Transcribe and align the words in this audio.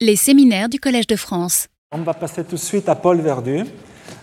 Les 0.00 0.14
séminaires 0.14 0.68
du 0.68 0.78
Collège 0.78 1.08
de 1.08 1.16
France. 1.16 1.66
On 1.90 2.02
va 2.02 2.14
passer 2.14 2.44
tout 2.44 2.54
de 2.54 2.60
suite 2.60 2.88
à 2.88 2.94
Paul 2.94 3.20
Verdu. 3.20 3.64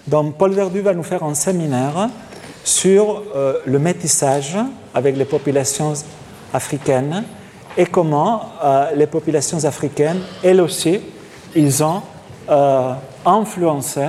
Donc 0.07 0.37
Paul 0.37 0.53
Verdu 0.53 0.79
va 0.79 0.93
nous 0.93 1.03
faire 1.03 1.21
un 1.21 1.33
séminaire 1.33 2.09
sur 2.63 3.23
euh, 3.35 3.59
le 3.65 3.77
métissage 3.77 4.55
avec 4.93 5.17
les 5.17 5.25
populations 5.25 5.93
africaines 6.53 7.25
et 7.77 7.85
comment 7.87 8.53
euh, 8.63 8.91
les 8.95 9.05
populations 9.05 9.65
africaines, 9.65 10.21
elles 10.41 10.61
aussi, 10.61 11.01
ils 11.53 11.83
ont 11.83 12.01
euh, 12.49 12.93
influencé 13.25 14.05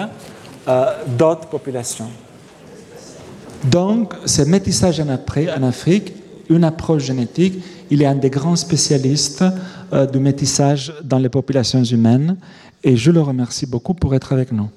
d'autres 1.08 1.48
populations. 1.48 2.10
Donc, 3.64 4.14
ce 4.24 4.42
métissage 4.42 5.00
en 5.00 5.08
Afrique, 5.08 6.12
une 6.50 6.64
approche 6.64 7.04
génétique, 7.04 7.62
il 7.90 8.02
est 8.02 8.06
un 8.06 8.14
des 8.14 8.30
grands 8.30 8.56
spécialistes 8.56 9.44
du 10.12 10.18
métissage 10.18 10.92
dans 11.04 11.18
les 11.18 11.28
populations 11.28 11.82
humaines 11.82 12.36
et 12.82 12.96
je 12.96 13.10
le 13.10 13.20
remercie 13.20 13.66
beaucoup 13.66 13.94
pour 13.94 14.14
être 14.14 14.32
avec 14.32 14.52
nous. 14.52 14.68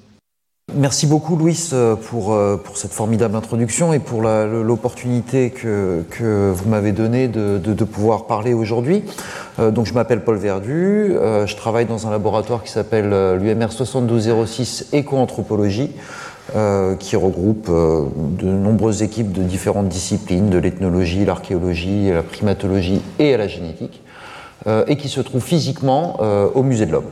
Merci 0.75 1.07
beaucoup 1.07 1.35
Louis 1.35 1.69
euh, 1.73 1.95
pour, 1.95 2.33
euh, 2.33 2.57
pour 2.57 2.77
cette 2.77 2.91
formidable 2.91 3.35
introduction 3.35 3.91
et 3.91 3.99
pour 3.99 4.21
l'opportunité 4.21 5.49
que, 5.49 6.51
vous 6.53 6.69
m'avez 6.69 6.91
donnée 6.91 7.27
de, 7.27 7.83
pouvoir 7.83 8.27
parler 8.27 8.53
aujourd'hui. 8.53 9.03
Euh, 9.57 9.71
donc 9.71 9.87
je 9.87 9.93
m'appelle 9.93 10.23
Paul 10.23 10.37
Verdu, 10.37 11.15
je 11.45 11.55
travaille 11.55 11.85
dans 11.85 12.07
un 12.07 12.11
laboratoire 12.11 12.63
qui 12.63 12.71
s'appelle 12.71 13.09
l'UMR 13.41 13.71
7206 13.71 14.89
Éco-anthropologie, 14.93 15.91
qui 16.99 17.15
regroupe 17.15 17.69
de 17.69 18.45
nombreuses 18.47 19.03
équipes 19.03 19.31
de 19.31 19.43
différentes 19.43 19.89
disciplines, 19.89 20.49
de 20.49 20.57
l'ethnologie, 20.57 21.25
l'archéologie, 21.25 22.11
la 22.11 22.23
primatologie 22.23 23.01
et 23.19 23.37
la 23.37 23.47
génétique, 23.47 24.01
et 24.87 24.97
qui 24.97 25.09
se 25.09 25.21
trouve 25.21 25.41
physiquement 25.41 26.19
au 26.53 26.63
Musée 26.63 26.85
de 26.85 26.91
l'Homme. 26.91 27.09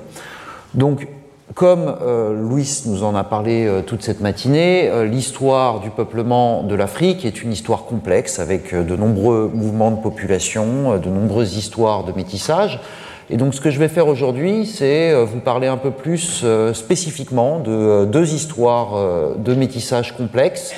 Donc 0.74 1.08
comme 1.56 1.96
euh, 2.02 2.34
Louis 2.34 2.84
nous 2.86 3.04
en 3.04 3.16
a 3.16 3.24
parlé 3.24 3.66
euh, 3.66 3.82
toute 3.82 4.04
cette 4.04 4.20
matinée, 4.20 4.90
euh, 4.90 5.06
l'histoire 5.06 5.80
du 5.80 5.90
peuplement 5.90 6.62
de 6.62 6.76
l'Afrique 6.76 7.26
est 7.26 7.42
une 7.42 7.54
histoire 7.54 7.86
complexe 7.86 8.40
avec 8.40 8.76
de 8.76 8.96
nombreux 8.96 9.50
mouvements 9.54 9.92
de 9.92 10.02
population, 10.02 10.98
de 10.98 11.10
nombreuses 11.10 11.56
histoires 11.56 12.04
de 12.04 12.12
métissage. 12.12 12.82
Et 13.30 13.38
donc 13.38 13.54
ce 13.54 13.62
que 13.62 13.70
je 13.70 13.80
vais 13.80 13.90
faire 13.90 14.08
aujourd'hui, 14.08 14.66
c'est 14.66 15.14
vous 15.26 15.40
parler 15.40 15.68
un 15.68 15.78
peu 15.78 15.92
plus 15.92 16.46
spécifiquement 16.74 17.60
de 17.60 18.06
deux 18.06 18.34
histoires 18.34 19.36
de 19.38 19.54
métissage 19.54 20.16
complexes 20.16 20.74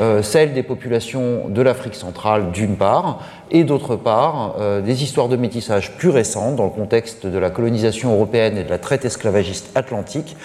euh, 0.00 0.22
celle 0.22 0.54
des 0.54 0.62
populations 0.62 1.48
de 1.48 1.60
l'Afrique 1.60 1.94
centrale 1.94 2.50
d'une 2.50 2.76
part, 2.76 3.20
et 3.50 3.64
d'autre 3.64 3.96
part 3.96 4.54
euh, 4.58 4.80
des 4.80 5.02
histoires 5.02 5.28
de 5.28 5.36
métissage 5.36 5.92
plus 5.96 6.08
récentes 6.08 6.56
dans 6.56 6.64
le 6.64 6.70
contexte 6.70 7.26
de 7.26 7.38
la 7.38 7.50
colonisation 7.50 8.14
européenne 8.14 8.56
et 8.56 8.64
de 8.64 8.70
la 8.70 8.78
traite 8.78 9.04
esclavagiste 9.04 9.70
atlantique, 9.74 10.36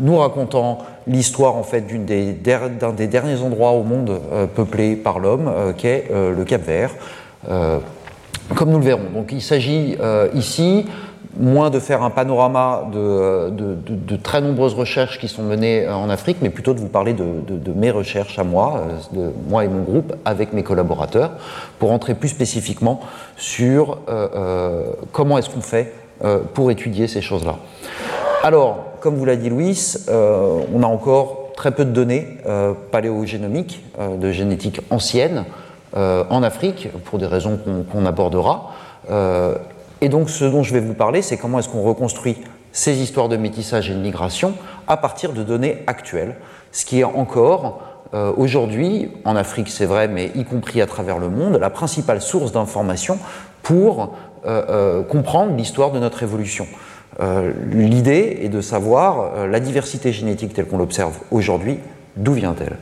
nous 0.00 0.16
racontant 0.16 0.78
l'histoire 1.06 1.54
en 1.54 1.62
fait 1.62 1.82
d'un 1.82 2.92
des, 2.92 3.06
derniers 3.06 3.40
endroits 3.40 3.70
au 3.72 3.84
monde 3.84 4.20
euh, 4.32 4.46
peuplé 4.46 4.96
par 4.96 5.20
l'homme, 5.20 5.52
qu'est 5.76 6.08
le 6.10 6.44
Cap 6.44 6.62
Vert, 6.62 6.90
comme 8.54 8.70
nous 8.70 8.78
le 8.78 8.84
verrons. 8.84 9.10
Donc 9.14 9.32
il 9.32 9.42
s'agit 9.42 9.96
ici 10.34 10.86
moins 11.38 11.70
de 11.70 11.78
faire 11.78 12.02
un 12.02 12.10
panorama 12.10 12.88
de, 12.92 14.16
très 14.22 14.40
nombreuses 14.40 14.74
recherches 14.74 15.18
qui 15.18 15.28
sont 15.28 15.42
menées 15.42 15.86
euh, 15.86 15.94
en 15.94 16.10
Afrique, 16.10 16.38
mais 16.42 16.50
plutôt 16.50 16.74
de 16.74 16.80
vous 16.80 16.88
parler 16.88 17.14
de, 17.14 17.72
mes 17.74 17.90
recherches 17.90 18.38
à 18.38 18.44
moi, 18.44 18.82
euh, 19.14 19.16
de 19.16 19.32
moi 19.48 19.64
et 19.64 19.68
mon 19.68 19.82
groupe, 19.82 20.14
avec 20.24 20.52
mes 20.52 20.62
collaborateurs, 20.62 21.32
pour 21.78 21.92
entrer 21.92 22.14
plus 22.14 22.28
spécifiquement 22.28 23.00
sur 23.36 23.98
euh, 24.08 24.90
comment 25.12 25.38
est-ce 25.38 25.50
qu'on 25.50 25.60
fait 25.60 25.92
pour 26.52 26.72
étudier 26.72 27.06
ces 27.06 27.20
choses-là. 27.20 27.58
Alors, 28.42 28.78
comme 28.98 29.14
vous 29.14 29.24
l'a 29.24 29.36
dit 29.36 29.50
Louis, 29.50 29.94
on 30.08 30.82
a 30.82 30.86
encore 30.86 31.50
très 31.54 31.70
peu 31.70 31.84
de 31.84 31.92
données 31.92 32.38
paléogénomiques, 32.90 33.84
de 34.20 34.32
génétique 34.32 34.80
ancienne, 34.90 35.44
en 35.94 36.42
Afrique, 36.42 36.88
pour 37.04 37.18
des 37.18 37.26
raisons 37.26 37.58
qu'on 37.90 38.06
abordera. 38.06 38.72
Et 40.00 40.08
donc 40.08 40.30
ce 40.30 40.44
dont 40.44 40.62
je 40.62 40.72
vais 40.72 40.80
vous 40.80 40.94
parler, 40.94 41.22
c'est 41.22 41.36
comment 41.36 41.58
est-ce 41.58 41.68
qu'on 41.68 41.82
reconstruit 41.82 42.36
ces 42.72 42.98
histoires 42.98 43.28
de 43.28 43.36
métissage 43.36 43.90
et 43.90 43.94
de 43.94 43.98
migration 43.98 44.54
à 44.86 44.96
partir 44.96 45.32
de 45.32 45.42
données 45.42 45.82
actuelles, 45.86 46.36
ce 46.72 46.84
qui 46.84 47.00
est 47.00 47.04
encore 47.04 47.80
euh, 48.14 48.32
aujourd'hui, 48.36 49.10
en 49.24 49.36
Afrique 49.36 49.68
c'est 49.68 49.84
vrai, 49.84 50.08
mais 50.08 50.30
y 50.34 50.44
compris 50.44 50.80
à 50.80 50.86
travers 50.86 51.18
le 51.18 51.28
monde, 51.28 51.56
la 51.56 51.70
principale 51.70 52.22
source 52.22 52.52
d'information 52.52 53.18
pour 53.62 54.14
euh, 54.46 54.62
euh, 54.68 55.02
comprendre 55.02 55.54
l'histoire 55.56 55.90
de 55.90 55.98
notre 55.98 56.22
évolution. 56.22 56.66
L'idée 57.72 58.38
est 58.42 58.48
de 58.48 58.60
savoir 58.60 59.48
la 59.48 59.58
diversité 59.58 60.12
génétique 60.12 60.54
telle 60.54 60.66
qu'on 60.66 60.78
l'observe 60.78 61.18
aujourd'hui, 61.32 61.80
d'où 62.16 62.32
vient-elle? 62.32 62.76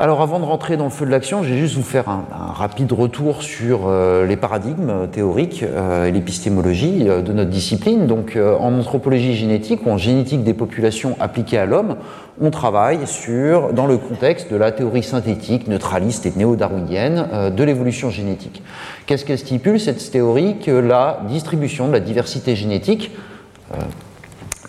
Alors 0.00 0.22
avant 0.22 0.40
de 0.40 0.46
rentrer 0.46 0.78
dans 0.78 0.84
le 0.84 0.90
feu 0.90 1.04
de 1.04 1.10
l'action, 1.10 1.42
je 1.42 1.50
vais 1.52 1.58
juste 1.58 1.76
vous 1.76 1.82
faire 1.82 2.08
un, 2.08 2.24
rapide 2.54 2.90
retour 2.90 3.42
sur 3.42 3.82
euh, 3.84 4.24
les 4.24 4.38
paradigmes 4.38 5.06
théoriques 5.12 5.62
euh, 5.62 6.06
et 6.06 6.10
l'épistémologie 6.10 7.06
euh, 7.06 7.20
de 7.20 7.34
notre 7.34 7.50
discipline. 7.50 8.06
Donc 8.06 8.38
en 8.38 8.78
anthropologie 8.78 9.34
génétique 9.34 9.84
ou 9.84 9.90
en 9.90 9.98
génétique 9.98 10.42
des 10.42 10.54
populations 10.54 11.16
appliquées 11.20 11.58
à 11.58 11.66
l'homme, 11.66 11.96
on 12.40 12.50
travaille 12.50 13.06
sur, 13.06 13.74
dans 13.74 13.86
le 13.86 13.98
contexte 13.98 14.50
de 14.50 14.56
la 14.56 14.72
théorie 14.72 15.02
synthétique, 15.02 15.68
neutraliste 15.68 16.24
et 16.24 16.32
néo-darwinienne 16.34 17.50
de 17.54 17.62
l'évolution 17.62 18.08
génétique. 18.08 18.62
Qu'est-ce 19.04 19.26
qu'elle 19.26 19.38
stipule 19.38 19.78
cette 19.78 20.10
théorie 20.10 20.56
Que 20.64 20.70
la 20.70 21.20
distribution 21.28 21.88
de 21.88 21.92
la 21.92 22.00
diversité 22.00 22.56
génétique 22.56 23.10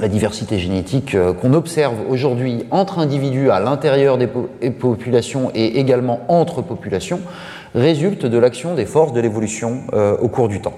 la 0.01 0.07
diversité 0.07 0.57
génétique 0.57 1.13
euh, 1.13 1.31
qu'on 1.31 1.53
observe 1.53 1.95
aujourd'hui 2.09 2.65
entre 2.71 2.99
individus 2.99 3.51
à 3.51 3.59
l'intérieur 3.59 4.17
des 4.17 4.27
populations 4.27 5.51
et 5.53 5.79
également 5.79 6.21
entre 6.27 6.63
populations 6.63 7.21
résulte 7.75 8.25
de 8.25 8.37
l'action 8.37 8.73
des 8.73 8.85
forces 8.85 9.13
de 9.13 9.21
l'évolution 9.21 9.81
euh, 9.93 10.17
au 10.17 10.27
cours 10.27 10.49
du 10.49 10.59
temps. 10.59 10.73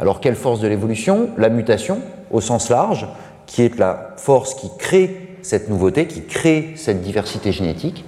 Alors 0.00 0.20
quelle 0.20 0.34
force 0.34 0.60
de 0.60 0.68
l'évolution? 0.68 1.28
La 1.36 1.50
mutation 1.50 2.00
au 2.30 2.40
sens 2.40 2.70
large, 2.70 3.06
qui 3.46 3.62
est 3.62 3.78
la 3.78 4.14
force 4.16 4.54
qui 4.54 4.70
crée 4.78 5.36
cette 5.42 5.68
nouveauté, 5.68 6.06
qui 6.06 6.22
crée 6.22 6.72
cette 6.76 7.02
diversité 7.02 7.52
génétique. 7.52 8.04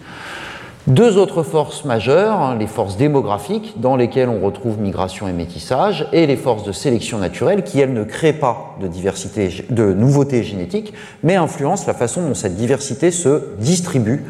Deux 0.86 1.16
autres 1.16 1.42
forces 1.42 1.86
majeures, 1.86 2.38
hein, 2.38 2.56
les 2.58 2.66
forces 2.66 2.98
démographiques, 2.98 3.80
dans 3.80 3.96
lesquelles 3.96 4.28
on 4.28 4.44
retrouve 4.44 4.78
migration 4.78 5.26
et 5.26 5.32
métissage, 5.32 6.06
et 6.12 6.26
les 6.26 6.36
forces 6.36 6.62
de 6.64 6.72
sélection 6.72 7.16
naturelle, 7.16 7.64
qui, 7.64 7.80
elles, 7.80 7.94
ne 7.94 8.04
créent 8.04 8.34
pas 8.34 8.76
de 8.82 8.86
diversité, 8.86 9.64
de 9.70 9.94
nouveautés 9.94 10.42
génétiques, 10.42 10.92
mais 11.22 11.36
influencent 11.36 11.86
la 11.86 11.94
façon 11.94 12.20
dont 12.20 12.34
cette 12.34 12.56
diversité 12.56 13.10
se 13.10 13.44
distribue 13.58 14.24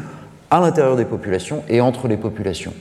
à 0.49 0.61
l'intérieur 0.61 0.95
des 0.95 1.03
populations 1.03 1.61
et 1.67 1.81
entre 1.81 2.07
les 2.07 2.15
populations. 2.15 2.73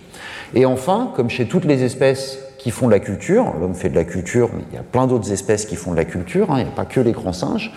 Et 0.54 0.66
enfin, 0.66 1.10
comme 1.16 1.28
chez 1.28 1.46
toutes 1.46 1.64
les 1.64 1.82
espèces 1.82 2.44
qui 2.64 2.70
font 2.70 2.86
de 2.86 2.92
la 2.92 2.98
culture. 2.98 3.52
L'homme 3.60 3.75
fait 3.75 3.91
de 3.91 3.94
la 3.94 4.04
culture, 4.04 4.48
mais 4.56 4.62
il 4.72 4.75
y 4.75 4.78
a 4.78 4.82
plein 4.82 5.06
d'autres 5.06 5.30
espèces 5.30 5.66
qui 5.66 5.76
font 5.76 5.91
de 5.91 5.98
la 5.98 6.06
culture. 6.06 6.50
Hein. 6.50 6.60
Il 6.60 6.62
n'y 6.64 6.70
a 6.70 6.75
pas 6.75 6.86
que 6.86 6.98
les 6.98 7.12
grands 7.12 7.34
singes. 7.34 7.70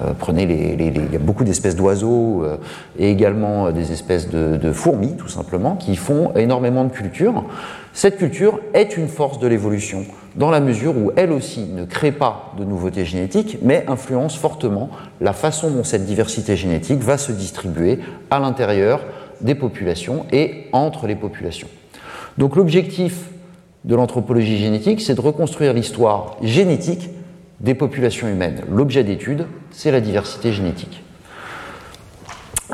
Euh, 0.00 0.12
prenez 0.16 0.46
les, 0.46 0.76
il 0.78 1.12
y 1.12 1.16
a 1.16 1.18
beaucoup 1.18 1.42
d'espèces 1.42 1.74
d'oiseaux 1.74 2.44
euh, 2.44 2.56
et 3.00 3.10
également 3.10 3.66
euh, 3.66 3.72
des 3.72 3.90
espèces 3.90 4.30
de, 4.30 4.70
fourmis, 4.70 5.16
tout 5.16 5.26
simplement, 5.26 5.74
qui 5.74 5.96
font 5.96 6.32
énormément 6.36 6.84
de 6.84 6.92
culture. 6.92 7.46
Cette 7.92 8.16
culture 8.16 8.60
est 8.74 8.96
une 8.96 9.08
force 9.08 9.40
de 9.40 9.48
l'évolution, 9.48 10.04
dans 10.36 10.52
la 10.52 10.60
mesure 10.60 10.96
où 10.96 11.10
elle 11.16 11.32
aussi 11.32 11.64
ne 11.64 11.84
crée 11.84 12.12
pas 12.12 12.52
de 12.56 12.64
nouveautés 12.64 13.04
génétiques, 13.04 13.58
mais 13.60 13.86
influence 13.88 14.36
fortement 14.36 14.88
la 15.20 15.32
façon 15.32 15.68
dont 15.68 15.82
cette 15.82 16.06
diversité 16.06 16.54
génétique 16.54 17.00
va 17.00 17.18
se 17.18 17.32
distribuer 17.32 17.98
à 18.30 18.38
l'intérieur 18.38 19.00
des 19.40 19.56
populations 19.56 20.26
et 20.30 20.66
entre 20.72 21.08
les 21.08 21.16
populations. 21.16 21.68
Donc 22.36 22.54
l'objectif 22.54 23.24
de 23.88 23.96
l'anthropologie 23.96 24.58
génétique, 24.58 25.00
c'est 25.00 25.14
de 25.14 25.20
reconstruire 25.20 25.72
l'histoire 25.72 26.36
génétique 26.42 27.08
des 27.60 27.74
populations 27.74 28.28
humaines. 28.28 28.60
L'objet 28.70 29.02
d'étude, 29.02 29.46
c'est 29.70 29.90
la 29.90 30.00
diversité 30.00 30.52
génétique. 30.52 31.02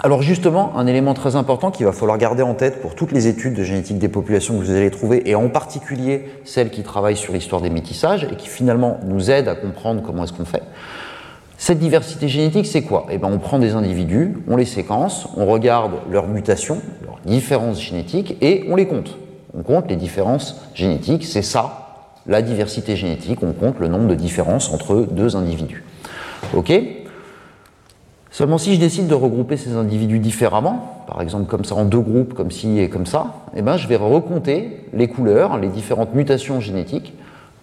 Alors 0.03 0.23
justement, 0.23 0.77
un 0.77 0.89
élément 0.89 1.15
très 1.15 1.37
important 1.37 1.71
qu'il 1.71 1.87
va 1.87 1.93
falloir 1.93 2.19
garder 2.19 2.43
en 2.43 2.55
tête 2.55 2.83
pour 2.83 2.97
toutes 2.97 3.12
les 3.12 3.29
études 3.29 3.55
de 3.55 3.62
génétique 3.62 3.99
des 3.99 4.09
populations 4.09 4.59
que 4.59 4.65
vous 4.65 4.73
allez 4.73 4.91
trouver, 4.91 5.23
et 5.31 5.37
en 5.37 5.49
particulier 5.49 6.25
celles 6.43 6.71
qui 6.71 6.83
travaillent 6.83 7.17
sur 7.17 7.33
l'histoire 7.33 7.62
des 7.62 7.71
métissages 7.71 8.25
et 8.25 8.35
qui 8.35 8.49
finalement 8.49 8.99
nous 9.06 9.31
aident 9.31 9.49
à 9.49 9.55
comprendre 9.55 10.03
comment 10.05 10.25
est-ce 10.25 10.33
qu'on 10.33 10.44
fait, 10.44 10.65
cette 11.56 11.79
diversité 11.79 12.27
génétique, 12.27 12.67
c'est 12.67 12.83
quoi? 12.83 13.06
Eh 13.09 13.19
bien, 13.19 13.29
on 13.33 13.39
prend 13.39 13.61
des 13.61 13.75
individus, 13.75 14.37
on 14.49 14.56
les 14.56 14.65
séquence, 14.65 15.29
on 15.37 15.47
regarde 15.47 15.93
leurs 16.11 16.27
mutations, 16.27 16.83
leurs 17.05 17.21
différences 17.25 17.81
génétiques, 17.81 18.37
et 18.43 18.67
on 18.69 18.75
les 18.75 18.89
compte. 18.89 19.17
On 19.56 19.62
compte 19.62 19.89
les 19.89 19.97
différences 19.97 20.61
génétiques, 20.75 21.25
c'est 21.25 21.43
ça, 21.43 21.85
la 22.27 22.43
diversité 22.43 22.97
génétique, 22.97 23.41
on 23.43 23.53
compte 23.53 23.79
le 23.79 23.89
nombre 23.89 24.09
de 24.09 24.15
différences 24.15 24.73
entre 24.73 25.06
deux 25.11 25.37
individus. 25.37 25.85
Ok 26.55 26.73
Seulement 28.31 28.59
si 28.59 28.75
je 28.75 28.81
décide 28.81 29.06
de 29.06 29.15
regrouper 29.15 29.56
ces 29.56 29.77
individus 29.77 30.19
différemment, 30.19 31.05
par 31.06 31.23
exemple 31.23 31.47
comme 31.47 31.65
ça 31.65 31.77
en 31.77 31.85
deux 31.85 32.01
groupes, 32.01 32.35
comme 32.35 32.51
ci 32.51 32.81
et 32.81 32.89
comme 32.89 33.06
ça, 33.06 33.45
eh 33.55 33.62
ben, 33.62 33.77
je 33.77 33.87
vais 33.87 33.95
recompter 33.95 34.89
les 34.93 35.06
couleurs, 35.06 35.56
les 35.56 35.69
différentes 35.69 36.15
mutations 36.15 36.59
génétiques 36.59 37.15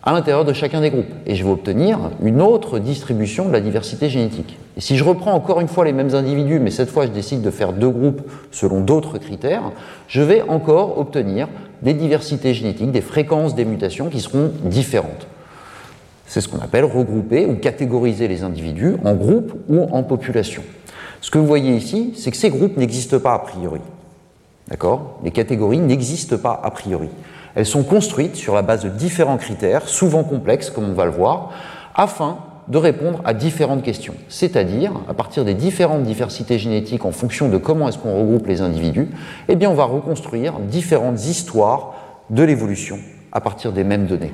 à 0.04 0.14
l'intérieur 0.14 0.46
de 0.46 0.54
chacun 0.54 0.82
des 0.82 0.90
groupes. 0.90 1.12
Et 1.26 1.36
je 1.36 1.44
vais 1.44 1.52
obtenir 1.52 2.00
une 2.24 2.42
autre 2.42 2.80
distribution 2.80 3.48
de 3.48 3.54
la 3.54 3.62
diversité 3.62 4.10
génétique. 4.10 4.58
Et 4.78 4.82
si 4.82 4.98
je 4.98 5.04
reprends 5.04 5.34
encore 5.34 5.62
une 5.62 5.68
fois 5.68 5.86
les 5.86 5.94
mêmes 5.94 6.16
individus, 6.16 6.60
mais 6.60 6.72
cette 6.72 6.90
fois 6.90 7.06
je 7.06 7.12
décide 7.12 7.42
de 7.42 7.52
faire 7.52 7.74
deux 7.74 7.90
groupes 7.90 8.22
selon 8.52 8.82
d'autres 8.82 9.18
critères, 9.18 9.72
je 10.08 10.22
vais 10.22 10.42
encore 10.44 10.98
obtenir 10.98 11.48
des 11.82 11.94
diversités 11.94 12.54
génétiques, 12.54 12.92
des 12.92 13.02
fréquences 13.02 13.56
des 13.56 13.66
mutations 13.66 14.10
qui 14.10 14.20
seront 14.20 14.52
différentes. 14.64 15.28
C'est 16.26 16.42
ce 16.42 16.48
qu'on 16.48 16.60
appelle 16.60 16.86
regrouper 16.86 17.46
ou 17.46 17.56
catégoriser 17.56 18.28
les 18.28 18.44
individus 18.44 18.96
en 19.04 19.14
groupes 19.16 19.54
ou 19.68 19.84
en 19.92 20.04
populations. 20.04 20.64
Ce 21.20 21.30
que 21.30 21.38
vous 21.38 21.46
voyez 21.46 21.76
ici, 21.76 22.14
c'est 22.16 22.32
que 22.32 22.38
ces 22.38 22.50
groupes 22.50 22.78
n'existent 22.78 23.20
pas 23.20 23.34
a 23.34 23.40
priori. 23.40 23.82
D'accord? 24.70 25.20
Les 25.24 25.32
catégories 25.32 25.80
n'existent 25.80 26.38
pas 26.38 26.60
a 26.64 26.72
priori. 26.72 27.10
Elles 27.56 27.66
sont 27.66 27.84
construites 27.84 28.36
sur 28.36 28.56
la 28.56 28.62
base 28.62 28.84
de 28.84 28.90
différents 28.90 29.38
critères, 29.38 29.88
souvent 29.88 30.24
complexes, 30.24 30.70
comme 30.70 30.90
on 30.90 30.94
va 30.94 31.06
le 31.06 31.12
voir, 31.12 31.52
afin 31.96 32.38
de 32.68 32.78
répondre 32.78 33.22
à 33.26 33.34
différentes 33.34 33.84
questions. 33.84 34.14
C'est-à-dire, 34.30 34.94
à 35.10 35.14
partir 35.14 35.44
des 35.44 35.54
différentes 35.54 36.04
diversités 36.04 36.58
génétiques 36.58 37.06
en 37.06 37.12
fonction 37.12 37.50
de 37.50 37.58
comment 37.58 37.90
est-ce 37.90 37.98
qu'on 37.98 38.18
regroupe 38.18 38.48
les 38.48 38.62
individus, 38.62 39.10
eh 39.50 39.56
bien, 39.56 39.70
on 39.70 39.74
va 39.74 39.84
reconstruire 39.84 40.60
différentes 40.60 41.26
histoires 41.26 41.94
de 42.30 42.44
l'évolution 42.44 42.98
à 43.32 43.42
partir 43.42 43.74
des 43.74 43.84
mêmes 43.84 44.06
données. 44.06 44.34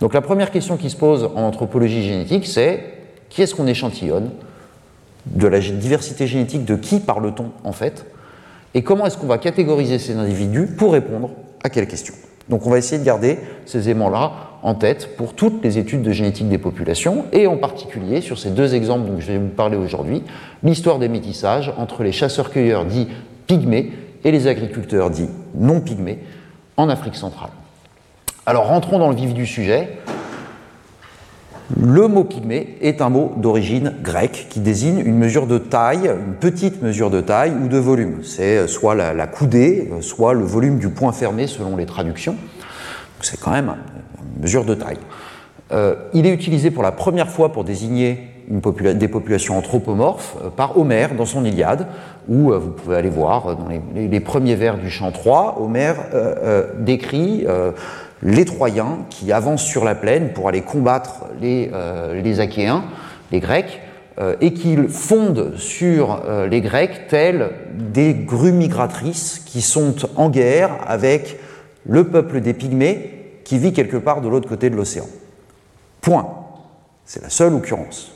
Donc 0.00 0.14
la 0.14 0.20
première 0.20 0.50
question 0.50 0.76
qui 0.76 0.90
se 0.90 0.96
pose 0.96 1.30
en 1.34 1.42
anthropologie 1.42 2.02
génétique, 2.02 2.46
c'est 2.46 2.84
qui 3.28 3.42
est-ce 3.42 3.54
qu'on 3.54 3.66
échantillonne 3.66 4.30
De 5.26 5.46
la 5.46 5.60
diversité 5.60 6.26
génétique 6.26 6.64
de 6.64 6.76
qui 6.76 7.00
parle-t-on 7.00 7.50
en 7.64 7.72
fait? 7.72 8.06
Et 8.74 8.82
comment 8.82 9.06
est-ce 9.06 9.16
qu'on 9.16 9.26
va 9.26 9.38
catégoriser 9.38 9.98
ces 9.98 10.14
individus 10.16 10.66
pour 10.66 10.92
répondre 10.92 11.30
à 11.64 11.70
quelles 11.70 11.88
questions 11.88 12.14
donc 12.48 12.66
on 12.66 12.70
va 12.70 12.78
essayer 12.78 13.00
de 13.00 13.06
garder 13.06 13.38
ces 13.64 13.88
éléments-là 13.88 14.32
en 14.62 14.74
tête 14.74 15.16
pour 15.16 15.34
toutes 15.34 15.62
les 15.62 15.78
études 15.78 16.02
de 16.02 16.12
génétique 16.12 16.48
des 16.48 16.58
populations, 16.58 17.24
et 17.32 17.46
en 17.46 17.56
particulier 17.56 18.20
sur 18.20 18.38
ces 18.38 18.50
deux 18.50 18.74
exemples 18.74 19.06
dont 19.06 19.20
je 19.20 19.26
vais 19.26 19.38
vous 19.38 19.48
parler 19.48 19.76
aujourd'hui, 19.76 20.22
l'histoire 20.62 20.98
des 20.98 21.08
métissages 21.08 21.72
entre 21.76 22.02
les 22.02 22.12
chasseurs-cueilleurs 22.12 22.84
dits 22.84 23.08
pygmées 23.46 23.92
et 24.24 24.30
les 24.32 24.46
agriculteurs 24.46 25.10
dits 25.10 25.28
non 25.54 25.80
pygmées 25.80 26.18
en 26.76 26.88
Afrique 26.88 27.16
centrale. 27.16 27.50
Alors 28.44 28.66
rentrons 28.66 28.98
dans 28.98 29.08
le 29.08 29.16
vif 29.16 29.34
du 29.34 29.46
sujet. 29.46 29.98
Le 31.74 32.06
mot 32.06 32.22
pygmée 32.22 32.76
est 32.80 33.02
un 33.02 33.08
mot 33.08 33.32
d'origine 33.36 33.94
grecque 34.00 34.46
qui 34.50 34.60
désigne 34.60 35.00
une 35.00 35.18
mesure 35.18 35.48
de 35.48 35.58
taille, 35.58 36.06
une 36.06 36.34
petite 36.34 36.80
mesure 36.80 37.10
de 37.10 37.20
taille 37.20 37.52
ou 37.60 37.66
de 37.66 37.78
volume. 37.78 38.22
C'est 38.22 38.58
euh, 38.58 38.66
soit 38.68 38.94
la, 38.94 39.26
coudée, 39.26 39.90
euh, 39.92 40.00
soit 40.00 40.32
le 40.32 40.44
volume 40.44 40.78
du 40.78 40.90
point 40.90 41.10
fermé 41.10 41.48
selon 41.48 41.76
les 41.76 41.86
traductions. 41.86 42.36
C'est 43.20 43.40
quand 43.40 43.50
même 43.50 43.74
une 44.36 44.42
mesure 44.42 44.64
de 44.64 44.74
taille. 44.74 44.98
Euh, 45.72 45.96
il 46.14 46.26
est 46.26 46.32
utilisé 46.32 46.70
pour 46.70 46.84
la 46.84 46.92
première 46.92 47.28
fois 47.28 47.50
pour 47.50 47.64
désigner 47.64 48.28
des 48.48 49.08
populations 49.08 49.58
anthropomorphes 49.58 50.36
par 50.54 50.78
Homère 50.78 51.16
dans 51.16 51.24
son 51.24 51.44
Iliade, 51.44 51.88
où 52.28 52.52
vous 52.52 52.70
pouvez 52.70 52.94
aller 52.94 53.08
voir 53.08 53.56
dans 53.56 53.66
les, 53.66 54.20
premiers 54.20 54.54
vers 54.54 54.78
du 54.78 54.88
chant 54.88 55.10
3, 55.10 55.60
Homère 55.60 55.96
décrit 56.78 57.44
les 58.22 58.44
Troyens 58.44 59.06
qui 59.10 59.32
avancent 59.32 59.64
sur 59.64 59.84
la 59.84 59.94
plaine 59.94 60.32
pour 60.32 60.48
aller 60.48 60.62
combattre 60.62 61.26
les, 61.40 61.70
euh, 61.72 62.38
Achéens, 62.38 62.84
les 63.32 63.40
Grecs, 63.40 63.80
euh, 64.18 64.34
et 64.40 64.54
qu'ils 64.54 64.88
fondent 64.88 65.56
sur 65.56 66.22
euh, 66.24 66.46
les 66.46 66.62
Grecs 66.62 67.08
tels 67.08 67.50
des 67.74 68.14
grues 68.14 68.52
migratrices 68.52 69.42
qui 69.44 69.60
sont 69.60 69.94
en 70.16 70.30
guerre 70.30 70.70
avec 70.86 71.38
le 71.84 72.08
peuple 72.08 72.40
des 72.40 72.54
Pygmées 72.54 73.40
qui 73.44 73.58
vit 73.58 73.72
quelque 73.72 73.98
part 73.98 74.22
de 74.22 74.28
l'autre 74.28 74.48
côté 74.48 74.70
de 74.70 74.76
l'océan. 74.76 75.06
Point. 76.00 76.26
C'est 77.04 77.22
la 77.22 77.28
seule 77.28 77.52
occurrence. 77.52 78.12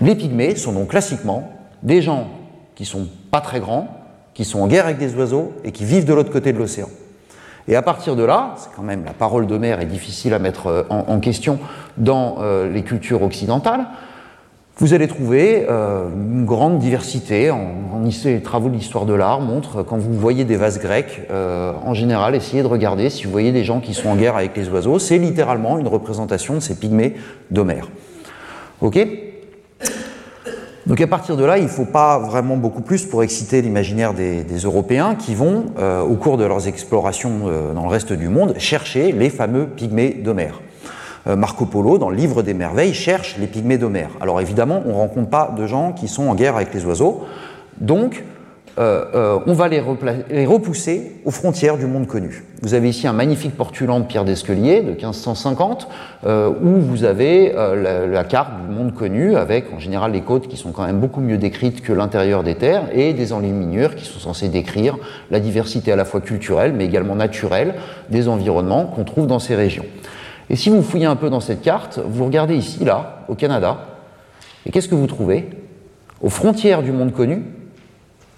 Les 0.00 0.14
Pygmées 0.14 0.56
sont 0.56 0.72
donc 0.72 0.88
classiquement 0.88 1.50
des 1.82 2.02
gens 2.02 2.28
qui 2.74 2.84
sont 2.84 3.08
pas 3.30 3.40
très 3.40 3.60
grands, 3.60 3.88
qui 4.34 4.44
sont 4.44 4.60
en 4.60 4.68
guerre 4.68 4.84
avec 4.84 4.98
des 4.98 5.14
oiseaux 5.14 5.52
et 5.64 5.72
qui 5.72 5.84
vivent 5.84 6.04
de 6.04 6.14
l'autre 6.14 6.30
côté 6.30 6.52
de 6.52 6.58
l'océan. 6.58 6.88
Et 7.68 7.76
à 7.76 7.82
partir 7.82 8.16
de 8.16 8.24
là, 8.24 8.54
c'est 8.56 8.70
quand 8.74 8.82
même 8.82 9.04
la 9.04 9.12
parole 9.12 9.46
de 9.46 9.62
est 9.62 9.86
difficile 9.86 10.34
à 10.34 10.38
mettre 10.38 10.66
euh, 10.66 10.82
en, 10.88 11.20
question 11.20 11.58
dans 11.96 12.38
euh, 12.40 12.70
les 12.70 12.82
cultures 12.82 13.22
occidentales, 13.22 13.86
vous 14.78 14.94
allez 14.94 15.06
trouver 15.06 15.66
euh, 15.68 16.08
une 16.08 16.44
grande 16.44 16.78
diversité. 16.78 17.52
Les 18.24 18.40
travaux 18.40 18.68
de 18.68 18.74
l'histoire 18.74 19.06
de 19.06 19.12
l'art 19.14 19.40
montrent, 19.40 19.82
quand 19.82 19.98
vous 19.98 20.14
voyez 20.14 20.44
des 20.44 20.56
vases 20.56 20.80
grecs, 20.80 21.22
en 21.30 21.94
général, 21.94 22.34
essayez 22.34 22.62
de 22.62 22.68
regarder 22.68 23.10
si 23.10 23.24
vous 23.24 23.30
voyez 23.30 23.52
des 23.52 23.64
gens 23.64 23.80
qui 23.80 23.94
sont 23.94 24.08
en 24.08 24.16
guerre 24.16 24.36
avec 24.36 24.56
les 24.56 24.68
oiseaux. 24.70 24.98
C'est 24.98 25.18
littéralement 25.18 25.78
une 25.78 25.86
représentation 25.86 26.54
de 26.54 26.60
ces 26.60 26.74
pygmées 26.74 27.14
d'Homère. 27.50 27.88
Ok? 28.80 28.98
Donc 30.86 31.00
à 31.00 31.06
partir 31.06 31.36
de 31.36 31.44
là, 31.44 31.58
il 31.58 31.64
ne 31.64 31.68
faut 31.68 31.84
pas 31.84 32.18
vraiment 32.18 32.56
beaucoup 32.56 32.82
plus 32.82 33.06
pour 33.06 33.22
exciter 33.22 33.62
l'imaginaire 33.62 34.14
des, 34.14 34.42
Européens 34.64 35.14
qui 35.14 35.34
vont, 35.34 35.66
euh, 35.78 36.02
au 36.02 36.14
cours 36.14 36.36
de 36.36 36.44
leurs 36.44 36.66
explorations 36.66 37.42
euh, 37.46 37.72
dans 37.72 37.82
le 37.82 37.88
reste 37.88 38.12
du 38.12 38.28
monde, 38.28 38.54
chercher 38.58 39.12
les 39.12 39.30
fameux 39.30 39.66
pygmées 39.66 40.10
d'Homère. 40.10 40.60
Euh, 41.28 41.36
Marco 41.36 41.66
Polo, 41.66 41.98
dans 41.98 42.10
le 42.10 42.16
livre 42.16 42.42
des 42.42 42.54
merveilles, 42.54 42.94
cherche 42.94 43.36
les 43.38 43.46
pygmées 43.46 43.78
d'Homère. 43.78 44.10
Alors 44.20 44.40
évidemment, 44.40 44.82
on 44.84 44.90
ne 44.90 44.94
rencontre 44.94 45.30
pas 45.30 45.54
de 45.56 45.66
gens 45.66 45.92
qui 45.92 46.08
sont 46.08 46.28
en 46.28 46.34
guerre 46.34 46.56
avec 46.56 46.74
les 46.74 46.84
oiseaux, 46.84 47.24
donc 47.80 48.24
euh, 48.78 49.04
euh, 49.14 49.38
on 49.46 49.52
va 49.52 49.68
les, 49.68 49.80
repousser 49.80 51.16
aux 51.26 51.30
frontières 51.30 51.76
du 51.76 51.84
monde 51.84 52.06
connu. 52.06 52.44
Vous 52.62 52.72
avez 52.72 52.88
ici 52.88 53.06
un 53.06 53.12
magnifique 53.12 53.54
portulan 53.54 54.00
de 54.00 54.06
Pierre 54.06 54.24
d'Esquelier 54.24 54.80
de 54.80 54.92
1550, 54.92 55.88
euh, 56.24 56.50
où 56.62 56.78
vous 56.78 57.04
avez 57.04 57.52
la, 57.52 58.24
carte 58.24 58.50
du 58.66 58.74
monde 58.74 58.94
connu, 58.94 59.36
avec 59.36 59.72
en 59.74 59.78
général 59.78 60.12
les 60.12 60.22
côtes 60.22 60.48
qui 60.48 60.56
sont 60.56 60.72
quand 60.72 60.86
même 60.86 61.00
beaucoup 61.00 61.20
mieux 61.20 61.36
décrites 61.36 61.82
que 61.82 61.92
l'intérieur 61.92 62.42
des 62.42 62.54
terres, 62.54 62.88
et 62.94 63.12
des 63.12 63.32
enluminures 63.34 63.94
qui 63.94 64.06
sont 64.06 64.18
censées 64.18 64.48
décrire 64.48 64.96
la 65.30 65.40
diversité 65.40 65.92
à 65.92 65.96
la 65.96 66.06
fois 66.06 66.22
culturelle, 66.22 66.72
mais 66.74 66.86
également 66.86 67.14
naturelle 67.14 67.74
des 68.08 68.28
environnements 68.28 68.86
qu'on 68.86 69.04
trouve 69.04 69.26
dans 69.26 69.38
ces 69.38 69.54
régions. 69.54 69.84
Et 70.48 70.56
si 70.56 70.70
vous 70.70 70.82
fouillez 70.82 71.06
un 71.06 71.16
peu 71.16 71.28
dans 71.28 71.40
cette 71.40 71.60
carte, 71.60 72.00
vous 72.04 72.24
regardez 72.24 72.56
ici, 72.56 72.84
là, 72.84 73.24
au 73.28 73.34
Canada, 73.34 73.86
et 74.64 74.70
qu'est-ce 74.70 74.88
que 74.88 74.94
vous 74.94 75.06
trouvez? 75.06 75.48
Aux 76.22 76.30
frontières 76.30 76.82
du 76.82 76.92
monde 76.92 77.12
connu, 77.12 77.42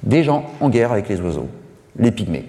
des 0.04 0.22
gens 0.22 0.44
en 0.60 0.68
guerre 0.68 0.92
avec 0.92 1.08
les 1.08 1.20
oiseaux, 1.20 1.48
les 1.98 2.12
pygmées. 2.12 2.46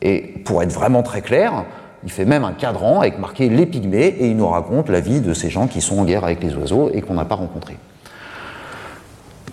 Et 0.00 0.34
pour 0.44 0.62
être 0.62 0.72
vraiment 0.72 1.02
très 1.02 1.22
clair, 1.22 1.64
il 2.04 2.10
fait 2.10 2.24
même 2.24 2.44
un 2.44 2.52
cadran 2.52 3.00
avec 3.00 3.18
marqué 3.18 3.48
les 3.48 3.66
pygmées 3.66 4.14
et 4.18 4.28
il 4.28 4.36
nous 4.36 4.48
raconte 4.48 4.88
la 4.88 5.00
vie 5.00 5.20
de 5.20 5.34
ces 5.34 5.50
gens 5.50 5.66
qui 5.66 5.80
sont 5.80 5.98
en 5.98 6.04
guerre 6.04 6.24
avec 6.24 6.42
les 6.42 6.54
oiseaux 6.54 6.90
et 6.92 7.00
qu'on 7.00 7.14
n'a 7.14 7.24
pas 7.24 7.36
rencontrés. 7.36 7.76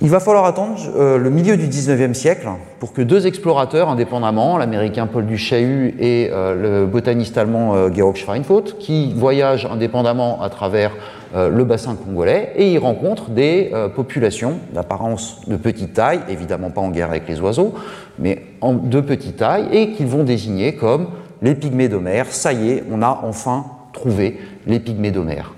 Il 0.01 0.10
va 0.10 0.22
falloir 0.22 0.46
attendre 0.46 0.79
euh, 0.96 1.17
le 1.17 1.29
milieu 1.29 1.58
du 1.58 1.67
19e 1.67 2.13
siècle 2.13 2.48
pour 2.79 2.93
que 2.93 3.01
deux 3.01 3.27
explorateurs 3.27 3.89
indépendamment, 3.89 4.58
l'américain 4.58 5.08
Paul 5.08 5.25
Duchahut 5.25 5.93
et 6.00 6.29
euh, 6.31 6.55
le 6.55 6.86
botaniste 6.88 7.38
allemand 7.38 7.75
euh, 7.75 7.89
Georg 7.93 8.15
Schweinfurt, 8.15 8.77
qui 8.79 9.13
voyagent 9.13 9.65
indépendamment 9.65 10.41
à 10.41 10.50
travers 10.50 10.93
le 11.36 11.63
bassin 11.63 11.95
congolais 11.95 12.53
et 12.55 12.71
y 12.71 12.77
rencontrent 12.77 13.29
des 13.29 13.71
populations 13.95 14.59
d'apparence 14.74 15.41
de 15.48 15.57
petite 15.57 15.93
taille, 15.93 16.21
évidemment 16.27 16.71
pas 16.71 16.81
en 16.81 16.89
guerre 16.89 17.09
avec 17.09 17.27
les 17.27 17.39
oiseaux, 17.39 17.75
mais 18.17 18.43
de 18.63 19.01
petite 19.01 19.38
taille, 19.38 19.67
et 19.71 19.91
qu'ils 19.91 20.07
vont 20.07 20.24
désigner 20.24 20.75
comme 20.75 21.07
les 21.41 21.55
pygmées 21.55 21.88
d'Homère. 21.88 22.27
Ça 22.27 22.53
y 22.53 22.71
est, 22.71 22.83
on 22.91 23.01
a 23.01 23.21
enfin 23.24 23.65
trouvé 23.93 24.39
les 24.65 24.79
pygmées 24.79 25.12
d'Homère. 25.12 25.53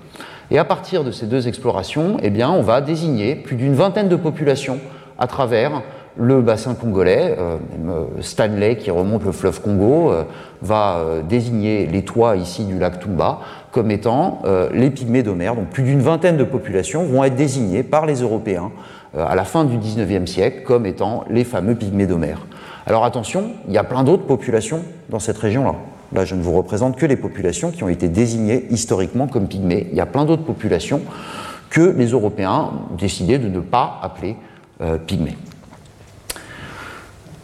Et 0.50 0.58
à 0.58 0.64
partir 0.64 1.02
de 1.02 1.10
ces 1.10 1.24
deux 1.24 1.48
explorations, 1.48 2.18
eh 2.22 2.28
bien, 2.28 2.50
on 2.50 2.60
va 2.60 2.82
désigner 2.82 3.36
plus 3.36 3.56
d'une 3.56 3.74
vingtaine 3.74 4.08
de 4.08 4.16
populations 4.16 4.78
à 5.18 5.26
travers 5.26 5.82
le 6.16 6.42
bassin 6.42 6.74
congolais. 6.74 7.36
Euh, 7.38 7.56
euh, 7.88 8.04
Stanley, 8.20 8.76
qui 8.76 8.90
remonte 8.90 9.24
le 9.24 9.32
fleuve 9.32 9.62
Congo, 9.62 10.12
euh, 10.12 10.24
va 10.60 11.00
désigner 11.26 11.86
les 11.86 12.02
toits 12.02 12.36
ici 12.36 12.64
du 12.64 12.78
lac 12.78 13.00
Tumba 13.00 13.40
comme 13.72 13.90
étant 13.90 14.42
les 14.72 14.90
pygmées 14.90 15.22
d'Homère. 15.22 15.56
Donc 15.56 15.70
plus 15.70 15.82
d'une 15.82 16.00
vingtaine 16.00 16.36
de 16.36 16.44
populations 16.44 17.04
vont 17.04 17.24
être 17.24 17.34
désignées 17.34 17.82
par 17.82 18.06
les 18.06 18.20
Européens 18.20 18.70
à 19.16 19.34
la 19.34 19.44
fin 19.44 19.64
du 19.64 19.78
19e 19.78 20.26
siècle 20.26 20.62
comme 20.64 20.86
étant 20.86 21.24
les 21.30 21.42
fameux 21.42 21.74
pygmées 21.74 22.06
d'Homère. 22.06 22.46
Alors 22.86 23.04
attention, 23.04 23.52
il 23.68 23.74
y 23.74 23.78
a 23.78 23.84
plein 23.84 24.04
d'autres 24.04 24.26
populations 24.26 24.82
dans 25.08 25.18
cette 25.18 25.38
région-là. 25.38 25.74
Là, 26.12 26.24
je 26.24 26.34
ne 26.34 26.42
vous 26.42 26.52
représente 26.52 26.96
que 26.96 27.06
les 27.06 27.16
populations 27.16 27.70
qui 27.70 27.84
ont 27.84 27.88
été 27.88 28.08
désignées 28.08 28.66
historiquement 28.70 29.26
comme 29.26 29.48
pygmées. 29.48 29.86
Il 29.90 29.96
y 29.96 30.00
a 30.00 30.06
plein 30.06 30.24
d'autres 30.24 30.44
populations 30.44 31.00
que 31.70 31.80
les 31.80 32.08
Européens 32.08 32.70
ont 32.92 32.96
décidé 32.96 33.38
de 33.38 33.48
ne 33.48 33.60
pas 33.60 33.98
appeler 34.02 34.36
euh, 34.82 34.98
pygmées. 34.98 35.36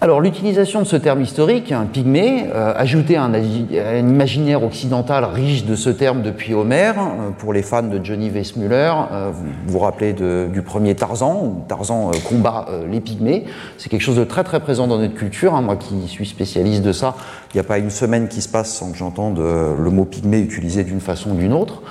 Alors 0.01 0.21
l'utilisation 0.21 0.81
de 0.81 0.87
ce 0.87 0.95
terme 0.95 1.23
historique, 1.23 1.73
un 1.73 1.85
pygmée, 1.85 2.47
euh, 2.55 2.73
ajouté 2.77 3.17
à 3.17 3.25
un, 3.25 3.35
imaginaire 3.35 4.63
occidental 4.63 5.25
riche 5.25 5.65
de 5.65 5.75
ce 5.75 5.91
terme 5.91 6.23
depuis 6.23 6.55
Homère, 6.55 6.95
euh, 7.01 7.31
pour 7.37 7.53
les 7.53 7.63
fans 7.63 7.83
de 7.83 7.99
Johnny 8.05 8.31
Weissmuller, 8.31 8.93
euh, 9.11 9.33
vous 9.33 9.73
vous 9.73 9.79
rappelez 9.81 10.13
du 10.13 10.63
premier 10.63 10.95
Tarzan, 10.95 11.43
où 11.43 11.65
Tarzan 11.67 12.13
combat 12.23 12.69
les 12.89 13.01
pygmées, 13.01 13.47
c'est 13.77 13.89
quelque 13.89 14.03
chose 14.03 14.15
de 14.15 14.23
très 14.23 14.45
très 14.45 14.61
présent 14.61 14.87
dans 14.87 14.99
notre 14.99 15.15
culture, 15.15 15.57
hein. 15.57 15.63
moi 15.63 15.75
qui 15.75 16.07
suis 16.07 16.27
spécialiste 16.27 16.83
de 16.83 16.93
ça, 16.93 17.17
il 17.53 17.57
n'y 17.57 17.61
a 17.61 17.65
pas 17.65 17.79
une 17.79 17.91
semaine 17.91 18.29
qui 18.29 18.41
se 18.41 18.49
passe 18.49 18.73
sans 18.73 18.93
que 18.93 18.99
j'entende 18.99 19.41
le 19.41 19.91
mot 19.91 20.05
pygmée 20.05 20.39
utilisé 20.39 20.85
d'une 20.85 21.01
façon 21.01 21.31
ou 21.31 21.35
d'une 21.35 21.53
autre. 21.53 21.83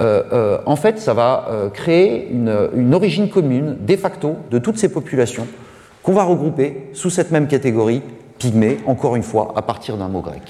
en 0.00 0.76
fait, 0.76 0.98
ça 0.98 1.12
va 1.12 1.46
créer 1.74 2.30
une, 2.32 2.70
une 2.74 2.94
origine 2.94 3.28
commune, 3.28 3.76
de 3.86 3.96
facto, 3.96 4.36
de 4.50 4.58
toutes 4.58 4.78
ces 4.78 4.88
populations 4.88 5.46
qu'on 6.02 6.12
va 6.12 6.24
regrouper 6.24 6.90
sous 6.92 7.10
cette 7.10 7.30
même 7.30 7.48
catégorie, 7.48 8.02
pygmée, 8.38 8.78
encore 8.86 9.16
une 9.16 9.22
fois, 9.22 9.52
à 9.56 9.62
partir 9.62 9.96
d'un 9.96 10.08
mot 10.08 10.20
grec. 10.20 10.42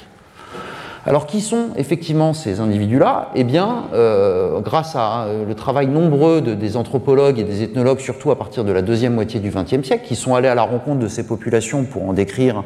Alors 1.07 1.27
qui 1.27 1.41
sont 1.41 1.69
effectivement 1.77 2.35
ces 2.35 2.61
individus-là? 2.61 3.31
Eh 3.35 3.43
bien, 3.43 3.85
euh, 3.95 4.61
grâce 4.61 4.95
à 4.97 5.25
euh, 5.25 5.47
le 5.47 5.55
travail 5.55 5.87
nombreux 5.87 6.43
des 6.43 6.77
anthropologues 6.77 7.39
et 7.39 7.45
des 7.45 7.63
ethnologues, 7.63 8.01
surtout 8.01 8.31
à 8.31 8.37
partir 8.37 8.65
de 8.65 8.73
la 8.73 8.83
deuxième 8.83 9.15
moitié 9.15 9.41
du 9.41 9.51
XXe 9.51 9.83
siècle, 9.83 10.05
qui 10.05 10.15
sont 10.15 10.35
allés 10.35 10.49
à 10.49 10.55
la 10.55 10.63
rencontre 10.63 10.99
de 10.99 11.09
ces 11.09 11.27
populations 11.27 11.85
pour 11.85 12.07
en 12.07 12.13
décrire 12.13 12.65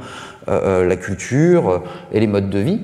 euh, 0.48 0.84
la 0.84 0.96
culture 0.96 1.82
et 2.12 2.18
les 2.18 2.26
modes 2.26 2.50
de 2.50 2.58
vie, 2.58 2.80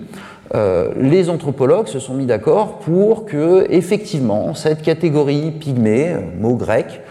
les 0.97 1.31
anthropologues 1.31 1.87
se 1.87 2.01
sont 2.01 2.15
mis 2.15 2.27
d'accord 2.27 2.81
pour 2.81 3.25
que, 3.25 3.67
effectivement, 3.71 4.53
cette 4.55 4.83
catégorie 4.83 5.53
pygmée, 5.53 6.17
mot 6.41 6.57
grec, 6.57 7.03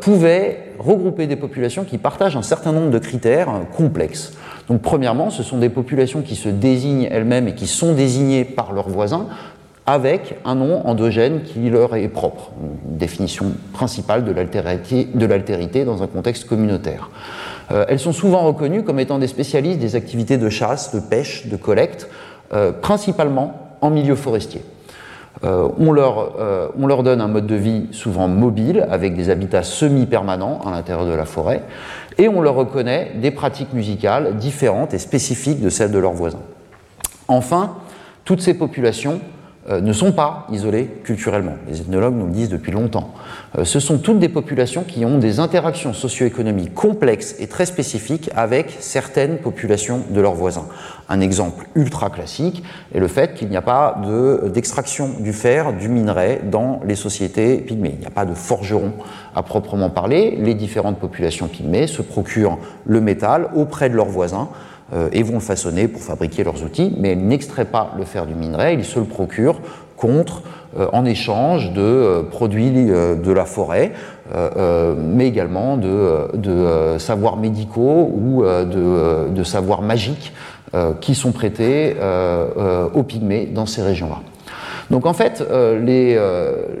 pouvait 0.00 0.67
regrouper 0.78 1.26
des 1.26 1.36
populations 1.36 1.84
qui 1.84 1.98
partagent 1.98 2.36
un 2.36 2.42
certain 2.42 2.72
nombre 2.72 2.90
de 2.90 2.98
critères 2.98 3.48
complexes. 3.76 4.32
Donc 4.68 4.82
premièrement, 4.82 5.30
ce 5.30 5.42
sont 5.42 5.58
des 5.58 5.68
populations 5.68 6.22
qui 6.22 6.36
se 6.36 6.48
désignent 6.48 7.08
elles-mêmes 7.10 7.48
et 7.48 7.54
qui 7.54 7.66
sont 7.66 7.94
désignées 7.94 8.44
par 8.44 8.72
leurs 8.72 8.88
voisins 8.88 9.26
avec 9.86 10.38
un 10.44 10.54
nom 10.54 10.86
endogène 10.86 11.42
qui 11.42 11.70
leur 11.70 11.96
est 11.96 12.08
propre, 12.08 12.50
une 12.62 12.98
définition 12.98 13.52
principale 13.72 14.22
de 14.22 15.26
l'altérité 15.26 15.84
dans 15.86 16.02
un 16.02 16.06
contexte 16.06 16.46
communautaire. 16.46 17.08
Euh, 17.70 17.86
elles 17.88 17.98
sont 17.98 18.12
souvent 18.12 18.44
reconnues 18.44 18.82
comme 18.84 19.00
étant 19.00 19.18
des 19.18 19.26
spécialistes 19.26 19.78
des 19.78 19.96
activités 19.96 20.36
de 20.36 20.50
chasse, 20.50 20.94
de 20.94 21.00
pêche, 21.00 21.46
de 21.46 21.56
collecte, 21.56 22.08
euh, 22.52 22.70
principalement 22.70 23.76
en 23.80 23.88
milieu 23.88 24.14
forestier. 24.14 24.62
Euh, 25.44 25.68
on, 25.78 25.92
leur, 25.92 26.34
euh, 26.40 26.68
on, 26.78 26.86
leur, 26.86 27.02
donne 27.02 27.20
un 27.20 27.28
mode 27.28 27.46
de 27.46 27.54
vie 27.54 27.86
souvent 27.92 28.26
mobile, 28.26 28.86
avec 28.90 29.14
des 29.14 29.30
habitats 29.30 29.62
semi-permanents 29.62 30.60
à 30.66 30.70
l'intérieur 30.70 31.06
de 31.06 31.14
la 31.14 31.24
forêt, 31.24 31.62
et 32.18 32.28
on 32.28 32.40
leur 32.40 32.54
reconnaît 32.54 33.12
des 33.20 33.30
pratiques 33.30 33.72
musicales 33.72 34.36
différentes 34.36 34.94
et 34.94 34.98
spécifiques 34.98 35.60
de 35.60 35.70
celles 35.70 35.92
de 35.92 35.98
leurs 35.98 36.12
voisins. 36.12 36.42
Enfin, 37.28 37.76
toutes 38.24 38.40
ces 38.40 38.54
populations 38.54 39.20
ne 39.68 39.92
sont 39.92 40.12
pas 40.12 40.46
isolées 40.50 40.88
culturellement. 41.04 41.56
Les 41.68 41.80
ethnologues 41.80 42.14
nous 42.16 42.26
le 42.26 42.32
disent 42.32 42.48
depuis 42.48 42.72
longtemps. 42.72 43.12
Euh, 43.56 43.64
ce 43.64 43.80
sont 43.80 43.98
toutes 43.98 44.18
des 44.18 44.28
populations 44.28 44.82
qui 44.82 45.04
ont 45.04 45.18
des 45.18 45.40
interactions 45.40 45.92
socio-économiques 45.92 46.74
complexes 46.74 47.34
et 47.38 47.46
très 47.46 47.66
spécifiques 47.66 48.30
avec 48.34 48.76
certaines 48.80 49.38
populations 49.38 50.02
de 50.10 50.20
leurs 50.20 50.34
voisins. 50.34 50.66
Un 51.08 51.20
exemple 51.20 51.66
ultra 51.74 52.10
classique 52.10 52.62
est 52.94 53.00
le 53.00 53.08
fait 53.08 53.34
qu'il 53.34 53.48
n'y 53.48 53.56
a 53.56 53.62
pas 53.62 54.00
d'extraction 54.52 55.10
du 55.20 55.32
fer, 55.32 55.72
du 55.72 55.88
minerai 55.88 56.40
dans 56.44 56.80
les 56.86 56.96
sociétés 56.96 57.58
pygmées. 57.58 57.92
Il 57.94 58.00
n'y 58.00 58.06
a 58.06 58.10
pas 58.10 58.26
de 58.26 58.34
forgeron 58.34 58.92
à 59.34 59.42
proprement 59.42 59.90
parler. 59.90 60.36
Les 60.40 60.54
différentes 60.54 60.98
populations 60.98 61.48
pygmées 61.48 61.86
se 61.86 62.02
procurent 62.02 62.58
le 62.86 63.00
métal 63.00 63.48
auprès 63.54 63.88
de 63.88 63.94
leurs 63.94 64.06
voisins 64.06 64.48
euh, 64.48 64.77
et 65.12 65.22
vont 65.22 65.34
le 65.34 65.40
façonner 65.40 65.86
pour 65.86 66.00
fabriquer 66.00 66.44
leurs 66.44 66.64
outils, 66.64 66.94
mais 66.98 67.12
elles 67.12 67.26
n'extraient 67.26 67.66
pas 67.66 67.92
le 67.98 68.04
fer 68.04 68.24
du 68.24 68.34
minerai, 68.34 68.74
ils 68.74 68.84
se 68.84 68.98
le 68.98 69.04
procurent 69.04 69.60
contre, 69.98 70.42
euh, 70.78 70.86
en 70.92 71.04
échange 71.04 71.72
de 71.72 71.80
euh, 71.80 72.22
produits 72.22 72.70
de 72.70 73.32
la 73.32 73.44
forêt, 73.44 73.92
mais 74.98 75.26
également 75.26 75.78
de, 75.78 76.98
savoirs 76.98 77.38
médicaux 77.38 78.12
ou 78.14 78.42
de, 78.44 79.42
savoirs 79.42 79.80
magiques 79.80 80.34
qui 81.00 81.14
sont 81.14 81.32
prêtés 81.32 81.96
aux 82.94 83.02
pygmées 83.04 83.46
dans 83.46 83.64
ces 83.64 83.80
régions-là. 83.80 84.18
Donc 84.90 85.06
en 85.06 85.14
fait, 85.14 85.42
les, 85.82 86.20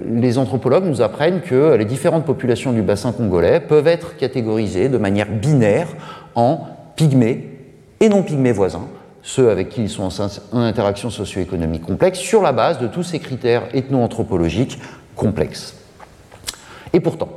les, 0.06 0.36
anthropologues 0.36 0.84
nous 0.84 1.00
apprennent 1.00 1.40
que 1.40 1.74
les 1.74 1.86
différentes 1.86 2.26
populations 2.26 2.72
du 2.72 2.82
bassin 2.82 3.12
congolais 3.12 3.60
peuvent 3.60 3.88
être 3.88 4.18
catégorisées 4.18 4.90
de 4.90 4.98
manière 4.98 5.28
binaire 5.30 5.88
en 6.34 6.66
pygmées 6.96 7.57
et 8.00 8.08
non 8.08 8.22
pygmées 8.22 8.52
voisins, 8.52 8.86
ceux 9.22 9.50
avec 9.50 9.68
qui 9.68 9.82
ils 9.82 9.90
sont 9.90 10.08
en 10.52 10.60
interaction 10.60 11.10
socio-économique 11.10 11.82
complexe, 11.82 12.18
sur 12.18 12.42
la 12.42 12.52
base 12.52 12.78
de 12.78 12.86
tous 12.86 13.02
ces 13.02 13.18
critères 13.18 13.64
ethno-anthropologiques 13.74 14.78
complexes. 15.16 15.74
Et 16.92 17.00
pourtant, 17.00 17.28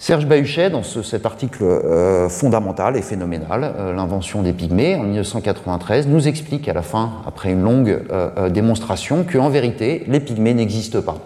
Serge 0.00 0.26
Bahuchet, 0.26 0.70
dans 0.70 0.84
cet 0.84 1.26
article 1.26 1.64
euh, 1.64 2.28
fondamental 2.28 2.96
et 2.96 3.02
phénoménal, 3.02 3.74
euh, 3.76 3.92
L'invention 3.92 4.42
des 4.42 4.52
pygmées, 4.52 4.94
en 4.94 5.02
1993, 5.02 6.06
nous 6.06 6.28
explique 6.28 6.68
à 6.68 6.72
la 6.72 6.82
fin, 6.82 7.14
après 7.26 7.50
une 7.50 7.62
longue 7.62 8.04
euh, 8.12 8.48
démonstration, 8.48 9.24
qu'en 9.24 9.48
vérité, 9.48 10.04
les 10.06 10.20
pygmées 10.20 10.54
n'existent 10.54 11.02
pas. 11.02 11.16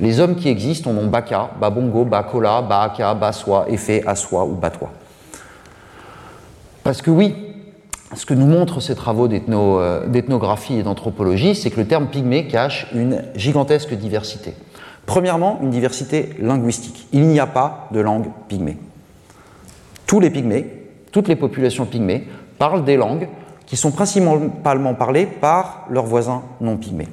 Les 0.00 0.18
hommes 0.18 0.36
qui 0.36 0.48
existent 0.48 0.90
ont 0.90 0.94
nom 0.94 1.08
Baka, 1.08 1.50
Babongo, 1.60 2.06
Bakola, 2.06 2.62
Baaka, 2.62 3.12
Baswa, 3.12 3.66
Efe, 3.68 4.00
Aswa 4.06 4.46
ou 4.46 4.54
Batwa. 4.54 4.90
Parce 6.82 7.02
que 7.02 7.10
oui, 7.10 7.51
ce 8.14 8.26
que 8.26 8.34
nous 8.34 8.46
montrent 8.46 8.80
ces 8.80 8.94
travaux 8.94 9.28
euh, 9.28 10.06
d'ethnographie 10.06 10.78
et 10.78 10.82
d'anthropologie, 10.82 11.54
c'est 11.54 11.70
que 11.70 11.80
le 11.80 11.86
terme 11.86 12.08
pygmée 12.08 12.46
cache 12.46 12.86
une 12.94 13.22
gigantesque 13.34 13.94
diversité. 13.94 14.54
Premièrement, 15.06 15.58
une 15.62 15.70
diversité 15.70 16.30
linguistique. 16.38 17.08
Il 17.12 17.26
n'y 17.26 17.40
a 17.40 17.46
pas 17.46 17.88
de 17.92 18.00
langue 18.00 18.26
pygmée. 18.48 18.76
Tous 20.06 20.20
les 20.20 20.30
pygmées, 20.30 20.66
toutes 21.10 21.28
les 21.28 21.36
populations 21.36 21.86
pygmées 21.86 22.28
parlent 22.58 22.84
des 22.84 22.96
langues 22.96 23.28
qui 23.66 23.76
sont 23.76 23.90
principalement 23.90 24.94
parlées 24.94 25.26
par 25.26 25.86
leurs 25.88 26.06
voisins 26.06 26.42
non 26.60 26.76
pygmées. 26.76 27.08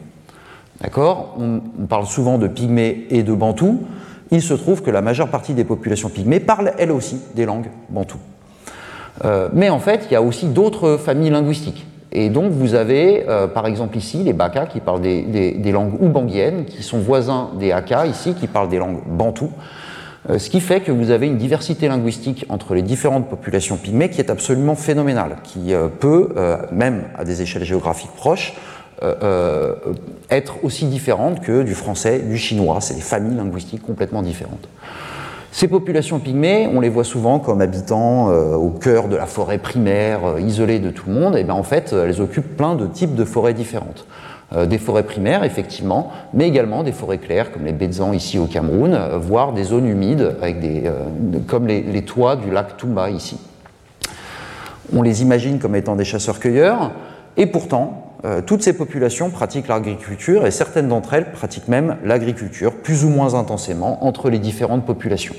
D'accord? 0.81 1.35
On, 1.39 1.61
on, 1.79 1.85
parle 1.85 2.05
souvent 2.05 2.37
de 2.37 2.47
pygmées 2.47 3.07
et 3.09 3.23
de 3.23 3.33
bantous. 3.33 3.83
Il 4.31 4.41
se 4.41 4.53
trouve 4.53 4.81
que 4.81 4.91
la 4.91 5.01
majeure 5.01 5.29
partie 5.29 5.53
des 5.53 5.63
populations 5.63 6.09
pygmées 6.09 6.39
parlent 6.39 6.73
elles 6.77 6.91
aussi 6.91 7.21
des 7.35 7.45
langues 7.45 7.69
bantous. 7.89 8.19
Euh, 9.25 9.49
mais 9.53 9.69
en 9.69 9.79
fait, 9.79 10.05
il 10.09 10.13
y 10.13 10.15
a 10.15 10.21
aussi 10.21 10.47
d'autres 10.47 10.97
familles 10.97 11.29
linguistiques. 11.29 11.85
Et 12.11 12.29
donc, 12.29 12.51
vous 12.51 12.73
avez, 12.73 13.25
euh, 13.27 13.47
par 13.47 13.67
exemple, 13.67 13.97
ici, 13.97 14.23
les 14.23 14.33
Baka 14.33 14.65
qui 14.65 14.79
parlent 14.79 15.01
des, 15.01 15.71
langues 15.71 16.01
oubanguiennes, 16.01 16.65
qui 16.65 16.81
sont 16.81 16.97
voisins 16.97 17.51
des 17.59 17.71
Haka, 17.71 18.07
ici, 18.07 18.33
qui 18.33 18.47
parlent 18.47 18.69
des 18.69 18.79
langues 18.79 19.01
bantoues. 19.07 19.51
Euh, 20.29 20.37
ce 20.37 20.49
qui 20.49 20.59
fait 20.59 20.81
que 20.81 20.91
vous 20.91 21.11
avez 21.11 21.27
une 21.27 21.37
diversité 21.37 21.87
linguistique 21.87 22.45
entre 22.49 22.73
les 22.73 22.81
différentes 22.81 23.29
populations 23.29 23.77
pygmées 23.77 24.09
qui 24.09 24.19
est 24.19 24.31
absolument 24.31 24.75
phénoménale, 24.75 25.37
qui 25.43 25.73
peut, 25.99 26.29
même 26.71 27.03
à 27.15 27.23
des 27.23 27.41
échelles 27.41 27.63
géographiques 27.63 28.11
proches, 28.15 28.55
être 30.29 30.63
aussi 30.63 30.87
différente 30.87 31.41
que 31.41 31.61
du 31.63 31.73
français, 31.73 32.19
du 32.19 32.37
chinois. 32.37 32.81
C'est 32.81 32.95
des 32.95 33.01
familles 33.01 33.37
linguistiques 33.37 33.83
complètement 33.83 34.23
différentes. 34.23 34.67
Ces 35.51 35.67
populations 35.67 36.19
pygmées, 36.19 36.69
on 36.73 36.79
les 36.79 36.89
voit 36.89 37.03
souvent 37.03 37.39
comme 37.39 37.61
habitant 37.61 38.29
euh, 38.29 38.53
au 38.53 38.69
cœur 38.69 39.07
de 39.07 39.15
la 39.15 39.25
forêt 39.25 39.57
primaire, 39.57 40.25
euh, 40.25 40.41
isolées 40.41 40.79
de 40.79 40.91
tout 40.91 41.09
le 41.09 41.13
monde, 41.13 41.35
et 41.35 41.43
bien 41.43 41.55
en 41.55 41.63
fait, 41.63 41.91
elles 41.93 42.21
occupent 42.21 42.55
plein 42.55 42.75
de 42.75 42.85
types 42.85 43.15
de 43.15 43.25
forêts 43.25 43.55
différentes. 43.55 44.05
Euh, 44.55 44.67
des 44.67 44.77
forêts 44.77 45.03
primaires, 45.03 45.43
effectivement, 45.43 46.11
mais 46.33 46.47
également 46.47 46.83
des 46.83 46.91
forêts 46.91 47.17
claires, 47.17 47.51
comme 47.51 47.65
les 47.65 47.73
Bézans 47.73 48.13
ici 48.13 48.37
au 48.37 48.45
Cameroun, 48.45 48.97
voire 49.19 49.53
des 49.53 49.63
zones 49.63 49.87
humides, 49.87 50.35
comme 51.47 51.67
les, 51.67 51.81
les, 51.81 52.01
toits 52.03 52.35
du 52.35 52.51
lac 52.51 52.77
Tumba 52.77 53.09
ici. 53.09 53.39
On 54.95 55.01
les 55.01 55.21
imagine 55.23 55.59
comme 55.59 55.75
étant 55.75 55.95
des 55.95 56.05
chasseurs-cueilleurs, 56.05 56.91
et 57.37 57.47
pourtant, 57.47 58.08
euh, 58.25 58.41
toutes 58.41 58.61
ces 58.63 58.73
populations 58.73 59.29
pratiquent 59.29 59.69
l'agriculture 59.69 60.45
et 60.45 60.51
certaines 60.51 60.89
d'entre 60.89 61.13
elles 61.13 61.31
pratiquent 61.31 61.69
même 61.69 61.95
l'agriculture 62.03 62.73
plus 62.73 63.05
ou 63.05 63.09
moins 63.09 63.33
intensément 63.33 64.05
entre 64.05 64.29
les 64.29 64.39
différentes 64.39 64.85
populations. 64.85 65.35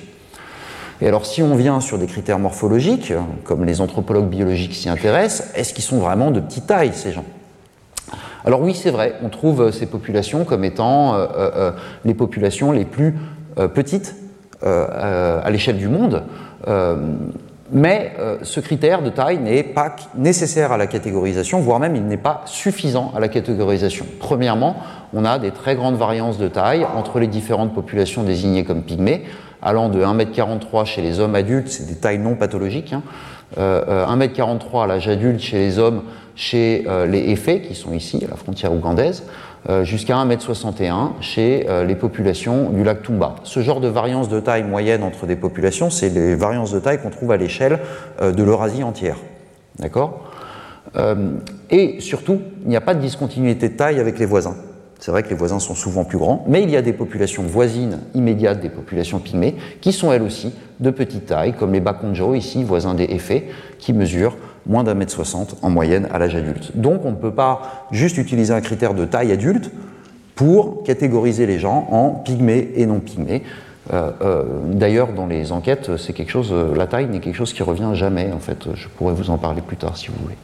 Et 1.02 1.08
alors 1.08 1.26
si 1.26 1.42
on 1.42 1.54
vient 1.56 1.80
sur 1.80 1.98
des 1.98 2.06
critères 2.06 2.38
morphologiques, 2.38 3.12
comme 3.44 3.66
les 3.66 3.82
anthropologues 3.82 4.28
biologiques 4.28 4.74
s'y 4.74 4.88
intéressent, 4.88 5.50
est-ce 5.54 5.74
qu'ils 5.74 5.84
sont 5.84 5.98
vraiment 5.98 6.30
de 6.30 6.40
petite 6.40 6.66
taille 6.66 6.92
ces 6.94 7.12
gens? 7.12 7.24
Alors 8.46 8.62
oui 8.62 8.74
c'est 8.74 8.90
vrai, 8.90 9.14
on 9.22 9.28
trouve 9.28 9.72
ces 9.72 9.86
populations 9.86 10.44
comme 10.44 10.64
étant 10.64 11.14
euh, 11.14 11.26
euh, 11.36 11.72
les 12.06 12.14
populations 12.14 12.72
les 12.72 12.86
plus 12.86 13.14
petites 13.74 14.14
à 14.62 15.50
l'échelle 15.50 15.78
du 15.78 15.88
monde 15.88 16.22
mais 17.72 18.12
ce 18.42 18.60
critère 18.60 19.02
de 19.02 19.10
taille 19.10 19.38
n'est 19.38 19.62
pas 19.62 19.94
nécessaire 20.16 20.72
à 20.72 20.76
la 20.76 20.86
catégorisation, 20.86 21.60
voire 21.60 21.78
même 21.78 21.96
il 21.96 22.06
n'est 22.06 22.16
pas 22.16 22.42
suffisant 22.46 23.12
à 23.14 23.20
la 23.20 23.28
catégorisation. 23.28 24.06
Premièrement, 24.18 24.76
on 25.14 25.24
a 25.24 25.38
des 25.38 25.50
très 25.50 25.76
grandes 25.76 25.96
variances 25.96 26.38
de 26.38 26.48
taille 26.48 26.84
entre 26.96 27.18
les 27.18 27.26
différentes 27.26 27.74
populations 27.74 28.22
désignées 28.22 28.64
comme 28.64 28.82
pygmées, 28.82 29.24
allant 29.62 29.88
de 29.88 30.02
1m43 30.02 30.84
chez 30.84 31.02
les 31.02 31.20
hommes 31.20 31.34
adultes, 31.34 31.68
c'est 31.68 31.86
des 31.86 31.96
tailles 31.96 32.18
non 32.18 32.34
pathologiques, 32.34 32.92
hein, 32.92 33.02
1m43 33.56 34.84
à 34.84 34.86
l'âge 34.86 35.08
adulte 35.08 35.40
chez 35.40 35.58
les 35.58 35.78
hommes, 35.78 36.02
chez 36.34 36.86
les 37.08 37.30
effets 37.30 37.60
qui 37.60 37.74
sont 37.74 37.92
ici, 37.92 38.22
à 38.24 38.30
la 38.30 38.36
frontière 38.36 38.72
ougandaise, 38.72 39.24
euh, 39.24 39.30
jusqu'à 39.82 40.16
1m61 40.16 41.20
chez 41.20 41.66
euh, 41.68 41.84
les 41.84 41.94
populations 41.94 42.70
du 42.70 42.82
lac 42.82 43.02
Tumba. 43.02 43.36
Ce 43.44 43.60
genre 43.60 43.80
de 43.80 43.88
variance 43.88 44.28
de 44.28 44.40
taille 44.40 44.64
moyenne 44.64 45.02
entre 45.02 45.26
des 45.26 45.36
populations, 45.36 45.90
c'est 45.90 46.08
les 46.08 46.34
variances 46.34 46.72
de 46.72 46.80
taille 46.80 47.00
qu'on 47.00 47.10
trouve 47.10 47.32
à 47.32 47.36
l'échelle 47.36 47.78
euh, 48.22 48.32
de 48.32 48.42
l'Eurasie 48.42 48.82
entière. 48.82 49.16
D'accord? 49.78 50.26
Et 51.70 52.00
surtout, 52.00 52.40
il 52.64 52.68
n'y 52.68 52.76
a 52.76 52.80
pas 52.80 52.94
de 52.94 53.00
discontinuité 53.00 53.68
de 53.68 53.76
taille 53.76 54.00
avec 54.00 54.18
les 54.18 54.26
voisins. 54.26 54.56
C'est 54.98 55.12
vrai 55.12 55.22
que 55.22 55.28
les 55.28 55.36
voisins 55.36 55.60
sont 55.60 55.74
souvent 55.74 56.04
plus 56.04 56.18
grands, 56.18 56.44
mais 56.48 56.62
il 56.62 56.70
y 56.70 56.76
a 56.76 56.82
des 56.82 56.92
populations 56.92 57.42
voisines 57.42 58.00
immédiates 58.14 58.60
des 58.60 58.70
populations 58.70 59.18
pygmées 59.18 59.54
qui 59.80 59.92
sont 59.92 60.12
elles 60.12 60.22
aussi 60.22 60.52
de 60.80 60.90
petite 60.90 61.26
taille, 61.26 61.52
comme 61.52 61.72
les 61.72 61.80
Bakonjo 61.80 62.34
ici, 62.34 62.64
voisins 62.64 62.94
des 62.94 63.04
Effets, 63.04 63.46
qui 63.78 63.92
mesurent 63.92 64.36
moins 64.66 64.84
d'un 64.84 64.94
mètre 64.94 65.12
soixante 65.12 65.56
en 65.62 65.70
moyenne 65.70 66.08
à 66.12 66.18
l'âge 66.18 66.34
adulte. 66.34 66.76
Donc 66.76 67.04
on 67.04 67.10
ne 67.10 67.16
peut 67.16 67.34
pas 67.34 67.86
juste 67.90 68.18
utiliser 68.18 68.52
un 68.52 68.60
critère 68.60 68.94
de 68.94 69.04
taille 69.04 69.32
adulte 69.32 69.70
pour 70.34 70.84
catégoriser 70.84 71.46
les 71.46 71.58
gens 71.58 71.86
en 71.90 72.10
pygmées 72.10 72.70
et 72.76 72.86
non 72.86 73.00
pygmées. 73.00 73.42
Euh, 73.92 74.10
euh, 74.22 74.44
d'ailleurs, 74.66 75.08
dans 75.12 75.26
les 75.26 75.52
enquêtes, 75.52 75.96
c'est 75.96 76.12
quelque 76.12 76.30
chose, 76.30 76.50
euh, 76.52 76.74
la 76.76 76.86
taille 76.86 77.06
n'est 77.06 77.20
quelque 77.20 77.34
chose 77.34 77.52
qui 77.52 77.62
revient 77.62 77.90
jamais. 77.94 78.30
En 78.32 78.38
fait, 78.38 78.68
je 78.74 78.88
pourrais 78.88 79.14
vous 79.14 79.30
en 79.30 79.38
parler 79.38 79.62
plus 79.62 79.76
tard 79.76 79.96
si 79.96 80.08
vous 80.08 80.14
voulez. 80.22 80.36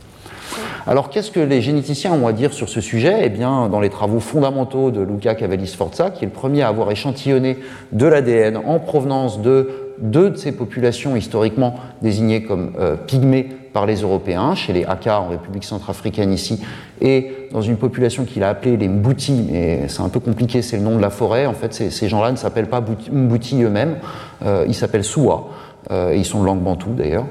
Alors, 0.86 1.10
qu'est-ce 1.10 1.30
que 1.30 1.40
les 1.40 1.62
généticiens 1.62 2.12
ont 2.12 2.26
à 2.26 2.32
dire 2.32 2.52
sur 2.52 2.68
ce 2.68 2.80
sujet? 2.80 3.20
Eh 3.22 3.28
bien, 3.28 3.68
dans 3.68 3.80
les 3.80 3.90
travaux 3.90 4.20
fondamentaux 4.20 4.90
de 4.90 5.00
Luca 5.00 5.34
Cavalli-Sforza, 5.34 6.10
qui 6.10 6.24
est 6.24 6.28
le 6.28 6.32
premier 6.32 6.62
à 6.62 6.68
avoir 6.68 6.90
échantillonné 6.90 7.58
de 7.92 8.06
l'ADN 8.06 8.56
en 8.56 8.78
provenance 8.78 9.40
de 9.40 9.70
deux 9.98 10.30
de 10.30 10.36
ces 10.36 10.52
populations 10.52 11.16
historiquement 11.16 11.76
désignées 12.02 12.42
comme 12.42 12.72
pygmées 13.06 13.48
par 13.76 13.84
les 13.84 13.96
Européens, 13.96 14.54
chez 14.54 14.72
les 14.72 14.86
Haka 14.86 15.20
en 15.20 15.28
République 15.28 15.64
centrafricaine 15.64 16.32
ici, 16.32 16.62
et 17.02 17.50
dans 17.52 17.60
une 17.60 17.76
population 17.76 18.24
qu'il 18.24 18.42
a 18.42 18.48
appelée 18.48 18.78
les 18.78 18.88
Mbouti, 18.88 19.48
mais 19.52 19.86
c'est 19.88 20.00
un 20.00 20.08
peu 20.08 20.18
compliqué, 20.18 20.62
c'est 20.62 20.78
le 20.78 20.82
nom 20.82 20.96
de 20.96 21.02
la 21.02 21.10
forêt. 21.10 21.44
En 21.44 21.52
fait, 21.52 21.74
ces, 21.74 22.08
gens-là 22.08 22.32
ne 22.32 22.36
s'appellent 22.36 22.70
pas 22.70 22.80
Mbouti 22.80 23.62
eux-mêmes, 23.62 23.96
euh, 24.46 24.64
ils 24.66 24.74
s'appellent 24.74 25.04
Soua, 25.04 25.48
euh, 25.90 26.14
et 26.14 26.16
ils 26.16 26.24
sont 26.24 26.40
de 26.40 26.46
langue 26.46 26.62
bantou 26.62 26.94
d'ailleurs, 26.94 27.26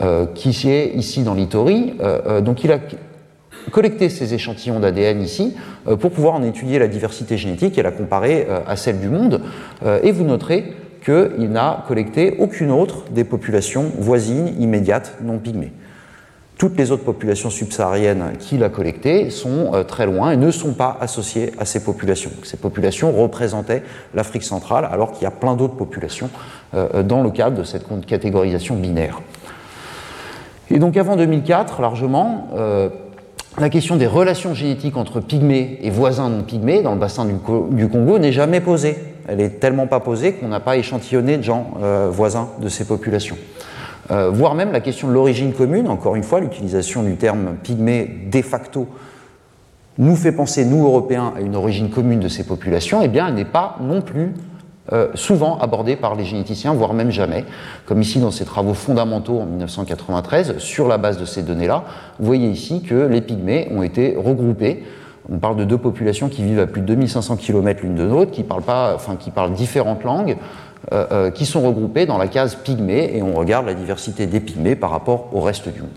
euh, 0.00 0.24
qui 0.34 0.70
est 0.70 0.94
ici 0.94 1.22
dans 1.22 1.34
l'Itori. 1.34 1.92
donc 2.40 2.64
il 2.64 2.72
a 2.72 2.78
collecté 3.70 4.08
ces 4.08 4.32
échantillons 4.32 4.80
d'ADN 4.80 5.20
ici 5.20 5.54
pour 6.00 6.12
pouvoir 6.12 6.32
en 6.32 6.42
étudier 6.42 6.78
la 6.78 6.88
diversité 6.88 7.36
génétique 7.36 7.76
et 7.76 7.82
la 7.82 7.92
comparer 7.92 8.46
à 8.66 8.74
celle 8.76 9.00
du 9.00 9.10
monde. 9.10 9.42
et 10.02 10.12
vous 10.12 10.24
noterez 10.24 10.72
qu'il 11.04 11.50
n'a 11.50 11.84
collecté 11.86 12.36
aucune 12.38 12.70
autre 12.70 13.04
des 13.10 13.24
populations 13.24 13.92
voisines, 13.98 14.54
immédiates, 14.58 15.18
non 15.22 15.38
pygmées. 15.38 15.72
Toutes 16.60 16.76
les 16.76 16.90
autres 16.90 17.04
populations 17.04 17.48
subsahariennes 17.48 18.32
qu'il 18.38 18.62
a 18.64 18.68
collectées 18.68 19.30
sont 19.30 19.70
euh, 19.72 19.82
très 19.82 20.04
loin 20.04 20.32
et 20.32 20.36
ne 20.36 20.50
sont 20.50 20.74
pas 20.74 20.98
associées 21.00 21.52
à 21.58 21.64
ces 21.64 21.82
populations. 21.82 22.32
Ces 22.42 22.58
populations 22.58 23.12
représentaient 23.12 23.82
l'Afrique 24.12 24.42
centrale 24.42 24.86
alors 24.92 25.12
qu'il 25.12 25.22
y 25.22 25.26
a 25.26 25.30
plein 25.30 25.56
d'autres 25.56 25.76
populations 25.76 26.28
euh, 26.74 26.86
euh, 26.96 27.02
dans 27.02 27.22
le 27.22 27.30
cadre 27.30 27.56
de 27.56 27.64
cette 27.64 27.86
catégorisation 28.04 28.76
binaire. 28.76 29.22
Et 30.70 30.78
donc 30.78 30.98
avant 30.98 31.16
2004, 31.16 31.80
largement, 31.80 32.50
la 33.58 33.70
question 33.70 33.96
des 33.96 34.06
relations 34.06 34.52
génétiques 34.54 34.98
entre 34.98 35.18
pygmées 35.20 35.78
et 35.82 35.88
voisins 35.88 36.28
non 36.28 36.42
pygmées 36.42 36.82
dans 36.82 36.92
le 36.92 37.00
bassin 37.00 37.24
du, 37.24 37.88
Congo 37.88 38.18
n'est 38.18 38.32
jamais 38.32 38.60
posée. 38.60 38.96
Elle 39.26 39.40
est 39.40 39.60
tellement 39.60 39.86
pas 39.86 39.98
posée 39.98 40.34
qu'on 40.34 40.48
n'a 40.48 40.60
pas 40.60 40.76
échantillonné 40.76 41.38
de 41.38 41.42
gens 41.42 41.72
voisins 42.12 42.50
de 42.60 42.68
ces 42.68 42.84
populations. 42.84 43.36
Euh, 44.10 44.30
voire 44.30 44.54
même 44.54 44.72
la 44.72 44.80
question 44.80 45.08
de 45.08 45.12
l'origine 45.12 45.52
commune, 45.52 45.88
encore 45.88 46.16
une 46.16 46.24
fois, 46.24 46.40
l'utilisation 46.40 47.02
du 47.02 47.16
terme 47.16 47.56
pygmée 47.62 48.10
de 48.30 48.42
facto 48.42 48.88
nous 49.98 50.16
fait 50.16 50.32
penser, 50.32 50.64
nous 50.64 50.84
Européens, 50.84 51.32
à 51.36 51.40
une 51.40 51.54
origine 51.54 51.90
commune 51.90 52.20
de 52.20 52.28
ces 52.28 52.44
populations, 52.44 53.02
eh 53.02 53.08
bien, 53.08 53.28
elle 53.28 53.34
n'est 53.34 53.44
pas 53.44 53.76
non 53.80 54.00
plus 54.00 54.32
euh, 54.92 55.08
souvent 55.14 55.58
abordée 55.58 55.94
par 55.94 56.16
les 56.16 56.24
généticiens, 56.24 56.72
voire 56.72 56.94
même 56.94 57.10
jamais, 57.10 57.44
comme 57.86 58.00
ici 58.00 58.18
dans 58.18 58.30
ces 58.30 58.44
travaux 58.44 58.74
fondamentaux 58.74 59.38
en 59.38 59.46
1993, 59.46 60.58
sur 60.58 60.88
la 60.88 60.98
base 60.98 61.18
de 61.18 61.24
ces 61.24 61.42
données-là. 61.42 61.84
Vous 62.18 62.26
voyez 62.26 62.48
ici 62.48 62.82
que 62.82 63.06
les 63.06 63.20
pygmées 63.20 63.68
ont 63.72 63.82
été 63.82 64.16
regroupés. 64.16 64.82
On 65.30 65.38
parle 65.38 65.56
de 65.56 65.64
deux 65.64 65.78
populations 65.78 66.28
qui 66.28 66.42
vivent 66.42 66.58
à 66.58 66.66
plus 66.66 66.80
de 66.80 66.86
2500 66.86 67.36
km 67.36 67.82
l'une 67.82 67.94
de 67.94 68.02
l'autre, 68.02 68.32
qui 68.32 68.44
enfin, 68.48 69.16
qui 69.16 69.30
parlent 69.30 69.52
différentes 69.52 70.02
langues, 70.02 70.36
euh, 70.92 71.06
euh, 71.12 71.30
qui 71.30 71.44
sont 71.44 71.60
regroupés 71.60 72.06
dans 72.06 72.16
la 72.16 72.26
case 72.26 72.54
pygmée 72.54 73.10
et 73.14 73.22
on 73.22 73.34
regarde 73.34 73.66
la 73.66 73.74
diversité 73.74 74.26
des 74.26 74.40
pygmées 74.40 74.74
par 74.74 74.90
rapport 74.90 75.28
au 75.34 75.42
reste 75.42 75.68
du 75.68 75.82
monde. 75.82 75.90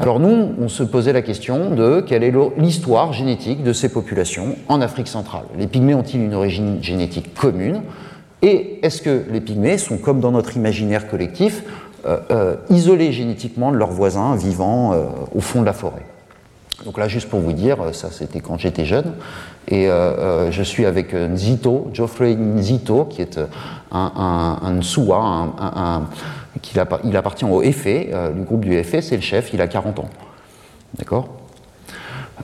Alors 0.00 0.18
nous, 0.18 0.54
on 0.58 0.68
se 0.68 0.82
posait 0.82 1.12
la 1.12 1.20
question 1.20 1.74
de 1.74 2.00
quelle 2.00 2.24
est 2.24 2.32
l'histoire 2.56 3.12
génétique 3.12 3.62
de 3.62 3.74
ces 3.74 3.90
populations 3.90 4.56
en 4.68 4.80
Afrique 4.80 5.08
centrale. 5.08 5.44
Les 5.58 5.66
pygmées 5.66 5.94
ont-ils 5.94 6.22
une 6.22 6.32
origine 6.32 6.82
génétique 6.82 7.34
commune 7.34 7.82
Et 8.40 8.80
est-ce 8.82 9.02
que 9.02 9.24
les 9.30 9.42
pygmées 9.42 9.76
sont, 9.76 9.98
comme 9.98 10.20
dans 10.20 10.32
notre 10.32 10.56
imaginaire 10.56 11.06
collectif, 11.06 11.64
euh, 12.06 12.56
isolés 12.70 13.12
génétiquement 13.12 13.70
de 13.72 13.76
leurs 13.76 13.92
voisins 13.92 14.36
vivant 14.36 14.94
au 15.34 15.40
fond 15.40 15.60
de 15.60 15.66
la 15.66 15.74
forêt? 15.74 16.06
Donc 16.86 16.96
là, 16.96 17.08
juste 17.08 17.28
pour 17.28 17.40
vous 17.40 17.52
dire, 17.52 17.76
ça 17.92 18.08
c'était 18.10 18.40
quand 18.40 18.56
j'étais 18.56 18.86
jeune, 18.86 19.12
et 19.70 19.86
euh, 19.86 19.92
euh, 19.92 20.50
je 20.50 20.62
suis 20.62 20.86
avec 20.86 21.12
Nzito, 21.12 21.90
Geoffrey 21.92 22.34
Nzito, 22.34 23.04
qui 23.04 23.20
est 23.20 23.36
euh, 23.36 23.46
un, 23.92 24.56
un, 24.62 24.80
il 27.04 27.16
appartient 27.16 27.44
au 27.44 27.60
FE, 27.60 28.32
du 28.34 28.42
groupe 28.42 28.64
du 28.64 28.82
FE, 28.82 29.02
c'est 29.02 29.16
le 29.16 29.22
chef, 29.22 29.52
il 29.52 29.60
a 29.60 29.68
40 29.68 29.98
ans. 29.98 30.08
D'accord? 30.96 31.28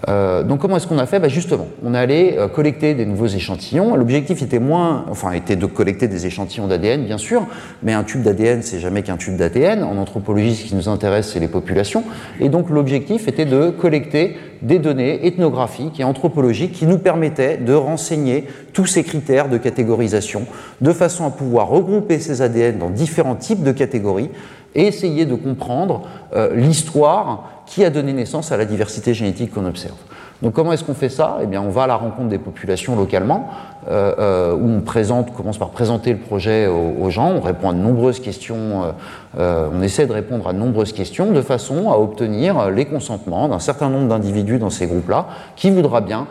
Euh, 0.09 0.43
donc 0.43 0.61
comment 0.61 0.77
est-ce 0.77 0.87
qu'on 0.87 0.99
a 0.99 1.07
fait 1.07 1.21
bah, 1.21 1.29
Justement, 1.29 1.67
on 1.85 1.95
allait 1.95 2.39
euh, 2.39 2.49
collecter 2.49 2.95
des 2.95 3.07
nouveaux 3.07 3.27
échantillons. 3.27 3.97
L'objectif 3.97 4.43
était 4.43 4.59
moins, 4.59 5.05
enfin, 5.11 5.33
était 5.33 5.57
de 5.57 5.67
collecter 5.67 6.09
des 6.09 6.27
échantillons 6.27 6.67
d'ADN, 6.67 7.05
bien 7.05 7.19
sûr, 7.19 7.47
mais 7.83 7.93
un 7.93 8.05
tube 8.05 8.23
d'ADN, 8.23 8.63
c'est 8.63 8.81
jamais 8.81 9.03
qu'un 9.03 9.17
tube 9.17 9.37
d'ADN. 9.37 9.83
En 9.83 9.97
anthropologie, 9.97 10.55
ce 10.55 10.65
qui 10.65 10.75
nous 10.75 10.89
intéresse, 10.89 11.31
c'est 11.33 11.41
les 11.41 11.49
populations. 11.49 12.05
Et 12.41 12.49
donc 12.49 12.71
l'objectif 12.71 13.29
était 13.29 13.47
de 13.47 13.71
collecter 13.71 14.37
des 14.63 14.79
données 14.79 15.27
ethnographiques 15.27 16.01
et 16.01 16.05
anthropologiques 16.05 16.73
qui 16.73 16.87
nous 16.87 16.99
permettaient 16.99 17.59
de 17.59 17.75
renseigner 17.75 18.47
tous 18.73 18.87
ces 18.87 19.05
critères 19.05 19.49
de 19.49 19.59
catégorisation, 19.59 20.47
de 20.81 20.93
façon 20.93 21.27
à 21.27 21.31
pouvoir 21.31 21.69
regrouper 21.69 22.19
ces 22.19 22.43
ADN 22.43 22.79
dans 22.79 22.91
différents 22.91 23.37
types 23.37 23.63
de 23.63 23.73
catégories 23.73 24.31
et 24.75 24.87
essayer 24.87 25.27
de 25.27 25.35
comprendre 25.35 26.03
euh, 26.35 26.55
l'histoire 26.55 27.54
qui 27.67 27.85
a 27.85 27.91
donné 27.91 28.13
naissance 28.13 28.53
à 28.53 28.57
la 28.57 28.65
diversité 28.65 29.15
génétique 29.15 29.53
qu'on 29.53 29.67
observe. 29.67 29.97
Donc 30.43 30.53
comment 30.53 30.73
est-ce 30.73 30.85
qu'on 30.85 30.95
fait 30.95 31.09
ça? 31.09 31.39
Eh 31.43 31.47
bien, 31.47 31.63
on 31.63 31.71
va 31.71 31.85
à 31.85 31.87
la 31.87 31.97
rencontre 31.97 32.29
des 32.29 32.39
populations 32.39 32.97
localement, 32.97 33.49
euh, 33.89 34.15
euh, 34.19 34.55
où 34.55 34.69
on 34.69 34.81
présente, 34.81 35.33
commence 35.33 35.59
par 35.59 35.71
présenter 35.71 36.13
le 36.13 36.19
projet 36.19 36.67
aux, 36.67 37.09
gens, 37.11 37.33
on 37.33 37.41
répond 37.41 37.71
à 37.71 37.73
de 37.73 37.79
nombreuses 37.79 38.21
questions, 38.21 38.93
euh, 39.39 39.69
on 39.73 39.81
essaie 39.81 40.07
de 40.07 40.13
répondre 40.13 40.47
à 40.49 40.53
de 40.53 40.59
nombreuses 40.59 40.93
questions, 40.93 41.33
de 41.33 41.41
façon 41.41 41.91
à 41.91 41.97
obtenir 41.97 42.71
les 42.71 42.85
consentements 42.85 43.49
d'un 43.49 43.59
certain 43.59 43.89
nombre 43.89 44.09
d'individus 44.09 44.59
dans 44.59 44.71
ces 44.71 44.87
groupes-là 44.87 45.27
qui 45.57 45.71
voudra 45.71 46.01
bien 46.01 46.27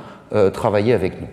travailler 0.52 0.94
avec 0.94 1.22
nous. 1.22 1.28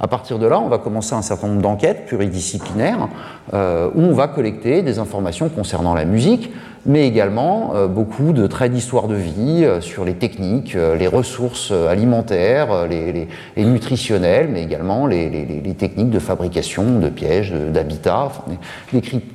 À 0.00 0.08
partir 0.08 0.38
de 0.38 0.46
là, 0.46 0.58
on 0.58 0.68
va 0.68 0.78
commencer 0.78 1.14
un 1.14 1.22
certain 1.22 1.48
nombre 1.48 1.60
d'enquêtes 1.60 2.06
pluridisciplinaires 2.06 3.08
où 3.52 4.00
on 4.00 4.12
va 4.12 4.28
collecter 4.28 4.80
des 4.82 4.98
informations 4.98 5.50
concernant 5.50 5.94
la 5.94 6.06
musique, 6.06 6.50
mais 6.86 7.06
également 7.06 7.72
euh, 7.74 7.86
beaucoup 7.86 8.32
de 8.32 8.46
traits 8.46 8.72
d'histoire 8.72 9.06
de 9.08 9.14
vie 9.14 9.64
euh, 9.64 9.80
sur 9.80 10.04
les 10.04 10.14
techniques, 10.14 10.74
euh, 10.76 10.96
les 10.96 11.06
ressources 11.06 11.70
alimentaires, 11.70 12.86
les, 12.86 13.28
nutritionnelles, 13.56 14.48
mais 14.48 14.62
également 14.62 15.06
les, 15.06 15.74
techniques 15.78 16.10
de 16.10 16.18
fabrication 16.18 16.98
de 16.98 17.08
pièges, 17.08 17.52
d'habitat, 17.52 18.32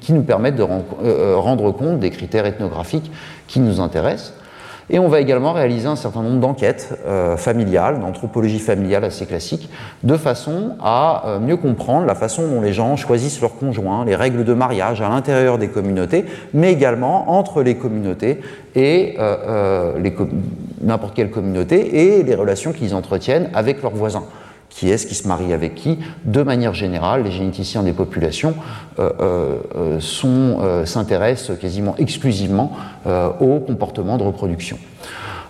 qui 0.01 0.13
nous 0.13 0.23
permettent 0.23 0.55
de 0.55 0.63
rendre 1.33 1.71
compte 1.71 1.99
des 1.99 2.09
critères 2.09 2.45
ethnographiques 2.45 3.11
qui 3.47 3.59
nous 3.59 3.79
intéressent. 3.79 4.33
Et 4.89 4.99
on 4.99 5.07
va 5.07 5.19
également 5.19 5.53
réaliser 5.53 5.87
un 5.87 5.95
certain 5.95 6.21
nombre 6.21 6.39
d'enquêtes 6.39 6.99
euh, 7.07 7.37
familiales, 7.37 7.99
d'anthropologie 7.99 8.59
familiale 8.59 9.03
assez 9.03 9.25
classique, 9.25 9.69
de 10.03 10.15
façon 10.15 10.75
à 10.79 11.23
euh, 11.25 11.39
mieux 11.39 11.57
comprendre 11.57 12.05
la 12.05 12.13
façon 12.13 12.47
dont 12.47 12.61
les 12.61 12.71
gens 12.71 12.95
choisissent 12.95 13.41
leurs 13.41 13.57
conjoints, 13.57 14.05
les 14.05 14.15
règles 14.15 14.43
de 14.43 14.53
mariage 14.53 15.01
à 15.01 15.09
l'intérieur 15.09 15.57
des 15.57 15.69
communautés, 15.69 16.25
mais 16.53 16.71
également 16.71 17.31
entre 17.31 17.63
les 17.63 17.75
communautés 17.75 18.41
et 18.75 19.15
euh, 19.17 19.93
n'importe 20.81 21.15
quelle 21.15 21.31
communauté 21.31 22.17
et 22.17 22.23
les 22.23 22.35
relations 22.35 22.71
qu'ils 22.71 22.93
entretiennent 22.93 23.49
avec 23.53 23.81
leurs 23.81 23.95
voisins 23.95 24.25
qui 24.75 24.89
est-ce 24.89 25.07
qui 25.07 25.15
se 25.15 25.27
marie 25.27 25.53
avec 25.53 25.73
qui. 25.73 25.99
De 26.25 26.43
manière 26.43 26.73
générale, 26.73 27.23
les 27.23 27.31
généticiens 27.31 27.81
des 27.81 27.93
populations 27.93 28.55
s'intéressent 30.85 31.57
quasiment 31.57 31.95
exclusivement 31.97 32.71
au 33.39 33.59
comportement 33.59 34.17
de 34.17 34.23
reproduction. 34.23 34.77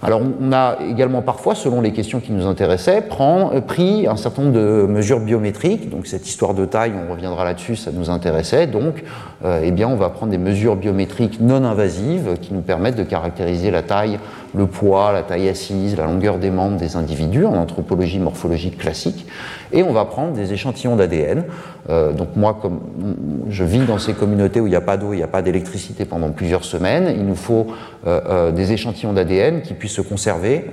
Alors 0.06 0.22
on 0.22 0.52
a 0.52 0.78
également 0.88 1.24
parfois, 1.24 1.56
selon 1.56 1.82
les 1.82 1.92
questions 1.92 2.20
qui 2.20 2.32
nous 2.32 2.46
intéressaient, 2.46 3.04
euh, 3.20 3.62
pris 3.62 4.06
un 4.08 4.16
certain 4.16 4.44
nombre 4.44 4.54
de 4.54 4.86
mesures 4.88 5.20
biométriques. 5.20 5.90
Donc 5.90 6.06
cette 6.06 6.28
histoire 6.28 6.54
de 6.54 6.66
taille, 6.66 6.94
on 7.08 7.12
reviendra 7.12 7.44
là-dessus, 7.44 7.76
ça 7.76 7.92
nous 7.92 8.12
intéressait. 8.12 8.68
Donc 8.68 9.04
euh, 9.44 9.62
eh 9.64 9.72
bien, 9.72 9.88
on 9.88 9.96
va 9.96 10.10
prendre 10.10 10.32
des 10.32 10.38
mesures 10.38 10.76
biométriques 10.76 11.40
non 11.40 11.64
invasives 11.64 12.38
qui 12.40 12.54
nous 12.54 12.62
permettent 12.62 12.98
de 12.98 13.04
caractériser 13.04 13.72
la 13.72 13.82
taille 13.82 14.20
le 14.56 14.68
poids, 14.68 15.12
la 15.12 15.24
taille 15.24 15.50
assise, 15.50 15.98
la 15.98 16.06
longueur 16.06 16.38
des 16.38 16.50
membres 16.50 16.78
des 16.78 16.96
individus 16.96 17.46
en 17.46 17.56
anthropologie 17.56 18.20
morphologique 18.20 18.78
classique. 18.78 19.26
Et 19.72 19.84
on 19.84 19.92
va 19.92 20.06
prendre 20.06 20.34
des 20.34 20.54
échantillons 20.54 20.96
d'ADN. 20.96 21.44
Euh, 21.90 22.14
donc 22.14 22.30
moi, 22.36 22.58
comme 22.62 22.80
je 23.50 23.64
vis 23.64 23.86
dans 23.86 23.98
ces 23.98 24.14
communautés 24.14 24.62
où 24.62 24.68
il 24.68 24.72
n'y 24.72 24.76
a 24.76 24.82
pas 24.82 24.98
d'eau, 24.98 25.14
il 25.14 25.18
n'y 25.18 25.24
a 25.24 25.28
pas 25.28 25.42
d'électricité 25.42 26.06
pendant 26.06 26.32
plusieurs 26.32 26.64
semaines, 26.64 27.14
il 27.16 27.26
nous 27.26 27.36
faut 27.36 27.68
euh, 28.08 28.22
euh, 28.28 28.52
des 28.52 28.72
échantillons 28.72 29.14
d'ADN 29.14 29.62
qui 29.62 29.74
puissent 29.74 29.94
se 29.94 30.02
conserver 30.02 30.66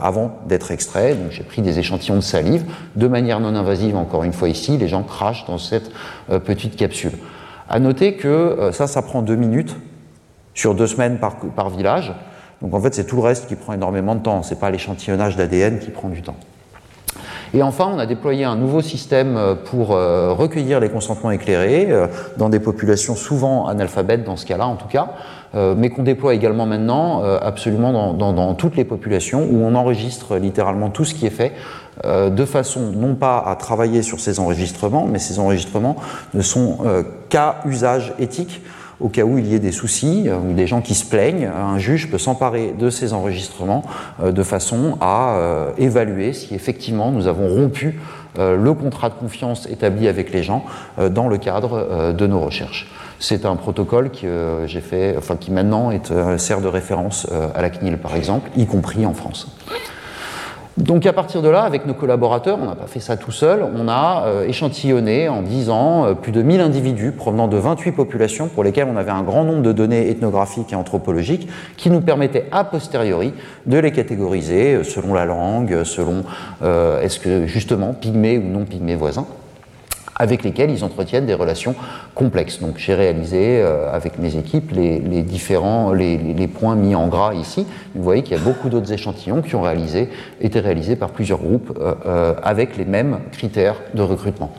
avant 0.00 0.38
d'être 0.48 0.70
extraits. 0.70 1.20
Donc 1.20 1.30
j'ai 1.30 1.42
pris 1.42 1.62
des 1.62 1.78
échantillons 1.78 2.16
de 2.16 2.20
salive 2.20 2.64
de 2.96 3.06
manière 3.06 3.40
non 3.40 3.54
invasive. 3.54 3.96
Encore 3.96 4.24
une 4.24 4.32
fois 4.32 4.48
ici, 4.48 4.76
les 4.76 4.88
gens 4.88 5.02
crachent 5.02 5.44
dans 5.46 5.58
cette 5.58 5.90
petite 6.44 6.76
capsule. 6.76 7.12
À 7.68 7.78
noter 7.78 8.14
que 8.14 8.70
ça, 8.72 8.86
ça 8.86 9.02
prend 9.02 9.22
deux 9.22 9.36
minutes 9.36 9.76
sur 10.54 10.74
deux 10.74 10.86
semaines 10.86 11.18
par, 11.18 11.36
par 11.36 11.70
village. 11.70 12.12
Donc 12.62 12.74
en 12.74 12.80
fait, 12.80 12.94
c'est 12.94 13.04
tout 13.04 13.16
le 13.16 13.22
reste 13.22 13.48
qui 13.48 13.56
prend 13.56 13.72
énormément 13.72 14.14
de 14.14 14.20
temps, 14.20 14.42
ce 14.42 14.54
n'est 14.54 14.60
pas 14.60 14.70
l'échantillonnage 14.70 15.36
d'ADN 15.36 15.78
qui 15.78 15.90
prend 15.90 16.08
du 16.08 16.22
temps. 16.22 16.36
Et 17.52 17.62
enfin, 17.62 17.90
on 17.92 17.98
a 17.98 18.06
déployé 18.06 18.44
un 18.44 18.54
nouveau 18.54 18.80
système 18.80 19.36
euh, 19.36 19.54
pour 19.54 19.92
euh, 19.92 20.32
recueillir 20.32 20.78
les 20.78 20.88
consentements 20.88 21.32
éclairés 21.32 21.88
euh, 21.90 22.06
dans 22.36 22.48
des 22.48 22.60
populations 22.60 23.16
souvent 23.16 23.66
analphabètes 23.66 24.22
dans 24.22 24.36
ce 24.36 24.46
cas-là 24.46 24.66
en 24.66 24.76
tout 24.76 24.88
cas, 24.88 25.08
mais 25.52 25.90
qu'on 25.90 26.04
déploie 26.04 26.32
également 26.34 26.64
maintenant 26.64 27.24
absolument 27.24 28.12
dans, 28.12 28.54
toutes 28.54 28.76
les 28.76 28.84
populations 28.84 29.48
où 29.50 29.64
on 29.64 29.74
enregistre 29.74 30.36
littéralement 30.36 30.90
tout 30.90 31.04
ce 31.04 31.12
qui 31.12 31.26
est 31.26 31.30
fait 31.30 31.50
de 32.04 32.44
façon 32.44 32.92
non 32.94 33.16
pas 33.16 33.42
à 33.44 33.56
travailler 33.56 34.02
sur 34.02 34.20
ces 34.20 34.38
enregistrements, 34.38 35.08
mais 35.10 35.18
ces 35.18 35.40
enregistrements 35.40 35.96
ne 36.34 36.42
sont 36.42 36.78
qu'à 37.30 37.56
usage 37.66 38.14
éthique 38.20 38.62
au 39.00 39.08
cas 39.08 39.22
où 39.22 39.38
il 39.38 39.46
y 39.46 39.54
ait 39.54 39.58
des 39.60 39.72
soucis 39.72 40.24
euh, 40.26 40.36
ou 40.36 40.52
des 40.52 40.66
gens 40.66 40.80
qui 40.80 40.94
se 40.94 41.04
plaignent, 41.04 41.46
un 41.46 41.78
juge 41.78 42.10
peut 42.10 42.18
s'emparer 42.18 42.74
de 42.78 42.90
ces 42.90 43.12
enregistrements 43.12 43.82
euh, 44.22 44.32
de 44.32 44.42
façon 44.42 44.96
à 45.00 45.36
euh, 45.36 45.70
évaluer 45.78 46.32
si 46.32 46.54
effectivement 46.54 47.10
nous 47.10 47.26
avons 47.26 47.48
rompu 47.48 47.98
le 48.38 48.72
contrat 48.74 49.08
de 49.08 49.14
confiance 49.14 49.66
établi 49.68 50.06
avec 50.06 50.32
les 50.32 50.44
gens 50.44 50.64
dans 51.10 51.26
le 51.26 51.36
cadre 51.36 52.12
de 52.12 52.26
nos 52.28 52.38
recherches. 52.38 52.88
C'est 53.18 53.44
un 53.44 53.56
protocole 53.56 54.12
que 54.12 54.62
j'ai 54.66 54.80
fait, 54.80 55.16
enfin 55.18 55.34
qui 55.34 55.50
maintenant 55.50 55.90
est, 55.90 56.38
sert 56.38 56.60
de 56.60 56.68
référence 56.68 57.26
à 57.56 57.60
la 57.60 57.70
CNIL 57.70 57.98
par 57.98 58.14
exemple, 58.14 58.48
y 58.56 58.66
compris 58.66 59.04
en 59.04 59.14
France. 59.14 59.48
Donc 60.76 61.04
à 61.04 61.12
partir 61.12 61.42
de 61.42 61.48
là, 61.48 61.62
avec 61.62 61.84
nos 61.84 61.94
collaborateurs, 61.94 62.58
on 62.60 62.66
n'a 62.66 62.74
pas 62.74 62.86
fait 62.86 63.00
ça 63.00 63.16
tout 63.16 63.32
seul, 63.32 63.66
on 63.76 63.88
a 63.88 64.24
euh, 64.26 64.46
échantillonné 64.46 65.28
en 65.28 65.42
10 65.42 65.70
ans 65.70 66.04
euh, 66.04 66.14
plus 66.14 66.32
de 66.32 66.42
1000 66.42 66.60
individus 66.60 67.12
provenant 67.12 67.48
de 67.48 67.56
28 67.56 67.92
populations 67.92 68.48
pour 68.48 68.64
lesquelles 68.64 68.88
on 68.90 68.96
avait 68.96 69.10
un 69.10 69.22
grand 69.22 69.44
nombre 69.44 69.62
de 69.62 69.72
données 69.72 70.08
ethnographiques 70.08 70.72
et 70.72 70.76
anthropologiques 70.76 71.48
qui 71.76 71.90
nous 71.90 72.00
permettaient 72.00 72.46
a 72.52 72.64
posteriori 72.64 73.34
de 73.66 73.78
les 73.78 73.90
catégoriser 73.90 74.76
euh, 74.76 74.84
selon 74.84 75.12
la 75.12 75.24
langue, 75.24 75.82
selon 75.84 76.24
est-ce 76.62 77.18
que 77.18 77.46
justement 77.46 77.92
pygmées 77.92 78.38
ou 78.38 78.44
non 78.44 78.64
pygmées 78.64 78.94
voisins 78.94 79.26
avec 80.20 80.44
lesquels 80.44 80.70
ils 80.70 80.84
entretiennent 80.84 81.24
des 81.24 81.34
relations 81.34 81.74
complexes. 82.14 82.60
Donc 82.60 82.76
j'ai 82.76 82.94
réalisé 82.94 83.62
euh, 83.62 83.90
avec 83.90 84.18
mes 84.18 84.36
équipes 84.36 84.70
les, 84.72 85.22
différents 85.22 85.94
les, 85.94 86.46
points 86.46 86.76
mis 86.76 86.94
en 86.94 87.08
gras 87.08 87.32
ici. 87.32 87.66
Vous 87.94 88.02
voyez 88.02 88.22
qu'il 88.22 88.36
y 88.36 88.40
a 88.40 88.44
beaucoup 88.44 88.68
d'autres 88.68 88.92
échantillons 88.92 89.40
qui 89.40 89.54
ont 89.54 89.64
été 90.40 90.60
réalisés 90.60 90.96
par 90.96 91.10
plusieurs 91.10 91.38
groupes 91.38 91.76
euh, 91.80 91.94
euh, 92.04 92.34
avec 92.42 92.76
les 92.76 92.84
mêmes 92.84 93.20
critères 93.32 93.76
de 93.94 94.02
recrutement. 94.02 94.52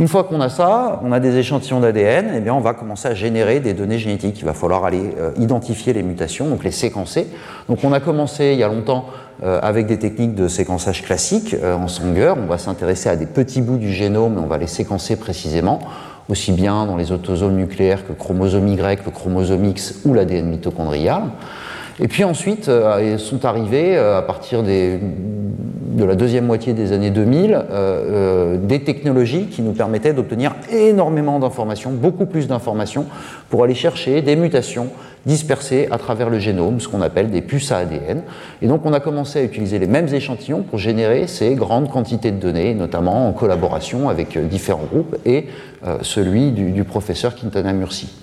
Une 0.00 0.08
fois 0.08 0.24
qu'on 0.24 0.40
a 0.40 0.48
ça, 0.48 1.00
on 1.04 1.12
a 1.12 1.20
des 1.20 1.36
échantillons 1.36 1.78
d'ADN, 1.78 2.26
et 2.26 2.38
eh 2.38 2.40
bien 2.40 2.52
on 2.52 2.60
va 2.60 2.74
commencer 2.74 3.06
à 3.06 3.14
générer 3.14 3.60
des 3.60 3.74
données 3.74 3.98
génétiques. 3.98 4.40
Il 4.40 4.44
va 4.44 4.52
falloir 4.52 4.84
aller 4.84 5.14
identifier 5.36 5.92
les 5.92 6.02
mutations, 6.02 6.48
donc 6.48 6.64
les 6.64 6.72
séquencer. 6.72 7.28
Donc 7.68 7.84
on 7.84 7.92
a 7.92 8.00
commencé 8.00 8.52
il 8.54 8.58
y 8.58 8.64
a 8.64 8.68
longtemps 8.68 9.06
euh, 9.42 9.58
avec 9.62 9.86
des 9.86 9.98
techniques 9.98 10.36
de 10.36 10.46
séquençage 10.46 11.02
classiques 11.02 11.56
euh, 11.60 11.74
en 11.74 11.88
Sanger. 11.88 12.34
On 12.36 12.46
va 12.46 12.56
s'intéresser 12.56 13.08
à 13.08 13.16
des 13.16 13.26
petits 13.26 13.62
bouts 13.62 13.78
du 13.78 13.92
génome, 13.92 14.38
on 14.38 14.46
va 14.46 14.58
les 14.58 14.68
séquencer 14.68 15.16
précisément, 15.16 15.80
aussi 16.28 16.52
bien 16.52 16.86
dans 16.86 16.96
les 16.96 17.10
autosomes 17.10 17.56
nucléaires 17.56 18.06
que 18.06 18.12
chromosome 18.12 18.68
Y, 18.68 19.04
le 19.04 19.10
chromosome 19.10 19.64
X 19.64 20.02
ou 20.04 20.14
l'ADN 20.14 20.46
mitochondrial. 20.46 21.24
Et 22.00 22.08
puis 22.08 22.24
ensuite 22.24 22.68
euh, 22.68 23.18
sont 23.18 23.44
arrivés, 23.44 23.96
à 23.96 24.22
partir 24.22 24.62
de 24.62 24.98
la 26.04 26.16
deuxième 26.16 26.46
moitié 26.46 26.72
des 26.72 26.92
années 26.92 27.10
2000, 27.10 27.64
des 28.62 28.80
technologies 28.80 29.46
qui 29.46 29.62
nous 29.62 29.72
permettaient 29.72 30.12
d'obtenir 30.12 30.54
énormément 30.72 31.38
d'informations, 31.38 31.90
beaucoup 31.92 32.26
plus 32.26 32.48
d'informations, 32.48 33.06
pour 33.48 33.62
aller 33.62 33.74
chercher 33.74 34.22
des 34.22 34.36
mutations 34.36 34.88
dispersés 35.26 35.88
à 35.90 35.98
travers 35.98 36.30
le 36.30 36.38
génome, 36.38 36.80
ce 36.80 36.88
qu'on 36.88 37.00
appelle 37.00 37.30
des 37.30 37.42
puces 37.42 37.72
à 37.72 37.78
ADN. 37.78 38.22
Et 38.62 38.66
donc 38.66 38.84
on 38.84 38.92
a 38.92 39.00
commencé 39.00 39.38
à 39.38 39.42
utiliser 39.42 39.78
les 39.78 39.86
mêmes 39.86 40.12
échantillons 40.12 40.62
pour 40.62 40.78
générer 40.78 41.26
ces 41.26 41.54
grandes 41.54 41.90
quantités 41.90 42.30
de 42.30 42.38
données, 42.38 42.74
notamment 42.74 43.28
en 43.28 43.32
collaboration 43.32 44.08
avec 44.08 44.36
euh, 44.36 44.44
différents 44.44 44.84
groupes 44.84 45.16
et 45.24 45.46
euh, 45.86 45.98
celui 46.02 46.52
du, 46.52 46.84
professeur 46.84 47.34
Quintana 47.34 47.72
Murci. 47.72 48.14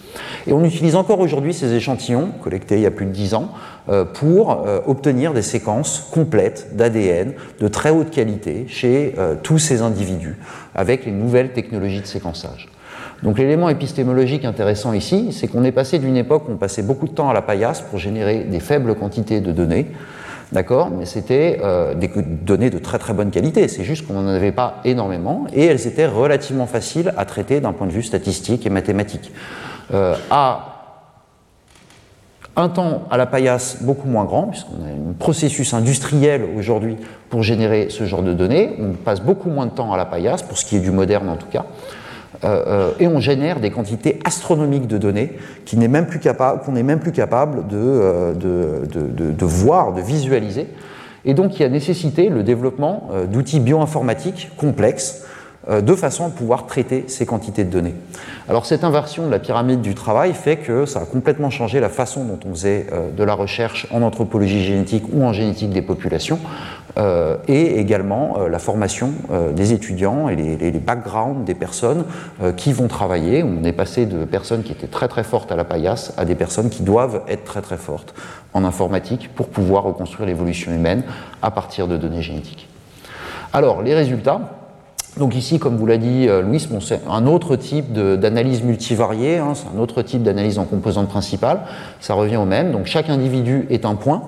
Et 0.46 0.54
on 0.54 0.64
utilise 0.64 0.96
encore 0.96 1.20
aujourd'hui 1.20 1.54
ces 1.54 1.74
échantillons, 1.74 2.32
collectés 2.42 2.76
il 2.76 2.82
y 2.82 2.86
a 2.86 2.92
plus 2.92 3.06
de 3.06 3.12
10 3.12 3.34
ans, 3.34 3.52
euh, 3.90 4.06
pour 4.06 4.66
obtenir 4.86 5.34
des 5.34 5.42
séquences 5.42 6.10
complètes 6.12 6.76
d'ADN 6.76 7.34
de 7.60 7.68
très 7.68 7.90
haute 7.90 8.12
qualité 8.12 8.66
chez 8.68 9.16
tous 9.42 9.58
ces 9.58 9.82
individus, 9.82 10.38
avec 10.76 11.06
les 11.06 11.12
nouvelles 11.12 11.54
technologies 11.54 12.02
de 12.02 12.06
séquençage. 12.06 12.70
Donc 13.24 13.38
l'élément 13.38 13.70
épistémologique 13.70 14.46
intéressant 14.46 14.94
ici, 14.94 15.32
c'est 15.32 15.48
qu'on 15.48 15.64
est 15.64 15.72
passé 15.72 16.00
d'une 16.00 16.18
époque 16.18 16.50
où 16.50 16.54
on 16.54 16.58
passait 16.58 16.82
beaucoup 16.82 17.08
de 17.08 17.14
temps 17.14 17.30
à 17.30 17.34
la 17.34 17.42
paillasse 17.42 17.82
pour 17.82 18.00
générer 18.00 18.46
des 18.46 18.60
faibles 18.60 18.96
quantités 18.96 19.42
de 19.42 19.52
données, 19.52 19.88
d'accord, 20.52 20.90
mais 20.90 21.06
c'était 21.06 21.60
euh, 21.64 21.94
des 21.94 22.10
données 22.18 22.72
de 22.72 22.80
très 22.80 22.98
très 22.98 23.14
bonne 23.14 23.30
qualité, 23.30 23.68
c'est 23.68 23.84
juste 23.84 24.08
qu'on 24.08 24.14
n'en 24.14 24.28
avait 24.28 24.52
pas 24.52 24.82
énormément, 24.86 25.46
et 25.54 25.66
elles 25.66 25.86
étaient 25.86 26.08
relativement 26.08 26.66
faciles 26.66 27.14
à 27.16 27.26
traiter 27.26 27.62
d'un 27.62 27.74
point 27.74 27.86
de 27.86 27.92
vue 27.92 28.04
statistique 28.04 28.66
et 28.66 28.72
mathématique. 28.72 29.32
Euh, 29.94 30.16
à 30.32 30.68
un 32.56 32.70
temps 32.70 33.04
à 33.12 33.18
la 33.18 33.28
paillasse 33.28 33.84
beaucoup 33.84 34.08
moins 34.08 34.26
grand, 34.26 34.48
puisqu'on 34.48 34.84
a 34.84 34.88
un 34.88 35.14
processus 35.18 35.74
industriel 35.76 36.44
aujourd'hui 36.58 36.98
pour 37.30 37.44
générer 37.44 37.88
ce 37.90 38.06
genre 38.06 38.24
de 38.24 38.34
données, 38.34 38.78
on 38.80 38.94
passe 38.94 39.22
beaucoup 39.22 39.50
moins 39.50 39.68
de 39.68 39.72
temps 39.72 39.94
à 39.94 39.98
la 39.98 40.06
paillasse, 40.06 40.42
pour 40.42 40.58
ce 40.58 40.66
qui 40.66 40.78
est 40.78 40.80
du 40.80 40.92
moderne 40.92 41.30
en 41.30 41.38
tout 41.38 41.48
cas, 41.48 41.66
euh, 42.44 42.64
euh, 42.68 42.92
et 43.00 43.08
on 43.08 43.20
génère 43.20 43.60
des 43.60 43.70
quantités 43.70 44.20
astronomiques 44.26 44.88
de 44.88 44.98
données 44.98 45.38
qu'on 45.70 45.78
n'est 45.78 45.88
même 45.88 46.08
plus 46.08 46.20
capable, 46.20 46.72
même 46.72 47.00
plus 47.00 47.12
capable 47.12 47.64
euh, 47.72 48.34
de, 48.34 48.88
de, 48.88 49.32
de, 49.32 49.46
voir, 49.46 49.94
de 49.94 50.02
visualiser. 50.02 50.68
Et 51.24 51.36
donc 51.36 51.60
il 51.60 51.62
y 51.62 51.66
a 51.66 51.70
nécessité 51.70 52.30
le 52.30 52.42
développement 52.42 53.10
d'outils 53.32 53.60
bioinformatiques 53.60 54.50
complexes 54.58 55.24
de 55.70 55.94
façon 55.94 56.26
à 56.26 56.30
pouvoir 56.32 56.66
traiter 56.66 57.04
ces 57.06 57.28
quantités 57.28 57.64
de 57.64 57.70
données. 57.70 57.94
Alors 58.50 58.66
cette 58.66 58.84
inversion 58.84 59.28
de 59.28 59.32
la 59.32 59.38
pyramide 59.38 59.82
du 59.82 59.94
travail 59.94 60.34
fait 60.34 60.58
que 60.58 60.88
ça 60.88 61.02
a 61.02 61.06
complètement 61.06 61.52
changé 61.52 61.80
la 61.80 61.90
façon 61.90 62.26
dont 62.26 62.40
on 62.48 62.56
faisait 62.56 62.88
de 63.16 63.24
la 63.24 63.36
recherche 63.36 63.86
en 63.92 64.02
anthropologie 64.02 64.64
génétique 64.64 65.04
ou 65.14 65.24
en 65.24 65.32
génétique 65.32 65.70
des 65.70 65.84
populations. 65.84 66.40
Euh, 66.98 67.38
et 67.48 67.80
également 67.80 68.38
euh, 68.38 68.50
la 68.50 68.60
formation 68.60 69.14
euh, 69.32 69.54
des 69.54 69.72
étudiants 69.72 70.28
et 70.28 70.36
les, 70.36 70.72
backgrounds 70.72 71.46
des 71.46 71.54
personnes 71.54 72.06
qui 72.58 72.74
vont 72.74 72.88
travailler. 72.88 73.44
On 73.44 73.64
est 73.64 73.72
passé 73.72 74.08
de 74.08 74.26
personnes 74.26 74.64
qui 74.64 74.72
étaient 74.72 74.88
très 74.88 75.08
très 75.08 75.24
fortes 75.24 75.52
à 75.52 75.56
la 75.56 75.64
paillasse 75.64 76.14
à 76.18 76.26
des 76.26 76.34
personnes 76.34 76.70
qui 76.70 76.82
doivent 76.82 77.22
être 77.28 77.44
très 77.44 77.62
très 77.62 77.78
fortes 77.78 78.16
en 78.54 78.64
informatique 78.64 79.30
pour 79.36 79.48
pouvoir 79.48 79.84
reconstruire 79.84 80.26
l'évolution 80.26 80.72
humaine 80.72 81.04
à 81.44 81.52
partir 81.52 81.88
de 81.88 81.98
données 81.98 82.24
génétiques. 82.24 82.68
Alors, 83.54 83.84
les 83.84 83.94
résultats. 83.94 84.42
Donc 85.18 85.36
ici, 85.36 85.60
comme 85.60 85.76
vous 85.76 85.86
l'a 85.86 85.98
dit 85.98 86.28
Louis, 86.28 86.66
c'est 86.80 87.02
un 87.08 87.28
autre 87.28 87.58
type 87.58 87.92
d'analyse 87.94 88.64
multivariée, 88.64 89.38
hein, 89.38 89.54
c'est 89.54 89.68
un 89.76 89.80
autre 89.80 90.02
type 90.02 90.24
d'analyse 90.24 90.58
en 90.58 90.64
composantes 90.64 91.10
principales, 91.10 91.60
ça 92.00 92.14
revient 92.14 92.38
au 92.38 92.46
même. 92.46 92.72
Donc 92.72 92.86
chaque 92.86 93.10
individu 93.10 93.68
est 93.70 93.86
un 93.86 93.96
point, 93.96 94.24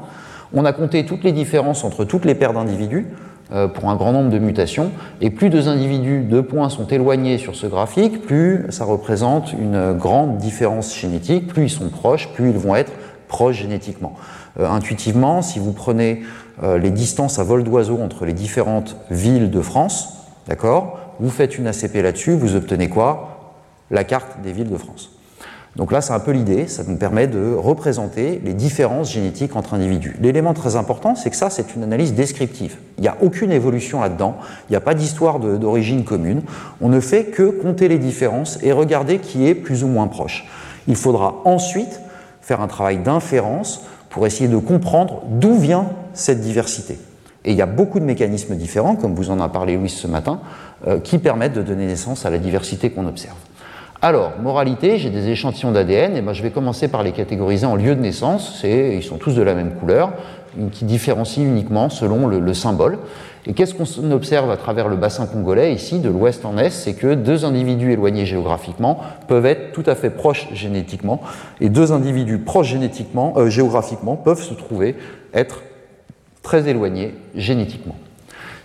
on 0.54 0.66
a 0.66 0.74
compté 0.74 1.06
toutes 1.06 1.24
les 1.24 1.32
différences 1.32 1.84
entre 1.84 2.06
toutes 2.06 2.26
les 2.26 2.36
paires 2.36 2.54
d'individus 2.54 3.08
euh, 3.52 3.68
pour 3.68 3.90
un 3.90 3.96
grand 3.96 4.12
nombre 4.12 4.30
de 4.30 4.40
mutations, 4.40 4.92
et 5.22 5.30
plus 5.30 5.50
deux 5.50 5.68
individus 5.68 6.22
de 6.22 6.42
points 6.42 6.70
sont 6.70 6.88
éloignés 6.88 7.38
sur 7.38 7.56
ce 7.56 7.68
graphique, 7.68 8.22
plus 8.22 8.66
ça 8.70 8.86
représente 8.86 9.54
une 9.54 9.94
grande 9.94 10.38
différence 10.38 10.96
génétique, 10.98 11.48
plus 11.48 11.64
ils 11.64 11.70
sont 11.70 11.90
proches, 11.90 12.30
plus 12.34 12.50
ils 12.50 12.58
vont 12.58 12.76
être 12.76 12.92
proches 13.28 13.58
génétiquement. 13.58 14.14
intuitivement, 14.60 15.42
si 15.42 15.58
vous 15.58 15.72
prenez 15.72 16.22
les 16.62 16.92
distances 16.92 17.40
à 17.40 17.44
vol 17.44 17.64
d'oiseau 17.64 18.00
entre 18.00 18.26
les 18.26 18.34
différentes 18.34 18.96
villes 19.10 19.50
de 19.50 19.62
France, 19.62 20.28
d'accord, 20.48 21.00
vous 21.20 21.32
faites 21.32 21.58
une 21.58 21.66
ACP 21.68 21.96
là-dessus, 21.96 22.34
vous 22.34 22.56
obtenez 22.56 22.90
quoi? 22.90 23.56
La 23.92 24.04
carte 24.04 24.42
des 24.44 24.52
villes 24.52 24.70
de 24.70 24.78
France. 24.78 25.13
Donc 25.76 25.92
là, 25.92 26.02
c'est 26.02 26.14
un 26.14 26.20
peu 26.20 26.32
l'idée, 26.32 26.68
ça 26.68 26.84
nous 26.88 26.98
permet 26.98 27.26
de 27.26 27.56
représenter 27.56 28.40
les 28.44 28.54
différences 28.54 29.12
génétiques 29.12 29.56
entre 29.56 29.74
individus. 29.74 30.16
L'élément 30.22 30.54
très 30.54 30.76
important, 30.76 31.16
c'est 31.16 31.32
que 31.32 31.36
ça, 31.36 31.50
c'est 31.50 31.76
une 31.76 31.82
analyse 31.82 32.14
descriptive. 32.14 32.78
Il 33.00 33.02
n'y 33.02 33.08
a 33.08 33.18
aucune 33.22 33.52
évolution 33.52 34.00
là-dedans, 34.00 34.38
il 34.70 34.74
n'y 34.74 34.76
a 34.76 34.82
pas 34.82 34.94
d'histoire 34.94 35.40
d'origine 35.40 36.04
commune. 36.04 36.44
On 36.80 36.90
ne 36.90 37.00
fait 37.00 37.26
que 37.26 37.50
compter 37.50 37.88
les 37.88 37.98
différences 37.98 38.60
et 38.62 38.72
regarder 38.72 39.18
qui 39.18 39.48
est 39.48 39.56
plus 39.56 39.84
ou 39.84 39.88
moins 39.88 40.08
proche. 40.08 40.46
Il 40.88 40.96
faudra 40.96 41.42
ensuite 41.44 42.02
faire 42.42 42.62
un 42.62 42.68
travail 42.68 42.98
d'inférence 42.98 43.84
pour 44.12 44.28
essayer 44.28 44.48
de 44.48 44.58
comprendre 44.58 45.24
d'où 45.28 45.58
vient 45.58 45.88
cette 46.14 46.42
diversité. 46.42 47.00
Et 47.46 47.52
il 47.52 47.58
y 47.58 47.64
a 47.64 47.66
beaucoup 47.66 48.00
de 48.00 48.06
mécanismes 48.06 48.56
différents, 48.56 48.96
comme 48.96 49.16
vous 49.16 49.32
en 49.32 49.40
a 49.40 49.50
parlé 49.50 49.76
Louis 49.76 49.90
ce 49.90 50.08
matin, 50.08 50.40
euh, 50.88 51.00
qui 51.00 51.18
permettent 51.18 51.54
de 51.54 51.64
donner 51.64 51.88
naissance 51.88 52.28
à 52.28 52.30
la 52.30 52.38
diversité 52.38 52.92
qu'on 52.92 53.08
observe. 53.08 53.36
Alors, 54.06 54.34
moralité, 54.42 54.98
j'ai 54.98 55.10
des 55.10 55.30
échantillons 55.30 55.72
d'ADN, 55.72 56.18
et 56.18 56.22
ben, 56.22 56.34
je 56.34 56.44
vais 56.44 56.50
commencer 56.50 56.90
par 56.90 57.04
les 57.04 57.14
catégoriser 57.14 57.66
en 57.66 57.78
lieu 57.78 57.96
de 57.96 58.02
naissance, 58.02 58.62
ils 58.66 59.02
sont 59.02 59.16
tous 59.16 59.34
de 59.34 59.42
la 59.42 59.54
même 59.54 59.76
couleur, 59.76 60.12
qui 60.74 60.84
différencient 60.84 61.46
uniquement 61.46 61.88
selon 61.88 62.28
le, 62.28 62.54
symbole. 62.54 62.98
Et 63.48 63.54
qu'est-ce 63.54 63.74
qu'on 63.74 64.12
observe 64.12 64.52
à 64.52 64.58
travers 64.58 64.90
le 64.90 64.98
bassin 64.98 65.26
congolais, 65.26 65.74
ici, 65.74 66.02
de 66.02 66.10
l'ouest 66.10 66.44
en 66.44 66.58
est, 66.58 66.70
c'est 66.70 66.96
que 66.96 67.14
deux 67.14 67.46
individus 67.46 67.94
éloignés 67.94 68.26
géographiquement 68.26 69.00
peuvent 69.30 69.46
être 69.46 69.72
tout 69.72 69.84
à 69.86 69.96
fait 69.96 70.10
proches 70.10 70.50
génétiquement, 70.52 71.22
et 71.62 71.70
deux 71.70 71.94
individus 71.94 72.40
proches 72.40 72.68
génétiquement, 72.68 73.36
euh, 73.38 73.50
géographiquement 73.50 74.18
peuvent 74.18 74.44
se 74.44 74.54
trouver 74.54 74.98
être 75.34 75.64
très 76.42 76.68
éloignés 76.68 77.16
génétiquement. 77.36 77.96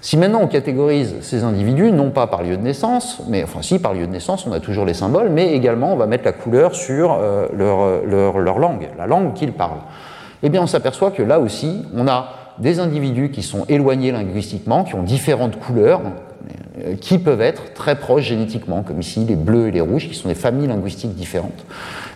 Si 0.00 0.16
maintenant 0.16 0.40
on 0.42 0.46
catégorise 0.46 1.16
ces 1.22 1.42
individus, 1.42 1.90
non 1.90 2.10
pas 2.10 2.28
par 2.28 2.42
lieu 2.42 2.56
de 2.56 2.62
naissance, 2.62 3.20
mais 3.28 3.42
enfin 3.42 3.62
si 3.62 3.78
par 3.78 3.94
lieu 3.94 4.06
de 4.06 4.12
naissance 4.12 4.46
on 4.46 4.52
a 4.52 4.60
toujours 4.60 4.84
les 4.84 4.94
symboles, 4.94 5.28
mais 5.30 5.52
également 5.52 5.92
on 5.92 5.96
va 5.96 6.06
mettre 6.06 6.24
la 6.24 6.32
couleur 6.32 6.74
sur 6.74 7.12
euh, 7.12 7.48
leur, 7.52 8.06
leur, 8.06 8.58
langue, 8.58 8.88
la 8.96 9.06
langue 9.06 9.34
qu'ils 9.34 9.52
parlent, 9.52 9.82
eh 10.42 10.50
bien 10.50 10.62
on 10.62 10.68
s'aperçoit 10.68 11.10
que 11.10 11.22
là 11.22 11.40
aussi 11.40 11.84
on 11.96 12.06
a 12.06 12.28
des 12.58 12.78
individus 12.78 13.30
qui 13.30 13.42
sont 13.42 13.64
éloignés 13.68 14.12
linguistiquement, 14.12 14.84
qui 14.84 14.94
ont 14.94 15.02
différentes 15.02 15.58
couleurs, 15.58 16.00
euh, 16.84 16.94
qui 17.00 17.18
peuvent 17.18 17.40
être 17.40 17.74
très 17.74 17.96
proches 17.96 18.24
génétiquement, 18.24 18.82
comme 18.82 19.00
ici 19.00 19.24
les 19.24 19.36
bleus 19.36 19.68
et 19.68 19.70
les 19.70 19.80
rouges, 19.80 20.08
qui 20.08 20.14
sont 20.14 20.28
des 20.28 20.34
familles 20.34 20.68
linguistiques 20.68 21.14
différentes. 21.14 21.64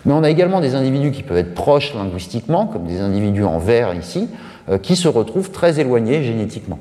Mais 0.05 0.13
on 0.13 0.23
a 0.23 0.31
également 0.31 0.61
des 0.61 0.75
individus 0.75 1.11
qui 1.11 1.23
peuvent 1.23 1.37
être 1.37 1.55
proches 1.55 1.95
linguistiquement, 1.95 2.67
comme 2.67 2.85
des 2.85 3.01
individus 3.01 3.45
en 3.45 3.59
vert 3.59 3.95
ici, 3.95 4.29
euh, 4.69 4.79
qui 4.79 4.97
se 4.97 5.09
retrouvent 5.09 5.51
très 5.51 5.81
éloignés 5.81 6.23
génétiquement. 6.23 6.79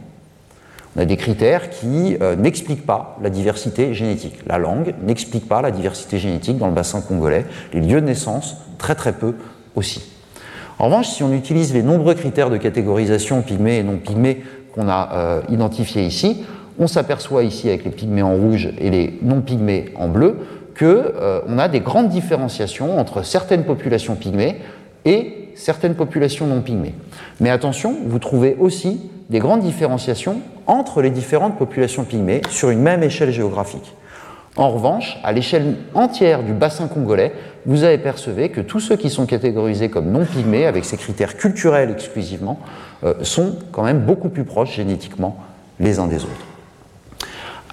On 0.96 1.00
a 1.00 1.06
des 1.06 1.18
critères 1.18 1.70
qui 1.70 2.18
euh, 2.22 2.36
n'expliquent 2.36 2.86
pas 2.86 3.18
la 3.22 3.30
diversité 3.30 3.94
génétique. 3.94 4.40
La 4.46 4.58
langue 4.58 4.94
n'explique 5.04 5.48
pas 5.48 5.62
la 5.62 5.72
diversité 5.72 6.18
génétique 6.18 6.58
dans 6.58 6.68
le 6.68 6.74
bassin 6.74 7.02
congolais, 7.02 7.46
les 7.74 7.82
lieux 7.82 8.02
de 8.02 8.06
naissance, 8.06 8.58
très 8.78 8.96
très 8.96 9.14
peu 9.14 9.36
aussi. 9.76 10.04
En 10.80 10.86
revanche, 10.86 11.10
si 11.10 11.24
on 11.24 11.32
utilise 11.32 11.74
les 11.74 11.84
nombreux 11.84 12.16
critères 12.16 12.50
de 12.50 12.58
catégorisation 12.58 13.42
pygmées 13.42 13.78
et 13.78 13.84
non 13.84 13.98
pygmées 13.98 14.44
qu'on 14.74 14.90
a 14.90 15.10
euh, 15.14 15.42
identifiés 15.50 16.04
ici, 16.04 16.44
on 16.80 16.88
s'aperçoit 16.88 17.44
ici 17.44 17.70
avec 17.70 17.86
les 17.86 17.92
pygmées 17.92 18.24
en 18.24 18.34
rouge 18.34 18.70
et 18.80 18.90
les 18.90 19.20
non 19.22 19.42
pygmées 19.42 19.94
en 19.96 20.08
bleu 20.08 20.38
qu'on 20.78 20.86
euh, 20.86 21.58
a 21.58 21.68
des 21.68 21.82
grandes 21.82 22.10
différenciations 22.10 23.00
entre 23.00 23.24
certaines 23.24 23.64
populations 23.64 24.16
pygmées 24.16 24.58
et 25.06 25.41
certaines 25.56 25.96
populations 25.96 26.48
non 26.48 26.62
pygmées. 26.62 26.96
Mais 27.40 27.50
attention, 27.50 27.96
vous 28.06 28.20
trouvez 28.20 28.56
aussi 28.60 29.10
des 29.30 29.40
grandes 29.40 29.62
différenciations 29.62 30.42
entre 30.68 31.02
les 31.02 31.10
différentes 31.10 31.58
populations 31.58 32.04
pygmées 32.04 32.42
sur 32.50 32.70
une 32.70 32.82
même 32.82 33.04
échelle 33.04 33.32
géographique. 33.32 33.94
En 34.58 34.70
revanche, 34.70 35.18
à 35.24 35.32
l'échelle 35.32 35.78
entière 35.94 36.44
du 36.44 36.52
bassin 36.52 36.88
congolais, 36.88 37.32
vous 37.66 37.84
avez 37.84 37.98
percevé 37.98 38.50
que 38.50 38.60
tous 38.60 38.82
ceux 38.82 38.98
qui 38.98 39.10
sont 39.10 39.26
catégorisés 39.26 39.90
comme 39.90 40.12
non 40.12 40.26
pygmées, 40.26 40.66
avec 40.66 40.84
ces 40.84 40.98
critères 40.98 41.38
culturels 41.38 41.90
exclusivement, 41.90 42.60
euh, 43.04 43.14
sont 43.24 43.56
quand 43.72 43.84
même 43.84 44.02
beaucoup 44.02 44.30
plus 44.30 44.44
proches 44.44 44.76
génétiquement 44.76 45.38
les 45.80 46.00
uns 46.00 46.08
des 46.08 46.24
autres. 46.24 46.46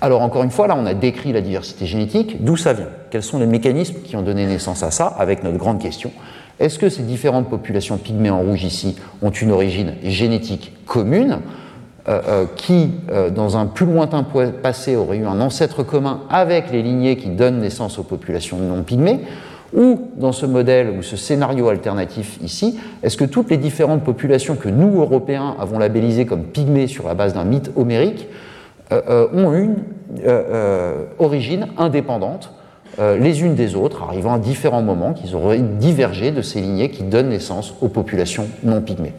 Alors 0.00 0.22
encore 0.22 0.44
une 0.44 0.52
fois, 0.52 0.68
là 0.68 0.76
on 0.78 0.86
a 0.86 0.94
décrit 0.94 1.32
la 1.32 1.40
diversité 1.40 1.84
génétique, 1.84 2.44
d'où 2.44 2.56
ça 2.56 2.72
vient 2.72 2.88
Quels 3.10 3.24
sont 3.24 3.40
les 3.40 3.46
mécanismes 3.46 4.00
qui 4.04 4.14
ont 4.14 4.22
donné 4.22 4.46
naissance 4.46 4.84
à 4.84 4.92
ça, 4.92 5.06
avec 5.06 5.42
notre 5.42 5.56
grande 5.56 5.80
question 5.80 6.12
est-ce 6.60 6.78
que 6.78 6.88
ces 6.88 7.02
différentes 7.02 7.48
populations 7.48 7.98
pygmées 7.98 8.30
en 8.30 8.40
rouge 8.40 8.64
ici 8.64 8.96
ont 9.22 9.30
une 9.30 9.52
origine 9.52 9.94
génétique 10.02 10.72
commune 10.86 11.38
euh, 12.08 12.20
euh, 12.26 12.46
qui, 12.56 12.92
euh, 13.10 13.30
dans 13.30 13.56
un 13.56 13.66
plus 13.66 13.86
lointain 13.86 14.24
passé, 14.62 14.96
aurait 14.96 15.18
eu 15.18 15.26
un 15.26 15.40
ancêtre 15.40 15.82
commun 15.82 16.22
avec 16.30 16.72
les 16.72 16.82
lignées 16.82 17.16
qui 17.16 17.28
donnent 17.28 17.60
naissance 17.60 17.98
aux 17.98 18.02
populations 18.02 18.56
non 18.56 18.82
pygmées? 18.82 19.20
Ou 19.76 20.08
dans 20.16 20.32
ce 20.32 20.46
modèle 20.46 20.88
ou 20.98 21.02
ce 21.02 21.16
scénario 21.16 21.68
alternatif 21.68 22.38
ici, 22.42 22.78
est-ce 23.02 23.18
que 23.18 23.26
toutes 23.26 23.50
les 23.50 23.58
différentes 23.58 24.02
populations 24.02 24.56
que 24.56 24.70
nous, 24.70 25.00
Européens, 25.00 25.54
avons 25.60 25.78
labellisées 25.78 26.24
comme 26.24 26.44
pygmées 26.44 26.86
sur 26.86 27.06
la 27.06 27.14
base 27.14 27.34
d'un 27.34 27.44
mythe 27.44 27.70
homérique 27.76 28.28
ont 28.90 29.52
une 29.52 29.76
origine 31.18 31.66
indépendante 31.76 32.54
les 32.98 33.42
unes 33.42 33.54
des 33.54 33.74
autres, 33.76 34.02
arrivant 34.02 34.34
à 34.34 34.38
différents 34.38 34.82
moments, 34.82 35.12
qu'ils 35.12 35.36
auraient 35.36 35.60
divergé 35.60 36.30
de 36.30 36.42
ces 36.42 36.60
lignées 36.60 36.90
qui 36.90 37.04
donnent 37.04 37.28
naissance 37.28 37.74
aux 37.80 37.88
populations 37.88 38.48
non 38.64 38.80
pygmées. 38.80 39.14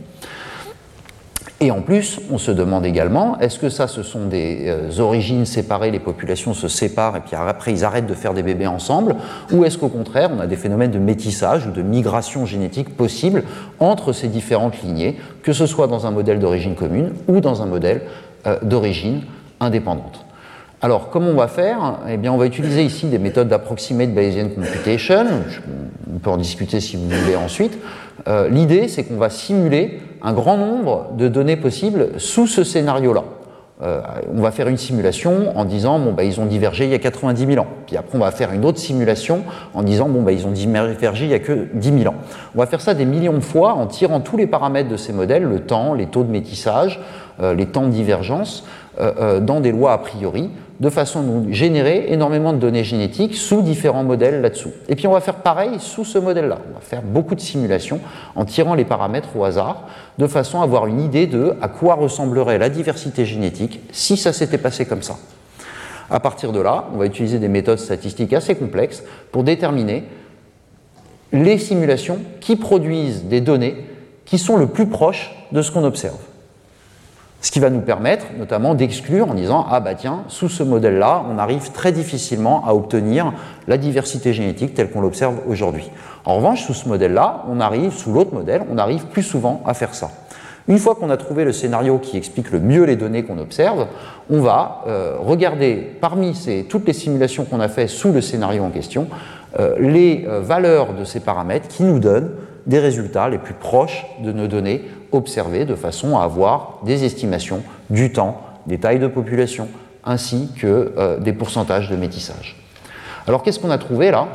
Et 1.62 1.72
en 1.72 1.82
plus, 1.82 2.22
on 2.32 2.38
se 2.38 2.52
demande 2.52 2.86
également, 2.86 3.38
est-ce 3.39 3.60
que 3.60 3.68
ça, 3.70 3.88
ce 3.88 4.02
sont 4.02 4.28
des 4.28 4.68
euh, 4.68 5.02
origines 5.02 5.46
séparées, 5.46 5.92
les 5.92 6.00
populations 6.00 6.54
se 6.54 6.70
séparent 6.70 7.18
et 7.18 7.20
puis 7.20 7.36
après 7.36 7.74
ils 7.74 7.84
arrêtent 7.84 8.08
de 8.08 8.13
faire 8.13 8.34
des 8.34 8.44
bébés 8.44 8.68
ensemble, 8.68 9.18
ou 9.52 9.65
est-ce 9.65 9.78
qu'au 9.78 9.89
contraire, 9.89 10.30
on 10.34 10.39
a 10.39 10.48
des 10.48 10.56
phénomènes 10.56 10.92
de 10.92 11.00
métissage 11.00 11.68
ou 11.68 11.72
de 11.72 11.82
migration 11.82 12.46
génétique 12.46 12.96
possibles 12.96 13.44
entre 13.80 14.13
ces 14.13 14.30
différentes 14.30 14.82
lignées, 14.82 15.18
que 15.44 15.52
ce 15.52 15.65
soit 15.65 15.88
dans 15.88 16.08
un 16.08 16.12
modèle 16.12 16.39
d'origine 16.39 16.76
commune 16.76 17.12
ou 17.28 17.42
dans 17.42 17.62
un 17.62 17.65
modèle 17.65 18.04
euh, 18.48 18.58
d'origine 18.62 19.24
indépendante? 19.60 20.26
Alors, 20.82 21.10
comment 21.10 21.28
on 21.28 21.36
va 21.36 21.50
faire 21.50 22.00
Eh 22.08 22.15
bien, 22.15 22.32
on 22.32 22.38
va 22.38 22.46
utiliser 22.46 22.84
ici 22.84 23.08
des 23.08 23.20
méthodes 23.20 23.50
d'approximate 23.50 24.13
Bayesian 24.13 24.48
computation. 24.48 25.26
On 26.13 26.20
peut 26.20 26.30
en 26.30 26.38
discuter 26.38 26.80
si 26.80 26.96
vous 26.96 27.10
voulez 27.10 27.36
ensuite. 27.36 27.78
Euh, 28.30 28.48
l'idée, 28.48 28.88
c'est 28.88 29.04
qu'on 29.04 29.18
va 29.18 29.30
simuler 29.30 30.00
un 30.22 30.32
grand 30.32 30.58
nombre 30.58 31.10
de 31.18 31.28
données 31.28 31.58
possibles 31.58 32.12
sous 32.18 32.48
ce 32.48 32.63
scénario-là. 32.63 33.26
Euh, 33.82 34.02
on 34.34 34.42
va 34.42 34.52
faire 34.52 34.68
une 34.68 34.78
simulation 34.78 35.58
en 35.58 35.63
disant 35.63 36.00
bon 36.00 36.12
bah 36.12 36.26
ils 36.26 36.42
ont 36.42 36.46
divergé 36.46 36.84
il 36.84 36.92
y 36.92 36.94
a 36.94 37.00
90 37.00 37.46
000 37.46 37.62
ans. 37.62 37.68
Puis 37.88 37.96
après 37.96 38.18
on 38.18 38.22
va 38.22 38.32
faire 38.32 38.52
une 38.52 38.65
autre 38.65 38.78
simulation 38.78 39.44
en 39.74 39.84
disant 39.84 40.10
bon 40.10 40.22
bah 40.22 40.34
ils 40.34 40.46
ont 40.46 40.52
divergé 40.52 41.24
il 41.24 41.32
y 41.32 41.34
a 41.34 41.39
que 41.39 41.70
10 41.74 42.00
000 42.00 42.13
ans. 42.13 42.18
On 42.56 42.60
va 42.60 42.65
faire 42.65 42.82
ça 42.82 42.94
des 42.94 43.06
millions 43.06 43.36
de 43.36 43.39
fois 43.39 43.76
en 43.76 43.88
tirant 43.88 44.20
tous 44.20 44.36
les 44.36 44.48
paramètres 44.48 44.89
de 44.89 44.98
ces 44.98 45.13
modèles, 45.13 45.44
le 45.44 45.62
temps, 45.62 45.94
les 45.94 46.08
taux 46.08 46.26
de 46.26 46.30
métissage, 46.32 47.00
euh, 47.42 47.54
les 47.54 47.68
temps 47.68 47.86
de 47.86 47.92
divergence, 47.92 48.65
dans 49.00 49.62
des 49.62 49.72
lois 49.72 49.94
a 49.94 49.98
priori 49.98 50.50
de 50.80 50.89
façon 50.89 51.20
à 51.20 51.24
nous 51.24 51.54
générer 51.54 52.06
énormément 52.10 52.54
de 52.54 52.58
données 52.58 52.84
génétiques 52.84 53.36
sous 53.36 53.62
différents 53.62 54.04
modèles 54.04 54.42
là-dessous. 54.42 54.72
Et 54.88 54.96
puis 54.96 55.08
on 55.08 55.12
va 55.12 55.20
faire 55.20 55.36
pareil 55.36 55.72
sous 55.80 56.06
ce 56.06 56.18
modèle-là. 56.18 56.60
On 56.72 56.74
va 56.76 56.80
faire 56.80 57.02
beaucoup 57.02 57.36
de 57.36 57.42
simulations 57.42 58.00
en 58.36 58.46
tirant 58.46 58.76
les 58.76 58.86
paramètres 58.86 59.36
au 59.36 59.44
hasard, 59.44 59.88
de 60.18 60.28
façon 60.28 60.62
à 60.62 60.63
avoir 60.63 60.88
une 60.88 61.02
idée 61.02 61.28
de 61.28 61.56
à 61.62 61.68
quoi 61.68 61.96
ressemblerait 61.96 62.58
la 62.58 62.70
diversité 62.70 63.26
génétique 63.26 63.82
si 63.92 64.15
ça 64.15 64.32
s'était 64.32 64.58
passé 64.58 64.86
comme 64.86 65.04
ça. 65.04 65.18
À 66.10 66.20
partir 66.20 66.52
de 66.52 66.60
là, 66.60 66.86
on 66.94 66.98
va 66.98 67.06
utiliser 67.06 67.39
des 67.39 67.50
méthodes 67.50 67.78
statistiques 67.78 68.34
assez 68.34 68.56
complexes 68.56 69.04
pour 69.32 69.44
déterminer 69.44 70.06
les 71.32 71.58
simulations 71.58 72.20
qui 72.39 72.56
produisent 72.56 73.26
des 73.26 73.42
données 73.42 73.76
qui 74.26 74.38
sont 74.38 74.58
le 74.58 74.68
plus 74.68 74.88
proches 74.88 75.36
de 75.52 75.62
ce 75.62 75.72
qu'on 75.72 75.84
observe. 75.84 76.18
Ce 77.41 77.52
qui 77.52 77.60
va 77.60 77.69
nous 77.69 77.80
permettre 77.80 78.25
notamment 78.38 78.75
d'exclure 78.75 79.30
en 79.30 79.34
disant 79.34 79.65
Ah 79.69 79.80
bah 79.80 79.95
tiens, 79.95 80.23
sous 80.28 80.49
ce 80.49 80.62
modèle-là, 80.62 81.23
on 81.30 81.38
arrive 81.38 81.71
très 81.71 81.93
difficilement 81.93 82.65
à 82.65 82.73
obtenir 82.73 83.32
la 83.67 83.78
diversité 83.78 84.34
génétique 84.34 84.73
telle 84.73 84.91
qu'on 84.91 85.02
l'observe 85.02 85.36
aujourd'hui. 85.47 85.89
En 86.25 86.36
revanche, 86.36 86.63
sous 86.63 86.73
ce 86.73 86.89
modèle-là, 86.89 87.45
on 87.49 87.62
arrive, 87.62 87.93
sous 87.93 88.12
l'autre 88.12 88.34
modèle, 88.34 88.63
on 88.69 88.78
arrive 88.78 89.06
plus 89.06 89.23
souvent 89.23 89.63
à 89.65 89.73
faire 89.73 89.95
ça. 89.95 90.10
Une 90.67 90.78
fois 90.78 90.93
qu'on 90.95 91.10
a 91.10 91.17
trouvé 91.17 91.45
le 91.45 91.52
scénario 91.52 91.97
qui 91.97 92.17
explique 92.17 92.52
le 92.52 92.60
mieux 92.60 92.84
les 92.84 92.95
données 92.95 93.23
qu'on 93.23 93.39
observe, 93.39 93.88
on 94.30 94.41
va 94.41 94.84
euh, 94.88 95.15
regarder 95.17 95.95
parmi 95.99 96.34
toutes 96.69 96.86
les 96.86 96.93
simulations 96.93 97.45
qu'on 97.45 97.60
a 97.60 97.69
faites 97.69 97.89
sous 97.89 98.12
le 98.12 98.21
scénario 98.21 98.63
en 98.63 98.69
question, 98.69 99.08
euh, 99.60 99.75
les 99.80 100.25
euh, 100.28 100.41
valeurs 100.41 100.93
de 100.93 101.06
ces 101.06 101.21
paramètres 101.21 101.67
qui 101.67 101.84
nous 101.84 101.97
donnent 101.97 102.30
des 102.65 102.80
résultats 102.80 103.30
les 103.30 103.38
plus 103.38 103.54
proches 103.54 104.06
de 104.24 104.32
nos 104.32 104.48
données 104.48 104.84
observées 105.12 105.65
de 105.65 105.76
façon 105.76 106.17
à 106.17 106.24
avoir 106.24 106.80
des 106.86 107.04
estimations 107.06 107.63
du 107.89 108.12
temps, 108.12 108.41
des 108.67 108.78
tailles 108.78 109.00
de 109.00 109.08
population, 109.08 109.67
ainsi 110.04 110.50
que 110.60 110.93
euh, 110.98 111.19
des 111.19 111.34
pourcentages 111.34 111.89
de 111.89 111.95
métissage. 111.95 112.58
Alors 113.28 113.43
qu'est-ce 113.43 113.60
qu'on 113.60 113.72
a 113.72 113.78
trouvé 113.78 114.12
là? 114.12 114.28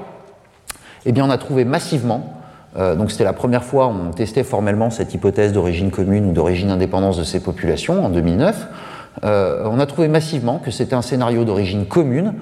Eh 1.06 1.12
bien 1.12 1.24
on 1.24 1.30
a 1.30 1.38
trouvé 1.38 1.64
massivement 1.64 2.40
donc 2.76 3.12
c'était 3.12 3.22
la 3.22 3.32
première 3.32 3.62
fois 3.62 3.87
où 3.87 3.94
on 4.08 4.10
testait 4.10 4.42
formellement 4.42 4.90
cette 4.90 5.14
hypothèse 5.14 5.52
d'origine 5.52 5.92
commune 5.92 6.26
ou 6.26 6.32
d'origine 6.32 6.70
indépendance 6.70 7.16
de 7.16 7.22
ces 7.22 7.38
populations 7.38 8.04
en 8.04 8.08
2009. 8.08 8.66
on 9.22 9.78
a 9.78 9.87
trouvé 9.87 10.08
massivement 10.08 10.58
que 10.58 10.72
c'était 10.72 10.94
un 10.96 11.02
scénario 11.02 11.44
d'origine 11.44 11.87
commune 11.87 12.34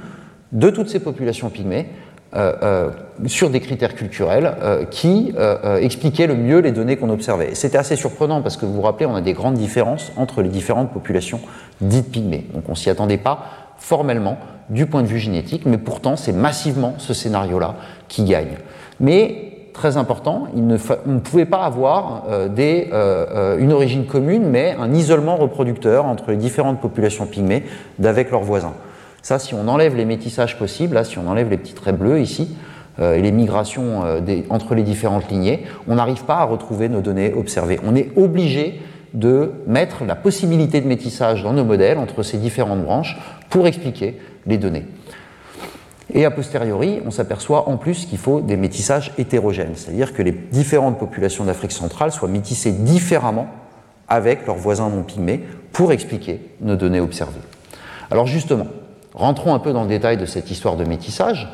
de 0.53 0.71
toutes 0.71 0.88
ces 0.88 1.01
populations 1.01 1.51
pygmées 1.51 1.88
euh, 2.35 2.53
euh, 2.62 2.90
sur 3.27 3.51
des 3.51 3.61
critères 3.61 3.95
culturels 3.95 4.55
euh, 4.62 4.87
qui 4.87 5.35
expliquaient 5.81 6.27
le 6.27 6.35
mieux 6.35 6.61
les 6.61 6.73
données 6.73 6.97
qu'on 6.97 7.11
observait. 7.11 7.55
C'était 7.55 7.77
assez 7.77 7.95
surprenant 7.95 8.40
parce 8.40 8.57
que 8.57 8.64
vous 8.64 8.73
vous 8.73 8.81
rappelez, 8.81 9.05
on 9.05 9.14
a 9.14 9.21
des 9.21 9.35
grandes 9.35 9.57
différences 9.57 10.12
entre 10.16 10.40
les 10.40 10.49
différentes 10.49 10.90
populations 10.92 11.40
dites 11.83 12.11
pygmées. 12.11 12.47
Donc 12.55 12.71
on 12.71 12.75
s'y 12.75 12.88
attendait 12.88 13.18
pas 13.18 13.45
formellement 13.77 14.38
du 14.71 14.87
point 14.87 15.03
de 15.03 15.09
vue 15.09 15.18
génétique, 15.18 15.66
mais 15.66 15.77
pourtant 15.77 16.16
c'est 16.16 16.33
massivement 16.33 16.95
ce 16.97 17.12
scénario-là 17.12 17.75
qui 18.09 18.25
gagne. 18.25 18.57
Mais 18.99 19.68
très 19.75 19.99
important, 19.99 20.47
il 20.57 20.66
ne 20.66 20.79
on 21.07 21.12
ne 21.12 21.21
pouvait 21.21 21.45
pas 21.45 21.64
avoir 21.64 22.25
des, 22.49 22.88
une 23.59 23.73
origine 23.73 24.07
commune, 24.07 24.49
mais 24.49 24.75
un 24.81 24.95
isolement 24.95 25.37
reproducteur 25.37 26.07
entre 26.07 26.31
les 26.31 26.38
différentes 26.38 26.81
populations 26.81 27.27
pygmées 27.27 27.64
d'avec 27.99 28.31
leurs 28.31 28.42
voisins. 28.42 28.75
Ça, 29.23 29.39
si 29.39 29.55
on 29.55 29.69
enlève 29.69 29.97
les 29.97 30.05
métissages 30.05 30.59
possibles, 30.59 30.95
là, 30.95 31.05
si 31.05 31.19
on 31.19 31.29
enlève 31.29 31.49
les 31.49 31.57
petits 31.57 31.75
traits 31.75 31.97
bleus 31.97 32.21
ici, 32.21 32.57
euh, 32.99 33.15
et 33.15 33.23
les 33.23 33.33
migrations 33.33 34.05
euh, 34.05 34.21
entre 34.51 34.75
les 34.75 34.83
différentes 34.83 35.31
lignées, 35.31 35.65
on 35.89 35.95
n'arrive 35.95 36.25
pas 36.25 36.37
à 36.37 36.45
retrouver 36.45 36.89
nos 36.89 37.01
données 37.01 37.33
observées. 37.33 37.81
On 37.85 37.95
est 37.95 38.11
obligé 38.17 38.83
de 39.15 39.53
mettre 39.67 40.05
la 40.05 40.15
possibilité 40.15 40.81
de 40.81 40.87
métissage 40.87 41.43
dans 41.43 41.53
nos 41.53 41.65
modèles 41.65 41.99
entre 41.99 42.23
ces 42.23 42.39
différentes 42.39 42.83
branches 42.83 43.19
pour 43.49 43.67
expliquer 43.67 44.19
les 44.47 44.59
données. 44.59 44.85
Et 46.15 46.25
a 46.27 46.31
posteriori, 46.31 47.01
on 47.07 47.11
s'aperçoit 47.11 47.69
en 47.69 47.77
plus 47.77 48.05
qu'il 48.05 48.19
faut 48.19 48.41
des 48.41 48.57
métissages 48.57 49.13
hétérogènes, 49.17 49.73
c'est-à-dire 49.77 50.13
que 50.13 50.23
les 50.23 50.33
différentes 50.33 50.99
populations 50.99 51.45
d'Afrique 51.45 51.73
centrale 51.73 52.13
soient 52.13 52.29
métissées 52.29 52.73
différemment 52.73 53.49
avec 54.09 54.47
leurs 54.47 54.57
voisins 54.57 54.91
non 54.91 55.03
pygmées 55.03 55.45
pour 55.73 55.93
expliquer 55.93 56.41
nos 56.61 56.77
données 56.77 57.01
observées. 57.01 57.41
Alors 58.11 58.27
justement, 58.27 58.67
Rentrons 59.14 59.55
un 59.55 59.59
peu 59.59 59.72
dans 59.72 59.83
le 59.83 59.88
détail 59.88 60.16
de 60.16 60.27
cette 60.27 60.51
histoire 60.51 60.77
de 60.77 60.85
métissage. 60.85 61.48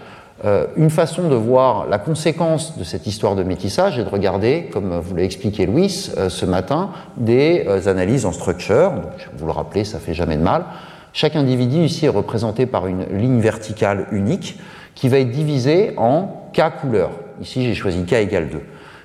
Euh, 0.44 0.66
une 0.76 0.90
façon 0.90 1.28
de 1.28 1.34
voir 1.34 1.88
la 1.88 1.98
conséquence 1.98 2.78
de 2.78 2.84
cette 2.84 3.08
histoire 3.08 3.34
de 3.34 3.42
métissage 3.42 3.98
est 3.98 4.04
de 4.04 4.08
regarder, 4.08 4.70
comme 4.72 5.00
vous 5.00 5.16
l'a 5.16 5.24
expliqué 5.24 5.66
Louis 5.66 6.12
euh, 6.16 6.28
ce 6.28 6.46
matin, 6.46 6.90
des 7.16 7.64
euh, 7.66 7.90
analyses 7.90 8.24
en 8.24 8.30
structure. 8.30 8.92
Vous 9.36 9.46
le 9.46 9.52
rappelez, 9.52 9.82
ça 9.84 9.98
fait 9.98 10.14
jamais 10.14 10.36
de 10.36 10.42
mal. 10.42 10.64
Chaque 11.12 11.34
individu 11.34 11.78
ici 11.78 12.06
est 12.06 12.10
représenté 12.10 12.66
par 12.66 12.86
une 12.86 13.04
ligne 13.06 13.40
verticale 13.40 14.06
unique 14.12 14.60
qui 14.94 15.08
va 15.08 15.18
être 15.18 15.30
divisée 15.30 15.94
en 15.96 16.50
K 16.52 16.80
couleurs. 16.80 17.10
Ici, 17.40 17.64
j'ai 17.64 17.74
choisi 17.74 18.04
K 18.04 18.12
égale 18.14 18.48
2. 18.48 18.60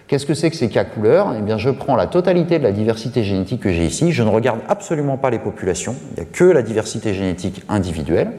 Qu'est-ce 0.08 0.26
que 0.26 0.34
c'est 0.34 0.50
que 0.50 0.56
ces 0.56 0.70
cas 0.70 0.84
couleurs? 0.84 1.34
Eh 1.38 1.42
bien, 1.42 1.58
je 1.58 1.70
prends 1.70 1.96
la 1.96 2.08
totalité 2.08 2.60
de 2.60 2.64
la 2.64 2.72
diversité 2.72 3.24
génétique 3.24 3.62
que 3.62 3.72
j'ai 3.72 3.86
ici, 3.86 4.12
je 4.12 4.24
ne 4.24 4.30
regarde 4.30 4.60
absolument 4.68 5.18
pas 5.18 5.30
les 5.30 5.40
populations, 5.40 5.96
il 6.12 6.22
n'y 6.22 6.28
a 6.28 6.32
que 6.32 6.44
la 6.44 6.62
diversité 6.62 7.14
génétique 7.14 7.64
individuelle, 7.70 8.32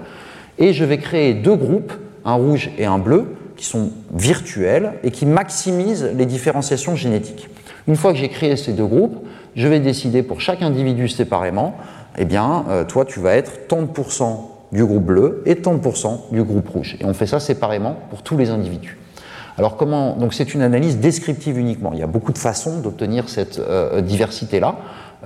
et 0.58 0.72
je 0.72 0.84
vais 0.84 0.98
créer 0.98 1.34
deux 1.34 1.56
groupes, 1.56 1.92
un 2.24 2.34
rouge 2.34 2.70
et 2.78 2.84
un 2.84 2.98
bleu, 2.98 3.34
qui 3.56 3.64
sont 3.64 3.90
virtuels 4.12 4.94
et 5.04 5.10
qui 5.10 5.26
maximisent 5.26 6.10
les 6.16 6.26
différenciations 6.26 6.96
génétiques. 6.96 7.48
Une 7.86 7.96
fois 7.96 8.12
que 8.12 8.18
j'ai 8.18 8.28
créé 8.28 8.56
ces 8.56 8.72
deux 8.72 8.86
groupes, 8.86 9.24
je 9.54 9.68
vais 9.68 9.80
décider 9.80 10.22
pour 10.22 10.40
chaque 10.40 10.62
individu 10.62 11.08
séparément, 11.08 11.76
eh 12.18 12.24
bien, 12.24 12.64
euh, 12.68 12.84
toi, 12.84 13.04
tu 13.04 13.20
vas 13.20 13.34
être 13.34 13.66
tant 13.68 13.82
du 14.72 14.84
groupe 14.84 15.04
bleu 15.04 15.42
et 15.46 15.56
tant 15.56 15.74
du 15.74 16.42
groupe 16.42 16.68
rouge. 16.68 16.96
Et 17.00 17.04
on 17.04 17.14
fait 17.14 17.26
ça 17.26 17.40
séparément 17.40 17.96
pour 18.10 18.22
tous 18.22 18.36
les 18.36 18.50
individus. 18.50 18.98
Alors 19.56 19.76
comment 19.76 20.16
Donc 20.16 20.34
c'est 20.34 20.54
une 20.54 20.62
analyse 20.62 20.98
descriptive 20.98 21.58
uniquement. 21.58 21.92
Il 21.92 22.00
y 22.00 22.02
a 22.02 22.08
beaucoup 22.08 22.32
de 22.32 22.38
façons 22.38 22.80
d'obtenir 22.80 23.28
cette 23.28 23.58
euh, 23.58 24.00
diversité-là. 24.00 24.76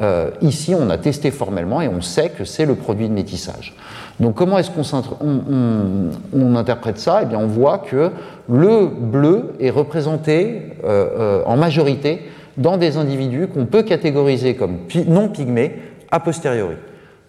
Euh, 0.01 0.31
ici, 0.43 0.75
on 0.79 0.91
a 0.91 0.99
testé 0.99 1.31
formellement 1.31 1.81
et 1.81 1.89
on 1.89 2.01
sait 2.01 2.29
que 2.29 2.45
c'est 2.45 2.67
le 2.67 2.75
produit 2.77 3.09
de 3.09 3.15
métissage. 3.15 3.75
Donc 4.21 4.35
comment 4.35 4.59
est-ce 4.59 4.71
qu'on 4.71 6.57
interprète 6.57 6.99
ça? 6.99 7.21
Eh 7.23 7.27
bien, 7.27 7.39
on 7.39 7.47
voit 7.47 7.79
que 7.79 8.11
le 8.49 8.87
bleu 8.87 9.55
est 9.61 9.71
représenté 9.71 10.75
euh, 10.85 11.43
en 11.47 11.57
majorité 11.57 12.23
dans 12.59 12.77
des 12.77 12.97
individus 12.97 13.49
qu'on 13.49 13.67
peut 13.67 13.83
catégoriser 13.83 14.55
comme 14.55 14.79
non 15.07 15.29
pygmées 15.29 15.77
a 16.11 16.21
posteriori. 16.21 16.77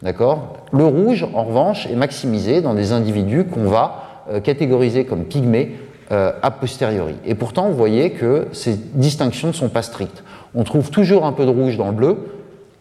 D'accord? 0.01 0.57
Le 0.71 0.85
rouge, 0.85 1.25
en 1.33 1.43
revanche, 1.43 1.88
est 1.88 1.95
maximisé 1.95 2.62
dans 2.62 2.73
des 2.73 2.91
individus 2.91 3.45
qu'on 3.45 3.69
va 3.69 4.03
catégoriser 4.43 5.05
comme 5.05 5.25
pygmées 5.25 5.75
euh, 6.11 6.31
a 6.41 6.49
posteriori. 6.49 7.13
Et 7.23 7.35
pourtant, 7.35 7.69
vous 7.69 7.77
voyez 7.77 8.09
que 8.09 8.47
ces 8.51 8.73
distinctions 8.95 9.49
ne 9.49 9.53
sont 9.53 9.69
pas 9.69 9.83
strictes. 9.83 10.23
On 10.55 10.63
trouve 10.63 10.89
toujours 10.89 11.23
un 11.23 11.33
peu 11.33 11.45
de 11.45 11.51
rouge 11.51 11.77
dans 11.77 11.85
le 11.85 11.91
bleu 11.91 12.17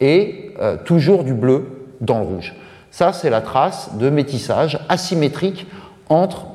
et 0.00 0.54
euh, 0.62 0.78
toujours 0.82 1.24
du 1.24 1.34
bleu 1.34 1.66
dans 2.00 2.20
le 2.20 2.24
rouge. 2.24 2.54
Ça, 2.90 3.12
c'est 3.12 3.28
la 3.28 3.42
trace 3.42 3.90
de 3.98 4.08
métissage 4.08 4.80
asymétrique 4.88 5.66
entre, 6.08 6.46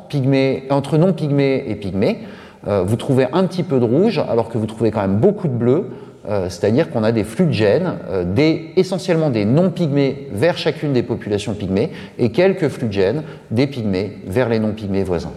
non-pygmées 0.97 1.63
et 1.67 1.75
pygmées. 1.75 2.23
Euh, 2.67 2.81
vous 2.81 2.95
trouvez 2.95 3.27
un 3.33 3.45
petit 3.45 3.62
peu 3.62 3.79
de 3.79 3.86
rouge 3.86 4.17
alors 4.17 4.49
que 4.49 4.57
vous 4.57 4.65
trouvez 4.65 4.89
quand 4.89 5.01
même 5.01 5.17
beaucoup 5.17 5.47
de 5.47 5.53
bleu, 5.53 5.91
c'est-à-dire 6.25 6.89
qu'on 6.89 7.03
a 7.03 7.12
des 7.12 7.25
flux 7.25 7.47
de 7.47 7.51
gènes, 7.51 7.97
essentiellement 8.77 9.29
des 9.29 9.45
non-pygmées 9.45 10.29
vers 10.31 10.57
chacune 10.57 10.93
des 10.93 11.03
populations 11.03 11.53
pygmées 11.53 11.91
et 12.17 12.31
quelques 12.31 12.69
flux 12.69 12.88
de 12.88 12.93
gènes 12.93 13.23
des 13.51 13.67
pygmées 13.67 14.19
vers 14.25 14.47
les 14.47 14.57
non-pygmées 14.57 15.03
voisins. 15.03 15.33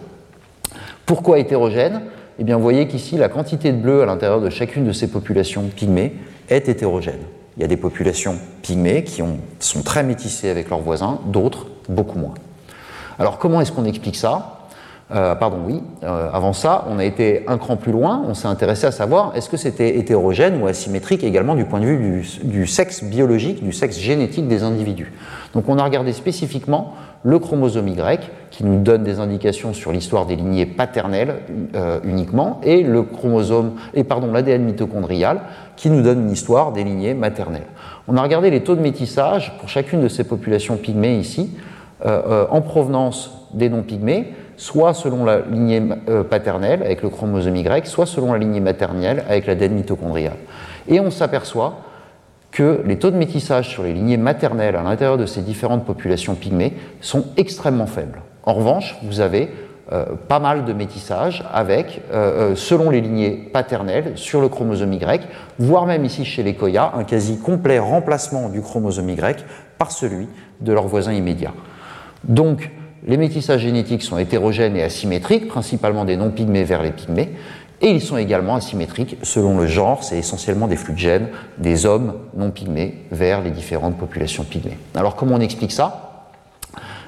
Pourquoi 1.07 1.38
hétérogène 1.38 2.03
Eh 2.40 2.45
bien, 2.45 2.57
vous 2.57 2.62
voyez 2.62 2.88
qu'ici, 2.88 3.16
la 3.16 3.29
quantité 3.29 3.71
de 3.73 3.79
bleu 3.79 4.03
à 4.03 4.07
l'intérieur 4.07 4.40
de 4.40 4.51
chacune 4.51 4.85
de 4.85 4.92
ces 4.92 5.09
populations 5.09 5.62
pygmées 5.75 6.16
est 6.49 6.69
hétérogène. 6.69 7.21
Il 7.57 7.62
y 7.62 7.64
a 7.64 7.69
des 7.69 7.77
populations 7.77 8.35
pygmées 8.61 9.05
qui 9.05 9.23
sont 9.61 9.83
très 9.83 10.03
métissées 10.03 10.51
avec 10.51 10.69
leurs 10.69 10.81
voisins, 10.81 11.21
d'autres 11.27 11.69
beaucoup 11.88 12.19
moins. 12.19 12.35
Alors, 13.21 13.38
comment 13.38 13.61
est-ce 13.61 13.71
qu'on 13.71 13.85
explique 13.85 14.16
ça? 14.16 14.57
Euh, 15.14 15.37
pardon, 15.37 15.59
oui. 15.64 15.81
Euh, 16.03 16.29
avant 16.33 16.53
ça, 16.53 16.85
on 16.90 16.99
a 16.99 17.05
été 17.05 17.45
un 17.47 17.59
cran 17.59 17.77
plus 17.77 17.92
loin. 17.92 18.25
On 18.27 18.35
s'est 18.35 18.49
intéressé 18.49 18.87
à 18.87 18.90
savoir 18.90 19.33
est-ce 19.37 19.49
que 19.49 19.57
c'était 19.57 19.99
hétérogène 19.99 20.61
ou 20.61 20.66
asymétrique 20.66 21.23
également 21.23 21.55
du 21.55 21.64
point 21.64 21.79
de 21.79 21.87
vue 21.87 22.25
du, 22.42 22.66
sexe 22.66 23.05
biologique, 23.05 23.62
du 23.62 23.73
sexe 23.73 23.99
génétique 23.99 24.49
des 24.49 24.64
individus. 24.64 25.12
Donc, 25.55 25.69
on 25.69 25.79
a 25.79 25.85
regardé 25.85 26.13
spécifiquement 26.13 26.95
le 27.23 27.39
chromosome 27.39 27.89
Y, 27.89 28.31
qui 28.51 28.65
nous 28.65 28.83
donne 28.83 29.03
des 29.03 29.19
indications 29.19 29.73
sur 29.73 29.91
l'histoire 29.91 30.27
des 30.27 30.37
lignées 30.37 30.67
paternelles 30.67 31.37
euh, 31.75 31.99
uniquement, 32.05 32.61
et 32.63 32.83
le 32.83 33.03
chromosome, 33.03 33.73
et 33.95 34.05
pardon, 34.05 34.33
l'ADN 34.33 34.63
mitochondrial, 34.63 35.41
qui 35.77 35.91
nous 35.91 36.03
donne 36.03 36.23
une 36.23 36.31
histoire 36.31 36.73
des 36.73 36.85
lignées 36.85 37.15
maternelles. 37.15 37.67
On 38.07 38.17
a 38.17 38.23
regardé 38.23 38.51
les 38.51 38.63
taux 38.63 38.77
de 38.77 38.81
métissage 38.81 39.57
pour 39.59 39.69
chacune 39.69 40.03
de 40.03 40.09
ces 40.09 40.25
populations 40.25 40.77
pygmées 40.77 41.17
ici, 41.17 41.51
euh, 42.05 42.23
euh, 42.29 42.47
en 42.51 42.61
provenance 42.61 43.49
des 43.55 43.69
non-pygmées, 43.69 44.35
soit 44.57 44.95
selon 44.95 45.25
la 45.25 45.41
lignée 45.41 45.83
paternelle 46.31 46.83
avec 46.83 47.03
le 47.03 47.11
chromosome 47.11 47.57
Y, 47.57 47.87
soit 47.87 48.07
selon 48.07 48.33
la 48.33 48.39
lignée 48.39 48.61
maternelle 48.61 49.25
avec 49.29 49.47
l'ADN 49.47 49.75
mitochondrial. 49.75 50.35
Et 50.89 50.99
on 51.01 51.11
s'aperçoit 51.11 51.81
que 52.57 52.81
les 52.87 52.99
taux 52.99 53.11
de 53.11 53.19
métissage 53.19 53.69
sur 53.69 53.83
les 53.83 53.92
lignées 53.92 54.16
maternelles 54.16 54.77
à 54.77 54.83
l'intérieur 54.83 55.19
de 55.19 55.27
ces 55.27 55.42
différentes 55.42 55.85
populations 55.85 56.35
pygmées 56.35 56.73
sont 57.03 57.27
extrêmement 57.37 57.87
faibles. 57.87 58.23
En 58.45 58.55
revanche, 58.55 58.97
vous 59.03 59.21
avez 59.21 59.51
euh, 59.92 60.07
pas 60.27 60.38
mal 60.38 60.64
de 60.64 60.73
métissage 60.73 61.45
avec, 61.53 62.01
euh, 62.11 62.53
euh, 62.53 62.57
selon 62.57 62.88
les 62.88 63.03
lignées 63.03 63.51
paternelles, 63.53 64.12
sur 64.14 64.40
le 64.40 64.49
chromosome 64.49 64.95
Y, 64.95 65.29
voire 65.59 65.85
même 65.85 66.07
ici 66.07 66.25
chez 66.25 66.42
les 66.42 66.55
Koya, 66.55 66.95
un 66.97 67.05
quasi 67.05 67.38
complet 67.38 67.79
remplacement 67.79 68.49
du 68.49 68.62
chromosome 68.62 69.11
Y 69.11 69.45
par 69.77 69.90
celui 69.90 70.27
de 70.62 70.73
leurs 70.73 70.87
voisins 70.87 71.12
immédiats. 71.12 71.53
Donc, 72.25 72.71
les 73.07 73.19
métissages 73.19 73.61
génétiques 73.61 74.03
sont 74.03 74.16
hétérogènes 74.16 74.77
et 74.77 74.83
asymétriques, 74.83 75.47
principalement 75.47 76.07
des 76.07 76.16
non-pygmées 76.16 76.64
vers 76.64 76.83
les 76.83 76.90
pygmées, 76.90 77.33
et 77.81 77.91
ils 77.91 78.01
sont 78.01 78.17
également 78.17 78.57
asymétriques 78.57 79.19
selon 79.23 79.59
le 79.59 79.67
genre, 79.67 80.03
c'est 80.03 80.17
essentiellement 80.17 80.67
des 80.67 80.77
flux 80.77 80.95
de 80.95 80.99
gènes 80.99 81.29
des 81.59 81.85
hommes 81.85 82.15
non 82.37 82.51
pygmées 82.51 83.05
vers 83.11 83.43
les 83.43 83.51
différentes 83.51 83.99
populations 83.99 84.45
pygmées. 84.45 84.79
Alors 84.95 85.15
comment 85.15 85.37
on 85.37 85.41
explique 85.41 85.73
ça? 85.73 86.07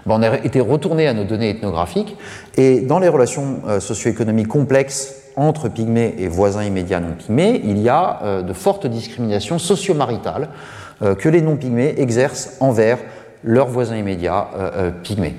Ben, 0.07 0.14
On 0.14 0.22
a 0.22 0.37
été 0.37 0.61
retourné 0.61 1.07
à 1.09 1.14
nos 1.14 1.24
données 1.24 1.50
ethnographiques 1.50 2.16
et 2.57 2.81
dans 2.81 2.98
les 2.98 3.09
relations 3.09 3.61
euh, 3.66 3.81
socio-économiques 3.81 4.48
complexes 4.48 5.14
entre 5.37 5.68
pygmées 5.68 6.14
et 6.18 6.28
voisins 6.28 6.64
immédiats 6.64 7.00
non 7.00 7.12
pygmées, 7.16 7.61
il 7.64 7.78
y 7.78 7.88
a 7.88 8.20
euh, 8.22 8.42
de 8.42 8.52
fortes 8.52 8.87
discriminations 8.87 9.59
socio-maritales 9.59 10.48
euh, 11.00 11.14
que 11.14 11.28
les 11.28 11.40
non 11.40 11.57
pygmées 11.57 11.94
exercent 11.96 12.57
envers 12.61 12.98
leurs 13.44 13.68
voisins 13.68 13.96
immédiats 13.96 14.48
pygmées. 15.04 15.37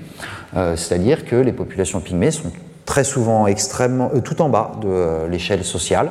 C'est-à-dire 0.53 1.25
que 1.25 1.35
les 1.35 1.51
populations 1.51 1.99
pygmées 1.99 2.31
sont 2.31 2.49
très 2.89 3.03
souvent 3.03 3.45
extrêmement, 3.45 4.09
euh, 4.15 4.19
tout 4.19 4.41
en 4.41 4.49
bas 4.49 4.71
de 4.81 4.87
euh, 4.87 5.27
l'échelle 5.27 5.63
sociale. 5.63 6.09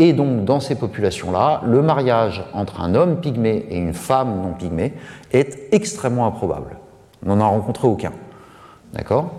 Et 0.00 0.12
donc, 0.12 0.44
dans 0.44 0.58
ces 0.58 0.74
populations-là, 0.74 1.62
le 1.64 1.80
mariage 1.80 2.44
entre 2.52 2.80
un 2.80 2.96
homme 2.96 3.20
pygmée 3.20 3.66
et 3.70 3.78
une 3.78 3.94
femme 3.94 4.42
non 4.42 4.52
pygmée 4.52 4.94
est 5.32 5.72
extrêmement 5.72 6.26
improbable. 6.26 6.76
On 7.24 7.36
n'en 7.36 7.44
a 7.44 7.48
rencontré 7.48 7.86
aucun. 7.86 8.12
D'accord? 8.94 9.30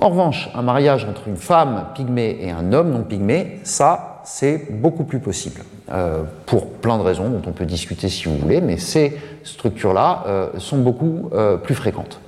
En 0.00 0.10
revanche, 0.10 0.48
un 0.54 0.62
mariage 0.62 1.04
entre 1.04 1.26
une 1.26 1.36
femme 1.36 1.86
pygmée 1.96 2.38
et 2.42 2.52
un 2.52 2.72
homme 2.72 2.92
non 2.92 3.02
pygmé, 3.02 3.58
ça, 3.64 4.22
c'est 4.24 4.68
beaucoup 4.70 5.02
plus 5.02 5.18
possible, 5.18 5.62
pour 6.46 6.68
plein 6.68 6.98
de 6.98 7.02
raisons 7.02 7.30
dont 7.30 7.42
on 7.44 7.52
peut 7.52 7.64
discuter 7.64 8.08
si 8.08 8.26
vous 8.28 8.36
voulez, 8.36 8.60
mais 8.60 8.76
ces 8.76 9.18
structures-là 9.42 10.50
sont 10.58 10.78
beaucoup 10.78 11.30
plus 11.64 11.74
fréquentes. 11.74 12.20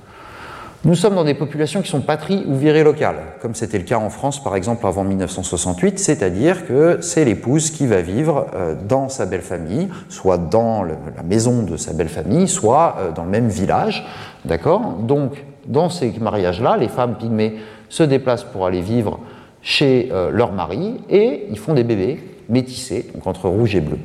Nous 0.83 0.95
sommes 0.95 1.13
dans 1.13 1.23
des 1.23 1.35
populations 1.35 1.83
qui 1.83 1.91
sont 1.91 2.01
patries 2.01 2.43
ou 2.47 2.55
virées 2.55 2.83
locales, 2.83 3.19
comme 3.39 3.53
c'était 3.53 3.77
le 3.77 3.83
cas 3.83 3.99
en 3.99 4.09
France 4.09 4.43
par 4.43 4.55
exemple 4.55 4.87
avant 4.87 5.03
1968, 5.03 5.99
c'est-à-dire 5.99 6.65
que 6.65 6.97
c'est 7.01 7.23
l'épouse 7.23 7.69
qui 7.69 7.85
va 7.85 8.01
vivre 8.01 8.47
euh, 8.55 8.73
dans 8.89 9.07
sa 9.07 9.27
belle 9.27 9.43
famille, 9.43 9.89
soit 10.09 10.39
dans 10.39 10.81
la 10.81 11.21
maison 11.23 11.61
de 11.61 11.77
sa 11.77 11.93
belle 11.93 12.09
famille, 12.09 12.47
soit 12.47 12.95
euh, 12.97 13.11
dans 13.11 13.25
le 13.25 13.29
même 13.29 13.47
village. 13.47 14.07
D'accord? 14.43 14.95
Donc, 15.03 15.45
dans 15.67 15.91
ces 15.91 16.11
mariages-là, 16.19 16.77
les 16.77 16.87
femmes 16.87 17.15
pygmées 17.15 17.57
se 17.87 18.01
déplacent 18.01 18.45
pour 18.45 18.65
aller 18.65 18.81
vivre 18.81 19.19
chez 19.61 20.09
euh, 20.11 20.31
leur 20.31 20.51
mari 20.51 20.99
et 21.11 21.45
ils 21.51 21.59
font 21.59 21.75
des 21.75 21.83
bébés 21.83 22.27
métissés, 22.49 23.05
donc 23.13 23.27
entre 23.27 23.47
rouge 23.49 23.75
et 23.75 23.81
bleu. 23.81 23.99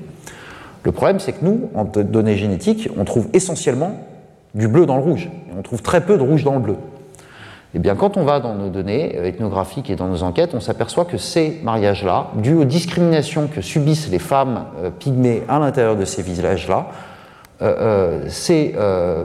Le 0.82 0.92
problème, 0.92 1.20
c'est 1.20 1.32
que 1.32 1.42
nous, 1.42 1.70
en 1.74 1.84
données 1.84 2.36
génétiques, 2.36 2.90
on 2.98 3.04
trouve 3.06 3.28
essentiellement 3.32 3.98
du 4.57 4.68
bleu 4.68 4.86
dans 4.86 4.96
le 4.96 5.02
rouge. 5.02 5.28
on 5.57 5.62
trouve 5.62 5.82
très 5.82 6.00
peu 6.00 6.16
de 6.16 6.22
rouge 6.22 6.42
dans 6.42 6.54
le 6.54 6.61
bleu. 6.61 6.76
Eh 7.74 7.78
bien, 7.78 7.94
quand 7.94 8.16
on 8.16 8.24
va 8.24 8.40
dans 8.40 8.54
nos 8.54 8.70
données 8.70 9.16
ethnographiques 9.16 9.90
et 9.90 9.96
dans 9.96 10.09
nos 10.09 10.22
enquêtes, 10.22 10.54
on 10.54 10.61
s'aperçoit 10.61 11.04
que 11.04 11.18
ces 11.18 11.61
mariages-là, 11.62 12.28
dus 12.36 12.54
aux 12.54 12.64
discriminations 12.64 13.48
que 13.48 13.61
subissent 13.61 14.09
les 14.09 14.18
femmes 14.18 14.64
euh, 14.78 14.90
pygmées 14.90 15.42
à 15.46 15.59
l'intérieur 15.59 15.94
de 15.94 16.07
ces 16.07 16.22
villages-là, 16.22 16.86
euh, 17.61 17.74
euh, 17.78 18.24
ces 18.28 18.74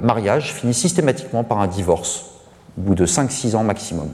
mariages 0.04 0.54
finissent 0.54 0.80
systématiquement 0.80 1.44
par 1.46 1.60
un 1.60 1.68
divorce, 1.68 2.32
au 2.78 2.82
bout 2.82 2.96
de 2.96 3.06
5-6 3.06 3.56
ans 3.56 3.64
maximum. 3.64 4.10